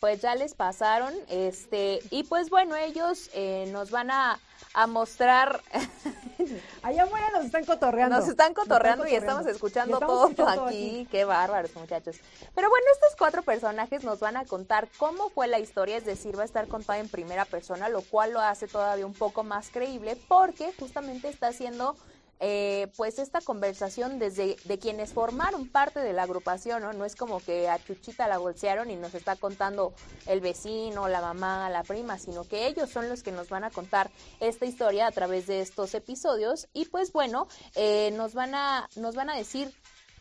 pues 0.00 0.20
ya 0.20 0.34
les 0.34 0.54
pasaron, 0.54 1.12
este, 1.28 2.00
y 2.10 2.24
pues 2.24 2.50
bueno, 2.50 2.76
ellos 2.76 3.30
eh, 3.34 3.68
nos 3.72 3.90
van 3.90 4.10
a, 4.10 4.38
a 4.74 4.86
mostrar, 4.86 5.60
Allá 6.82 7.04
afuera 7.04 7.30
nos 7.32 7.46
están 7.46 7.64
cotorreando. 7.64 8.16
nos 8.16 8.28
están 8.28 8.54
cotorreando 8.54 9.06
y 9.06 9.14
estamos 9.14 9.46
escuchando 9.46 9.90
Y 9.90 9.94
estamos 9.94 10.14
todo 10.14 10.28
escuchando 10.28 10.66
aquí, 10.66 11.08
qué 11.10 11.24
bárbaros 11.24 11.74
muchachos. 11.74 12.16
Pero 12.54 12.70
bueno, 12.70 12.86
estos 12.94 13.16
cuatro 13.18 13.42
personajes 13.42 14.04
nos 14.04 14.20
van 14.20 14.36
a 14.36 14.44
contar 14.44 14.88
cómo 14.98 15.30
fue 15.30 15.48
la 15.48 15.58
historia, 15.58 15.96
es 15.96 16.04
decir, 16.04 16.38
va 16.38 16.42
a 16.42 16.46
estar 16.46 16.68
contada 16.68 16.98
en 16.98 17.08
primera 17.08 17.44
persona, 17.44 17.88
lo 17.88 18.02
cual 18.02 18.32
lo 18.32 18.40
hace 18.40 18.68
todavía 18.68 19.06
un 19.06 19.14
poco 19.14 19.42
más 19.42 19.70
creíble, 19.70 20.16
porque 20.28 20.72
justamente 20.78 21.28
está 21.28 21.48
haciendo 21.48 21.96
eh, 22.40 22.88
pues 22.96 23.18
esta 23.18 23.40
conversación 23.40 24.18
desde 24.18 24.56
de 24.64 24.78
quienes 24.78 25.12
formaron 25.12 25.68
parte 25.68 26.00
de 26.00 26.12
la 26.12 26.22
agrupación, 26.22 26.82
¿no? 26.82 26.92
No 26.92 27.04
es 27.04 27.16
como 27.16 27.40
que 27.40 27.68
a 27.68 27.82
Chuchita 27.82 28.28
la 28.28 28.38
bolsearon 28.38 28.90
y 28.90 28.96
nos 28.96 29.14
está 29.14 29.36
contando 29.36 29.92
el 30.26 30.40
vecino, 30.40 31.08
la 31.08 31.20
mamá, 31.20 31.68
la 31.70 31.82
prima, 31.82 32.18
sino 32.18 32.44
que 32.44 32.66
ellos 32.66 32.90
son 32.90 33.08
los 33.08 33.22
que 33.22 33.32
nos 33.32 33.48
van 33.48 33.64
a 33.64 33.70
contar 33.70 34.10
esta 34.40 34.66
historia 34.66 35.06
a 35.06 35.12
través 35.12 35.46
de 35.46 35.60
estos 35.60 35.94
episodios 35.94 36.68
y 36.72 36.86
pues 36.86 37.12
bueno, 37.12 37.48
eh, 37.74 38.10
nos 38.12 38.34
van 38.34 38.54
a 38.54 38.88
nos 38.96 39.14
van 39.14 39.30
a 39.30 39.36
decir 39.36 39.72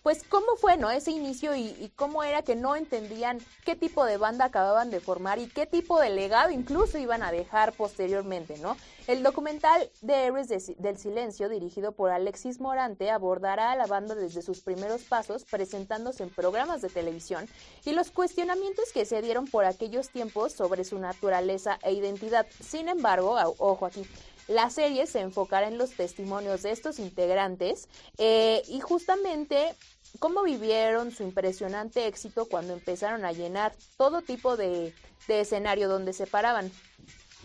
pues 0.08 0.24
cómo 0.24 0.56
fue, 0.56 0.78
¿no? 0.78 0.90
Ese 0.90 1.12
inicio 1.12 1.54
y, 1.54 1.92
cómo 1.98 2.24
era 2.24 2.42
que 2.42 2.56
no 2.56 2.78
entendían 2.78 3.40
qué 3.66 3.76
tipo 3.76 4.06
de 4.06 4.16
banda 4.16 4.46
acababan 4.46 4.90
de 4.90 5.02
formar 5.02 5.38
y 5.38 5.48
qué 5.48 5.66
tipo 5.66 6.00
de 6.00 6.10
legado 6.10 6.50
incluso 6.50 6.98
iban 6.98 7.24
a 7.24 7.32
dejar 7.34 7.74
posteriormente, 7.74 8.58
¿no? 8.60 8.78
El 9.08 9.22
documental 9.22 9.90
de 10.02 10.14
Héroes 10.14 10.48
de, 10.48 10.64
del 10.78 10.98
Silencio, 10.98 11.50
dirigido 11.50 11.92
por 11.92 12.12
Alexis 12.12 12.62
Morante, 12.62 13.12
abordará 13.12 13.74
a 13.74 13.76
la 13.76 13.86
banda 13.86 14.16
desde 14.16 14.42
sus 14.42 14.62
primeros 14.62 15.02
pasos, 15.02 15.44
presentándose 15.44 16.24
en 16.24 16.30
programas 16.30 16.82
de 16.82 16.88
televisión 16.88 17.46
y 17.84 17.92
los 17.92 18.10
cuestionamientos 18.10 18.94
que 18.94 19.04
se 19.04 19.22
dieron 19.22 19.46
por 19.46 19.66
aquellos 19.66 20.08
tiempos 20.08 20.54
sobre 20.54 20.86
su 20.86 21.00
naturaleza 21.00 21.80
e 21.84 21.92
identidad. 21.92 22.48
Sin 22.62 22.88
embargo, 22.88 23.36
ojo 23.58 23.86
aquí, 23.86 24.08
la 24.48 24.70
serie 24.70 25.08
se 25.08 25.20
enfocará 25.20 25.68
en 25.68 25.78
los 25.78 25.92
testimonios 25.92 26.64
de 26.64 26.72
estos 26.72 27.00
integrantes 27.00 27.88
eh, 28.18 28.64
y 28.68 28.80
justamente 28.80 29.76
cómo 30.20 30.44
vivieron 30.44 31.12
su 31.12 31.24
impresionante 31.24 32.08
éxito 32.08 32.46
cuando 32.46 32.74
empezaron 32.74 33.26
a 33.26 33.34
llenar 33.34 33.74
todo 33.98 34.22
tipo 34.22 34.56
de, 34.56 34.94
de 35.28 35.42
escenario 35.42 35.90
donde 35.90 36.14
se 36.14 36.28
paraban. 36.28 36.72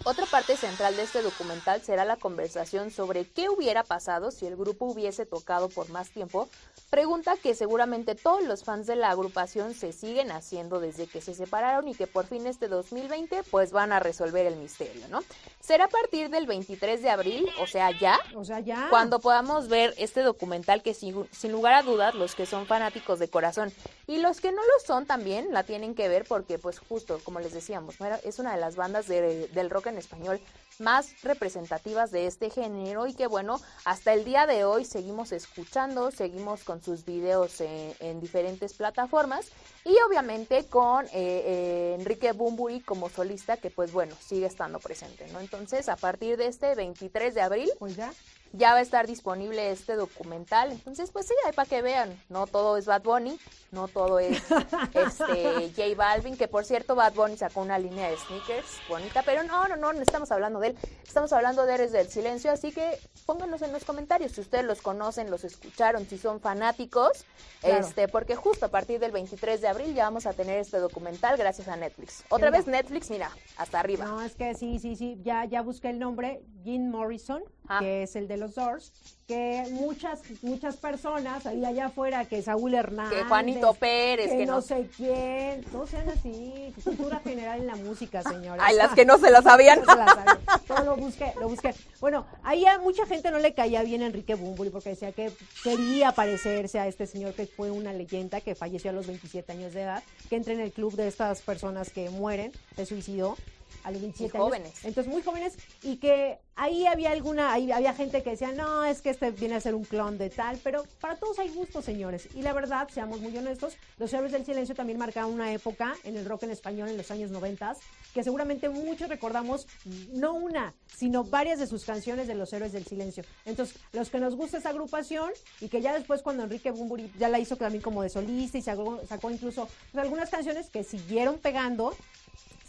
Otra 0.05 0.27
parte 0.27 0.57
central 0.57 0.97
de 0.97 1.03
este 1.03 1.23
documental 1.23 1.81
será 1.81 2.05
la 2.05 2.17
conversación 2.17 2.91
sobre 2.91 3.25
qué 3.25 3.49
hubiera 3.49 3.85
pasado 3.85 4.33
si 4.33 4.47
el 4.47 4.57
grupo 4.57 4.87
hubiese 4.87 5.27
tocado 5.27 5.69
por 5.69 5.91
más 5.91 6.11
tiempo, 6.11 6.49
pregunta 6.91 7.37
que 7.41 7.55
seguramente 7.55 8.17
todos 8.17 8.43
los 8.43 8.65
fans 8.65 8.89
de 8.89 8.97
la 8.97 9.11
agrupación 9.11 9.75
se 9.75 9.93
siguen 9.93 10.33
haciendo 10.33 10.81
desde 10.81 11.07
que 11.07 11.21
se 11.21 11.35
separaron 11.35 11.87
y 11.87 11.95
que 11.95 12.09
por 12.09 12.27
fin 12.27 12.49
este 12.49 12.67
2020 12.67 13.45
pues 13.45 13.71
van 13.71 13.93
a 13.93 14.01
resolver 14.01 14.45
el 14.45 14.57
misterio, 14.57 15.07
¿no? 15.09 15.21
Será 15.61 15.85
a 15.85 15.89
partir 15.89 16.31
del 16.31 16.47
23 16.47 17.01
de 17.01 17.11
abril, 17.11 17.49
o 17.61 17.69
sea, 17.69 17.97
ya, 17.97 18.19
o 18.35 18.45
sea, 18.45 18.59
ya. 18.59 18.89
cuando 18.91 19.21
podamos 19.21 19.69
ver 19.69 19.95
este 19.99 20.23
documental 20.23 20.83
que 20.83 20.95
sin, 20.95 21.29
sin 21.31 21.53
lugar 21.53 21.75
a 21.75 21.83
dudas 21.83 22.17
los 22.17 22.35
que 22.35 22.45
son 22.45 22.67
fanáticos 22.67 23.21
de 23.21 23.31
corazón 23.31 23.73
y 24.09 24.17
los 24.17 24.41
que 24.41 24.51
no 24.51 24.63
lo 24.63 24.85
son 24.85 25.07
también 25.07 25.53
la 25.53 25.63
tienen 25.63 25.95
que 25.95 26.09
ver 26.09 26.25
porque 26.27 26.59
pues 26.59 26.81
justo 26.81 27.21
como 27.23 27.39
les 27.39 27.53
decíamos, 27.53 27.95
es 28.25 28.41
una 28.41 28.55
de 28.55 28.61
las 28.61 28.75
bandas 28.75 29.07
de, 29.07 29.47
del 29.47 29.71
rock 29.71 29.92
en 29.93 29.99
español 29.99 30.41
más 30.79 31.23
representativas 31.23 32.11
de 32.11 32.27
este 32.27 32.51
género 32.51 33.07
y 33.07 33.15
que 33.15 33.27
bueno, 33.27 33.61
hasta 33.85 34.13
el 34.13 34.25
día 34.25 34.47
de 34.47 34.65
hoy 34.65 34.85
seguimos 34.85 35.33
escuchando, 35.33 36.11
seguimos 36.11 36.65
con 36.65 36.83
sus 36.83 37.05
videos 37.05 37.61
en, 37.61 37.95
en 38.01 38.21
diferentes 38.21 38.75
plataformas 38.75 39.51
y 39.85 39.95
obviamente 40.09 40.65
con 40.67 41.07
eh, 41.07 41.11
eh, 41.15 41.97
Enrique 41.99 42.33
Bumburi 42.33 42.81
como 42.81 43.09
solista 43.09 43.57
que 43.57 43.71
pues 43.71 43.93
bueno, 43.93 44.15
sigue 44.21 44.47
estando 44.47 44.79
presente, 44.79 45.27
¿no? 45.33 45.41
Entonces, 45.41 45.89
a 45.89 45.97
partir 45.97 46.37
de 46.37 46.47
este 46.47 46.75
23 46.75 47.35
de 47.35 47.41
abril, 47.41 47.71
pues 47.79 47.97
ya 47.97 48.13
ya 48.53 48.73
va 48.73 48.79
a 48.79 48.83
estar 48.83 49.07
disponible 49.07 49.71
este 49.71 49.95
documental. 49.95 50.73
Entonces, 50.73 51.11
pues 51.11 51.27
sí, 51.27 51.35
ahí 51.47 51.53
para 51.53 51.69
que 51.69 51.83
vean, 51.83 52.21
no 52.29 52.47
todo 52.47 52.77
es 52.77 52.87
Bad 52.87 53.03
Bunny, 53.03 53.39
no 53.71 53.89
todo 53.89 54.19
es 54.19 54.43
este 54.95 55.73
J 55.75 55.97
Balvin, 55.97 56.37
que 56.37 56.49
por 56.49 56.65
cierto 56.65 56.95
Bad 56.95 57.15
Bunny 57.15 57.37
sacó 57.37 57.61
una 57.61 57.79
línea 57.79 58.11
de 58.11 58.17
sneakers 58.17 58.81
bonita, 58.89 59.23
pero 59.23 59.43
no, 59.43 59.67
no, 59.69 59.77
no, 59.77 59.93
no 59.93 60.03
estamos 60.03 60.31
hablando 60.31 60.61
de 60.61 60.69
él, 60.69 60.79
estamos 61.03 61.33
hablando 61.33 61.65
de 61.67 61.75
Eres 61.75 61.93
del 61.93 62.09
Silencio, 62.09 62.53
así 62.53 62.73
que 62.73 62.99
pónganos 63.27 63.63
en 63.63 63.73
los 63.73 63.85
comentarios 63.85 64.33
si 64.33 64.41
ustedes 64.41 64.65
los 64.65 64.83
conocen, 64.83 65.31
los 65.31 65.45
escucharon, 65.45 66.07
si 66.07 66.19
son 66.19 66.41
fanáticos, 66.41 67.25
este, 67.63 68.09
porque 68.09 68.37
justo 68.37 68.67
a 68.67 68.69
partir 68.69 69.01
del 69.01 69.13
23 69.13 69.61
de 69.61 69.69
abril 69.69 69.95
ya 69.95 70.05
vamos 70.05 70.27
a 70.27 70.33
tener 70.33 70.59
este 70.59 70.79
documental 70.79 71.37
gracias 71.37 71.69
a 71.69 71.77
Netflix. 71.77 72.25
Otra 72.29 72.51
vez 72.51 72.67
Netflix, 72.67 73.11
mira, 73.11 73.31
hasta 73.57 73.81
arriba. 73.81 74.05
No, 74.05 74.23
es 74.23 74.35
que 74.35 74.55
sí, 74.55 74.79
sí, 74.79 74.97
sí, 74.97 75.19
ya, 75.23 75.45
ya 75.45 75.63
busqué 75.63 75.91
el 75.91 75.99
nombre, 75.99 76.43
Jim 76.65 76.91
Morrison, 76.91 77.43
Ah. 77.69 77.79
que 77.79 78.03
es 78.03 78.17
el 78.17 78.27
de 78.29 78.37
los 78.37 78.55
Doors, 78.55 78.93
que 79.29 79.65
muchas, 79.71 80.21
muchas 80.43 80.77
personas 80.77 81.47
ahí 81.47 81.65
allá 81.65 81.87
afuera, 81.87 82.25
que 82.25 82.43
Saúl 82.43 82.75
Hernández, 82.75 83.21
Que 83.21 83.25
Juanito 83.25 83.73
Pérez, 83.75 84.31
que, 84.31 84.39
que 84.39 84.47
no, 84.47 84.55
no- 84.57 84.63
sé 84.63 84.89
quién, 84.97 85.63
todos 85.71 85.91
sean 85.91 86.09
así, 86.09 86.75
cultura 86.83 87.21
general 87.21 87.61
en 87.61 87.69
la 87.69 87.77
música, 87.77 88.23
señores. 88.23 88.63
Ay, 88.67 88.77
las 88.77 88.93
que 88.95 89.05
no 89.05 89.17
se 89.19 89.31
la 89.31 89.41
sabían. 89.43 89.81
No 89.81 89.87
se 89.93 89.97
la 89.97 90.07
sabían. 90.07 90.39
Todo 90.67 90.85
lo 90.85 90.97
busqué, 90.97 91.33
lo 91.41 91.49
busqué. 91.49 91.73
Bueno, 92.01 92.27
ahí 92.43 92.67
a 92.67 92.79
mucha 92.79 93.07
gente 93.07 93.31
no 93.31 93.39
le 93.39 93.55
caía 93.55 93.83
bien 93.83 94.03
a 94.03 94.07
Enrique 94.07 94.35
Bumburi 94.35 94.71
porque 94.71 94.91
decía 94.91 95.13
que 95.13 95.31
quería 95.63 96.13
parecerse 96.13 96.81
a 96.81 96.89
este 96.89 97.07
señor 97.07 97.33
que 97.35 97.47
fue 97.47 97.71
una 97.71 97.93
leyenda, 97.93 98.41
que 98.41 98.55
falleció 98.57 98.91
a 98.91 98.95
los 98.95 99.07
27 99.07 99.51
años 99.53 99.73
de 99.73 99.83
edad, 99.83 100.03
que 100.29 100.37
entra 100.37 100.53
en 100.53 100.61
el 100.61 100.73
club 100.73 100.95
de 100.97 101.07
estas 101.07 101.41
personas 101.43 101.91
que 101.91 102.11
mueren, 102.11 102.53
se 102.77 102.87
suicidó 102.87 103.37
a 103.85 103.91
los 103.91 104.01
27 104.01 104.37
años. 104.37 104.47
jóvenes. 104.47 104.85
Entonces, 104.85 105.13
muy 105.13 105.23
jóvenes, 105.23 105.55
y 105.83 105.97
que 105.97 106.39
ahí 106.57 106.87
había 106.87 107.11
alguna, 107.11 107.53
ahí 107.53 107.73
había 107.73 107.95
gente 107.95 108.23
que 108.23 108.31
decía, 108.31 108.53
no, 108.53 108.85
es 108.85 109.01
que 109.03 109.11
este 109.11 109.31
viene 109.31 109.55
a 109.55 109.61
ser 109.61 109.75
un 109.75 109.85
clon 109.85 110.19
de 110.19 110.31
tal, 110.31 110.59
pero 110.63 110.85
para 111.01 111.17
todos 111.17 111.39
hay 111.39 111.49
gustos, 111.49 111.85
señores. 111.85 112.29
Y 112.35 112.43
la 112.43 112.53
verdad, 112.53 112.89
seamos 112.93 113.21
muy 113.21 113.37
honestos, 113.37 113.77
los 113.99 114.13
héroes 114.13 114.33
del 114.33 114.45
silencio 114.45 114.75
también 114.75 114.99
marcaron 114.99 115.33
una 115.33 115.53
época 115.53 115.95
en 116.05 116.17
el 116.17 116.25
rock 116.25 116.45
en 116.45 116.51
español 116.51 116.89
en 116.89 116.97
los 116.97 117.11
años 117.11 117.31
90, 117.31 117.77
que 118.15 118.23
seguramente 118.23 118.69
muchos 118.69 119.09
recordamos, 119.09 119.67
no 120.13 120.35
una, 120.35 120.75
sino 120.87 121.25
varias 121.25 121.59
de 121.59 121.67
sus 121.67 121.85
canciones 121.85 122.27
de 122.27 122.35
los 122.35 122.53
héroes 122.53 122.73
del 122.73 122.85
silencio. 122.85 123.25
Entonces, 123.45 123.79
los 123.93 124.11
que 124.11 124.21
nos 124.21 124.37
gusta 124.37 124.59
esa 124.59 124.71
agrupación, 124.71 125.31
y 125.61 125.69
que 125.69 125.81
ya 125.81 125.93
después 125.93 126.23
cuando 126.23 126.45
Enrique 126.45 126.71
Bumburi 126.71 127.13
ya 127.19 127.29
la 127.29 127.39
hizo 127.39 127.57
también 127.57 127.83
como 127.83 128.03
de 128.03 128.09
solista 128.09 128.59
y 128.59 128.63
sacó, 128.63 129.01
sacó 129.09 129.31
incluso 129.31 129.69
pues, 129.93 130.03
algunas 130.03 130.31
canciones 130.31 130.69
que 130.71 130.85
siguieron 130.85 131.39
pegando, 131.39 131.95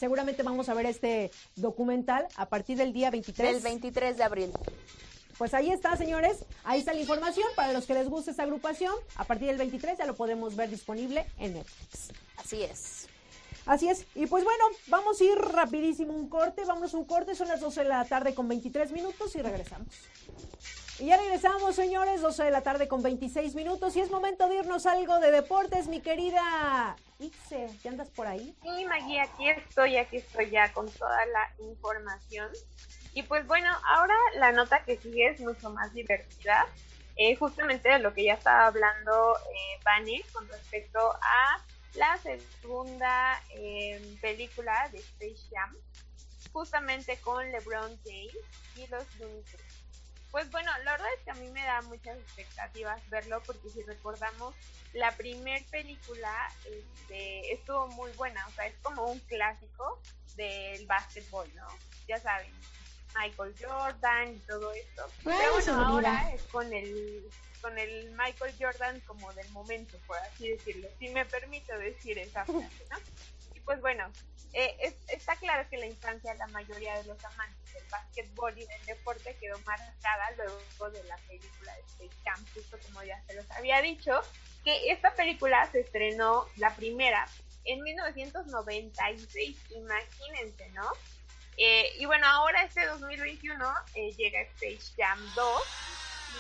seguramente 0.03 0.43
vamos 0.43 0.67
a 0.67 0.73
ver 0.73 0.85
este 0.85 1.31
documental 1.55 2.27
a 2.35 2.49
partir 2.49 2.75
del 2.77 2.91
día 2.91 3.09
23. 3.09 3.55
El 3.55 3.63
23 3.63 4.17
de 4.17 4.23
abril. 4.23 4.51
Pues 5.37 5.53
ahí 5.53 5.71
está, 5.71 5.95
señores. 5.95 6.43
Ahí 6.65 6.79
está 6.79 6.91
la 6.91 6.99
información. 6.99 7.47
Para 7.55 7.71
los 7.71 7.85
que 7.85 7.93
les 7.93 8.09
guste 8.09 8.31
esta 8.31 8.43
agrupación, 8.43 8.93
a 9.15 9.23
partir 9.23 9.47
del 9.47 9.57
23 9.57 9.99
ya 9.99 10.05
lo 10.05 10.13
podemos 10.13 10.57
ver 10.57 10.69
disponible 10.69 11.25
en 11.37 11.53
Netflix. 11.53 12.11
Así 12.35 12.63
es. 12.63 13.07
Así 13.65 13.87
es. 13.87 14.05
Y 14.13 14.25
pues 14.25 14.43
bueno, 14.43 14.65
vamos 14.87 15.21
a 15.21 15.23
ir 15.23 15.37
rapidísimo 15.37 16.11
un 16.11 16.27
corte. 16.27 16.65
Vamos 16.65 16.93
a 16.93 16.97
un 16.97 17.05
corte. 17.05 17.33
Son 17.33 17.47
las 17.47 17.61
12 17.61 17.83
de 17.83 17.87
la 17.87 18.03
tarde 18.03 18.35
con 18.35 18.49
23 18.49 18.91
minutos 18.91 19.33
y 19.37 19.41
regresamos. 19.41 19.87
Y 20.99 21.07
ya 21.07 21.17
regresamos, 21.17 21.75
señores, 21.75 22.21
12 22.21 22.43
de 22.43 22.51
la 22.51 22.61
tarde 22.61 22.87
con 22.87 23.01
26 23.01 23.55
minutos 23.55 23.95
y 23.95 24.01
es 24.01 24.11
momento 24.11 24.47
de 24.47 24.57
irnos 24.57 24.85
algo 24.85 25.19
de 25.19 25.31
deportes, 25.31 25.87
mi 25.87 26.01
querida 26.01 26.95
Ixe, 27.19 27.67
¿ya 27.83 27.89
andas 27.89 28.09
por 28.09 28.27
ahí? 28.27 28.55
Sí, 28.61 28.85
Maggie, 28.85 29.19
aquí 29.19 29.49
estoy, 29.49 29.97
aquí 29.97 30.17
estoy 30.17 30.51
ya 30.51 30.71
con 30.71 30.87
toda 30.91 31.25
la 31.25 31.51
información. 31.65 32.47
Y 33.13 33.23
pues 33.23 33.45
bueno, 33.47 33.69
ahora 33.95 34.13
la 34.35 34.51
nota 34.51 34.83
que 34.83 34.97
sigue 34.97 35.29
es 35.29 35.39
mucho 35.39 35.71
más 35.71 35.91
divertida, 35.93 36.67
eh, 37.15 37.35
justamente 37.35 37.89
de 37.89 37.99
lo 37.99 38.13
que 38.13 38.25
ya 38.25 38.33
estaba 38.33 38.67
hablando 38.67 39.35
eh, 39.37 40.23
con 40.31 40.47
respecto 40.47 40.99
a 40.99 41.61
la 41.95 42.17
segunda 42.17 43.41
eh, 43.55 44.17
película 44.21 44.89
de 44.91 44.99
Space 44.99 45.47
Jam, 45.51 45.75
justamente 46.51 47.17
con 47.17 47.51
LeBron 47.51 47.99
James 48.03 48.35
y 48.75 48.87
los 48.87 49.05
Looney 49.19 49.43
Tunes. 49.43 49.72
Pues 50.33 50.49
bueno, 50.49 50.71
la 50.83 50.93
verdad 50.93 51.13
es 51.15 51.23
que 51.25 51.29
a 51.29 51.35
mí 51.35 51.47
me 51.51 51.63
da 51.63 51.83
muchas 51.83 52.17
expectativas 52.17 53.07
verlo 53.11 53.39
porque 53.45 53.69
si 53.69 53.83
recordamos, 53.83 54.55
la 54.93 55.11
primer 55.11 55.63
película 55.65 56.51
este, 56.65 57.53
estuvo 57.53 57.87
muy 57.89 58.11
buena, 58.13 58.43
o 58.47 58.51
sea, 58.53 58.65
es 58.65 58.73
como 58.81 59.05
un 59.05 59.19
clásico 59.19 60.01
del 60.35 60.87
básquetbol, 60.87 61.47
¿no? 61.53 61.67
Ya 62.07 62.19
saben, 62.19 62.51
Michael 63.15 63.53
Jordan 63.61 64.33
y 64.33 64.39
todo 64.39 64.73
esto. 64.73 65.07
Bueno, 65.23 65.39
Pero 65.39 65.53
bueno, 65.53 65.85
ahora 65.85 66.33
es 66.33 66.41
con 66.45 66.73
el 66.73 67.29
con 67.61 67.77
el 67.77 68.11
Michael 68.13 68.55
Jordan 68.59 69.01
como 69.01 69.31
del 69.33 69.47
momento, 69.51 69.99
por 70.07 70.17
así 70.17 70.49
decirlo, 70.49 70.89
si 70.97 71.09
me 71.09 71.25
permito 71.25 71.77
decir 71.77 72.17
esa 72.17 72.43
frase, 72.43 72.87
¿no? 72.89 72.97
Pues 73.65 73.79
bueno, 73.81 74.11
eh, 74.53 74.75
es- 74.81 74.95
está 75.09 75.35
claro 75.37 75.67
que 75.69 75.77
la 75.77 75.85
infancia 75.85 76.33
de 76.33 76.37
la 76.39 76.47
mayoría 76.47 76.95
de 76.97 77.05
los 77.05 77.23
amantes 77.25 77.73
del 77.73 77.83
básquetbol 77.89 78.57
y 78.57 78.65
del 78.65 78.85
deporte 78.85 79.35
quedó 79.39 79.57
marcada 79.59 80.31
luego 80.37 80.89
de 80.91 81.03
la 81.05 81.17
película 81.27 81.73
de 81.75 81.81
Space 81.81 82.21
Jam, 82.23 82.45
justo 82.53 82.77
como 82.85 83.03
ya 83.03 83.21
se 83.25 83.33
los 83.35 83.49
había 83.51 83.81
dicho, 83.81 84.21
que 84.63 84.91
esta 84.91 85.13
película 85.15 85.69
se 85.71 85.79
estrenó, 85.81 86.47
la 86.57 86.75
primera, 86.75 87.27
en 87.65 87.81
1996, 87.81 89.57
imagínense, 89.71 90.69
¿no? 90.71 90.91
Eh, 91.57 91.93
y 91.99 92.05
bueno, 92.05 92.27
ahora 92.27 92.63
este 92.63 92.85
2021 92.85 93.73
eh, 93.95 94.11
llega 94.17 94.41
Space 94.41 94.93
Jam 94.97 95.19
2 95.35 95.63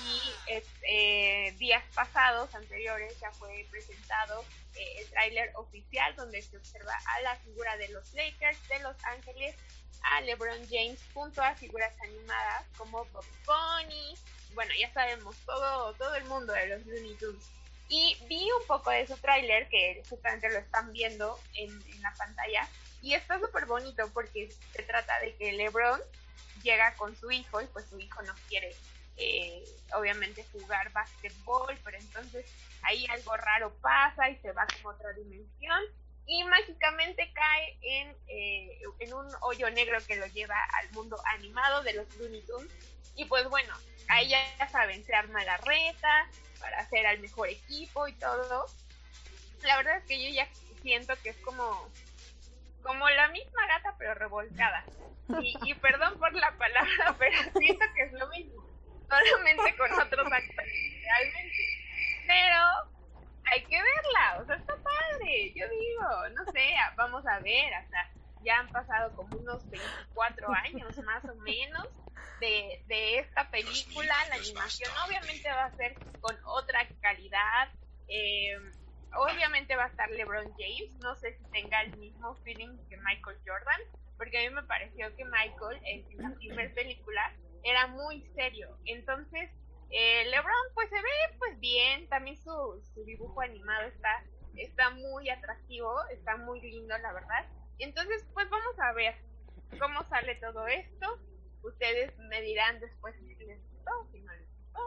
y 0.01 0.61
eh, 0.87 1.53
días 1.57 1.83
pasados, 1.93 2.53
anteriores, 2.53 3.19
ya 3.19 3.31
fue 3.31 3.65
presentado 3.69 4.43
eh, 4.75 4.95
el 4.99 5.09
tráiler 5.09 5.51
oficial 5.55 6.15
donde 6.15 6.41
se 6.41 6.57
observa 6.57 6.97
a 7.05 7.21
la 7.21 7.35
figura 7.37 7.77
de 7.77 7.89
los 7.89 8.13
Lakers 8.13 8.67
de 8.67 8.79
Los 8.79 8.95
Ángeles, 9.03 9.55
a 10.03 10.21
LeBron 10.21 10.67
James 10.69 10.99
junto 11.13 11.41
a 11.41 11.55
figuras 11.55 11.93
animadas 12.01 12.65
como 12.77 13.05
Bob 13.05 13.25
Bunny, 13.45 14.15
bueno, 14.53 14.71
ya 14.79 14.91
sabemos, 14.93 15.35
todo, 15.45 15.93
todo 15.93 16.15
el 16.15 16.25
mundo 16.25 16.53
de 16.53 16.67
los 16.67 16.85
Looney 16.85 17.15
Tunes. 17.15 17.49
Y 17.89 18.17
vi 18.27 18.49
un 18.59 18.65
poco 18.67 18.91
de 18.91 19.05
su 19.05 19.15
tráiler, 19.17 19.67
que 19.69 20.01
justamente 20.09 20.49
lo 20.49 20.57
están 20.57 20.91
viendo 20.93 21.39
en, 21.55 22.01
la 22.01 22.13
pantalla, 22.15 22.67
y 23.01 23.13
está 23.13 23.39
súper 23.39 23.65
bonito 23.65 24.09
porque 24.13 24.51
se 24.73 24.83
trata 24.83 25.19
de 25.19 25.35
que 25.35 25.53
LeBron 25.53 25.99
llega 26.63 26.95
con 26.95 27.15
su 27.15 27.29
hijo 27.31 27.61
y 27.61 27.65
pues 27.67 27.85
su 27.89 27.99
hijo 27.99 28.21
no 28.21 28.33
quiere 28.47 28.73
eh, 29.17 29.63
obviamente 29.95 30.45
jugar 30.51 30.91
básquetbol, 30.91 31.77
pero 31.83 31.97
entonces 31.97 32.45
ahí 32.81 33.05
algo 33.07 33.35
raro 33.37 33.73
pasa 33.81 34.29
y 34.29 34.37
se 34.37 34.51
va 34.51 34.65
como 34.67 34.89
otra 34.89 35.13
dimensión 35.13 35.81
y 36.25 36.43
mágicamente 36.45 37.31
cae 37.33 37.77
en, 37.81 38.15
eh, 38.27 38.79
en 38.99 39.13
un 39.13 39.27
hoyo 39.41 39.69
negro 39.71 39.97
que 40.07 40.15
lo 40.15 40.25
lleva 40.27 40.55
al 40.79 40.91
mundo 40.91 41.17
animado 41.35 41.83
de 41.83 41.93
los 41.93 42.15
Looney 42.15 42.41
Tunes 42.41 42.71
y 43.15 43.25
pues 43.25 43.47
bueno, 43.49 43.73
ahí 44.07 44.29
ya, 44.29 44.39
ya 44.57 44.67
saben, 44.69 45.03
se 45.03 45.13
arma 45.13 45.43
la 45.43 45.57
reta 45.57 46.29
para 46.59 46.79
hacer 46.79 47.05
al 47.05 47.19
mejor 47.19 47.49
equipo 47.49 48.07
y 48.07 48.13
todo. 48.13 48.65
La 49.63 49.77
verdad 49.77 49.97
es 49.97 50.05
que 50.05 50.23
yo 50.23 50.33
ya 50.33 50.47
siento 50.81 51.13
que 51.21 51.29
es 51.29 51.37
como 51.37 51.89
como 52.81 53.09
la 53.09 53.29
misma 53.29 53.65
gata 53.67 53.95
pero 53.97 54.13
revolcada. 54.13 54.83
Y, 55.41 55.57
y 55.63 55.73
perdón 55.75 56.19
por 56.19 56.33
la 56.33 56.51
palabra, 56.57 57.15
pero 57.19 57.37
siento 57.57 57.85
que 57.95 58.03
es 58.03 58.13
lo 58.13 58.27
mismo, 58.29 58.62
solamente 59.19 59.75
con 59.77 59.91
otros 59.93 60.31
actores, 60.31 61.01
realmente. 61.01 61.63
Pero 62.25 62.93
hay 63.51 63.63
que 63.65 63.75
verla, 63.75 64.41
o 64.41 64.45
sea, 64.45 64.55
está 64.55 64.73
padre, 64.81 65.53
yo 65.55 65.67
digo, 65.69 66.29
no 66.35 66.51
sé, 66.51 66.73
vamos 66.95 67.25
a 67.27 67.39
ver, 67.39 67.73
hasta 67.73 68.09
ya 68.43 68.59
han 68.59 68.71
pasado 68.71 69.15
como 69.15 69.37
unos 69.37 69.69
24 69.69 70.53
años 70.53 70.97
más 70.99 71.23
o 71.25 71.35
menos 71.35 71.87
de, 72.39 72.83
de 72.87 73.19
esta 73.19 73.49
película, 73.49 74.13
la 74.29 74.35
animación 74.35 74.91
obviamente 75.05 75.49
va 75.49 75.65
a 75.65 75.75
ser 75.75 75.95
con 76.19 76.35
otra 76.45 76.87
calidad, 77.01 77.69
eh, 78.07 78.57
obviamente 79.15 79.75
va 79.75 79.85
a 79.85 79.87
estar 79.87 80.09
LeBron 80.09 80.53
James, 80.57 80.91
no 81.01 81.15
sé 81.15 81.37
si 81.37 81.43
tenga 81.51 81.81
el 81.81 81.97
mismo 81.97 82.35
feeling 82.43 82.77
que 82.89 82.97
Michael 82.97 83.37
Jordan, 83.45 83.81
porque 84.17 84.39
a 84.39 84.49
mí 84.49 84.55
me 84.55 84.63
pareció 84.63 85.15
que 85.15 85.25
Michael 85.25 85.79
en 85.85 86.17
la 86.17 86.35
primera 86.35 86.73
película 86.73 87.33
era 87.63 87.87
muy 87.87 88.21
serio, 88.35 88.77
entonces 88.85 89.49
eh, 89.89 90.25
LeBron 90.25 90.73
pues 90.73 90.89
se 90.89 90.95
ve 90.95 91.37
pues 91.37 91.59
bien, 91.59 92.07
también 92.09 92.37
su, 92.37 92.81
su 92.93 93.03
dibujo 93.05 93.41
animado 93.41 93.87
está, 93.87 94.23
está 94.55 94.89
muy 94.91 95.29
atractivo, 95.29 95.93
está 96.09 96.37
muy 96.37 96.61
lindo 96.61 96.97
la 96.97 97.13
verdad, 97.13 97.45
entonces 97.79 98.25
pues 98.33 98.49
vamos 98.49 98.79
a 98.79 98.93
ver 98.93 99.15
cómo 99.79 100.03
sale 100.09 100.35
todo 100.35 100.67
esto, 100.67 101.19
ustedes 101.63 102.17
me 102.29 102.41
dirán 102.41 102.79
después 102.79 103.15
si 103.15 103.35
les 103.35 103.61
gustó, 103.71 103.91
si 104.11 104.19
no 104.21 104.33
les 104.33 104.49
gustó, 104.57 104.81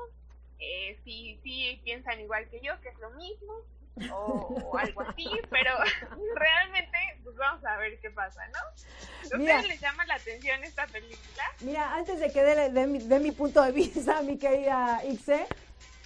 eh, 0.59 0.99
si, 1.05 1.39
si 1.43 1.81
piensan 1.85 2.21
igual 2.21 2.49
que 2.51 2.61
yo, 2.61 2.81
que 2.81 2.89
es 2.89 2.99
lo 2.99 3.11
mismo, 3.11 3.63
o, 4.11 4.55
o 4.65 4.79
algo 4.79 5.03
así, 5.03 5.29
pero 5.51 5.73
realmente 6.35 6.99
pues 7.25 7.37
vamos 7.37 7.65
a 7.65 7.77
ver 7.77 7.99
qué 8.01 8.11
pasa, 8.11 8.41
¿no? 8.49 8.59
¿A 8.59 9.39
ustedes 9.39 9.69
les 9.69 9.81
llama 9.81 10.05
la 10.07 10.15
atención 10.15 10.63
esta 10.65 10.87
película? 10.87 11.43
Mira, 11.61 11.95
antes 11.95 12.21
de 12.21 12.31
que 12.31 12.43
dé 12.43 12.71
de, 12.71 12.87
mi, 12.87 12.99
de 12.99 13.19
mi 13.19 13.33
punto 13.33 13.63
de 13.63 13.73
vista, 13.73 14.23
mi 14.23 14.39
querida 14.39 15.03
Ixe, 15.05 15.47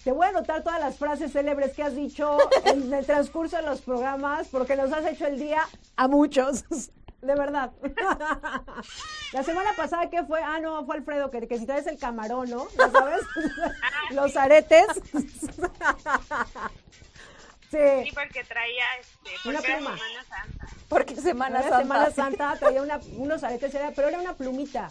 te 0.04 0.12
voy 0.12 0.26
a 0.26 0.30
anotar 0.30 0.62
todas 0.62 0.80
las 0.80 0.96
frases 0.96 1.32
célebres 1.32 1.72
que 1.74 1.82
has 1.82 1.94
dicho 1.94 2.38
en 2.64 2.92
el 2.92 3.04
transcurso 3.04 3.56
de 3.56 3.62
los 3.62 3.82
programas, 3.82 4.48
porque 4.48 4.76
nos 4.76 4.92
has 4.92 5.04
hecho 5.04 5.26
el 5.26 5.38
día 5.38 5.62
a 5.96 6.08
muchos. 6.08 6.64
De 7.20 7.34
verdad. 7.34 7.70
La 9.34 9.42
semana 9.42 9.74
pasada, 9.76 10.08
¿qué 10.08 10.24
fue? 10.24 10.42
Ah, 10.42 10.58
no, 10.58 10.86
fue 10.86 10.96
Alfredo, 10.96 11.30
que, 11.30 11.46
que 11.46 11.58
si 11.58 11.66
traes 11.66 11.86
el 11.86 11.98
camarón, 11.98 12.48
¿no? 12.48 12.66
¿Ya 12.78 12.88
sabes? 12.88 13.20
Los 14.12 14.36
aretes. 14.38 14.86
Sí. 17.70 17.78
sí, 18.04 18.10
porque 18.12 18.42
traía 18.44 18.84
este, 19.00 19.48
una 19.48 19.60
pluma. 19.60 19.96
Semana 19.96 20.24
Santa. 20.28 20.66
Porque 20.88 21.16
Semana 21.16 21.62
Santa. 21.62 21.78
Semana 21.78 22.10
Santa 22.10 22.56
traía 22.58 22.82
una, 22.82 23.00
unos 23.16 23.44
aretes, 23.44 23.72
pero 23.94 24.08
era 24.08 24.20
una 24.20 24.34
plumita. 24.34 24.90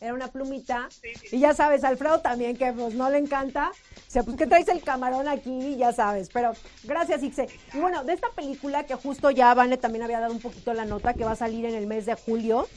Era 0.00 0.14
una 0.14 0.28
plumita. 0.28 0.88
Y 1.32 1.40
ya 1.40 1.54
sabes, 1.54 1.82
Alfredo 1.84 2.20
también, 2.20 2.56
que 2.56 2.72
pues 2.72 2.94
no 2.94 3.10
le 3.10 3.18
encanta. 3.18 3.70
O 3.70 4.10
sea, 4.10 4.22
pues 4.22 4.36
que 4.36 4.46
traes 4.46 4.68
el 4.68 4.82
camarón 4.82 5.26
aquí, 5.26 5.76
ya 5.76 5.92
sabes. 5.92 6.28
Pero 6.32 6.52
gracias, 6.84 7.22
Ixe. 7.22 7.48
Y 7.72 7.78
bueno, 7.78 8.04
de 8.04 8.12
esta 8.12 8.28
película 8.30 8.84
que 8.84 8.94
justo 8.94 9.30
ya 9.30 9.54
Vane 9.54 9.76
también 9.76 10.04
había 10.04 10.20
dado 10.20 10.32
un 10.32 10.40
poquito 10.40 10.72
la 10.74 10.84
nota, 10.84 11.14
que 11.14 11.24
va 11.24 11.32
a 11.32 11.36
salir 11.36 11.64
en 11.64 11.74
el 11.74 11.86
mes 11.86 12.06
de 12.06 12.14
julio. 12.14 12.68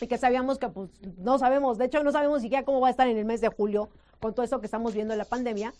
Y 0.00 0.06
que 0.06 0.18
sabíamos 0.18 0.58
que 0.58 0.68
pues 0.68 0.90
no 1.18 1.38
sabemos, 1.38 1.78
de 1.78 1.86
hecho 1.86 2.02
no 2.02 2.12
sabemos 2.12 2.42
siquiera 2.42 2.64
cómo 2.64 2.80
va 2.80 2.88
a 2.88 2.90
estar 2.90 3.08
en 3.08 3.16
el 3.16 3.24
mes 3.24 3.40
de 3.40 3.48
julio 3.48 3.88
con 4.18 4.34
todo 4.34 4.42
esto 4.42 4.60
que 4.60 4.66
estamos 4.66 4.92
viendo 4.94 5.14
en 5.14 5.18
la 5.18 5.24
pandemia. 5.24 5.72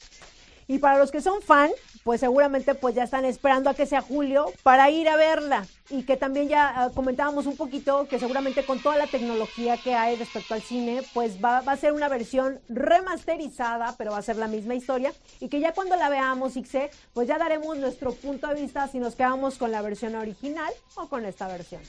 Y 0.67 0.79
para 0.79 0.99
los 0.99 1.11
que 1.11 1.21
son 1.21 1.43
fan, 1.43 1.71
pues 2.05 2.21
seguramente 2.21 2.75
pues 2.75 2.95
ya 2.95 3.05
están 3.05 3.25
esperando 3.25 3.71
a 3.71 3.75
que 3.75 3.87
sea 3.87 4.01
julio 4.03 4.53
para 4.63 4.91
ir 4.91 5.09
a 5.09 5.17
verla. 5.17 5.67
Y 5.91 6.05
que 6.05 6.17
también 6.17 6.49
ya 6.49 6.73
ah, 6.75 6.91
comentábamos 6.95 7.47
un 7.47 7.57
poquito 7.57 8.09
que 8.09 8.19
seguramente 8.19 8.65
con 8.65 8.81
toda 8.81 8.97
la 8.97 9.07
tecnología 9.07 9.77
que 9.77 9.95
hay 9.95 10.17
respecto 10.17 10.55
al 10.55 10.63
cine, 10.63 11.03
pues 11.13 11.43
va, 11.45 11.59
a 11.59 11.77
ser 11.77 11.93
una 11.93 12.09
versión 12.09 12.61
remasterizada, 12.69 13.95
pero 13.99 14.13
va 14.13 14.19
a 14.19 14.23
ser 14.23 14.37
la 14.37 14.49
misma 14.49 14.75
historia. 14.75 15.13
Y 15.41 15.49
que 15.49 15.61
ya 15.61 15.73
cuando 15.73 15.97
la 15.97 16.09
veamos, 16.09 16.57
Ixe, 16.57 16.91
pues 17.13 17.29
ya 17.29 17.39
daremos 17.39 17.77
nuestro 17.77 18.15
punto 18.15 18.49
de 18.49 18.61
vista 18.61 18.89
si 18.89 18.99
nos 18.99 19.15
quedamos 19.15 19.59
con 19.59 19.71
la 19.73 19.83
versión 19.83 20.15
original 20.15 20.73
o 20.95 21.09
con 21.09 21.25
esta 21.27 21.49
versión. 21.49 21.83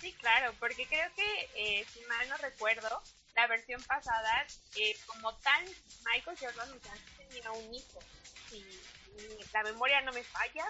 Sí, 0.00 0.12
claro, 0.20 0.52
porque 0.60 0.86
creo 0.86 1.08
que, 1.16 1.80
eh, 1.80 1.84
si 1.92 2.00
mal 2.06 2.28
no 2.28 2.36
recuerdo, 2.36 3.02
la 3.36 3.46
versión 3.46 3.82
pasada, 3.82 4.46
eh, 4.76 4.96
como 5.06 5.34
tal, 5.36 5.64
Michael 6.06 6.38
Jordan 6.40 6.80
tenía 7.18 7.52
un 7.52 7.74
hijo. 7.74 8.00
Si, 8.50 8.64
la 9.52 9.62
memoria 9.62 10.00
no 10.00 10.12
me 10.12 10.24
falla, 10.24 10.66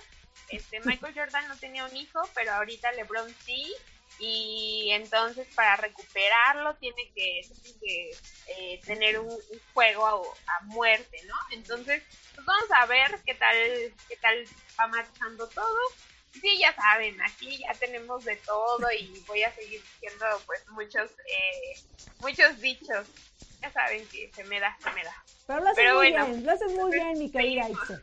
este 0.50 0.80
Michael 0.84 1.14
Jordan 1.14 1.48
no 1.48 1.56
tenía 1.56 1.84
un 1.86 1.96
hijo, 1.96 2.20
pero 2.34 2.52
ahorita 2.52 2.92
LeBron 2.92 3.34
sí. 3.44 3.74
Y 4.18 4.88
entonces 4.92 5.46
para 5.54 5.76
recuperarlo 5.76 6.74
tiene 6.76 7.12
que, 7.14 7.40
eh, 7.86 8.80
tener 8.82 9.18
un, 9.18 9.38
juego 9.74 10.34
a, 10.46 10.64
muerte, 10.64 11.20
¿no? 11.26 11.34
Entonces, 11.50 12.02
pues 12.34 12.46
vamos 12.46 12.70
a 12.74 12.86
ver 12.86 13.20
qué 13.26 13.34
tal, 13.34 13.56
qué 14.08 14.16
tal 14.16 14.44
va 14.80 14.86
marchando 14.86 15.46
todo 15.48 15.78
sí, 16.32 16.58
ya 16.58 16.74
saben, 16.74 17.20
aquí 17.22 17.58
ya 17.58 17.72
tenemos 17.78 18.24
de 18.24 18.36
todo 18.36 18.90
y 18.92 19.22
voy 19.26 19.42
a 19.42 19.54
seguir 19.54 19.82
diciendo 19.82 20.26
pues 20.46 20.66
muchos, 20.68 21.10
eh, 21.10 21.80
muchos 22.20 22.60
dichos. 22.60 23.06
Ya 23.62 23.72
saben 23.72 24.06
que 24.08 24.30
se 24.34 24.44
me 24.44 24.60
da, 24.60 24.76
se 24.82 24.90
me 24.90 25.02
da. 25.02 25.24
Pero 25.46 25.60
lo 25.60 25.70
haces 25.70 25.94
muy 25.94 26.08
bien, 26.08 26.44
lo 26.44 26.52
haces 26.52 26.72
muy 26.72 26.90
bien, 26.92 27.18
mi 27.18 27.30
querida 27.30 27.68
Itze. 27.70 28.00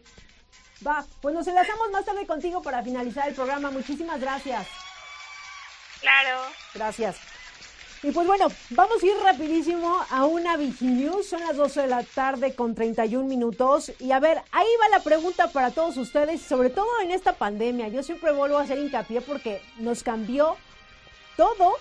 Va, 0.85 1.05
pues 1.21 1.33
nos 1.33 1.47
enlazamos 1.47 1.91
más 1.91 2.05
tarde 2.05 2.25
contigo 2.25 2.61
para 2.61 2.83
finalizar 2.83 3.29
el 3.29 3.35
programa. 3.35 3.71
Muchísimas 3.71 4.19
gracias. 4.19 4.67
Claro. 6.01 6.41
Gracias. 6.73 7.32
Y 8.03 8.11
pues 8.11 8.27
bueno, 8.27 8.47
vamos 8.71 9.01
a 9.01 9.05
ir 9.05 9.13
rapidísimo 9.23 9.95
a 10.09 10.25
una 10.25 10.57
News. 10.57 11.25
Son 11.25 11.39
las 11.39 11.55
12 11.55 11.83
de 11.83 11.87
la 11.87 12.03
tarde 12.03 12.53
con 12.53 12.75
31 12.75 13.25
minutos. 13.25 13.93
Y 13.97 14.11
a 14.11 14.19
ver, 14.19 14.41
ahí 14.51 14.67
va 14.81 14.89
la 14.89 15.01
pregunta 15.01 15.47
para 15.47 15.71
todos 15.71 15.95
ustedes, 15.95 16.41
sobre 16.41 16.69
todo 16.69 16.87
en 17.01 17.11
esta 17.11 17.37
pandemia. 17.37 17.87
Yo 17.87 18.03
siempre 18.03 18.33
vuelvo 18.33 18.57
a 18.57 18.63
hacer 18.63 18.77
hincapié 18.77 19.21
porque 19.21 19.61
nos 19.79 20.03
cambió 20.03 20.57
todo. 21.37 21.71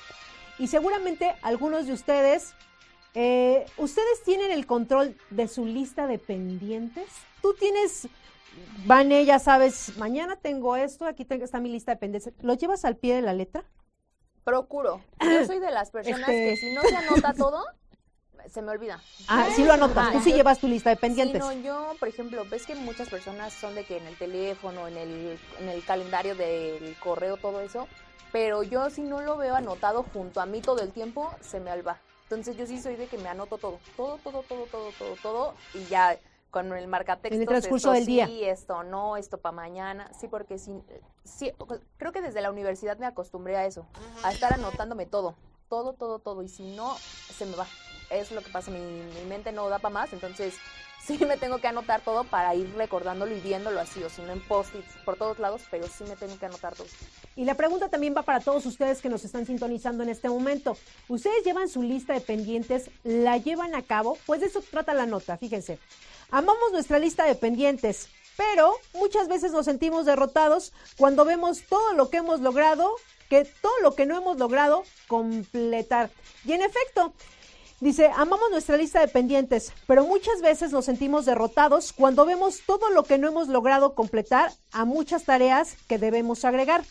Y 0.60 0.68
seguramente 0.68 1.34
algunos 1.42 1.88
de 1.88 1.92
ustedes, 1.92 2.54
eh, 3.14 3.66
¿ustedes 3.76 4.22
tienen 4.24 4.52
el 4.52 4.64
control 4.64 5.16
de 5.30 5.48
su 5.48 5.66
lista 5.66 6.06
de 6.06 6.18
pendientes? 6.18 7.08
Tú 7.42 7.54
tienes... 7.54 8.06
Vane, 8.84 9.24
ya 9.24 9.38
sabes, 9.38 9.96
mañana 9.96 10.36
tengo 10.36 10.76
esto, 10.76 11.06
aquí 11.06 11.26
está 11.28 11.58
mi 11.58 11.70
lista 11.70 11.92
de 11.92 11.96
pendientes. 11.96 12.34
¿Lo 12.42 12.54
llevas 12.54 12.84
al 12.84 12.96
pie 12.96 13.16
de 13.16 13.22
la 13.22 13.32
letra? 13.32 13.64
Procuro. 14.44 15.00
Yo 15.20 15.46
soy 15.46 15.60
de 15.60 15.70
las 15.70 15.90
personas 15.90 16.26
que 16.26 16.52
este 16.52 16.66
si 16.68 16.74
no 16.74 16.82
se 16.82 16.96
anota 16.96 17.32
todo, 17.36 17.64
se 18.50 18.62
me 18.62 18.70
olvida. 18.70 19.00
Ah, 19.28 19.48
sí 19.54 19.64
lo 19.64 19.72
anotas. 19.72 20.12
Tú 20.12 20.20
sí 20.20 20.32
llevas 20.32 20.58
tu 20.58 20.68
lista 20.68 20.90
de 20.90 20.96
pendientes. 20.96 21.42
Sí, 21.42 21.56
no, 21.56 21.62
yo, 21.62 21.94
por 21.98 22.08
ejemplo, 22.08 22.44
ves 22.50 22.66
que 22.66 22.74
muchas 22.74 23.08
personas 23.08 23.52
son 23.52 23.74
de 23.74 23.84
que 23.84 23.96
en 23.98 24.06
el 24.06 24.16
teléfono, 24.16 24.88
en 24.88 24.96
el, 24.96 25.38
en 25.60 25.68
el 25.68 25.84
calendario 25.84 26.34
del 26.34 26.96
correo, 26.98 27.36
todo 27.36 27.60
eso, 27.60 27.88
pero 28.32 28.62
yo 28.62 28.90
si 28.90 29.02
no 29.02 29.20
lo 29.20 29.36
veo 29.36 29.54
anotado 29.54 30.04
junto 30.12 30.40
a 30.40 30.46
mí 30.46 30.60
todo 30.60 30.82
el 30.82 30.90
tiempo, 30.90 31.32
se 31.40 31.60
me 31.60 31.70
alba. 31.70 31.98
Entonces 32.24 32.56
yo 32.56 32.66
sí 32.66 32.80
soy 32.80 32.96
de 32.96 33.06
que 33.06 33.18
me 33.18 33.28
anoto 33.28 33.58
todo, 33.58 33.78
todo, 33.96 34.18
todo, 34.24 34.42
todo, 34.42 34.64
todo, 34.66 34.90
todo, 34.98 35.16
todo, 35.22 35.54
y 35.74 35.84
ya 35.84 36.16
con 36.52 36.70
el 36.74 36.86
marcatexto. 36.86 37.34
En 37.34 37.40
el 37.40 37.48
transcurso 37.48 37.90
del 37.92 38.04
día. 38.04 38.26
Sí, 38.26 38.44
esto 38.44 38.84
no, 38.84 39.16
esto 39.16 39.38
para 39.38 39.56
mañana. 39.56 40.10
Sí, 40.20 40.28
porque 40.28 40.58
sí, 40.58 40.80
sí, 41.24 41.50
creo 41.96 42.12
que 42.12 42.20
desde 42.20 42.42
la 42.42 42.50
universidad 42.50 42.98
me 42.98 43.06
acostumbré 43.06 43.56
a 43.56 43.64
eso, 43.64 43.86
a 44.22 44.30
estar 44.30 44.52
anotándome 44.52 45.06
todo, 45.06 45.34
todo, 45.70 45.94
todo, 45.94 46.18
todo. 46.18 46.42
Y 46.42 46.48
si 46.48 46.76
no, 46.76 46.94
se 46.94 47.46
me 47.46 47.56
va. 47.56 47.66
Es 48.10 48.30
lo 48.32 48.42
que 48.42 48.50
pasa, 48.50 48.70
mi, 48.70 48.78
mi 48.78 49.24
mente 49.26 49.50
no 49.50 49.66
da 49.70 49.78
para 49.78 49.94
más, 49.94 50.12
entonces 50.12 50.54
sí 51.02 51.18
me 51.24 51.38
tengo 51.38 51.58
que 51.58 51.68
anotar 51.68 52.02
todo 52.02 52.24
para 52.24 52.54
ir 52.54 52.70
recordándolo 52.76 53.34
y 53.34 53.40
viéndolo 53.40 53.80
así, 53.80 54.02
o 54.02 54.10
si 54.10 54.20
no 54.20 54.32
en 54.32 54.40
post-its 54.40 54.94
por 55.06 55.16
todos 55.16 55.38
lados, 55.38 55.62
pero 55.70 55.86
sí 55.88 56.04
me 56.04 56.16
tengo 56.16 56.38
que 56.38 56.44
anotar 56.44 56.74
todo. 56.74 56.86
Y 57.34 57.46
la 57.46 57.54
pregunta 57.54 57.88
también 57.88 58.14
va 58.14 58.22
para 58.22 58.40
todos 58.40 58.66
ustedes 58.66 59.00
que 59.00 59.08
nos 59.08 59.24
están 59.24 59.46
sintonizando 59.46 60.02
en 60.02 60.10
este 60.10 60.28
momento. 60.28 60.76
¿Ustedes 61.08 61.44
llevan 61.44 61.70
su 61.70 61.82
lista 61.82 62.12
de 62.12 62.20
pendientes? 62.20 62.90
¿La 63.04 63.38
llevan 63.38 63.74
a 63.74 63.80
cabo? 63.80 64.18
Pues 64.26 64.40
de 64.40 64.48
eso 64.48 64.62
trata 64.70 64.92
la 64.92 65.06
nota, 65.06 65.38
fíjense. 65.38 65.78
Amamos 66.32 66.72
nuestra 66.72 66.98
lista 66.98 67.26
de 67.26 67.34
pendientes, 67.34 68.08
pero 68.38 68.72
muchas 68.94 69.28
veces 69.28 69.52
nos 69.52 69.66
sentimos 69.66 70.06
derrotados 70.06 70.72
cuando 70.96 71.26
vemos 71.26 71.60
todo 71.68 71.92
lo 71.92 72.08
que 72.08 72.16
hemos 72.16 72.40
logrado, 72.40 72.96
que 73.28 73.44
todo 73.60 73.78
lo 73.82 73.94
que 73.94 74.06
no 74.06 74.16
hemos 74.16 74.38
logrado 74.38 74.82
completar. 75.08 76.08
Y 76.46 76.52
en 76.54 76.62
efecto, 76.62 77.12
dice, 77.80 78.10
amamos 78.16 78.50
nuestra 78.50 78.78
lista 78.78 79.00
de 79.00 79.08
pendientes, 79.08 79.74
pero 79.86 80.06
muchas 80.06 80.40
veces 80.40 80.72
nos 80.72 80.86
sentimos 80.86 81.26
derrotados 81.26 81.92
cuando 81.92 82.24
vemos 82.24 82.62
todo 82.64 82.88
lo 82.88 83.04
que 83.04 83.18
no 83.18 83.28
hemos 83.28 83.48
logrado 83.48 83.94
completar 83.94 84.52
a 84.72 84.86
muchas 84.86 85.24
tareas 85.24 85.76
que 85.86 85.98
debemos 85.98 86.46
agregar. 86.46 86.82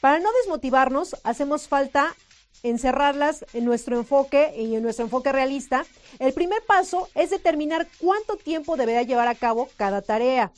Para 0.00 0.18
no 0.18 0.28
desmotivarnos, 0.42 1.14
hacemos 1.22 1.68
falta 1.68 2.16
encerrarlas 2.62 3.44
en 3.52 3.64
nuestro 3.64 3.96
enfoque 3.96 4.54
y 4.56 4.74
en 4.74 4.82
nuestro 4.82 5.04
enfoque 5.04 5.32
realista, 5.32 5.84
el 6.18 6.32
primer 6.32 6.62
paso 6.64 7.08
es 7.14 7.30
determinar 7.30 7.88
cuánto 7.98 8.36
tiempo 8.36 8.76
deberá 8.76 9.02
llevar 9.02 9.28
a 9.28 9.34
cabo 9.34 9.68
cada 9.76 10.02
tarea. 10.02 10.52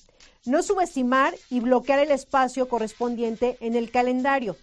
No 0.44 0.62
subestimar 0.62 1.34
y 1.50 1.60
bloquear 1.60 1.98
el 1.98 2.10
espacio 2.10 2.68
correspondiente 2.68 3.58
en 3.60 3.76
el 3.76 3.90
calendario. 3.90 4.56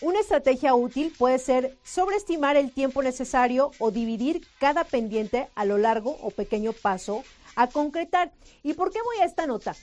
Una 0.00 0.20
estrategia 0.20 0.76
útil 0.76 1.12
puede 1.18 1.40
ser 1.40 1.76
sobreestimar 1.82 2.56
el 2.56 2.70
tiempo 2.70 3.02
necesario 3.02 3.72
o 3.80 3.90
dividir 3.90 4.46
cada 4.60 4.84
pendiente 4.84 5.48
a 5.56 5.64
lo 5.64 5.76
largo 5.76 6.16
o 6.22 6.30
pequeño 6.30 6.72
paso 6.72 7.24
a 7.56 7.66
concretar. 7.66 8.30
¿Y 8.62 8.74
por 8.74 8.92
qué 8.92 9.02
voy 9.02 9.16
a 9.20 9.24
esta 9.24 9.48
nota? 9.48 9.74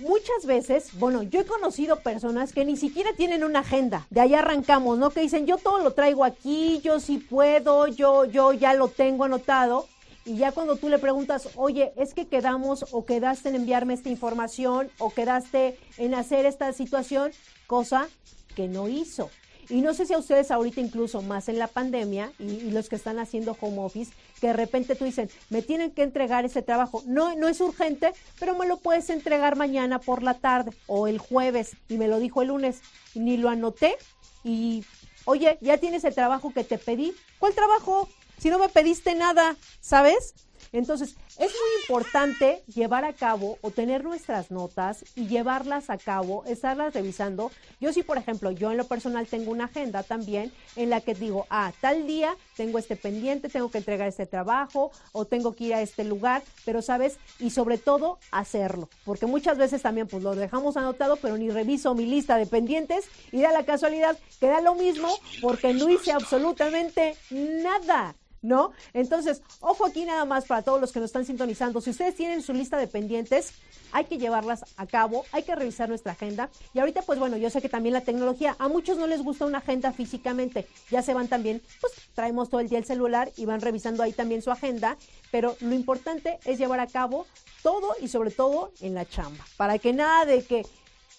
Muchas 0.00 0.46
veces, 0.46 0.98
bueno, 0.98 1.22
yo 1.22 1.40
he 1.40 1.44
conocido 1.44 2.00
personas 2.00 2.52
que 2.52 2.64
ni 2.64 2.76
siquiera 2.76 3.12
tienen 3.16 3.44
una 3.44 3.60
agenda, 3.60 4.06
de 4.10 4.20
ahí 4.20 4.34
arrancamos, 4.34 4.98
¿no? 4.98 5.10
Que 5.10 5.20
dicen, 5.20 5.46
yo 5.46 5.58
todo 5.58 5.78
lo 5.78 5.92
traigo 5.92 6.24
aquí, 6.24 6.80
yo 6.82 7.00
sí 7.00 7.18
puedo, 7.18 7.86
yo, 7.86 8.24
yo 8.24 8.52
ya 8.52 8.74
lo 8.74 8.88
tengo 8.88 9.24
anotado. 9.24 9.86
Y 10.26 10.36
ya 10.36 10.52
cuando 10.52 10.76
tú 10.76 10.90
le 10.90 10.98
preguntas, 10.98 11.48
oye, 11.56 11.92
es 11.96 12.12
que 12.12 12.28
quedamos 12.28 12.84
o 12.92 13.06
quedaste 13.06 13.48
en 13.48 13.54
enviarme 13.54 13.94
esta 13.94 14.10
información 14.10 14.90
o 14.98 15.10
quedaste 15.10 15.78
en 15.96 16.14
hacer 16.14 16.44
esta 16.44 16.72
situación, 16.74 17.32
cosa 17.66 18.06
que 18.54 18.68
no 18.68 18.88
hizo. 18.88 19.30
Y 19.70 19.82
no 19.82 19.94
sé 19.94 20.04
si 20.04 20.12
a 20.14 20.18
ustedes 20.18 20.50
ahorita 20.50 20.80
incluso 20.80 21.22
más 21.22 21.48
en 21.48 21.58
la 21.58 21.68
pandemia 21.68 22.32
y, 22.40 22.70
los 22.72 22.88
que 22.88 22.96
están 22.96 23.20
haciendo 23.20 23.56
home 23.60 23.78
office, 23.78 24.12
que 24.40 24.48
de 24.48 24.52
repente 24.52 24.96
tú 24.96 25.04
dicen, 25.04 25.30
me 25.48 25.62
tienen 25.62 25.92
que 25.92 26.02
entregar 26.02 26.44
ese 26.44 26.60
trabajo. 26.60 27.02
No, 27.06 27.36
no 27.36 27.48
es 27.48 27.60
urgente, 27.60 28.12
pero 28.40 28.56
me 28.56 28.66
lo 28.66 28.78
puedes 28.78 29.10
entregar 29.10 29.56
mañana 29.56 30.00
por 30.00 30.24
la 30.24 30.34
tarde 30.34 30.72
o 30.88 31.06
el 31.06 31.18
jueves. 31.18 31.76
Y 31.88 31.98
me 31.98 32.08
lo 32.08 32.18
dijo 32.18 32.42
el 32.42 32.48
lunes. 32.48 32.80
Ni 33.14 33.36
lo 33.36 33.48
anoté. 33.48 33.96
Y, 34.42 34.84
oye, 35.24 35.56
ya 35.60 35.78
tienes 35.78 36.02
el 36.02 36.14
trabajo 36.14 36.52
que 36.52 36.64
te 36.64 36.76
pedí. 36.76 37.14
¿Cuál 37.38 37.54
trabajo? 37.54 38.08
Si 38.38 38.50
no 38.50 38.58
me 38.58 38.68
pediste 38.68 39.14
nada, 39.14 39.56
¿sabes? 39.80 40.34
Entonces, 40.72 41.16
es 41.38 41.50
muy 41.50 41.80
importante 41.82 42.62
llevar 42.66 43.04
a 43.04 43.12
cabo 43.12 43.58
o 43.62 43.70
tener 43.70 44.04
nuestras 44.04 44.50
notas 44.50 45.04
y 45.14 45.26
llevarlas 45.26 45.90
a 45.90 45.98
cabo, 45.98 46.44
estarlas 46.46 46.94
revisando. 46.94 47.50
Yo 47.80 47.92
sí, 47.92 48.02
por 48.02 48.18
ejemplo, 48.18 48.50
yo 48.50 48.70
en 48.70 48.76
lo 48.76 48.84
personal 48.84 49.26
tengo 49.26 49.50
una 49.50 49.64
agenda 49.64 50.02
también 50.02 50.52
en 50.76 50.90
la 50.90 51.00
que 51.00 51.14
digo, 51.14 51.46
ah, 51.50 51.72
tal 51.80 52.06
día 52.06 52.36
tengo 52.56 52.78
este 52.78 52.96
pendiente, 52.96 53.48
tengo 53.48 53.70
que 53.70 53.78
entregar 53.78 54.08
este 54.08 54.26
trabajo 54.26 54.90
o 55.12 55.24
tengo 55.24 55.54
que 55.54 55.64
ir 55.64 55.74
a 55.74 55.82
este 55.82 56.04
lugar, 56.04 56.42
pero 56.64 56.82
sabes, 56.82 57.18
y 57.38 57.50
sobre 57.50 57.78
todo 57.78 58.18
hacerlo, 58.30 58.88
porque 59.04 59.26
muchas 59.26 59.58
veces 59.58 59.82
también 59.82 60.06
pues 60.06 60.22
lo 60.22 60.34
dejamos 60.34 60.76
anotado, 60.76 61.16
pero 61.16 61.36
ni 61.36 61.50
reviso 61.50 61.94
mi 61.94 62.06
lista 62.06 62.36
de 62.36 62.46
pendientes 62.46 63.06
y 63.32 63.40
da 63.40 63.52
la 63.52 63.64
casualidad 63.64 64.18
que 64.38 64.46
da 64.46 64.60
lo 64.60 64.74
mismo 64.74 65.08
porque 65.40 65.72
no 65.72 65.88
hice 65.88 66.12
absolutamente 66.12 67.16
nada. 67.30 68.14
¿No? 68.42 68.72
Entonces, 68.92 69.42
ojo 69.60 69.86
aquí 69.86 70.04
nada 70.04 70.24
más 70.24 70.46
para 70.46 70.62
todos 70.62 70.80
los 70.80 70.92
que 70.92 71.00
nos 71.00 71.08
están 71.08 71.24
sintonizando. 71.24 71.80
Si 71.80 71.90
ustedes 71.90 72.14
tienen 72.14 72.42
su 72.42 72.52
lista 72.52 72.76
de 72.76 72.86
pendientes, 72.86 73.52
hay 73.92 74.04
que 74.04 74.18
llevarlas 74.18 74.64
a 74.76 74.86
cabo, 74.86 75.24
hay 75.32 75.42
que 75.42 75.54
revisar 75.54 75.88
nuestra 75.88 76.12
agenda. 76.12 76.50
Y 76.74 76.78
ahorita, 76.78 77.02
pues 77.02 77.18
bueno, 77.18 77.36
yo 77.36 77.50
sé 77.50 77.60
que 77.60 77.68
también 77.68 77.92
la 77.92 78.00
tecnología, 78.02 78.56
a 78.58 78.68
muchos 78.68 78.96
no 78.98 79.06
les 79.06 79.22
gusta 79.22 79.46
una 79.46 79.58
agenda 79.58 79.92
físicamente, 79.92 80.66
ya 80.90 81.02
se 81.02 81.14
van 81.14 81.28
también, 81.28 81.62
pues 81.80 81.92
traemos 82.14 82.50
todo 82.50 82.60
el 82.60 82.68
día 82.68 82.78
el 82.78 82.84
celular 82.84 83.30
y 83.36 83.46
van 83.46 83.60
revisando 83.60 84.02
ahí 84.02 84.12
también 84.12 84.42
su 84.42 84.50
agenda, 84.50 84.96
pero 85.30 85.56
lo 85.60 85.74
importante 85.74 86.38
es 86.44 86.58
llevar 86.58 86.80
a 86.80 86.86
cabo 86.86 87.26
todo 87.62 87.94
y 88.00 88.08
sobre 88.08 88.30
todo 88.30 88.72
en 88.80 88.94
la 88.94 89.06
chamba, 89.06 89.44
para 89.56 89.78
que 89.78 89.92
nada 89.92 90.24
de 90.24 90.44
que, 90.44 90.66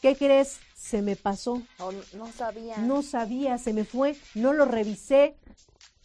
¿qué 0.02 0.15
crees? 0.15 0.60
Se 0.76 1.02
me 1.02 1.15
pasó. 1.15 1.61
No, 1.77 1.91
no 2.14 2.31
sabía. 2.31 2.77
No 2.77 3.03
sabía, 3.03 3.57
se 3.57 3.73
me 3.73 3.85
fue, 3.85 4.15
no 4.34 4.53
lo 4.53 4.65
revisé, 4.65 5.35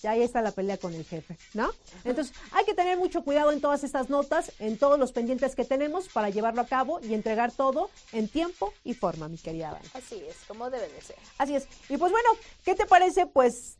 ya 0.06 0.12
ahí 0.12 0.22
está 0.22 0.40
la 0.40 0.52
pelea 0.52 0.78
con 0.78 0.94
el 0.94 1.04
jefe, 1.04 1.36
¿no? 1.52 1.72
Entonces, 2.04 2.32
hay 2.52 2.64
que 2.64 2.74
tener 2.74 2.96
mucho 2.96 3.24
cuidado 3.24 3.50
en 3.50 3.60
todas 3.60 3.82
estas 3.82 4.08
notas, 4.08 4.52
en 4.60 4.78
todos 4.78 5.00
los 5.00 5.10
pendientes 5.10 5.56
que 5.56 5.64
tenemos 5.64 6.08
para 6.08 6.30
llevarlo 6.30 6.60
a 6.60 6.66
cabo 6.66 7.00
y 7.02 7.12
entregar 7.12 7.50
todo 7.50 7.90
en 8.12 8.28
tiempo 8.28 8.72
y 8.84 8.94
forma, 8.94 9.28
mi 9.28 9.36
querida 9.36 9.72
Dani. 9.72 9.88
Así 9.94 10.22
es, 10.28 10.36
como 10.46 10.70
debe 10.70 10.88
de 10.88 11.00
ser. 11.00 11.16
Así 11.38 11.56
es. 11.56 11.66
Y 11.88 11.96
pues 11.96 12.12
bueno, 12.12 12.28
¿qué 12.64 12.76
te 12.76 12.86
parece? 12.86 13.26
Pues 13.26 13.78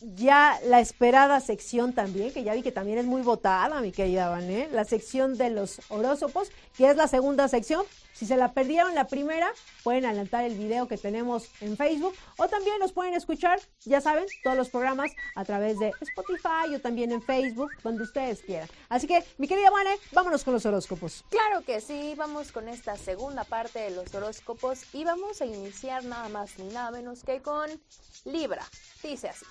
ya 0.00 0.58
la 0.64 0.80
esperada 0.80 1.40
sección 1.40 1.92
también, 1.92 2.32
que 2.32 2.44
ya 2.44 2.54
vi 2.54 2.62
que 2.62 2.72
también 2.72 2.98
es 2.98 3.06
muy 3.06 3.22
votada, 3.22 3.80
mi 3.80 3.92
querida 3.92 4.28
Vané, 4.28 4.68
la 4.72 4.84
sección 4.84 5.36
de 5.36 5.50
los 5.50 5.80
horóscopos, 5.88 6.50
que 6.76 6.88
es 6.88 6.96
la 6.96 7.08
segunda 7.08 7.48
sección. 7.48 7.84
Si 8.12 8.26
se 8.26 8.36
la 8.36 8.52
perdieron 8.52 8.96
la 8.96 9.06
primera, 9.06 9.48
pueden 9.84 10.04
adelantar 10.04 10.44
el 10.44 10.58
video 10.58 10.88
que 10.88 10.98
tenemos 10.98 11.48
en 11.60 11.76
Facebook 11.76 12.14
o 12.36 12.48
también 12.48 12.76
nos 12.80 12.92
pueden 12.92 13.14
escuchar, 13.14 13.60
ya 13.84 14.00
saben, 14.00 14.26
todos 14.42 14.56
los 14.56 14.70
programas 14.70 15.12
a 15.36 15.44
través 15.44 15.78
de 15.78 15.92
Spotify 16.00 16.74
o 16.74 16.80
también 16.80 17.12
en 17.12 17.22
Facebook, 17.22 17.70
donde 17.84 18.02
ustedes 18.02 18.42
quieran. 18.42 18.68
Así 18.88 19.06
que, 19.06 19.22
mi 19.38 19.46
querida 19.46 19.70
Vane, 19.70 19.96
vámonos 20.10 20.42
con 20.42 20.52
los 20.52 20.66
horóscopos. 20.66 21.24
Claro 21.30 21.64
que 21.64 21.80
sí, 21.80 22.14
vamos 22.16 22.50
con 22.50 22.68
esta 22.68 22.96
segunda 22.96 23.44
parte 23.44 23.78
de 23.78 23.90
los 23.90 24.12
horóscopos 24.12 24.82
y 24.92 25.04
vamos 25.04 25.40
a 25.40 25.46
iniciar 25.46 26.04
nada 26.04 26.28
más 26.28 26.58
ni 26.58 26.72
nada 26.72 26.90
menos 26.90 27.22
que 27.22 27.40
con 27.40 27.70
Libra. 28.24 28.66
Dice 29.00 29.28
así. 29.28 29.46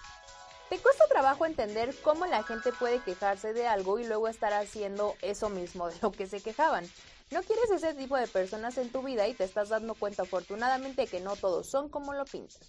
¿Te 0.69 0.77
cuesta 0.79 1.07
trabajo 1.07 1.45
entender 1.45 1.95
cómo 2.03 2.25
la 2.25 2.43
gente 2.43 2.73
puede 2.73 2.99
quejarse 2.99 3.53
de 3.53 3.67
algo 3.67 3.99
y 3.99 4.05
luego 4.05 4.27
estar 4.27 4.51
haciendo 4.51 5.15
eso 5.21 5.47
mismo 5.47 5.87
de 5.87 5.95
lo 6.01 6.11
que 6.11 6.27
se 6.27 6.41
quejaban? 6.41 6.85
No 7.31 7.41
quieres 7.41 7.71
ese 7.71 7.93
tipo 7.93 8.17
de 8.17 8.27
personas 8.27 8.77
en 8.77 8.89
tu 8.89 9.01
vida 9.01 9.27
y 9.27 9.33
te 9.33 9.45
estás 9.45 9.69
dando 9.69 9.95
cuenta 9.95 10.23
afortunadamente 10.23 11.07
que 11.07 11.21
no 11.21 11.37
todos 11.37 11.67
son 11.67 11.87
como 11.87 12.13
lo 12.13 12.25
pintan. 12.25 12.61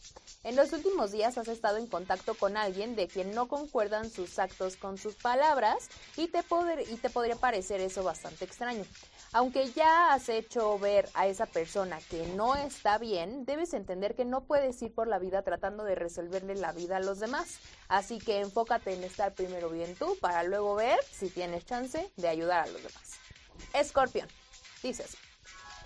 En 0.44 0.54
los 0.54 0.72
últimos 0.72 1.10
días 1.10 1.38
has 1.38 1.48
estado 1.48 1.76
en 1.76 1.88
contacto 1.88 2.34
con 2.34 2.56
alguien 2.56 2.94
de 2.94 3.08
quien 3.08 3.34
no 3.34 3.48
concuerdan 3.48 4.10
sus 4.10 4.38
actos 4.38 4.76
con 4.76 4.96
sus 4.96 5.16
palabras 5.16 5.88
y 6.16 6.28
te, 6.28 6.44
y 6.90 6.96
te 6.96 7.10
podría 7.10 7.36
parecer 7.36 7.80
eso 7.80 8.04
bastante 8.04 8.44
extraño. 8.44 8.84
Aunque 9.32 9.70
ya 9.72 10.14
has 10.14 10.30
hecho 10.30 10.78
ver 10.78 11.09
a 11.12 11.26
esa 11.26 11.44
persona 11.44 11.98
que 12.10 12.26
no 12.28 12.56
está 12.56 12.96
bien, 12.96 13.44
debes 13.44 13.74
entender 13.74 14.14
que 14.14 14.24
no 14.24 14.44
puedes 14.44 14.80
ir 14.80 14.94
por 14.94 15.06
la 15.06 15.18
vida 15.18 15.42
tratando 15.42 15.84
de 15.84 15.94
resolverle 15.94 16.55
la 16.55 16.72
vida 16.72 16.96
a 16.96 17.00
los 17.00 17.20
demás. 17.20 17.59
Así 17.88 18.18
que 18.18 18.40
enfócate 18.40 18.94
en 18.94 19.05
estar 19.05 19.34
primero 19.34 19.68
bien 19.68 19.94
tú 19.96 20.16
para 20.20 20.44
luego 20.44 20.76
ver 20.76 20.98
si 21.10 21.28
tienes 21.28 21.66
chance 21.66 22.10
de 22.16 22.28
ayudar 22.28 22.64
a 22.64 22.70
los 22.70 22.82
demás. 22.82 23.18
Escorpión. 23.74 24.28
Dices, 24.82 25.16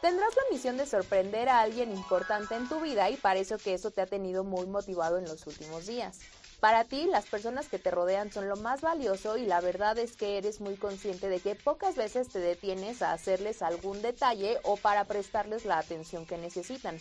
tendrás 0.01 0.35
la 0.37 0.55
misión 0.55 0.77
de 0.77 0.87
sorprender 0.87 1.49
a 1.49 1.63
alguien 1.63 1.91
importante 1.91 2.55
en 2.55 2.69
tu 2.69 2.81
vida 2.81 3.11
y 3.11 3.17
parece 3.17 3.57
que 3.57 3.75
eso 3.75 3.91
te 3.91 4.03
ha 4.03 4.07
tenido 4.07 4.45
muy 4.45 4.67
motivado 4.67 5.19
en 5.19 5.25
los 5.25 5.45
últimos 5.49 5.87
días. 5.87 6.21
Para 6.63 6.85
ti, 6.85 7.07
las 7.07 7.27
personas 7.27 7.67
que 7.67 7.81
te 7.81 7.91
rodean 7.91 8.31
son 8.31 8.49
lo 8.49 8.55
más 8.55 8.83
valioso 8.83 9.37
y 9.37 9.47
la 9.47 9.61
verdad 9.61 9.99
es 9.99 10.17
que 10.17 10.39
eres 10.39 10.61
muy 10.61 10.77
consciente 10.77 11.29
de 11.29 11.41
que 11.41 11.57
pocas 11.57 11.97
veces 11.97 12.29
te 12.29 12.39
detienes 12.39 13.03
a 13.03 13.13
hacerles 13.13 13.63
algún 13.63 14.01
detalle 14.01 14.61
o 14.63 14.77
para 14.77 15.05
prestarles 15.07 15.65
la 15.65 15.79
atención 15.79 16.25
que 16.25 16.39
necesitan. 16.39 17.01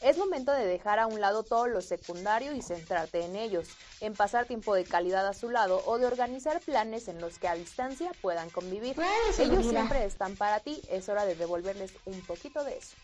Es 0.00 0.18
momento 0.18 0.50
de 0.50 0.66
dejar 0.66 0.98
a 0.98 1.06
un 1.06 1.20
lado 1.20 1.44
todo 1.44 1.68
lo 1.68 1.82
secundario 1.82 2.52
y 2.52 2.62
centrarte 2.62 3.24
en 3.24 3.36
ellos, 3.36 3.68
en 4.00 4.12
pasar 4.14 4.46
tiempo 4.46 4.74
de 4.74 4.82
calidad 4.82 5.24
a 5.28 5.34
su 5.34 5.50
lado 5.50 5.84
o 5.86 5.98
de 5.98 6.06
organizar 6.06 6.60
planes 6.60 7.06
en 7.06 7.20
los 7.20 7.38
que 7.38 7.46
a 7.46 7.54
distancia 7.54 8.10
puedan 8.20 8.50
convivir. 8.50 8.96
Ellos 9.38 9.66
siempre 9.68 10.04
están 10.04 10.34
para 10.34 10.58
ti, 10.58 10.82
es 10.90 11.08
hora 11.08 11.24
de 11.24 11.36
devolverles 11.36 11.92
un 12.06 12.20
poquito 12.22 12.64
de 12.64 12.78
eso. 12.78 12.96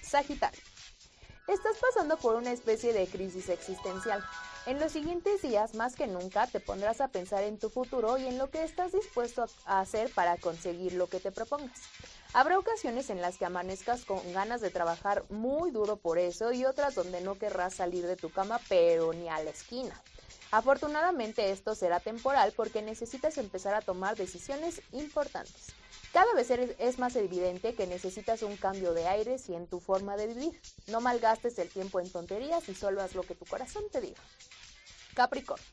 Sagitario. 0.00 0.62
Estás 1.46 1.76
pasando 1.76 2.16
por 2.16 2.36
una 2.36 2.52
especie 2.52 2.94
de 2.94 3.06
crisis 3.08 3.50
existencial. 3.50 4.24
En 4.66 4.78
los 4.78 4.92
siguientes 4.92 5.40
días, 5.40 5.74
más 5.74 5.96
que 5.96 6.06
nunca, 6.06 6.46
te 6.46 6.60
pondrás 6.60 7.00
a 7.00 7.08
pensar 7.08 7.42
en 7.44 7.58
tu 7.58 7.70
futuro 7.70 8.18
y 8.18 8.26
en 8.26 8.36
lo 8.36 8.50
que 8.50 8.62
estás 8.62 8.92
dispuesto 8.92 9.46
a 9.64 9.80
hacer 9.80 10.12
para 10.12 10.36
conseguir 10.36 10.92
lo 10.92 11.06
que 11.06 11.18
te 11.18 11.32
propongas. 11.32 11.80
Habrá 12.34 12.58
ocasiones 12.58 13.08
en 13.08 13.22
las 13.22 13.38
que 13.38 13.46
amanezcas 13.46 14.04
con 14.04 14.20
ganas 14.34 14.60
de 14.60 14.70
trabajar 14.70 15.24
muy 15.30 15.70
duro 15.70 15.96
por 15.96 16.18
eso 16.18 16.52
y 16.52 16.66
otras 16.66 16.94
donde 16.94 17.22
no 17.22 17.36
querrás 17.36 17.74
salir 17.74 18.06
de 18.06 18.16
tu 18.16 18.30
cama 18.30 18.60
pero 18.68 19.14
ni 19.14 19.28
a 19.28 19.42
la 19.42 19.50
esquina. 19.50 19.98
Afortunadamente 20.50 21.50
esto 21.50 21.74
será 21.74 21.98
temporal 21.98 22.52
porque 22.54 22.82
necesitas 22.82 23.38
empezar 23.38 23.74
a 23.74 23.80
tomar 23.82 24.16
decisiones 24.16 24.82
importantes. 24.92 25.68
Cada 26.12 26.34
vez 26.34 26.50
es 26.50 26.98
más 26.98 27.14
evidente 27.14 27.74
que 27.74 27.86
necesitas 27.86 28.42
un 28.42 28.56
cambio 28.56 28.94
de 28.94 29.06
aires 29.06 29.48
y 29.48 29.54
en 29.54 29.68
tu 29.68 29.78
forma 29.78 30.16
de 30.16 30.26
vivir. 30.26 30.60
No 30.88 31.00
malgastes 31.00 31.58
el 31.58 31.68
tiempo 31.68 32.00
en 32.00 32.10
tonterías 32.10 32.68
y 32.68 32.74
solo 32.74 33.00
haz 33.00 33.14
lo 33.14 33.22
que 33.22 33.36
tu 33.36 33.44
corazón 33.44 33.84
te 33.92 34.00
diga. 34.00 34.20
Capricornio. 35.14 35.64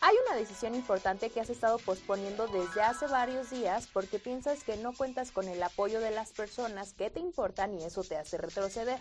Hay 0.00 0.16
una 0.26 0.36
decisión 0.36 0.74
importante 0.74 1.30
que 1.30 1.40
has 1.40 1.48
estado 1.48 1.78
posponiendo 1.78 2.48
desde 2.48 2.82
hace 2.82 3.06
varios 3.06 3.50
días 3.50 3.86
porque 3.92 4.18
piensas 4.18 4.64
que 4.64 4.76
no 4.76 4.92
cuentas 4.94 5.30
con 5.30 5.46
el 5.46 5.62
apoyo 5.62 6.00
de 6.00 6.10
las 6.10 6.32
personas 6.32 6.92
que 6.92 7.08
te 7.08 7.20
importan 7.20 7.78
y 7.78 7.84
eso 7.84 8.02
te 8.02 8.16
hace 8.16 8.38
retroceder. 8.38 9.00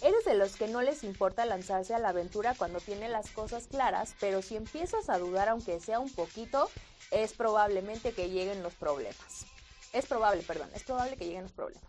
Eres 0.00 0.24
de 0.24 0.32
los 0.32 0.56
que 0.56 0.68
no 0.68 0.80
les 0.80 1.04
importa 1.04 1.44
lanzarse 1.44 1.92
a 1.92 1.98
la 1.98 2.08
aventura 2.08 2.54
cuando 2.56 2.80
tiene 2.80 3.10
las 3.10 3.30
cosas 3.30 3.66
claras, 3.66 4.14
pero 4.20 4.40
si 4.40 4.56
empiezas 4.56 5.10
a 5.10 5.18
dudar 5.18 5.50
aunque 5.50 5.80
sea 5.80 6.00
un 6.00 6.10
poquito, 6.10 6.70
es 7.10 7.34
probablemente 7.34 8.12
que 8.12 8.30
lleguen 8.30 8.62
los 8.62 8.72
problemas. 8.72 9.51
Es 9.92 10.06
probable, 10.06 10.42
perdón, 10.42 10.70
es 10.74 10.82
probable 10.84 11.16
que 11.16 11.26
lleguen 11.26 11.42
los 11.42 11.52
problemas. 11.52 11.84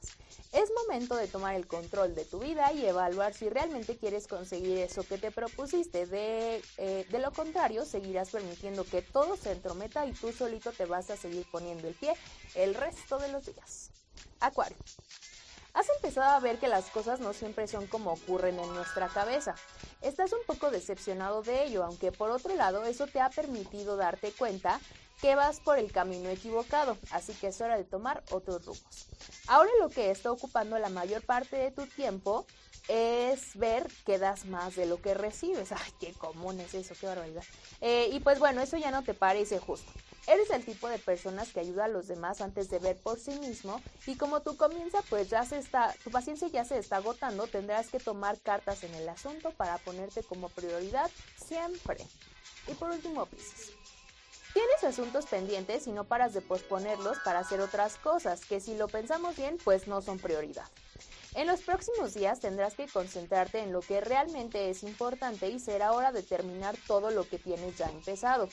Es 0.51 0.69
momento 0.83 1.15
de 1.15 1.27
tomar 1.27 1.55
el 1.55 1.65
control 1.67 2.13
de 2.15 2.25
tu 2.25 2.39
vida 2.39 2.71
y 2.73 2.85
evaluar 2.85 3.33
si 3.33 3.49
realmente 3.49 3.97
quieres 3.97 4.27
conseguir 4.27 4.77
eso 4.77 5.03
que 5.03 5.17
te 5.17 5.31
propusiste. 5.31 6.05
De, 6.05 6.61
eh, 6.77 7.07
de 7.09 7.19
lo 7.19 7.31
contrario, 7.31 7.85
seguirás 7.85 8.29
permitiendo 8.29 8.83
que 8.83 9.01
todo 9.01 9.37
se 9.37 9.51
entrometa 9.51 10.05
y 10.05 10.11
tú 10.11 10.31
solito 10.31 10.71
te 10.71 10.85
vas 10.85 11.09
a 11.09 11.17
seguir 11.17 11.45
poniendo 11.49 11.87
el 11.87 11.95
pie 11.95 12.13
el 12.55 12.75
resto 12.75 13.17
de 13.19 13.29
los 13.29 13.45
días. 13.45 13.89
Acuario. 14.41 14.77
Has 15.73 15.89
empezado 15.89 16.35
a 16.35 16.39
ver 16.39 16.59
que 16.59 16.67
las 16.67 16.85
cosas 16.91 17.19
no 17.19 17.33
siempre 17.33 17.67
son 17.67 17.87
como 17.87 18.13
ocurren 18.13 18.59
en 18.59 18.73
nuestra 18.75 19.07
cabeza. 19.07 19.55
Estás 20.01 20.31
un 20.31 20.43
poco 20.45 20.69
decepcionado 20.69 21.41
de 21.41 21.63
ello, 21.63 21.83
aunque 21.83 22.11
por 22.11 22.29
otro 22.29 22.53
lado 22.55 22.83
eso 22.83 23.07
te 23.07 23.19
ha 23.19 23.29
permitido 23.31 23.97
darte 23.97 24.31
cuenta 24.31 24.79
que 25.19 25.35
vas 25.35 25.59
por 25.59 25.79
el 25.79 25.91
camino 25.91 26.29
equivocado, 26.29 26.97
así 27.11 27.33
que 27.33 27.47
es 27.47 27.61
hora 27.61 27.77
de 27.77 27.85
tomar 27.85 28.23
otros 28.29 28.65
rumbos. 28.65 29.07
Ahora 29.47 29.71
lo 29.79 29.89
que 29.89 30.11
está 30.11 30.31
ocupando 30.31 30.77
la 30.77 30.89
mayor 30.89 31.25
parte 31.25 31.55
de 31.55 31.71
tu 31.71 31.87
tiempo 31.87 32.45
es 32.87 33.55
ver 33.55 33.87
que 34.05 34.19
das 34.19 34.45
más 34.45 34.75
de 34.75 34.85
lo 34.85 35.01
que 35.01 35.13
recibes. 35.13 35.71
Ay, 35.71 35.91
qué 35.99 36.13
común 36.13 36.59
es 36.59 36.73
eso, 36.75 36.93
qué 36.99 37.07
barbaridad. 37.07 37.43
Eh, 37.81 38.09
y 38.11 38.19
pues 38.19 38.37
bueno, 38.37 38.61
eso 38.61 38.77
ya 38.77 38.91
no 38.91 39.03
te 39.03 39.13
parece 39.13 39.59
justo. 39.59 39.91
Eres 40.25 40.49
el 40.51 40.63
tipo 40.63 40.87
de 40.87 40.99
personas 40.99 41.51
que 41.51 41.59
ayuda 41.59 41.85
a 41.85 41.89
los 41.89 42.07
demás 42.07 42.39
antes 42.39 42.69
de 42.69 42.79
ver 42.79 42.95
por 42.97 43.19
sí 43.19 43.31
mismo 43.39 43.81
y 44.07 44.15
como 44.15 44.41
tú 44.41 44.55
comienza, 44.55 45.01
pues 45.09 45.29
ya 45.29 45.43
se 45.43 45.57
está, 45.57 45.93
tu 46.03 46.11
paciencia 46.11 46.47
ya 46.47 46.63
se 46.63 46.77
está 46.77 46.97
agotando, 46.97 47.47
tendrás 47.47 47.89
que 47.89 47.99
tomar 47.99 48.39
cartas 48.39 48.83
en 48.83 48.93
el 48.95 49.09
asunto 49.09 49.51
para 49.51 49.77
ponerte 49.79 50.23
como 50.23 50.47
prioridad 50.49 51.11
siempre. 51.35 51.97
Y 52.67 52.73
por 52.73 52.91
último, 52.91 53.25
Pisces. 53.25 53.73
Tienes 54.53 54.83
asuntos 54.83 55.25
pendientes 55.25 55.87
y 55.87 55.91
no 55.91 56.03
paras 56.03 56.33
de 56.33 56.41
posponerlos 56.41 57.17
para 57.25 57.39
hacer 57.39 57.59
otras 57.59 57.97
cosas 57.97 58.45
que 58.45 58.59
si 58.59 58.77
lo 58.77 58.87
pensamos 58.87 59.35
bien, 59.35 59.57
pues 59.63 59.87
no 59.87 60.01
son 60.01 60.19
prioridad. 60.19 60.67
En 61.35 61.47
los 61.47 61.61
próximos 61.61 62.13
días 62.13 62.39
tendrás 62.39 62.75
que 62.75 62.87
concentrarte 62.87 63.59
en 63.59 63.73
lo 63.73 63.79
que 63.81 64.01
realmente 64.01 64.69
es 64.69 64.83
importante 64.83 65.49
y 65.49 65.59
será 65.59 65.91
hora 65.93 66.11
de 66.11 66.21
terminar 66.21 66.75
todo 66.85 67.09
lo 67.09 67.27
que 67.27 67.39
tienes 67.39 67.75
ya 67.75 67.87
empezado. 67.87 68.49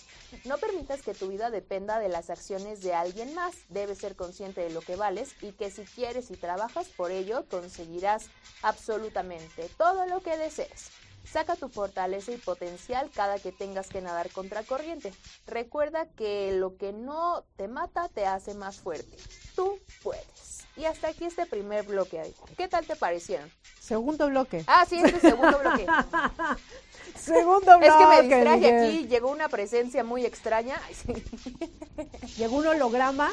No 0.46 0.56
permitas 0.56 1.02
que 1.02 1.12
tu 1.12 1.28
vida 1.28 1.50
dependa 1.50 1.98
de 1.98 2.08
las 2.08 2.30
acciones 2.30 2.80
de 2.80 2.94
alguien 2.94 3.34
más. 3.34 3.54
Debes 3.68 3.98
ser 3.98 4.16
consciente 4.16 4.62
de 4.62 4.70
lo 4.70 4.80
que 4.80 4.96
vales 4.96 5.34
y 5.42 5.52
que 5.52 5.70
si 5.70 5.82
quieres 5.84 6.30
y 6.30 6.36
trabajas 6.36 6.88
por 6.88 7.10
ello, 7.10 7.44
conseguirás 7.50 8.30
absolutamente 8.62 9.68
todo 9.76 10.06
lo 10.06 10.22
que 10.22 10.38
desees. 10.38 10.90
Saca 11.24 11.56
tu 11.56 11.68
fortaleza 11.68 12.32
y 12.32 12.36
potencial 12.36 13.10
cada 13.14 13.38
que 13.38 13.52
tengas 13.52 13.88
que 13.88 14.00
nadar 14.00 14.30
contra 14.30 14.62
corriente. 14.64 15.12
Recuerda 15.46 16.06
que 16.16 16.52
lo 16.52 16.76
que 16.76 16.92
no 16.92 17.44
te 17.56 17.68
mata 17.68 18.08
te 18.08 18.26
hace 18.26 18.54
más 18.54 18.78
fuerte. 18.78 19.16
Tú 19.54 19.78
puedes. 20.02 20.60
Y 20.76 20.84
hasta 20.84 21.08
aquí 21.08 21.24
este 21.24 21.46
primer 21.46 21.84
bloque. 21.84 22.34
¿Qué 22.56 22.68
tal 22.68 22.86
te 22.86 22.96
parecieron? 22.96 23.50
Segundo 23.80 24.28
bloque. 24.28 24.64
Ah, 24.66 24.86
sí, 24.88 25.00
este 25.04 25.20
segundo 25.20 25.58
bloque. 25.58 25.86
Segundo 27.16 27.78
bloque. 27.78 27.86
Es 27.86 27.94
que 27.94 28.06
me 28.06 28.22
distraje 28.22 28.78
aquí, 28.78 29.06
llegó 29.08 29.30
una 29.30 29.48
presencia 29.48 30.04
muy 30.04 30.24
extraña. 30.24 30.80
Llegó 32.36 32.56
un 32.56 32.66
holograma. 32.68 33.30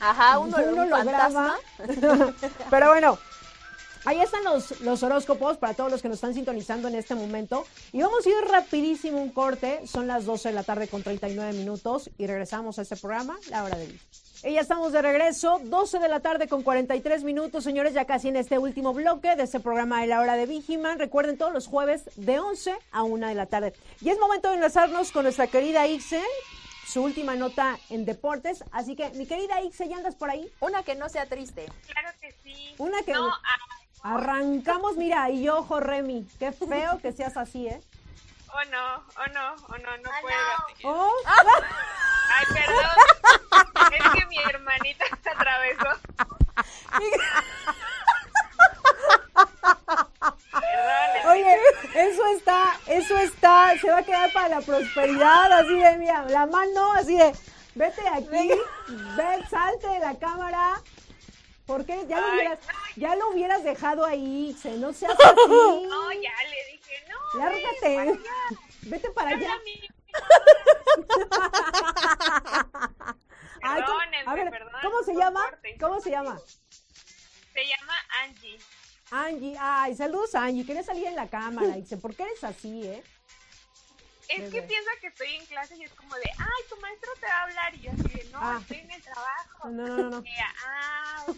Ajá, 0.00 0.38
un, 0.38 0.54
un 0.54 0.78
holograma. 0.78 1.56
Pero 2.70 2.88
bueno, 2.88 3.18
Ahí 4.04 4.20
están 4.20 4.44
los, 4.44 4.80
los 4.80 5.02
horóscopos 5.02 5.56
para 5.56 5.74
todos 5.74 5.90
los 5.90 6.02
que 6.02 6.08
nos 6.08 6.16
están 6.16 6.34
sintonizando 6.34 6.88
en 6.88 6.94
este 6.94 7.14
momento. 7.14 7.66
Y 7.92 8.02
vamos 8.02 8.26
a 8.26 8.28
ir 8.28 8.36
rapidísimo 8.50 9.20
un 9.20 9.30
corte. 9.30 9.86
Son 9.86 10.06
las 10.06 10.26
12 10.26 10.50
de 10.50 10.54
la 10.54 10.62
tarde 10.62 10.88
con 10.88 11.02
39 11.02 11.54
minutos 11.54 12.10
y 12.18 12.26
regresamos 12.26 12.78
a 12.78 12.82
este 12.82 12.96
programa, 12.96 13.36
La 13.48 13.64
Hora 13.64 13.76
de 13.76 13.86
Vida. 13.86 14.00
Y 14.46 14.52
ya 14.52 14.60
estamos 14.60 14.92
de 14.92 15.00
regreso, 15.00 15.58
12 15.64 16.00
de 16.00 16.08
la 16.10 16.20
tarde 16.20 16.48
con 16.48 16.62
43 16.62 17.24
minutos, 17.24 17.64
señores, 17.64 17.94
ya 17.94 18.04
casi 18.04 18.28
en 18.28 18.36
este 18.36 18.58
último 18.58 18.92
bloque 18.92 19.36
de 19.36 19.44
este 19.44 19.58
programa 19.58 20.02
de 20.02 20.06
la 20.06 20.20
hora 20.20 20.36
de 20.36 20.44
Vigiman. 20.44 20.98
Recuerden 20.98 21.38
todos 21.38 21.50
los 21.50 21.66
jueves 21.66 22.10
de 22.16 22.38
11 22.38 22.74
a 22.92 23.04
1 23.04 23.26
de 23.26 23.34
la 23.34 23.46
tarde. 23.46 23.72
Y 24.02 24.10
es 24.10 24.18
momento 24.18 24.50
de 24.50 24.56
enlazarnos 24.56 25.12
con 25.12 25.22
nuestra 25.22 25.46
querida 25.46 25.86
Ixe, 25.86 26.22
su 26.86 27.02
última 27.02 27.36
nota 27.36 27.78
en 27.88 28.04
deportes. 28.04 28.64
Así 28.70 28.96
que, 28.96 29.08
mi 29.14 29.24
querida 29.24 29.62
Ixe, 29.62 29.88
¿ya 29.88 29.96
andas 29.96 30.14
por 30.14 30.28
ahí? 30.28 30.52
Una 30.60 30.82
que 30.82 30.94
no 30.94 31.08
sea 31.08 31.24
triste. 31.24 31.64
Claro 31.86 32.10
que 32.20 32.34
sí. 32.42 32.74
Una 32.76 33.00
que... 33.02 33.14
No, 33.14 33.30
Arrancamos, 34.04 34.96
mira, 34.98 35.30
y 35.30 35.48
ojo, 35.48 35.80
Remy, 35.80 36.28
qué 36.38 36.52
feo 36.52 36.98
que 37.00 37.10
seas 37.12 37.38
así, 37.38 37.66
¿eh? 37.68 37.80
Oh, 38.52 38.64
no, 38.70 38.96
oh, 38.96 39.26
no, 39.32 39.54
oh, 39.68 39.78
no, 39.78 39.96
no 39.96 40.10
Ah, 40.12 40.20
puedo. 40.20 40.94
Oh, 40.94 41.12
Ay, 42.36 42.46
perdón. 42.52 42.84
es 43.92 44.20
que 44.20 44.26
mi 44.26 44.36
hermanita 44.36 45.06
se 45.22 45.30
atravesó. 45.30 45.88
Perdón. 50.52 51.30
Oye, 51.30 51.56
eso 51.94 52.26
está, 52.36 52.76
eso 52.86 53.16
está, 53.16 53.72
se 53.80 53.90
va 53.90 53.98
a 53.98 54.02
quedar 54.02 54.30
para 54.34 54.48
la 54.50 54.60
prosperidad, 54.60 55.50
así 55.50 55.78
de, 55.78 55.96
mira, 55.96 56.24
la 56.28 56.44
mano, 56.44 56.92
así 56.92 57.16
de, 57.16 57.32
vete 57.74 58.06
aquí, 58.06 58.50
ve, 59.16 59.46
salte 59.48 59.88
de 59.88 59.98
la 60.00 60.14
cámara, 60.18 60.74
porque 61.66 62.06
ya 62.06 62.20
lo 62.20 62.26
Ay, 62.26 62.34
hubieras, 62.38 62.58
no, 62.66 62.72
ya 62.96 63.16
lo 63.16 63.28
hubieras 63.30 63.64
dejado 63.64 64.04
ahí, 64.04 64.54
se 64.60 64.76
no 64.76 64.92
seas 64.92 65.12
así, 65.18 65.86
No, 65.88 66.12
ya 66.12 66.32
le 66.48 66.72
dije, 66.72 67.04
no. 67.08 67.38
lárgate, 67.38 67.96
ven, 67.96 68.04
para 68.06 68.10
allá. 68.10 68.58
vete 68.82 69.10
para 69.10 69.30
allá. 69.30 69.58
Ay, 73.66 73.82
¿cómo- 73.82 73.98
Perdónenme, 73.98 74.30
a 74.30 74.34
ver, 74.34 74.50
perdón, 74.50 74.72
¿cómo 74.82 74.98
se 75.02 75.12
por 75.12 75.22
llama? 75.22 75.40
¿Cómo 75.80 76.00
se 76.00 76.10
llama? 76.10 76.38
Se 77.54 77.66
llama 77.66 77.94
Angie. 78.22 78.58
Angie, 79.10 79.56
ay, 79.58 79.94
saludos 79.94 80.34
Angie, 80.34 80.66
quería 80.66 80.82
salir 80.82 81.06
en 81.06 81.16
la 81.16 81.28
cámara, 81.28 81.68
dice, 81.76 81.96
¿por 81.96 82.14
qué 82.14 82.24
eres 82.24 82.44
así, 82.44 82.86
eh? 82.86 83.02
Es 84.28 84.50
que 84.52 84.62
piensa 84.62 84.90
que 85.00 85.06
estoy 85.08 85.34
en 85.36 85.46
clase 85.46 85.76
y 85.76 85.84
es 85.84 85.92
como 85.92 86.14
de, 86.16 86.30
ay, 86.38 86.62
tu 86.68 86.76
maestro 86.80 87.10
te 87.20 87.26
va 87.26 87.32
a 87.38 87.42
hablar. 87.44 87.74
Y 87.74 87.80
yo 87.80 87.90
así 87.92 88.02
de, 88.08 88.24
no, 88.32 88.38
Ah. 88.42 88.58
estoy 88.60 88.78
en 88.78 88.90
el 88.90 89.02
trabajo. 89.02 89.68
No, 89.70 89.86
no, 89.86 89.96
no, 89.96 90.10
no. 90.10 90.22
Y 90.24 90.28
ella, 90.32 90.54
ah, 90.66 91.24
ok. 91.28 91.36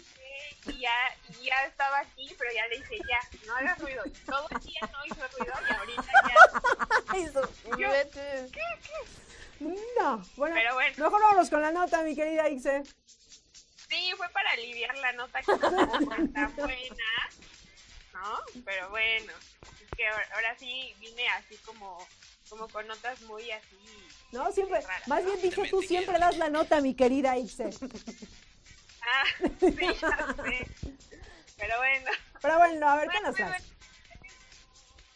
Y 0.67 0.79
ya, 0.79 1.15
y 1.29 1.45
ya 1.45 1.65
estaba 1.65 1.99
aquí, 1.99 2.35
pero 2.37 2.51
ya 2.53 2.67
le 2.67 2.77
dije, 2.77 2.97
ya, 3.09 3.19
no 3.47 3.55
hagas 3.55 3.79
ruido. 3.79 4.03
Y 4.05 4.09
todo 4.11 4.47
el 4.49 4.59
día 4.59 4.81
no 4.91 5.05
hizo 5.05 5.27
ruido 5.37 5.53
y 5.69 5.73
ahorita 5.73 6.11
ya. 6.27 6.35
Yo, 7.77 7.89
No, 9.99 10.23
bueno, 10.35 10.55
Pero 10.55 10.73
bueno. 10.75 10.93
mejor 10.97 11.11
vámonos 11.21 11.49
con 11.49 11.61
la 11.61 11.71
nota, 11.71 12.01
mi 12.03 12.15
querida 12.15 12.47
Ixe. 12.49 12.83
Sí, 13.89 14.13
fue 14.17 14.27
para 14.29 14.51
aliviar 14.51 14.95
la 14.97 15.13
nota 15.13 15.39
que 15.41 15.45
tampoco 15.57 16.15
está 16.15 16.47
buena, 16.49 17.29
¿no? 18.13 18.39
Pero 18.65 18.89
bueno, 18.89 19.31
es 19.61 19.89
que 19.95 20.07
ahora 20.07 20.55
sí 20.59 20.93
vine 20.99 21.27
así 21.29 21.55
como, 21.65 22.05
como 22.49 22.67
con 22.69 22.87
notas 22.87 23.21
muy 23.21 23.49
así. 23.51 23.77
No, 24.31 24.51
siempre, 24.51 24.81
raras, 24.81 25.07
más 25.07 25.23
¿no? 25.23 25.29
bien 25.31 25.41
dije, 25.41 25.69
tú 25.69 25.81
siempre 25.81 26.17
das 26.19 26.37
la 26.37 26.49
nota, 26.49 26.81
mi 26.81 26.95
querida 26.95 27.37
Ixe. 27.37 27.69
Ah, 29.09 29.23
sí, 29.59 29.77
ya 30.01 30.35
sé. 30.35 30.67
Pero 31.57 31.77
bueno. 31.77 32.11
Pero 32.41 32.57
bueno, 32.57 32.89
a 32.89 32.95
ver, 32.97 33.07
¿qué 33.07 33.19
Bueno, 33.21 33.27
nos 33.29 33.39
muy 33.39 33.47
traes? 33.47 33.63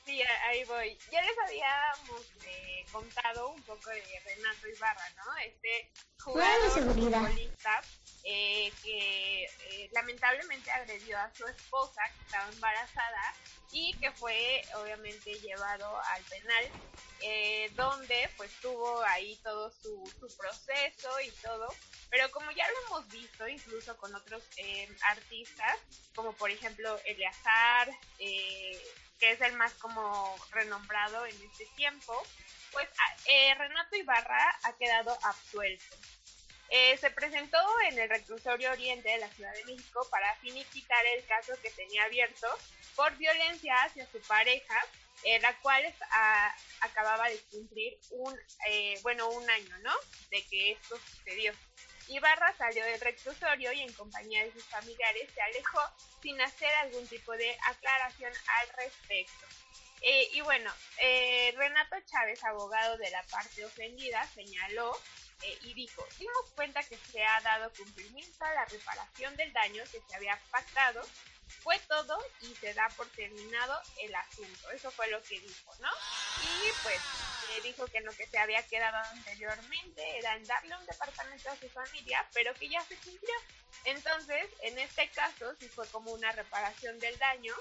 Sí, 0.05 0.21
a- 0.21 0.43
ahí 0.47 0.63
voy. 0.63 0.97
Ya 1.11 1.21
les 1.21 1.37
habíamos 1.45 2.21
eh, 2.45 2.85
contado 2.91 3.49
un 3.49 3.61
poco 3.63 3.89
de 3.89 4.01
Renato 4.23 4.67
Ibarra, 4.69 5.09
¿no? 5.17 5.23
Este 5.45 5.91
jugador 6.23 6.69
futbolista 6.71 7.81
eh, 8.23 8.71
que 8.81 9.43
eh, 9.43 9.89
lamentablemente 9.91 10.71
agredió 10.71 11.19
a 11.19 11.29
su 11.35 11.45
esposa 11.47 12.01
que 12.15 12.23
estaba 12.23 12.49
embarazada 12.49 13.33
y 13.71 13.93
que 13.99 14.11
fue 14.11 14.61
obviamente 14.75 15.33
llevado 15.39 15.99
al 16.01 16.23
penal 16.23 16.65
eh, 17.21 17.71
donde 17.75 18.29
pues 18.37 18.51
tuvo 18.61 19.01
ahí 19.03 19.37
todo 19.43 19.71
su, 19.71 20.03
proceso 20.37 21.19
y 21.21 21.31
todo. 21.41 21.67
Pero 22.09 22.29
como 22.31 22.51
ya 22.51 22.67
lo 22.69 22.87
hemos 22.87 23.07
visto 23.09 23.47
incluso 23.47 23.95
con 23.97 24.13
otros 24.15 24.43
eh, 24.57 24.89
artistas 25.03 25.77
como 26.15 26.33
por 26.33 26.49
ejemplo 26.49 26.99
Eleazar 27.05 27.89
eh, 28.19 28.81
que 29.19 29.31
es 29.31 29.41
el 29.41 29.53
más 29.53 29.73
como 29.75 30.35
renombrado 30.51 31.25
en 31.25 31.35
este 31.43 31.65
tiempo 31.75 32.21
pues 32.71 32.87
eh, 33.27 33.53
Renato 33.55 33.95
Ibarra 33.95 34.59
ha 34.63 34.73
quedado 34.77 35.17
absuelto. 35.23 35.95
Eh, 36.69 36.97
se 36.97 37.11
presentó 37.11 37.57
en 37.89 37.99
el 37.99 38.09
reclusorio 38.09 38.71
oriente 38.71 39.09
de 39.09 39.17
la 39.17 39.27
Ciudad 39.29 39.53
de 39.53 39.65
México 39.65 40.07
para 40.09 40.33
finiquitar 40.37 41.05
el 41.17 41.25
caso 41.25 41.53
que 41.61 41.69
tenía 41.71 42.05
abierto 42.05 42.47
por 42.95 43.15
violencia 43.17 43.83
hacia 43.83 44.05
su 44.11 44.19
pareja, 44.21 44.75
eh, 45.23 45.39
la 45.39 45.55
cual 45.59 45.83
acababa 46.81 47.29
de 47.29 47.39
cumplir 47.51 47.97
un, 48.09 48.37
eh, 48.67 48.99
bueno, 49.03 49.29
un 49.29 49.49
año, 49.49 49.77
¿no? 49.79 49.93
De 50.29 50.43
que 50.47 50.71
esto 50.71 50.97
sucedió. 50.97 51.53
Ibarra 52.07 52.53
salió 52.57 52.83
del 52.85 52.99
reclusorio 52.99 53.71
y 53.71 53.81
en 53.81 53.93
compañía 53.93 54.43
de 54.43 54.51
sus 54.51 54.65
familiares 54.65 55.29
se 55.33 55.41
alejó 55.41 55.79
sin 56.21 56.41
hacer 56.41 56.73
algún 56.75 57.07
tipo 57.07 57.31
de 57.33 57.55
aclaración 57.67 58.33
al 58.59 58.69
respecto. 58.77 59.45
Eh, 60.01 60.29
y 60.33 60.41
bueno, 60.41 60.71
eh, 60.97 61.53
Renato 61.55 61.95
Chávez, 62.07 62.43
abogado 62.43 62.97
de 62.97 63.11
la 63.11 63.23
parte 63.23 63.63
ofendida, 63.63 64.27
señaló 64.33 64.99
y 65.63 65.73
dijo, 65.73 66.05
dimos 66.19 66.51
cuenta 66.55 66.83
que 66.83 66.97
se 66.97 67.23
ha 67.23 67.41
dado 67.41 67.71
cumplimiento 67.73 68.45
a 68.45 68.53
la 68.53 68.65
reparación 68.65 69.35
del 69.37 69.51
daño 69.53 69.83
que 69.91 69.99
se 70.07 70.15
había 70.15 70.39
pactado, 70.51 71.01
fue 71.63 71.79
todo 71.87 72.17
y 72.41 72.55
se 72.55 72.73
da 72.73 72.89
por 72.95 73.07
terminado 73.09 73.81
el 73.99 74.13
asunto. 74.15 74.71
Eso 74.71 74.91
fue 74.91 75.07
lo 75.09 75.21
que 75.23 75.39
dijo, 75.39 75.75
¿no? 75.79 75.89
Y 76.43 76.71
pues 76.83 76.97
eh, 77.51 77.61
dijo 77.63 77.85
que 77.87 78.01
lo 78.01 78.11
que 78.13 78.27
se 78.27 78.37
había 78.37 78.65
quedado 78.67 78.97
anteriormente 78.97 80.17
era 80.17 80.35
en 80.35 80.45
darle 80.45 80.75
un 80.77 80.85
departamento 80.85 81.49
a 81.49 81.55
su 81.57 81.69
familia, 81.69 82.27
pero 82.33 82.53
que 82.55 82.69
ya 82.69 82.83
se 82.85 82.95
cumplió. 82.97 83.35
Entonces, 83.85 84.47
en 84.61 84.77
este 84.79 85.09
caso, 85.09 85.55
sí 85.59 85.67
fue 85.69 85.87
como 85.87 86.11
una 86.11 86.31
reparación 86.31 86.99
del 86.99 87.17
daño. 87.17 87.53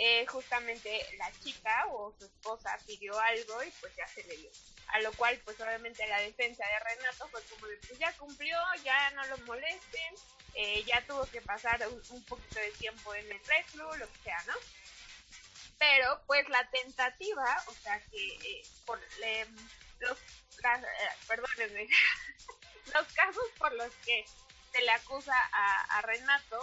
Eh, 0.00 0.24
justamente 0.26 1.04
la 1.18 1.32
chica 1.40 1.86
o 1.90 2.14
su 2.16 2.24
esposa 2.24 2.78
pidió 2.86 3.18
algo 3.18 3.62
y 3.64 3.70
pues 3.80 3.94
ya 3.96 4.06
se 4.06 4.22
le 4.24 4.36
dio. 4.36 4.50
A 4.88 5.00
lo 5.00 5.12
cual, 5.12 5.38
pues 5.44 5.60
obviamente 5.60 6.06
la 6.06 6.20
defensa 6.20 6.64
de 6.64 6.78
Renato 6.78 7.28
fue 7.28 7.42
como 7.44 7.66
de, 7.66 7.76
pues 7.78 7.98
ya 7.98 8.12
cumplió, 8.12 8.56
ya 8.84 9.10
no 9.10 9.26
lo 9.26 9.38
molesten, 9.38 10.14
eh, 10.60 10.82
ya 10.82 11.00
tuvo 11.06 11.24
que 11.26 11.40
pasar 11.40 11.80
un, 12.10 12.24
poquito 12.24 12.58
de 12.58 12.72
tiempo 12.72 13.14
en 13.14 13.30
el 13.30 13.40
reclu, 13.46 13.94
lo 13.94 14.12
que 14.12 14.18
sea, 14.24 14.42
¿no? 14.48 14.54
Pero 15.78 16.20
pues 16.26 16.48
la 16.48 16.68
tentativa, 16.70 17.62
o 17.68 17.72
sea 17.74 18.00
que 18.10 18.26
eh, 18.26 18.62
por 18.84 18.98
le- 19.20 19.46
los, 20.00 20.18
las, 20.60 20.82
eh, 20.82 20.86
perdónenme, 21.28 21.86
los 22.94 23.06
casos 23.12 23.44
por 23.56 23.72
los 23.74 23.94
que 24.04 24.24
se 24.72 24.82
le 24.82 24.90
acusa 24.90 25.32
a, 25.52 26.02
Renato 26.02 26.58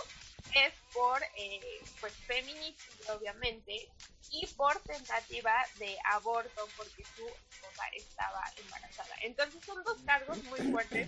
es 0.53 0.73
por 0.93 1.23
eh, 1.38 1.81
pues 2.01 2.13
feminicidio 2.27 3.15
obviamente 3.15 3.89
y 4.30 4.45
por 4.57 4.77
tentativa 4.81 5.53
de 5.76 5.97
aborto 6.03 6.67
porque 6.76 7.05
su 7.15 7.26
esposa 7.27 7.88
estaba 7.93 8.43
embarazada. 8.57 9.15
Entonces 9.22 9.63
son 9.65 9.81
dos 9.85 10.01
cargos 10.05 10.43
muy 10.43 10.59
fuertes 10.72 11.07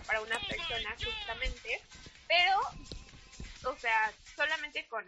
para 0.00 0.20
una 0.20 0.38
persona 0.40 0.96
justamente, 0.96 1.82
pero 2.28 2.60
o 3.64 3.76
sea, 3.78 4.12
solamente 4.36 4.86
con 4.88 5.04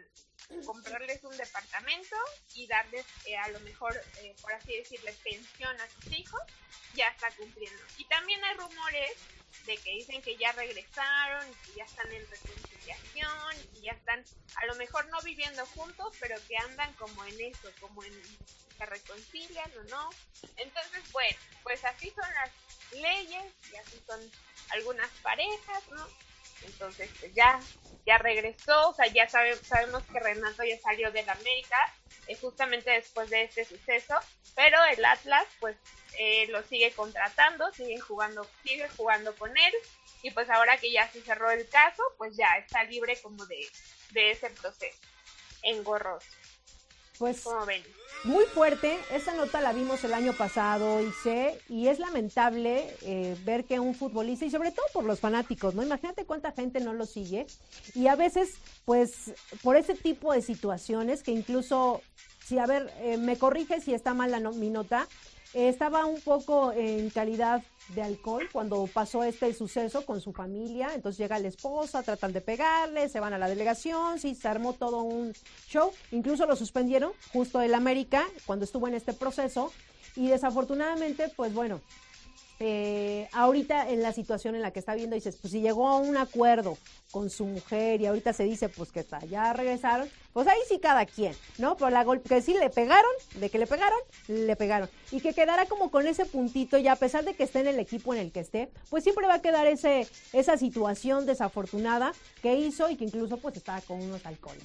comprarles 0.67 1.25
un 1.25 1.37
departamento 1.37 2.17
y 2.55 2.67
darles 2.67 3.05
eh, 3.25 3.37
a 3.37 3.49
lo 3.49 3.61
mejor, 3.61 3.99
eh, 4.19 4.35
por 4.41 4.53
así 4.53 4.77
decirle, 4.77 5.13
pensión 5.25 5.81
a 5.81 5.89
sus 5.89 6.13
hijos, 6.13 6.41
ya 6.95 7.09
está 7.09 7.31
cumpliendo. 7.33 7.83
Y 7.97 8.05
también 8.05 8.45
hay 8.45 8.57
rumores 8.57 9.17
de 9.67 9.77
que 9.79 9.91
dicen 9.93 10.21
que 10.21 10.37
ya 10.37 10.53
regresaron 10.53 11.47
que 11.65 11.73
ya 11.77 11.85
están 11.85 12.13
en 12.13 12.29
reconciliación 12.29 13.57
y 13.75 13.83
ya 13.83 13.93
están 13.93 14.23
a 14.57 14.67
lo 14.67 14.75
mejor 14.75 15.07
no 15.09 15.21
viviendo 15.23 15.65
juntos, 15.67 16.15
pero 16.21 16.37
que 16.47 16.57
andan 16.59 16.93
como 16.95 17.25
en 17.25 17.41
eso, 17.41 17.71
como 17.81 18.05
en 18.05 18.13
se 18.77 18.87
reconcilian 18.87 19.71
o 19.79 19.85
no. 19.85 20.11
Entonces, 20.57 21.11
bueno, 21.13 21.39
pues 21.63 21.85
así 21.85 22.11
son 22.11 22.29
las 22.35 22.51
leyes 22.93 23.53
y 23.73 23.77
así 23.77 24.03
son 24.07 24.21
algunas 24.75 25.11
parejas, 25.23 25.83
¿no? 25.91 26.07
Entonces, 26.67 27.11
pues 27.21 27.35
ya 27.35 27.61
ya 28.07 28.19
regresó, 28.19 28.91
o 28.91 28.95
sea, 28.95 29.07
ya 29.07 29.29
sabemos 29.29 30.03
que 30.13 30.21
Renato 30.21 30.63
ya 30.63 30.79
salió 30.79 31.11
de 31.11 31.23
la 31.23 31.33
América 31.33 31.77
eh, 32.27 32.37
justamente 32.37 32.91
después 32.91 33.31
de 33.31 33.45
este 33.45 33.65
suceso, 33.65 34.15
pero 34.55 34.79
el 34.85 35.05
Atlas 35.05 35.47
pues 35.59 35.77
eh, 36.19 36.47
lo 36.49 36.63
sigue 36.65 36.93
contratando, 36.93 37.73
siguen 37.73 38.01
jugando, 38.01 38.47
sigue 38.63 38.89
jugando 38.91 39.35
con 39.37 39.57
él 39.57 39.73
y 40.23 40.31
pues 40.31 40.49
ahora 40.51 40.77
que 40.77 40.93
ya 40.93 41.11
se 41.11 41.23
cerró 41.23 41.51
el 41.51 41.69
caso, 41.69 42.03
pues 42.19 42.37
ya 42.37 42.57
está 42.59 42.85
libre 42.85 43.19
como 43.23 43.47
de, 43.47 43.67
de 44.11 44.31
ese 44.33 44.51
proceso 44.51 44.99
engorroso. 45.63 46.27
Pues 47.19 47.45
muy 48.25 48.45
fuerte, 48.47 48.99
esa 49.13 49.35
nota 49.35 49.61
la 49.61 49.73
vimos 49.73 50.03
el 50.03 50.15
año 50.15 50.33
pasado 50.33 51.01
y 51.01 51.13
sé, 51.23 51.61
y 51.69 51.89
es 51.89 51.99
lamentable 51.99 52.97
eh, 53.03 53.37
ver 53.45 53.65
que 53.65 53.79
un 53.79 53.95
futbolista, 53.95 54.47
y 54.47 54.51
sobre 54.51 54.73
todo 54.73 54.87
por 54.93 55.05
los 55.05 55.21
fanáticos, 55.21 55.75
¿no? 55.75 55.83
Imagínate 55.83 56.25
cuánta 56.25 56.51
gente 56.53 56.81
no 56.81 56.93
lo 56.93 57.07
sigue, 57.07 57.47
y 57.95 58.07
a 58.07 58.17
veces, 58.17 58.55
pues, 58.85 59.35
por 59.63 59.77
ese 59.77 59.95
tipo 59.95 60.33
de 60.33 60.43
situaciones 60.43 61.23
que 61.23 61.33
incluso, 61.33 62.01
si, 62.45 62.59
a 62.59 62.67
ver, 62.67 62.93
eh, 63.01 63.17
me 63.19 63.37
corrige 63.37 63.81
si 63.81 63.95
está 63.95 64.15
mal 64.15 64.31
la 64.31 64.41
mi 64.41 64.71
nota, 64.71 65.07
estaba 65.55 66.05
un 66.05 66.21
poco 66.21 66.73
en 66.73 67.11
calidad 67.11 67.63
de 67.95 68.03
alcohol 68.03 68.49
cuando 68.53 68.89
pasó 68.93 69.23
este 69.23 69.55
suceso 69.55 70.05
con 70.05 70.21
su 70.21 70.33
familia. 70.33 70.91
Entonces 70.95 71.19
llega 71.19 71.39
la 71.39 71.49
esposa, 71.49 72.03
tratan 72.03 72.33
de 72.33 72.41
pegarle, 72.41 73.09
se 73.09 73.21
van 73.21 73.33
a 73.33 73.39
la 73.39 73.49
delegación, 73.49 74.19
sí, 74.19 74.35
se 74.35 74.49
armó 74.49 74.73
todo 74.73 75.03
un 75.03 75.33
show. 75.69 75.93
Incluso 76.11 76.47
lo 76.47 76.57
suspendieron 76.57 77.13
justo 77.33 77.61
el 77.61 77.75
América 77.75 78.25
cuando 78.47 78.65
estuvo 78.65 78.89
en 78.89 78.95
este 78.95 79.13
proceso. 79.13 79.73
Y 80.17 80.29
desafortunadamente, 80.29 81.29
pues 81.37 81.55
bueno, 81.55 81.81
eh, 82.61 83.29
ahorita 83.33 83.91
en 83.91 84.03
la 84.03 84.13
situación 84.13 84.55
en 84.55 84.63
la 84.63 84.71
que 84.71 84.79
está 84.79 84.95
viendo, 84.95 85.17
dices, 85.17 85.37
pues 85.41 85.53
si 85.53 85.61
llegó 85.61 85.89
a 85.89 85.97
un 85.99 86.17
acuerdo 86.17 86.79
con 87.11 87.31
su 87.31 87.45
mujer 87.47 88.01
y 88.01 88.07
ahorita 88.07 88.33
se 88.33 88.45
dice, 88.45 88.69
pues 88.69 88.93
que 88.93 89.01
está, 89.01 89.21
ya 89.21 89.53
regresaron, 89.53 90.09
pues 90.33 90.47
ahí 90.47 90.59
sí 90.69 90.79
cada 90.81 91.07
quien, 91.07 91.35
¿no? 91.59 91.77
Pero 91.77 91.91
la 91.91 92.05
que 92.21 92.43
sí 92.43 92.55
le 92.55 92.71
pegaron, 92.71 93.11
de 93.35 93.51
que 93.51 93.59
le 93.59 93.67
pegaron, 93.67 93.99
le 94.29 94.57
pegaron. 94.57 94.91
Y 95.11 95.21
que 95.21 95.35
quedara 95.35 95.67
como 95.67 95.91
con 95.91 96.07
ese 96.07 96.27
puntito, 96.27 96.79
y 96.79 96.89
a 96.89 96.97
pesar 96.97 97.25
de 97.25 97.35
que 97.35 97.45
esté 97.45 97.61
en 97.61 97.69
el 97.69 97.81
equipo 97.81 98.15
en 98.15 98.21
el 98.21 98.33
que 98.33 98.41
esté, 98.41 98.71
pues 98.91 99.05
siempre 99.05 99.27
va 99.27 99.35
a 99.35 99.43
quedar 99.43 99.67
ese, 99.67 100.09
esa 100.33 100.57
situación 100.57 101.27
desafortunada 101.27 102.13
que 102.43 102.55
hizo 102.55 102.89
y 102.91 102.97
que 102.97 103.05
incluso 103.05 103.37
pues 103.39 103.57
estaba 103.57 103.81
con 103.81 104.01
unos 104.01 104.25
alcoholes. 104.27 104.65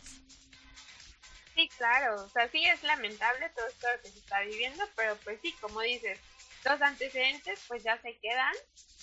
Sí, 1.56 1.68
claro, 1.78 2.24
o 2.24 2.30
sea, 2.30 2.48
sí 2.49 2.64
es 2.66 2.82
lamentable 2.84 3.49
todo 3.49 3.68
esto 3.68 3.88
que 4.02 4.10
se 4.10 4.20
está 4.20 4.40
viviendo, 4.41 4.82
pero 4.95 5.18
pues 5.26 5.40
sí, 5.41 5.53
como 5.60 5.82
dices, 5.82 6.18
los 6.64 6.81
antecedentes 6.81 7.60
pues 7.68 7.84
ya 7.84 7.99
se 8.02 8.18
quedan. 8.19 8.53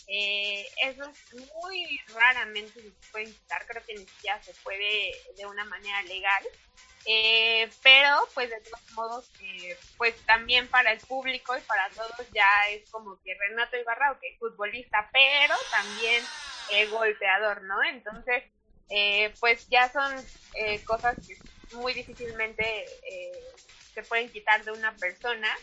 Eh, 0.08 0.64
eso 0.84 1.02
muy 1.60 2.00
raramente 2.14 2.80
se 2.80 3.10
puede 3.10 3.26
quitar, 3.26 3.66
creo 3.66 3.84
que 3.84 3.94
ni 3.94 4.06
siquiera 4.06 4.40
se 4.42 4.54
puede 4.62 5.12
de 5.36 5.46
una 5.46 5.64
manera 5.64 6.02
legal. 6.02 6.44
Eh, 7.08 7.70
pero 7.82 8.28
pues 8.34 8.50
de 8.50 8.60
todos 8.60 8.92
modos, 8.92 9.30
eh, 9.40 9.76
pues 9.96 10.14
también 10.26 10.68
para 10.68 10.92
el 10.92 10.98
público 11.00 11.56
y 11.56 11.60
para 11.60 11.88
todos 11.90 12.28
ya 12.32 12.68
es 12.70 12.88
como 12.90 13.20
que 13.22 13.34
Renato 13.34 13.76
Ibarra, 13.76 14.12
ok, 14.12 14.20
futbolista, 14.38 15.08
pero 15.12 15.54
también 15.70 16.24
golpeador, 16.90 17.62
¿no? 17.62 17.80
Entonces, 17.84 18.42
pues 19.38 19.68
ya 19.68 19.88
son 19.88 20.12
cosas 20.84 21.16
que 21.24 21.36
muy 21.76 21.94
difícilmente 21.94 22.86
se 23.94 24.02
pueden 24.02 24.28
quitar 24.30 24.64
de 24.64 24.72
una 24.72 24.92
persona 24.96 25.56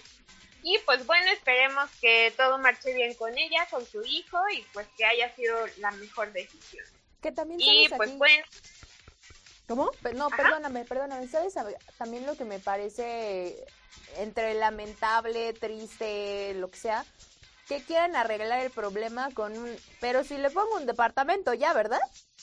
y 0.63 0.79
pues 0.85 1.05
bueno, 1.05 1.29
esperemos 1.31 1.89
que 2.01 2.33
todo 2.37 2.57
marche 2.57 2.93
bien 2.93 3.13
con 3.15 3.37
ella, 3.37 3.67
con 3.69 3.85
su 3.85 4.01
hijo 4.03 4.37
y 4.55 4.61
pues 4.73 4.87
que 4.97 5.05
haya 5.05 5.33
sido 5.35 5.57
la 5.77 5.91
mejor 5.91 6.31
decisión. 6.31 6.85
Que 7.21 7.31
también 7.31 7.59
y 7.61 7.89
pues 7.89 8.17
bueno. 8.17 8.43
¿Cómo? 9.67 9.91
No, 10.15 10.29
perdóname, 10.29 10.85
perdóname. 10.85 11.27
¿Sabes 11.27 11.55
también 11.97 12.25
lo 12.25 12.35
que 12.35 12.45
me 12.45 12.59
parece 12.59 13.65
entre 14.17 14.53
lamentable, 14.53 15.53
triste, 15.53 16.53
lo 16.55 16.69
que 16.69 16.77
sea? 16.77 17.05
Que 17.67 17.81
quieran 17.83 18.15
arreglar 18.15 18.59
el 18.59 18.71
problema 18.71 19.31
con 19.31 19.57
un... 19.57 19.75
Pero 20.01 20.23
si 20.23 20.37
le 20.37 20.49
pongo 20.49 20.75
un 20.75 20.85
departamento 20.85 21.53
ya, 21.53 21.73
¿verdad? 21.73 22.01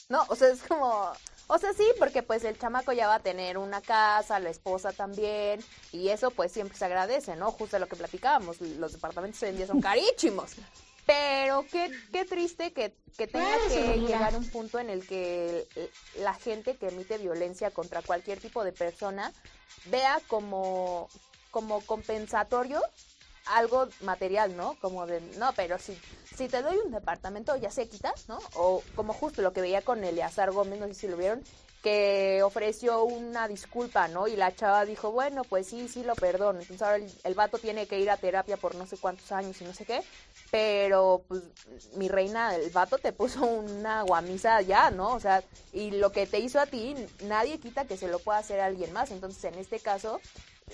No, 0.09 0.25
o 0.29 0.35
sea, 0.35 0.49
es 0.49 0.63
como... 0.63 1.11
O 1.53 1.57
sea, 1.57 1.73
sí, 1.73 1.83
porque 1.99 2.23
pues 2.23 2.45
el 2.45 2.57
chamaco 2.57 2.93
ya 2.93 3.07
va 3.07 3.15
a 3.15 3.19
tener 3.19 3.57
una 3.57 3.81
casa, 3.81 4.39
la 4.39 4.49
esposa 4.49 4.93
también, 4.93 5.59
y 5.91 6.07
eso 6.07 6.31
pues 6.31 6.53
siempre 6.53 6.77
se 6.77 6.85
agradece, 6.85 7.35
¿no? 7.35 7.51
Justo 7.51 7.77
lo 7.77 7.89
que 7.89 7.97
platicábamos, 7.97 8.61
los 8.61 8.93
departamentos 8.93 9.43
hoy 9.43 9.49
en 9.49 9.57
día 9.57 9.67
son 9.67 9.81
carísimos. 9.81 10.53
Pero 11.05 11.65
qué, 11.69 11.91
qué 12.13 12.23
triste 12.23 12.71
que, 12.71 12.95
que 13.17 13.27
tenga 13.27 13.57
que 13.67 13.99
llegar 13.99 14.33
un 14.37 14.49
punto 14.49 14.79
en 14.79 14.89
el 14.89 15.05
que 15.05 15.67
la 16.19 16.33
gente 16.35 16.77
que 16.77 16.87
emite 16.87 17.17
violencia 17.17 17.69
contra 17.71 18.01
cualquier 18.01 18.39
tipo 18.39 18.63
de 18.63 18.71
persona 18.71 19.33
vea 19.87 20.21
como, 20.29 21.09
como 21.49 21.81
compensatorio 21.81 22.81
algo 23.45 23.87
material, 24.01 24.55
¿no? 24.55 24.75
Como 24.81 25.05
de, 25.05 25.21
no, 25.37 25.51
pero 25.53 25.77
si, 25.77 25.97
si 26.35 26.47
te 26.47 26.61
doy 26.61 26.77
un 26.77 26.91
departamento 26.91 27.55
ya 27.55 27.71
se 27.71 27.87
quita, 27.87 28.13
¿no? 28.27 28.39
O 28.55 28.83
como 28.95 29.13
justo 29.13 29.41
lo 29.41 29.53
que 29.53 29.61
veía 29.61 29.81
con 29.81 30.03
Eleazar 30.03 30.51
Gómez, 30.51 30.79
no 30.79 30.87
sé 30.87 30.93
si 30.93 31.07
lo 31.07 31.17
vieron, 31.17 31.43
que 31.81 32.43
ofreció 32.43 33.03
una 33.03 33.47
disculpa, 33.47 34.07
¿no? 34.07 34.27
Y 34.27 34.35
la 34.35 34.55
chava 34.55 34.85
dijo, 34.85 35.11
bueno, 35.11 35.43
pues 35.43 35.67
sí, 35.67 35.87
sí 35.87 36.03
lo 36.03 36.13
perdono. 36.13 36.59
Entonces 36.59 36.81
ahora 36.81 36.97
el, 36.97 37.11
el, 37.23 37.33
vato 37.33 37.57
tiene 37.57 37.87
que 37.87 37.99
ir 37.99 38.09
a 38.11 38.17
terapia 38.17 38.57
por 38.57 38.75
no 38.75 38.85
sé 38.85 38.97
cuántos 38.97 39.31
años 39.31 39.59
y 39.61 39.63
no 39.63 39.73
sé 39.73 39.85
qué. 39.85 40.03
Pero, 40.51 41.23
pues, 41.27 41.41
mi 41.95 42.07
reina, 42.07 42.55
el 42.55 42.69
vato 42.69 42.99
te 42.99 43.13
puso 43.13 43.43
una 43.45 44.03
guamisa 44.03 44.61
ya, 44.61 44.91
¿no? 44.91 45.13
O 45.13 45.19
sea, 45.19 45.43
y 45.73 45.91
lo 45.91 46.11
que 46.11 46.27
te 46.27 46.39
hizo 46.39 46.59
a 46.59 46.67
ti, 46.67 46.95
nadie 47.23 47.59
quita 47.59 47.85
que 47.85 47.97
se 47.97 48.07
lo 48.07 48.19
pueda 48.19 48.37
hacer 48.37 48.59
a 48.59 48.67
alguien 48.67 48.93
más. 48.93 49.09
Entonces, 49.09 49.43
en 49.45 49.55
este 49.55 49.79
caso, 49.79 50.21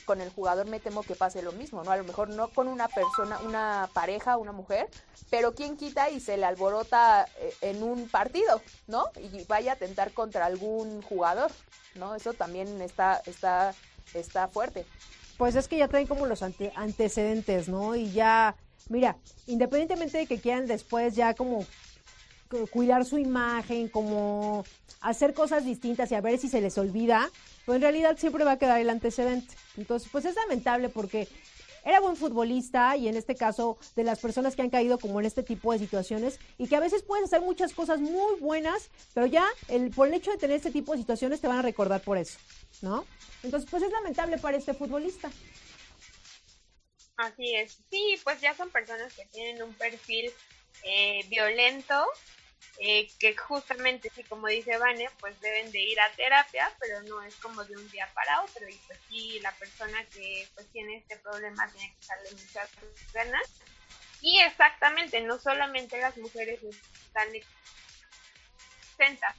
con 0.06 0.22
el 0.22 0.30
jugador 0.30 0.68
me 0.68 0.80
temo 0.80 1.04
que 1.04 1.16
pase 1.16 1.42
lo 1.42 1.52
mismo, 1.52 1.84
¿no? 1.84 1.92
A 1.92 1.98
lo 1.98 2.04
mejor 2.04 2.30
no 2.30 2.50
con 2.50 2.68
una 2.68 2.88
persona, 2.88 3.40
una 3.40 3.90
pareja, 3.94 4.38
una 4.38 4.52
mujer, 4.52 4.88
pero 5.30 5.54
quién 5.54 5.78
quita 5.78 6.10
y 6.10 6.20
se 6.20 6.38
le 6.38 6.46
alborota 6.46 7.28
eh, 7.40 7.54
en 7.62 7.84
un 7.84 8.08
partido, 8.10 8.62
¿no? 8.88 9.06
Y 9.18 9.44
vaya 9.46 9.74
a 9.74 9.76
tentar 9.76 10.12
contra 10.12 10.46
algún 10.46 11.02
jugador, 11.02 11.52
¿no? 11.96 12.16
Eso 12.16 12.34
también 12.34 12.82
está, 12.82 13.22
está, 13.26 13.74
está 14.14 14.48
fuerte. 14.48 14.86
Pues 15.38 15.56
es 15.56 15.68
que 15.68 15.78
ya 15.78 15.88
traen 15.88 16.08
como 16.08 16.26
los 16.26 16.42
antecedentes, 16.42 17.70
¿no? 17.70 17.96
Y 17.96 18.12
ya, 18.12 18.56
mira, 18.90 19.18
independientemente 19.46 20.18
de 20.18 20.26
que 20.26 20.40
quieran 20.40 20.66
después 20.66 21.16
ya 21.16 21.34
como 21.34 21.66
cuidar 22.72 23.06
su 23.06 23.18
imagen, 23.18 23.90
como 23.90 24.64
hacer 25.02 25.34
cosas 25.34 25.66
distintas 25.66 26.12
y 26.12 26.16
a 26.16 26.22
ver 26.22 26.40
si 26.40 26.48
se 26.48 26.62
les 26.62 26.78
olvida, 26.78 27.30
pues 27.68 27.76
en 27.76 27.82
realidad 27.82 28.18
siempre 28.18 28.46
va 28.46 28.54
a 28.54 28.58
quedar 28.58 28.80
el 28.80 28.90
antecedente. 28.90 29.54
Entonces, 29.76 30.08
pues 30.10 30.24
es 30.24 30.36
lamentable 30.36 30.88
porque 30.88 31.28
era 31.84 32.00
buen 32.00 32.16
futbolista 32.16 32.96
y 32.96 33.10
en 33.10 33.18
este 33.18 33.36
caso 33.36 33.78
de 33.94 34.06
las 34.06 34.20
personas 34.20 34.56
que 34.56 34.62
han 34.62 34.70
caído 34.70 34.98
como 34.98 35.20
en 35.20 35.26
este 35.26 35.44
tipo 35.44 35.74
de 35.74 35.80
situaciones 35.80 36.40
y 36.58 36.70
que 36.70 36.78
a 36.78 36.80
veces 36.80 37.04
pueden 37.04 37.26
hacer 37.26 37.42
muchas 37.42 37.74
cosas 37.74 38.00
muy 38.00 38.40
buenas, 38.40 38.90
pero 39.14 39.26
ya 39.26 39.46
el, 39.68 39.92
por 39.92 40.08
el 40.08 40.14
hecho 40.14 40.32
de 40.32 40.38
tener 40.38 40.56
este 40.56 40.72
tipo 40.72 40.94
de 40.94 41.00
situaciones 41.00 41.42
te 41.42 41.50
van 41.50 41.60
a 41.60 41.62
recordar 41.62 42.00
por 42.00 42.18
eso, 42.18 42.40
¿no? 42.82 43.06
Entonces, 43.44 43.70
pues 43.70 43.84
es 43.84 43.92
lamentable 43.92 44.38
para 44.38 44.56
este 44.56 44.74
futbolista. 44.74 45.30
Así 47.18 47.54
es. 47.54 47.80
Sí, 47.92 48.16
pues 48.24 48.40
ya 48.40 48.56
son 48.56 48.70
personas 48.70 49.14
que 49.14 49.26
tienen 49.26 49.62
un 49.62 49.74
perfil 49.74 50.32
eh, 50.86 51.26
violento 51.28 52.06
eh, 52.80 53.08
que 53.20 53.36
justamente, 53.36 54.12
sí, 54.14 54.24
como 54.24 54.48
dice 54.48 54.78
Vane, 54.78 55.10
pues 55.20 55.40
deben 55.42 55.72
de 55.72 55.80
ir 55.80 56.00
a 56.00 56.12
terapia, 56.12 56.72
pero 56.80 57.02
no 57.04 57.24
es 57.24 57.36
como 57.36 57.64
de 57.64 57.76
un 57.76 57.90
día 57.90 58.08
para 58.14 58.44
otro. 58.44 58.68
Y 58.70 58.76
pues 58.86 59.00
sí, 59.10 59.40
la 59.40 59.52
persona 59.54 60.06
que 60.06 60.48
pues 60.54 60.68
tiene 60.72 60.98
este 60.98 61.18
problema 61.18 61.68
tiene 61.70 61.92
que 61.94 62.06
echarle 62.06 62.32
muchas 62.32 62.70
ganas. 63.14 63.50
Y 64.22 64.40
exactamente, 64.40 65.22
no 65.22 65.40
solamente 65.40 66.00
las 66.00 66.18
mujeres 66.18 66.60
están 66.64 67.30
exentas. 68.94 69.36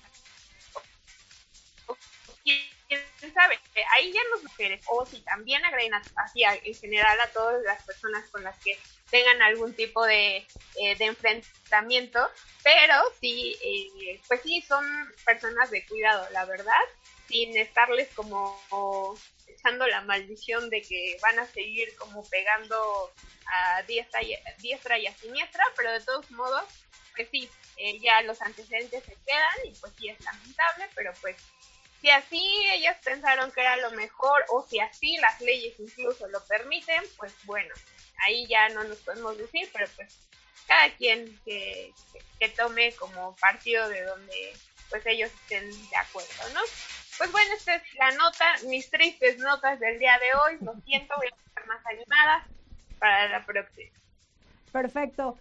¿Quién 2.42 3.34
sabe? 3.34 3.60
Ahí 3.94 4.12
ya 4.12 4.20
las 4.34 4.42
mujeres, 4.42 4.82
o 4.86 5.04
si 5.04 5.20
también 5.20 5.64
agreden 5.64 5.92
así 5.94 6.42
en 6.44 6.74
general 6.74 7.20
a 7.20 7.30
todas 7.32 7.62
las 7.62 7.82
personas 7.84 8.28
con 8.30 8.42
las 8.42 8.58
que 8.60 8.78
tengan 9.10 9.42
algún 9.42 9.74
tipo 9.74 10.04
de, 10.04 10.46
eh, 10.80 10.96
de 10.96 11.04
enfrentamiento, 11.04 12.20
pero 12.62 12.94
sí, 13.20 13.56
eh, 13.62 14.20
pues 14.28 14.42
sí, 14.42 14.62
son 14.62 14.84
personas 15.24 15.70
de 15.70 15.86
cuidado, 15.86 16.28
la 16.30 16.44
verdad, 16.44 16.82
sin 17.28 17.56
estarles 17.56 18.08
como 18.14 18.58
echando 19.46 19.86
la 19.86 20.02
maldición 20.02 20.70
de 20.70 20.82
que 20.82 21.16
van 21.22 21.38
a 21.38 21.46
seguir 21.46 21.94
como 21.96 22.22
pegando 22.28 23.12
a 23.46 23.82
diestra 23.82 24.22
y, 24.22 24.34
diestra 24.58 24.98
y 24.98 25.06
a 25.06 25.14
siniestra, 25.14 25.64
pero 25.76 25.92
de 25.92 26.00
todos 26.00 26.30
modos, 26.30 26.64
pues 27.16 27.28
sí, 27.30 27.48
eh, 27.76 27.98
ya 28.00 28.22
los 28.22 28.40
antecedentes 28.42 29.04
se 29.04 29.16
quedan 29.26 29.56
y 29.64 29.72
pues 29.80 29.92
sí 29.98 30.08
es 30.08 30.20
lamentable, 30.24 30.88
pero 30.94 31.12
pues 31.20 31.36
si 32.00 32.10
así 32.10 32.66
ellos 32.72 32.94
pensaron 33.02 33.50
que 33.50 33.60
era 33.60 33.76
lo 33.76 33.90
mejor 33.92 34.44
o 34.50 34.64
si 34.68 34.78
así 34.78 35.16
las 35.16 35.40
leyes 35.40 35.78
incluso 35.80 36.28
lo 36.28 36.44
permiten, 36.46 37.02
pues 37.16 37.34
bueno, 37.44 37.74
ahí 38.18 38.46
ya 38.46 38.68
no 38.70 38.84
nos 38.84 38.98
podemos 38.98 39.36
decir, 39.38 39.68
pero 39.72 39.86
pues 39.96 40.18
cada 40.66 40.90
quien 40.96 41.38
que, 41.44 41.92
tome 42.56 42.92
como 42.92 43.34
partido 43.36 43.88
de 43.88 44.02
donde 44.04 44.52
pues 44.90 45.04
ellos 45.06 45.30
estén 45.42 45.68
de 45.70 45.96
acuerdo, 45.96 46.28
¿no? 46.54 46.60
Pues 47.18 47.32
bueno, 47.32 47.54
esta 47.56 47.74
es 47.74 47.82
la 47.94 48.10
nota, 48.12 48.54
mis 48.66 48.88
tristes 48.90 49.38
notas 49.38 49.80
del 49.80 49.98
día 49.98 50.18
de 50.18 50.38
hoy, 50.38 50.58
lo 50.60 50.74
siento, 50.84 51.14
voy 51.16 51.26
a 51.26 51.48
estar 51.48 51.66
más 51.66 51.84
animada 51.86 52.46
para 52.98 53.28
la 53.28 53.44
próxima. 53.44 53.90
Perfecto. 54.72 55.38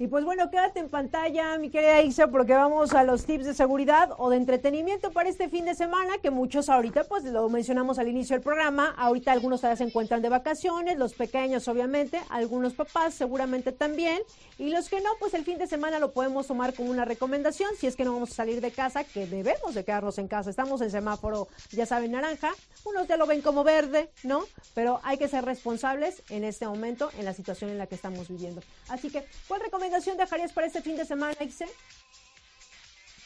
Y 0.00 0.06
pues 0.06 0.24
bueno, 0.24 0.50
quédate 0.50 0.80
en 0.80 0.88
pantalla, 0.88 1.58
mi 1.58 1.68
querida 1.68 2.00
Isa, 2.00 2.28
porque 2.28 2.54
vamos 2.54 2.94
a 2.94 3.04
los 3.04 3.26
tips 3.26 3.44
de 3.44 3.52
seguridad 3.52 4.08
o 4.16 4.30
de 4.30 4.38
entretenimiento 4.38 5.10
para 5.10 5.28
este 5.28 5.50
fin 5.50 5.66
de 5.66 5.74
semana, 5.74 6.16
que 6.22 6.30
muchos 6.30 6.70
ahorita, 6.70 7.04
pues 7.04 7.22
lo 7.24 7.46
mencionamos 7.50 7.98
al 7.98 8.08
inicio 8.08 8.34
del 8.34 8.42
programa, 8.42 8.94
ahorita 8.96 9.30
algunos 9.30 9.60
todavía 9.60 9.76
se 9.76 9.84
encuentran 9.84 10.22
de 10.22 10.30
vacaciones, 10.30 10.96
los 10.96 11.12
pequeños 11.12 11.68
obviamente, 11.68 12.18
algunos 12.30 12.72
papás 12.72 13.12
seguramente 13.12 13.72
también, 13.72 14.22
y 14.56 14.70
los 14.70 14.88
que 14.88 15.02
no, 15.02 15.10
pues 15.18 15.34
el 15.34 15.44
fin 15.44 15.58
de 15.58 15.66
semana 15.66 15.98
lo 15.98 16.12
podemos 16.12 16.46
tomar 16.46 16.72
como 16.72 16.90
una 16.90 17.04
recomendación, 17.04 17.68
si 17.76 17.86
es 17.86 17.94
que 17.94 18.06
no 18.06 18.14
vamos 18.14 18.30
a 18.30 18.36
salir 18.36 18.62
de 18.62 18.70
casa, 18.70 19.04
que 19.04 19.26
debemos 19.26 19.74
de 19.74 19.84
quedarnos 19.84 20.16
en 20.16 20.28
casa, 20.28 20.48
estamos 20.48 20.80
en 20.80 20.90
semáforo, 20.90 21.46
ya 21.72 21.84
saben, 21.84 22.12
naranja, 22.12 22.52
unos 22.86 23.06
ya 23.06 23.18
lo 23.18 23.26
ven 23.26 23.42
como 23.42 23.64
verde, 23.64 24.10
¿no? 24.22 24.44
Pero 24.72 24.98
hay 25.04 25.18
que 25.18 25.28
ser 25.28 25.44
responsables 25.44 26.22
en 26.30 26.44
este 26.44 26.66
momento, 26.66 27.10
en 27.18 27.26
la 27.26 27.34
situación 27.34 27.68
en 27.68 27.76
la 27.76 27.86
que 27.86 27.96
estamos 27.96 28.28
viviendo. 28.28 28.62
Así 28.88 29.10
que, 29.10 29.26
¿cuál 29.46 29.60
recomendación? 29.60 29.89
Recomendación 29.90 30.16
dejarías 30.16 30.52
para 30.52 30.66
este 30.68 30.82
fin 30.82 30.96
de 30.96 31.04
semana, 31.04 31.36
Ixe? 31.40 31.66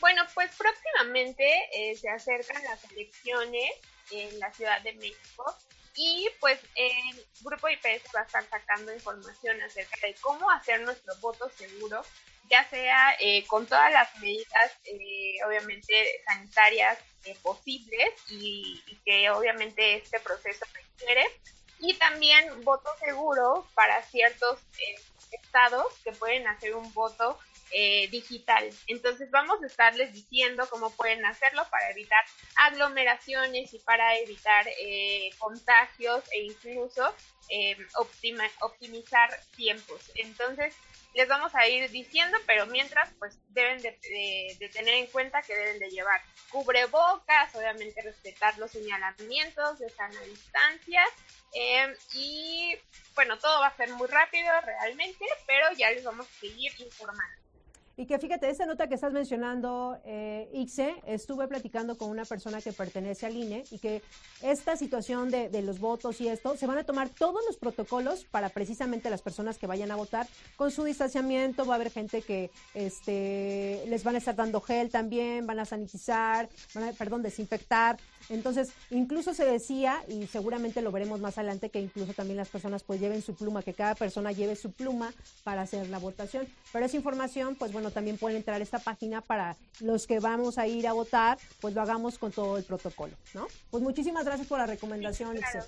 Bueno, 0.00 0.22
pues 0.34 0.50
próximamente 0.56 1.44
eh, 1.72 1.94
se 1.96 2.08
acercan 2.08 2.62
las 2.64 2.82
elecciones 2.90 3.70
en 4.10 4.38
la 4.38 4.52
Ciudad 4.52 4.80
de 4.82 4.94
México 4.94 5.56
y 5.94 6.28
pues 6.40 6.58
el 6.74 7.26
Grupo 7.42 7.68
IPS 7.68 8.14
va 8.14 8.20
a 8.20 8.24
estar 8.24 8.44
sacando 8.48 8.92
información 8.92 9.60
acerca 9.62 10.06
de 10.06 10.14
cómo 10.20 10.50
hacer 10.50 10.80
nuestro 10.80 11.14
voto 11.20 11.50
seguro, 11.50 12.02
ya 12.50 12.68
sea 12.68 13.14
eh, 13.20 13.46
con 13.46 13.66
todas 13.66 13.92
las 13.92 14.18
medidas, 14.18 14.72
eh, 14.84 15.36
obviamente, 15.46 16.22
sanitarias 16.26 16.98
posibles 17.42 18.10
y, 18.28 18.82
y, 18.86 18.96
que 19.04 19.30
obviamente 19.30 19.96
este 19.96 20.20
proceso 20.20 20.66
requiere, 20.74 21.24
y 21.78 21.94
también 21.94 22.62
voto 22.64 22.90
seguro 22.98 23.66
para 23.74 24.02
ciertos 24.02 24.58
estados 25.42 25.86
que 26.02 26.12
pueden 26.12 26.46
hacer 26.46 26.74
un 26.74 26.92
voto 26.92 27.38
eh, 27.76 28.06
digital. 28.06 28.70
Entonces 28.86 29.32
vamos 29.32 29.60
a 29.60 29.66
estarles 29.66 30.12
diciendo 30.12 30.64
cómo 30.70 30.90
pueden 30.90 31.26
hacerlo 31.26 31.66
para 31.72 31.90
evitar 31.90 32.24
aglomeraciones 32.54 33.74
y 33.74 33.80
para 33.80 34.16
evitar 34.18 34.64
eh, 34.80 35.30
contagios 35.38 36.22
e 36.30 36.44
incluso 36.44 37.12
eh, 37.48 37.76
optimizar 38.60 39.28
tiempos. 39.56 40.12
Entonces 40.14 40.72
les 41.14 41.26
vamos 41.26 41.52
a 41.56 41.66
ir 41.66 41.90
diciendo, 41.90 42.38
pero 42.46 42.66
mientras 42.66 43.12
pues 43.18 43.40
deben 43.48 43.82
de, 43.82 43.98
tener 44.72 44.94
en 44.94 45.08
cuenta 45.08 45.42
que 45.42 45.56
deben 45.56 45.80
de 45.80 45.90
llevar 45.90 46.20
cubrebocas, 46.50 47.52
obviamente 47.56 48.02
respetar 48.02 48.56
los 48.58 48.70
señalamientos 48.70 49.80
de 49.80 49.90
sana 49.90 50.20
distancia 50.20 51.02
y 52.12 52.78
bueno, 53.16 53.36
todo 53.38 53.58
va 53.58 53.66
a 53.66 53.76
ser 53.76 53.90
muy 53.90 54.06
rápido 54.06 54.52
realmente, 54.60 55.24
pero 55.48 55.72
ya 55.76 55.90
les 55.90 56.04
vamos 56.04 56.28
a 56.28 56.40
seguir 56.40 56.72
informando. 56.80 57.43
Y 57.96 58.06
que 58.06 58.18
fíjate, 58.18 58.50
esa 58.50 58.66
nota 58.66 58.88
que 58.88 58.96
estás 58.96 59.12
mencionando, 59.12 59.98
eh, 60.04 60.48
Ixe, 60.52 60.96
estuve 61.06 61.46
platicando 61.46 61.96
con 61.96 62.10
una 62.10 62.24
persona 62.24 62.60
que 62.60 62.72
pertenece 62.72 63.26
al 63.26 63.36
INE 63.36 63.64
y 63.70 63.78
que 63.78 64.02
esta 64.42 64.76
situación 64.76 65.30
de, 65.30 65.48
de, 65.48 65.62
los 65.62 65.78
votos 65.78 66.20
y 66.20 66.28
esto, 66.28 66.56
se 66.56 66.66
van 66.66 66.78
a 66.78 66.84
tomar 66.84 67.08
todos 67.08 67.40
los 67.46 67.56
protocolos 67.56 68.24
para 68.24 68.48
precisamente 68.48 69.10
las 69.10 69.22
personas 69.22 69.58
que 69.58 69.68
vayan 69.68 69.92
a 69.92 69.96
votar 69.96 70.26
con 70.56 70.72
su 70.72 70.82
distanciamiento. 70.82 71.64
Va 71.64 71.74
a 71.74 71.76
haber 71.76 71.90
gente 71.90 72.22
que 72.22 72.50
este, 72.74 73.84
les 73.86 74.02
van 74.02 74.16
a 74.16 74.18
estar 74.18 74.34
dando 74.34 74.60
gel 74.60 74.90
también, 74.90 75.46
van 75.46 75.60
a 75.60 75.64
sanitizar, 75.64 76.48
van 76.74 76.84
a, 76.84 76.92
perdón, 76.92 77.22
desinfectar. 77.22 77.96
Entonces, 78.28 78.72
incluso 78.90 79.34
se 79.34 79.44
decía, 79.44 80.02
y 80.08 80.26
seguramente 80.26 80.82
lo 80.82 80.92
veremos 80.92 81.20
más 81.20 81.38
adelante, 81.38 81.70
que 81.70 81.80
incluso 81.80 82.12
también 82.14 82.36
las 82.36 82.48
personas 82.48 82.82
pues 82.82 83.00
lleven 83.00 83.22
su 83.22 83.34
pluma, 83.34 83.62
que 83.62 83.74
cada 83.74 83.94
persona 83.94 84.32
lleve 84.32 84.56
su 84.56 84.72
pluma 84.72 85.12
para 85.42 85.62
hacer 85.62 85.88
la 85.88 85.98
votación. 85.98 86.48
Pero 86.72 86.86
esa 86.86 86.96
información, 86.96 87.56
pues 87.56 87.72
bueno, 87.72 87.90
también 87.90 88.18
pueden 88.18 88.38
entrar 88.38 88.60
a 88.60 88.64
esta 88.64 88.78
página 88.78 89.20
para 89.20 89.56
los 89.80 90.06
que 90.06 90.20
vamos 90.20 90.58
a 90.58 90.66
ir 90.66 90.86
a 90.86 90.92
votar, 90.92 91.38
pues 91.60 91.74
lo 91.74 91.82
hagamos 91.82 92.18
con 92.18 92.32
todo 92.32 92.56
el 92.56 92.64
protocolo, 92.64 93.14
¿no? 93.34 93.46
Pues 93.70 93.82
muchísimas 93.82 94.24
gracias 94.24 94.48
por 94.48 94.58
la 94.58 94.66
recomendación. 94.66 95.36
Sí, 95.36 95.58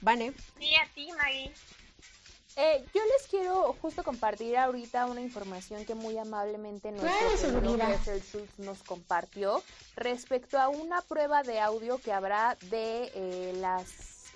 Vane. 0.00 0.32
Sí, 0.58 0.74
a 0.76 0.94
ti, 0.94 1.08
Maggie. 1.16 1.52
Eh, 2.60 2.84
yo 2.92 3.00
les 3.04 3.28
quiero 3.28 3.76
justo 3.80 4.02
compartir 4.02 4.56
ahorita 4.56 5.06
una 5.06 5.20
información 5.20 5.84
que 5.84 5.94
muy 5.94 6.18
amablemente 6.18 6.90
nuestro 6.90 7.28
nos 8.58 8.82
compartió 8.82 9.62
respecto 9.94 10.58
a 10.58 10.68
una 10.68 11.00
prueba 11.02 11.44
de 11.44 11.60
audio 11.60 11.98
que 11.98 12.12
habrá 12.12 12.56
de 12.68 13.12
eh, 13.14 13.52
las 13.60 13.86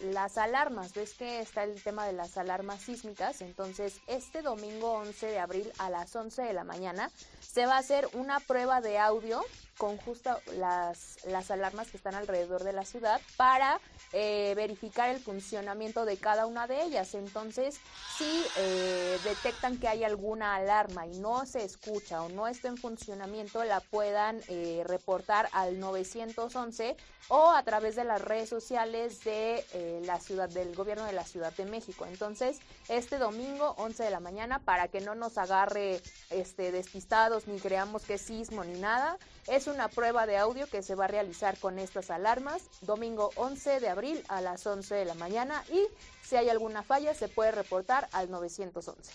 las 0.03 0.39
alarmas. 0.39 0.94
Ves 0.94 1.15
que 1.15 1.40
está 1.40 1.65
el 1.65 1.82
tema 1.82 2.07
de 2.07 2.12
las 2.12 2.36
alarmas 2.36 2.81
sísmicas. 2.81 3.40
Entonces, 3.40 4.01
este 4.07 4.43
domingo 4.43 4.93
11 4.93 5.27
de 5.27 5.39
abril 5.39 5.73
a 5.78 5.90
las 5.90 6.15
11 6.15 6.43
de 6.43 6.53
la 6.53 6.65
mañana 6.65 7.11
se 7.40 7.66
va 7.66 7.77
a 7.77 7.78
hacer 7.78 8.09
una 8.12 8.40
prueba 8.40 8.81
de 8.81 8.99
audio 8.99 9.43
con 9.77 9.97
justo 9.99 10.39
las, 10.57 11.19
las 11.27 11.51
alarmas 11.51 11.90
que 11.90 11.97
están 11.97 12.15
alrededor 12.15 12.65
de 12.65 12.73
la 12.73 12.85
ciudad 12.85 13.20
para 13.36 13.81
eh, 14.12 14.53
verificar 14.57 15.11
el 15.11 15.20
funcionamiento 15.20 16.05
de 16.05 16.16
cada 16.19 16.47
una 16.47 16.66
de 16.66 16.82
ellas. 16.82 17.15
Entonces, 17.15 17.81
si 18.16 18.44
eh, 18.59 19.19
detectan 19.24 19.78
que 19.78 19.89
hay 19.89 20.05
alguna 20.05 20.55
alarma 20.57 21.07
y 21.07 21.19
no 21.19 21.47
se 21.47 21.65
escucha 21.65 22.23
o 22.23 22.28
no 22.28 22.47
está 22.47 22.69
en 22.69 22.77
funcionamiento, 22.77 23.65
la 23.65 23.81
puedan 23.81 24.40
eh, 24.49 24.82
reportar 24.86 25.49
al 25.53 25.81
911 25.81 26.97
o 27.28 27.51
a 27.51 27.62
través 27.62 27.97
de 27.97 28.05
las 28.05 28.20
redes 28.20 28.49
sociales 28.49 29.23
de 29.24 29.65
la 30.05 30.19
ciudad 30.19 30.49
del 30.49 30.74
gobierno 30.74 31.05
de 31.05 31.12
la 31.12 31.24
Ciudad 31.24 31.53
de 31.53 31.65
México. 31.65 32.05
Entonces, 32.05 32.59
este 32.89 33.16
domingo 33.16 33.74
11 33.78 34.03
de 34.03 34.11
la 34.11 34.20
mañana 34.20 34.59
para 34.59 34.89
que 34.89 35.01
no 35.01 35.15
nos 35.15 35.39
agarre 35.39 36.01
este 36.31 36.73
despistados 36.73 37.47
ni 37.47 37.59
creamos 37.59 38.03
que 38.03 38.15
es 38.15 38.23
sismo 38.23 38.65
ni 38.65 38.78
nada, 38.78 39.19
una 39.66 39.89
prueba 39.89 40.26
de 40.26 40.36
audio 40.36 40.66
que 40.66 40.82
se 40.82 40.94
va 40.94 41.05
a 41.05 41.09
realizar 41.09 41.59
con 41.59 41.78
estas 41.78 42.10
alarmas 42.10 42.62
domingo 42.80 43.30
11 43.36 43.80
de 43.80 43.89
abril 43.89 44.22
a 44.28 44.40
las 44.40 44.66
11 44.66 44.94
de 44.94 45.05
la 45.05 45.14
mañana 45.14 45.64
y 45.72 45.82
si 46.22 46.36
hay 46.36 46.48
alguna 46.48 46.82
falla 46.82 47.14
se 47.14 47.28
puede 47.28 47.52
reportar 47.52 48.09
al 48.12 48.30
911. 48.30 49.12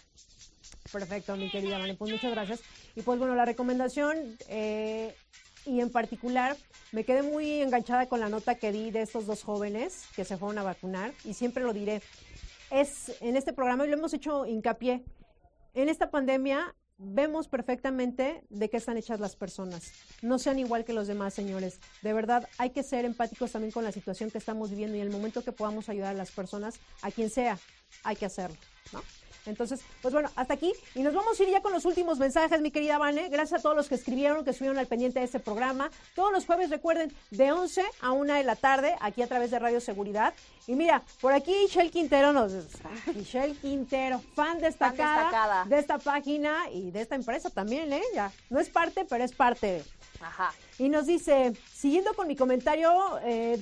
Perfecto, 0.91 1.35
mi 1.35 1.49
querida 1.49 1.77
Vane, 1.77 1.95
pues 1.95 2.11
muchas 2.11 2.31
gracias. 2.31 2.61
Y 2.95 3.01
pues 3.01 3.19
bueno, 3.19 3.35
la 3.35 3.45
recomendación 3.45 4.37
eh, 4.47 5.15
y 5.65 5.81
en 5.81 5.91
particular 5.91 6.55
me 6.91 7.03
quedé 7.03 7.23
muy 7.23 7.61
enganchada 7.61 8.07
con 8.07 8.19
la 8.19 8.29
nota 8.29 8.55
que 8.55 8.71
di 8.71 8.91
de 8.91 9.01
estos 9.01 9.25
dos 9.25 9.43
jóvenes 9.43 10.03
que 10.15 10.23
se 10.23 10.37
fueron 10.37 10.57
a 10.57 10.63
vacunar 10.63 11.13
y 11.25 11.33
siempre 11.33 11.63
lo 11.63 11.73
diré. 11.73 12.01
Es 12.71 13.15
en 13.21 13.35
este 13.35 13.53
programa 13.53 13.85
y 13.85 13.89
lo 13.89 13.97
hemos 13.97 14.13
hecho 14.13 14.45
hincapié. 14.45 15.03
En 15.73 15.89
esta 15.89 16.09
pandemia 16.09 16.73
vemos 16.97 17.47
perfectamente 17.47 18.43
de 18.49 18.69
qué 18.69 18.77
están 18.77 18.97
hechas 18.97 19.19
las 19.19 19.35
personas. 19.35 19.91
No 20.21 20.39
sean 20.39 20.59
igual 20.59 20.85
que 20.85 20.93
los 20.93 21.07
demás, 21.07 21.33
señores. 21.33 21.79
De 22.01 22.13
verdad, 22.13 22.47
hay 22.57 22.71
que 22.71 22.83
ser 22.83 23.05
empáticos 23.05 23.51
también 23.51 23.71
con 23.71 23.83
la 23.83 23.91
situación 23.91 24.31
que 24.31 24.37
estamos 24.37 24.69
viviendo 24.69 24.97
y 24.97 25.01
en 25.01 25.07
el 25.07 25.11
momento 25.11 25.43
que 25.43 25.51
podamos 25.51 25.89
ayudar 25.89 26.15
a 26.15 26.17
las 26.17 26.31
personas, 26.31 26.79
a 27.01 27.11
quien 27.11 27.29
sea, 27.29 27.59
hay 28.03 28.15
que 28.15 28.25
hacerlo, 28.25 28.57
¿no? 28.93 29.01
Entonces, 29.47 29.81
pues 30.01 30.13
bueno, 30.13 30.29
hasta 30.35 30.53
aquí. 30.53 30.73
Y 30.95 31.01
nos 31.01 31.13
vamos 31.13 31.39
a 31.39 31.43
ir 31.43 31.49
ya 31.49 31.61
con 31.61 31.71
los 31.71 31.85
últimos 31.85 32.19
mensajes, 32.19 32.61
mi 32.61 32.71
querida 32.71 32.97
Vane. 32.97 33.29
Gracias 33.29 33.59
a 33.59 33.63
todos 33.63 33.75
los 33.75 33.87
que 33.87 33.95
escribieron, 33.95 34.43
que 34.43 34.51
estuvieron 34.51 34.77
al 34.77 34.87
pendiente 34.87 35.19
de 35.19 35.25
este 35.25 35.39
programa. 35.39 35.89
Todos 36.15 36.31
los 36.31 36.45
jueves, 36.45 36.69
recuerden, 36.69 37.13
de 37.31 37.51
11 37.51 37.83
a 38.01 38.11
1 38.11 38.33
de 38.33 38.43
la 38.43 38.55
tarde, 38.55 38.95
aquí 39.01 39.21
a 39.21 39.27
través 39.27 39.51
de 39.51 39.59
Radio 39.59 39.81
Seguridad. 39.81 40.33
Y 40.67 40.73
mira, 40.73 41.01
por 41.21 41.33
aquí 41.33 41.51
Michelle 41.63 41.89
Quintero 41.89 42.33
nos... 42.33 42.51
Michelle 43.15 43.55
Quintero, 43.55 44.21
fan 44.35 44.59
destacada, 44.59 45.65
de 45.65 45.79
esta 45.79 45.97
página 45.97 46.69
y 46.71 46.91
de 46.91 47.01
esta 47.01 47.15
empresa 47.15 47.49
también, 47.49 47.91
¿eh? 47.93 48.03
Ya, 48.13 48.31
no 48.49 48.59
es 48.59 48.69
parte, 48.69 49.05
pero 49.05 49.23
es 49.23 49.31
parte 49.31 49.67
de... 49.67 49.83
Ajá. 50.21 50.53
Y 50.79 50.89
nos 50.89 51.05
dice, 51.05 51.53
Siguiendo 51.77 52.15
con 52.15 52.27
mi 52.27 52.35
comentario 52.35 53.19
eh, 53.23 53.55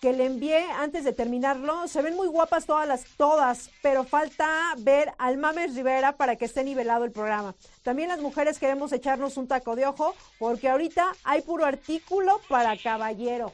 que 0.00 0.12
le 0.12 0.26
envié 0.26 0.70
antes 0.70 1.02
de 1.02 1.12
terminarlo, 1.12 1.88
se 1.88 2.00
ven 2.00 2.14
muy 2.14 2.28
guapas 2.28 2.64
todas 2.64 2.86
las, 2.86 3.04
todas, 3.16 3.70
pero 3.82 4.04
falta 4.04 4.72
ver 4.78 5.12
al 5.18 5.36
Mames 5.36 5.74
Rivera 5.74 6.12
para 6.12 6.36
que 6.36 6.44
esté 6.44 6.62
nivelado 6.62 7.04
el 7.04 7.10
programa. 7.10 7.56
También 7.82 8.08
las 8.08 8.20
mujeres 8.20 8.60
queremos 8.60 8.92
echarnos 8.92 9.36
un 9.36 9.48
taco 9.48 9.74
de 9.74 9.84
ojo, 9.84 10.14
porque 10.38 10.68
ahorita 10.68 11.12
hay 11.24 11.42
puro 11.42 11.64
artículo 11.64 12.40
para 12.48 12.76
caballero. 12.76 13.52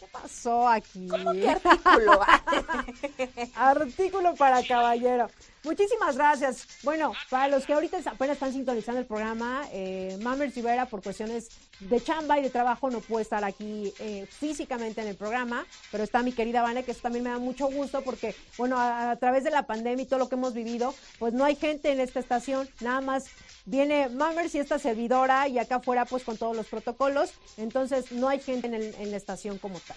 ¿Qué 0.00 0.06
pasó 0.08 0.68
aquí? 0.68 1.06
¿Cómo 1.06 1.32
que 1.34 1.48
artículo? 1.48 2.20
artículo 3.54 4.34
para 4.34 4.66
caballero. 4.66 5.30
Muchísimas 5.64 6.16
gracias. 6.16 6.66
Bueno, 6.82 7.12
para 7.30 7.46
los 7.46 7.64
que 7.64 7.72
ahorita 7.72 7.98
apenas 8.06 8.34
están 8.34 8.52
sintonizando 8.52 9.00
el 9.00 9.06
programa, 9.06 9.64
eh, 9.72 10.18
Mamers 10.20 10.56
Rivera, 10.56 10.86
por 10.86 11.02
cuestiones 11.02 11.50
de 11.78 12.00
chamba 12.00 12.38
y 12.38 12.42
de 12.42 12.50
trabajo, 12.50 12.90
no 12.90 13.00
puede 13.00 13.22
estar 13.22 13.44
aquí 13.44 13.92
eh, 14.00 14.26
físicamente 14.28 15.02
en 15.02 15.08
el 15.08 15.16
programa, 15.16 15.64
pero 15.92 16.02
está 16.02 16.22
mi 16.24 16.32
querida 16.32 16.62
Vane, 16.62 16.82
que 16.82 16.90
eso 16.90 17.02
también 17.02 17.24
me 17.24 17.30
da 17.30 17.38
mucho 17.38 17.68
gusto 17.68 18.02
porque, 18.02 18.34
bueno, 18.58 18.76
a, 18.78 19.14
través 19.16 19.44
de 19.44 19.50
la 19.50 19.66
pandemia 19.66 20.02
y 20.02 20.06
todo 20.06 20.18
lo 20.18 20.28
que 20.28 20.34
hemos 20.34 20.52
vivido, 20.52 20.94
pues 21.20 21.32
no 21.32 21.44
hay 21.44 21.54
gente 21.54 21.92
en 21.92 22.00
esta 22.00 22.18
estación, 22.18 22.68
nada 22.80 23.00
más 23.00 23.26
viene 23.64 24.08
Mamers 24.08 24.54
y 24.56 24.58
esta 24.58 24.80
servidora 24.80 25.46
y 25.46 25.58
acá 25.58 25.76
afuera, 25.76 26.06
pues 26.06 26.24
con 26.24 26.36
todos 26.36 26.56
los 26.56 26.66
protocolos, 26.66 27.32
entonces 27.56 28.10
no 28.10 28.28
hay 28.28 28.40
gente 28.40 28.66
en, 28.66 28.74
en 28.74 29.10
la 29.12 29.16
estación 29.16 29.58
como 29.58 29.78
tal. 29.78 29.96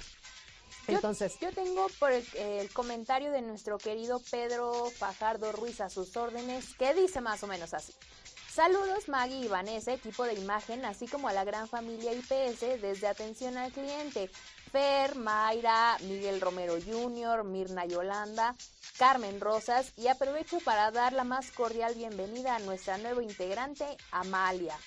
Entonces, 0.88 1.38
yo, 1.40 1.52
tengo 1.52 1.88
por 2.00 2.12
el, 2.12 2.26
comentario 2.74 3.32
de 3.32 3.42
nuestro 3.42 3.78
querido 3.78 4.22
Pedro 4.32 4.90
Fajardo 4.92 5.52
Ruiz 5.52 5.82
a 5.82 5.90
sus 5.90 6.16
órdenes, 6.16 6.76
que 6.76 6.94
dice 6.94 7.22
más 7.22 7.44
o 7.44 7.48
menos 7.48 7.74
así. 7.74 7.94
Saludos 8.52 9.10
Maggie 9.10 9.46
y 9.46 9.48
Vanessa, 9.50 9.92
equipo 9.94 10.24
de 10.24 10.34
imagen, 10.36 10.86
así 10.86 11.08
como 11.08 11.28
a 11.28 11.34
la 11.34 11.44
gran 11.44 11.68
familia 11.68 12.14
IPS 12.14 12.82
desde 12.82 13.08
atención 13.08 13.58
al 13.58 13.72
cliente. 13.72 14.30
Fer, 14.76 15.16
Mayra, 15.16 15.98
Miguel 16.02 16.42
Romero 16.42 16.76
Jr., 16.86 17.46
Mirna 17.46 17.86
Yolanda, 17.86 18.54
Carmen 18.98 19.40
Rosas 19.40 19.94
y 19.96 20.10
aprovecho 20.10 20.60
para 20.60 20.92
dar 20.92 21.14
la 21.14 21.24
más 21.24 21.50
cordial 21.52 21.96
bienvenida 21.96 22.58
a 22.58 22.60
nuestra 22.60 22.98
nueva 22.98 23.24
integrante, 23.24 23.86
Amalia. 24.12 24.78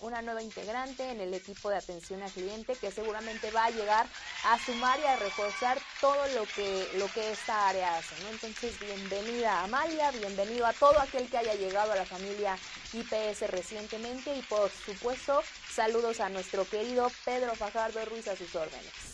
una 0.00 0.22
nueva 0.22 0.42
integrante 0.42 1.10
en 1.10 1.20
el 1.20 1.34
equipo 1.34 1.68
de 1.68 1.76
atención 1.76 2.22
al 2.22 2.30
cliente 2.30 2.76
que 2.76 2.90
seguramente 2.90 3.50
va 3.50 3.66
a 3.66 3.70
llegar 3.70 4.06
a 4.44 4.58
sumar 4.58 4.98
y 4.98 5.04
a 5.04 5.16
reforzar 5.16 5.78
todo 6.00 6.26
lo 6.34 6.46
que, 6.56 6.88
lo 6.96 7.06
que 7.08 7.30
esta 7.30 7.68
área 7.68 7.98
hace. 7.98 8.14
Entonces, 8.30 8.80
bienvenida 8.80 9.64
Amalia, 9.64 10.12
bienvenido 10.12 10.64
a 10.64 10.72
todo 10.72 10.98
aquel 10.98 11.28
que 11.28 11.36
haya 11.36 11.54
llegado 11.54 11.92
a 11.92 11.96
la 11.96 12.06
familia 12.06 12.56
IPS 12.94 13.50
recientemente 13.50 14.34
y 14.34 14.40
por 14.42 14.70
supuesto 14.70 15.42
saludos 15.74 16.20
a 16.20 16.28
nuestro 16.28 16.64
querido 16.64 17.10
Pedro 17.24 17.52
Fajardo 17.56 18.04
Ruiz 18.04 18.28
a 18.28 18.36
sus 18.36 18.54
órdenes. 18.54 19.13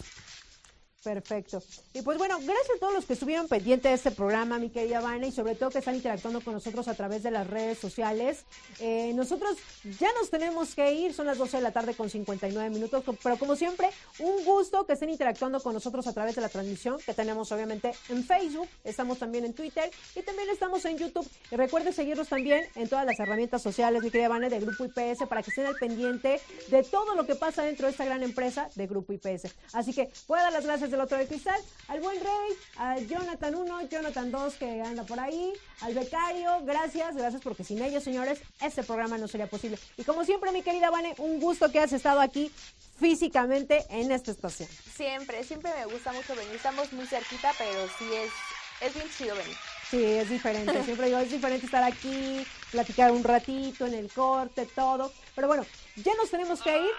Perfecto. 1.03 1.63
Y 1.95 2.03
pues 2.03 2.19
bueno, 2.19 2.37
gracias 2.37 2.77
a 2.77 2.79
todos 2.79 2.93
los 2.93 3.07
que 3.07 3.15
estuvieron 3.15 3.49
pendientes 3.49 3.91
de 3.91 3.95
este 3.95 4.11
programa, 4.11 4.59
mi 4.59 4.69
querida 4.69 5.01
Vane, 5.01 5.29
y 5.29 5.33
sobre 5.33 5.55
todo 5.55 5.71
que 5.71 5.79
están 5.79 5.95
interactuando 5.95 6.43
con 6.43 6.53
nosotros 6.53 6.89
a 6.89 6.95
través 6.95 7.23
de 7.23 7.31
las 7.31 7.47
redes 7.47 7.79
sociales. 7.79 8.45
Eh, 8.81 9.13
nosotros 9.15 9.57
ya 9.99 10.13
nos 10.13 10.29
tenemos 10.29 10.75
que 10.75 10.93
ir, 10.93 11.15
son 11.15 11.25
las 11.25 11.39
12 11.39 11.57
de 11.57 11.63
la 11.63 11.73
tarde 11.73 11.95
con 11.95 12.11
59 12.11 12.69
minutos, 12.69 13.03
pero 13.23 13.39
como 13.39 13.57
siempre, 13.57 13.89
un 14.19 14.45
gusto 14.45 14.85
que 14.85 14.93
estén 14.93 15.09
interactuando 15.09 15.63
con 15.63 15.73
nosotros 15.73 16.07
a 16.07 16.13
través 16.13 16.35
de 16.35 16.43
la 16.43 16.51
transmisión 16.51 16.99
que 16.99 17.15
tenemos 17.15 17.51
obviamente 17.51 17.93
en 18.11 18.23
Facebook, 18.23 18.69
estamos 18.85 19.19
también 19.19 19.47
en 19.47 19.55
Twitter 19.55 19.91
y 20.15 20.21
también 20.21 20.51
estamos 20.51 20.85
en 20.85 20.99
YouTube. 20.99 21.27
Y 21.51 21.57
recuerden 21.57 21.95
seguirnos 21.95 22.29
también 22.29 22.67
en 22.75 22.91
todas 22.91 23.07
las 23.07 23.19
herramientas 23.19 23.63
sociales, 23.63 24.03
mi 24.03 24.11
querida 24.11 24.29
Vane, 24.29 24.51
de 24.51 24.61
Grupo 24.61 24.85
IPS, 24.85 25.27
para 25.31 25.43
que 25.43 25.49
estén 25.49 25.65
al 25.65 25.77
pendiente 25.77 26.43
de 26.69 26.83
todo 26.83 27.15
lo 27.15 27.25
que 27.25 27.37
pasa 27.37 27.63
dentro 27.63 27.87
de 27.87 27.93
esta 27.93 28.05
gran 28.05 28.23
empresa 28.23 28.69
de 28.75 28.87
Grupo 28.87 29.15
IPS. 29.15 29.55
Así 29.73 29.95
que, 29.95 30.11
puedo 30.27 30.43
dar 30.43 30.53
las 30.53 30.67
gracias 30.67 30.90
del 30.91 31.01
otro 31.01 31.19
de 31.19 31.27
cristal, 31.27 31.61
al 31.89 32.01
buen 32.01 32.19
Rey, 32.21 32.57
a 32.77 32.99
Jonathan 32.99 33.55
1, 33.55 33.89
Jonathan 33.89 34.31
2 34.31 34.55
que 34.55 34.83
anda 34.83 35.05
por 35.05 35.19
ahí, 35.19 35.53
al 35.81 35.95
becario, 35.95 36.61
gracias, 36.65 37.17
gracias 37.17 37.43
porque 37.43 37.65
sin 37.65 37.83
ellos, 37.83 38.03
señores, 38.03 38.41
este 38.61 38.83
programa 38.83 39.19
no 39.19 39.29
sería 39.29 39.47
posible. 39.47 39.79
Y 39.97 40.05
como 40.05 40.25
siempre, 40.25 40.53
mi 40.53 40.63
querida 40.63 40.91
Vane, 40.91 41.15
un 41.19 41.41
gusto 41.41 41.71
que 41.71 41.81
has 41.81 41.93
estado 41.93 42.21
aquí 42.21 42.51
físicamente 42.99 43.85
en 43.91 44.13
esta 44.13 44.31
estación. 44.31 44.69
Siempre, 44.95 45.43
siempre 45.45 45.73
me 45.79 45.93
gusta 45.93 46.13
mucho 46.13 46.35
venir, 46.35 46.55
estamos 46.55 46.93
muy 46.93 47.07
cerquita, 47.07 47.53
pero 47.57 47.89
sí 47.99 48.05
es, 48.13 48.31
es 48.87 48.95
bien 48.95 49.09
chido 49.17 49.35
venir. 49.37 49.57
Sí, 49.91 50.05
es 50.05 50.29
diferente, 50.29 50.83
siempre 50.85 51.07
digo, 51.07 51.19
es 51.19 51.31
diferente 51.31 51.67
estar 51.67 51.83
aquí, 51.83 52.47
platicar 52.71 53.11
un 53.11 53.25
ratito 53.25 53.87
en 53.87 53.95
el 53.95 54.13
corte, 54.13 54.67
todo. 54.67 55.13
Pero 55.35 55.49
bueno, 55.49 55.67
ya 55.97 56.15
nos 56.15 56.31
tenemos 56.31 56.63
que 56.63 56.77
ir. 56.77 56.91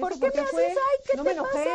¿Por 0.00 0.12
qué 0.12 0.30
me 0.34 0.40
haces 0.40 0.54
ay? 0.54 1.04
¿Qué 1.10 1.16
no 1.16 1.24
me 1.24 1.32
enojé, 1.32 1.68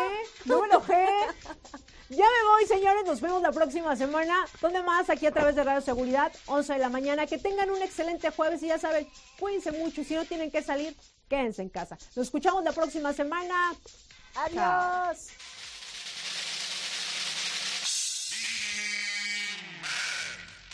no 0.45 0.61
me 0.61 0.68
enojé. 0.68 1.06
Ya 2.11 2.26
me 2.26 2.43
voy, 2.49 2.65
señores. 2.68 3.06
Nos 3.06 3.22
vemos 3.22 3.41
la 3.41 3.53
próxima 3.53 3.95
semana. 3.95 4.45
¿Dónde 4.60 4.84
más? 4.84 5.10
Aquí 5.10 5.27
a 5.27 5.31
través 5.31 5.56
de 5.56 5.64
Radio 5.64 5.80
Seguridad, 5.80 6.30
11 6.48 6.73
de 6.73 6.80
la 6.80 6.89
mañana. 6.89 7.26
Que 7.26 7.38
tengan 7.38 7.69
un 7.69 7.81
excelente 7.81 8.30
jueves 8.31 8.61
y 8.64 8.68
ya 8.68 8.77
saben, 8.77 9.07
cuídense 9.39 9.72
mucho. 9.72 10.03
Si 10.03 10.14
no 10.14 10.26
tienen 10.26 10.52
que 10.52 10.61
salir, 10.61 10.93
quédense 11.30 11.61
en 11.61 11.69
casa. 11.69 11.98
Nos 12.18 12.27
escuchamos 12.27 12.65
la 12.65 12.73
próxima 12.73 13.14
semana. 13.14 13.73
Adiós. 14.35 15.27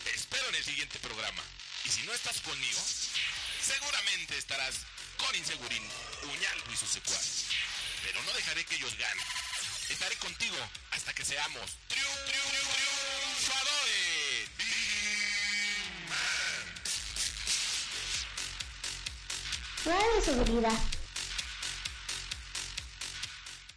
Te 0.02 0.10
espero 0.16 0.48
en 0.48 0.54
el 0.56 0.64
siguiente 0.64 0.98
programa. 0.98 1.42
Y 1.84 1.88
si 1.88 2.04
no 2.04 2.12
estás 2.14 2.40
conmigo, 2.40 2.80
seguramente 3.62 4.36
estarás 4.36 4.84
con 5.18 5.34
Insegurín, 5.36 5.82
Uñaldo 6.22 6.72
y 6.72 6.76
sus 6.76 6.88
secuaces. 6.88 7.46
Pero 8.02 8.22
no 8.22 8.32
dejaré 8.32 8.64
que 8.64 8.76
ellos 8.76 8.96
ganen. 8.96 9.24
Estaré 9.90 10.16
contigo 10.16 10.56
hasta 10.92 11.12
que 11.12 11.24
seamos 11.24 11.78
triunfadores. 11.88 12.48
Radio 19.84 20.22
Seguridad 20.22 20.97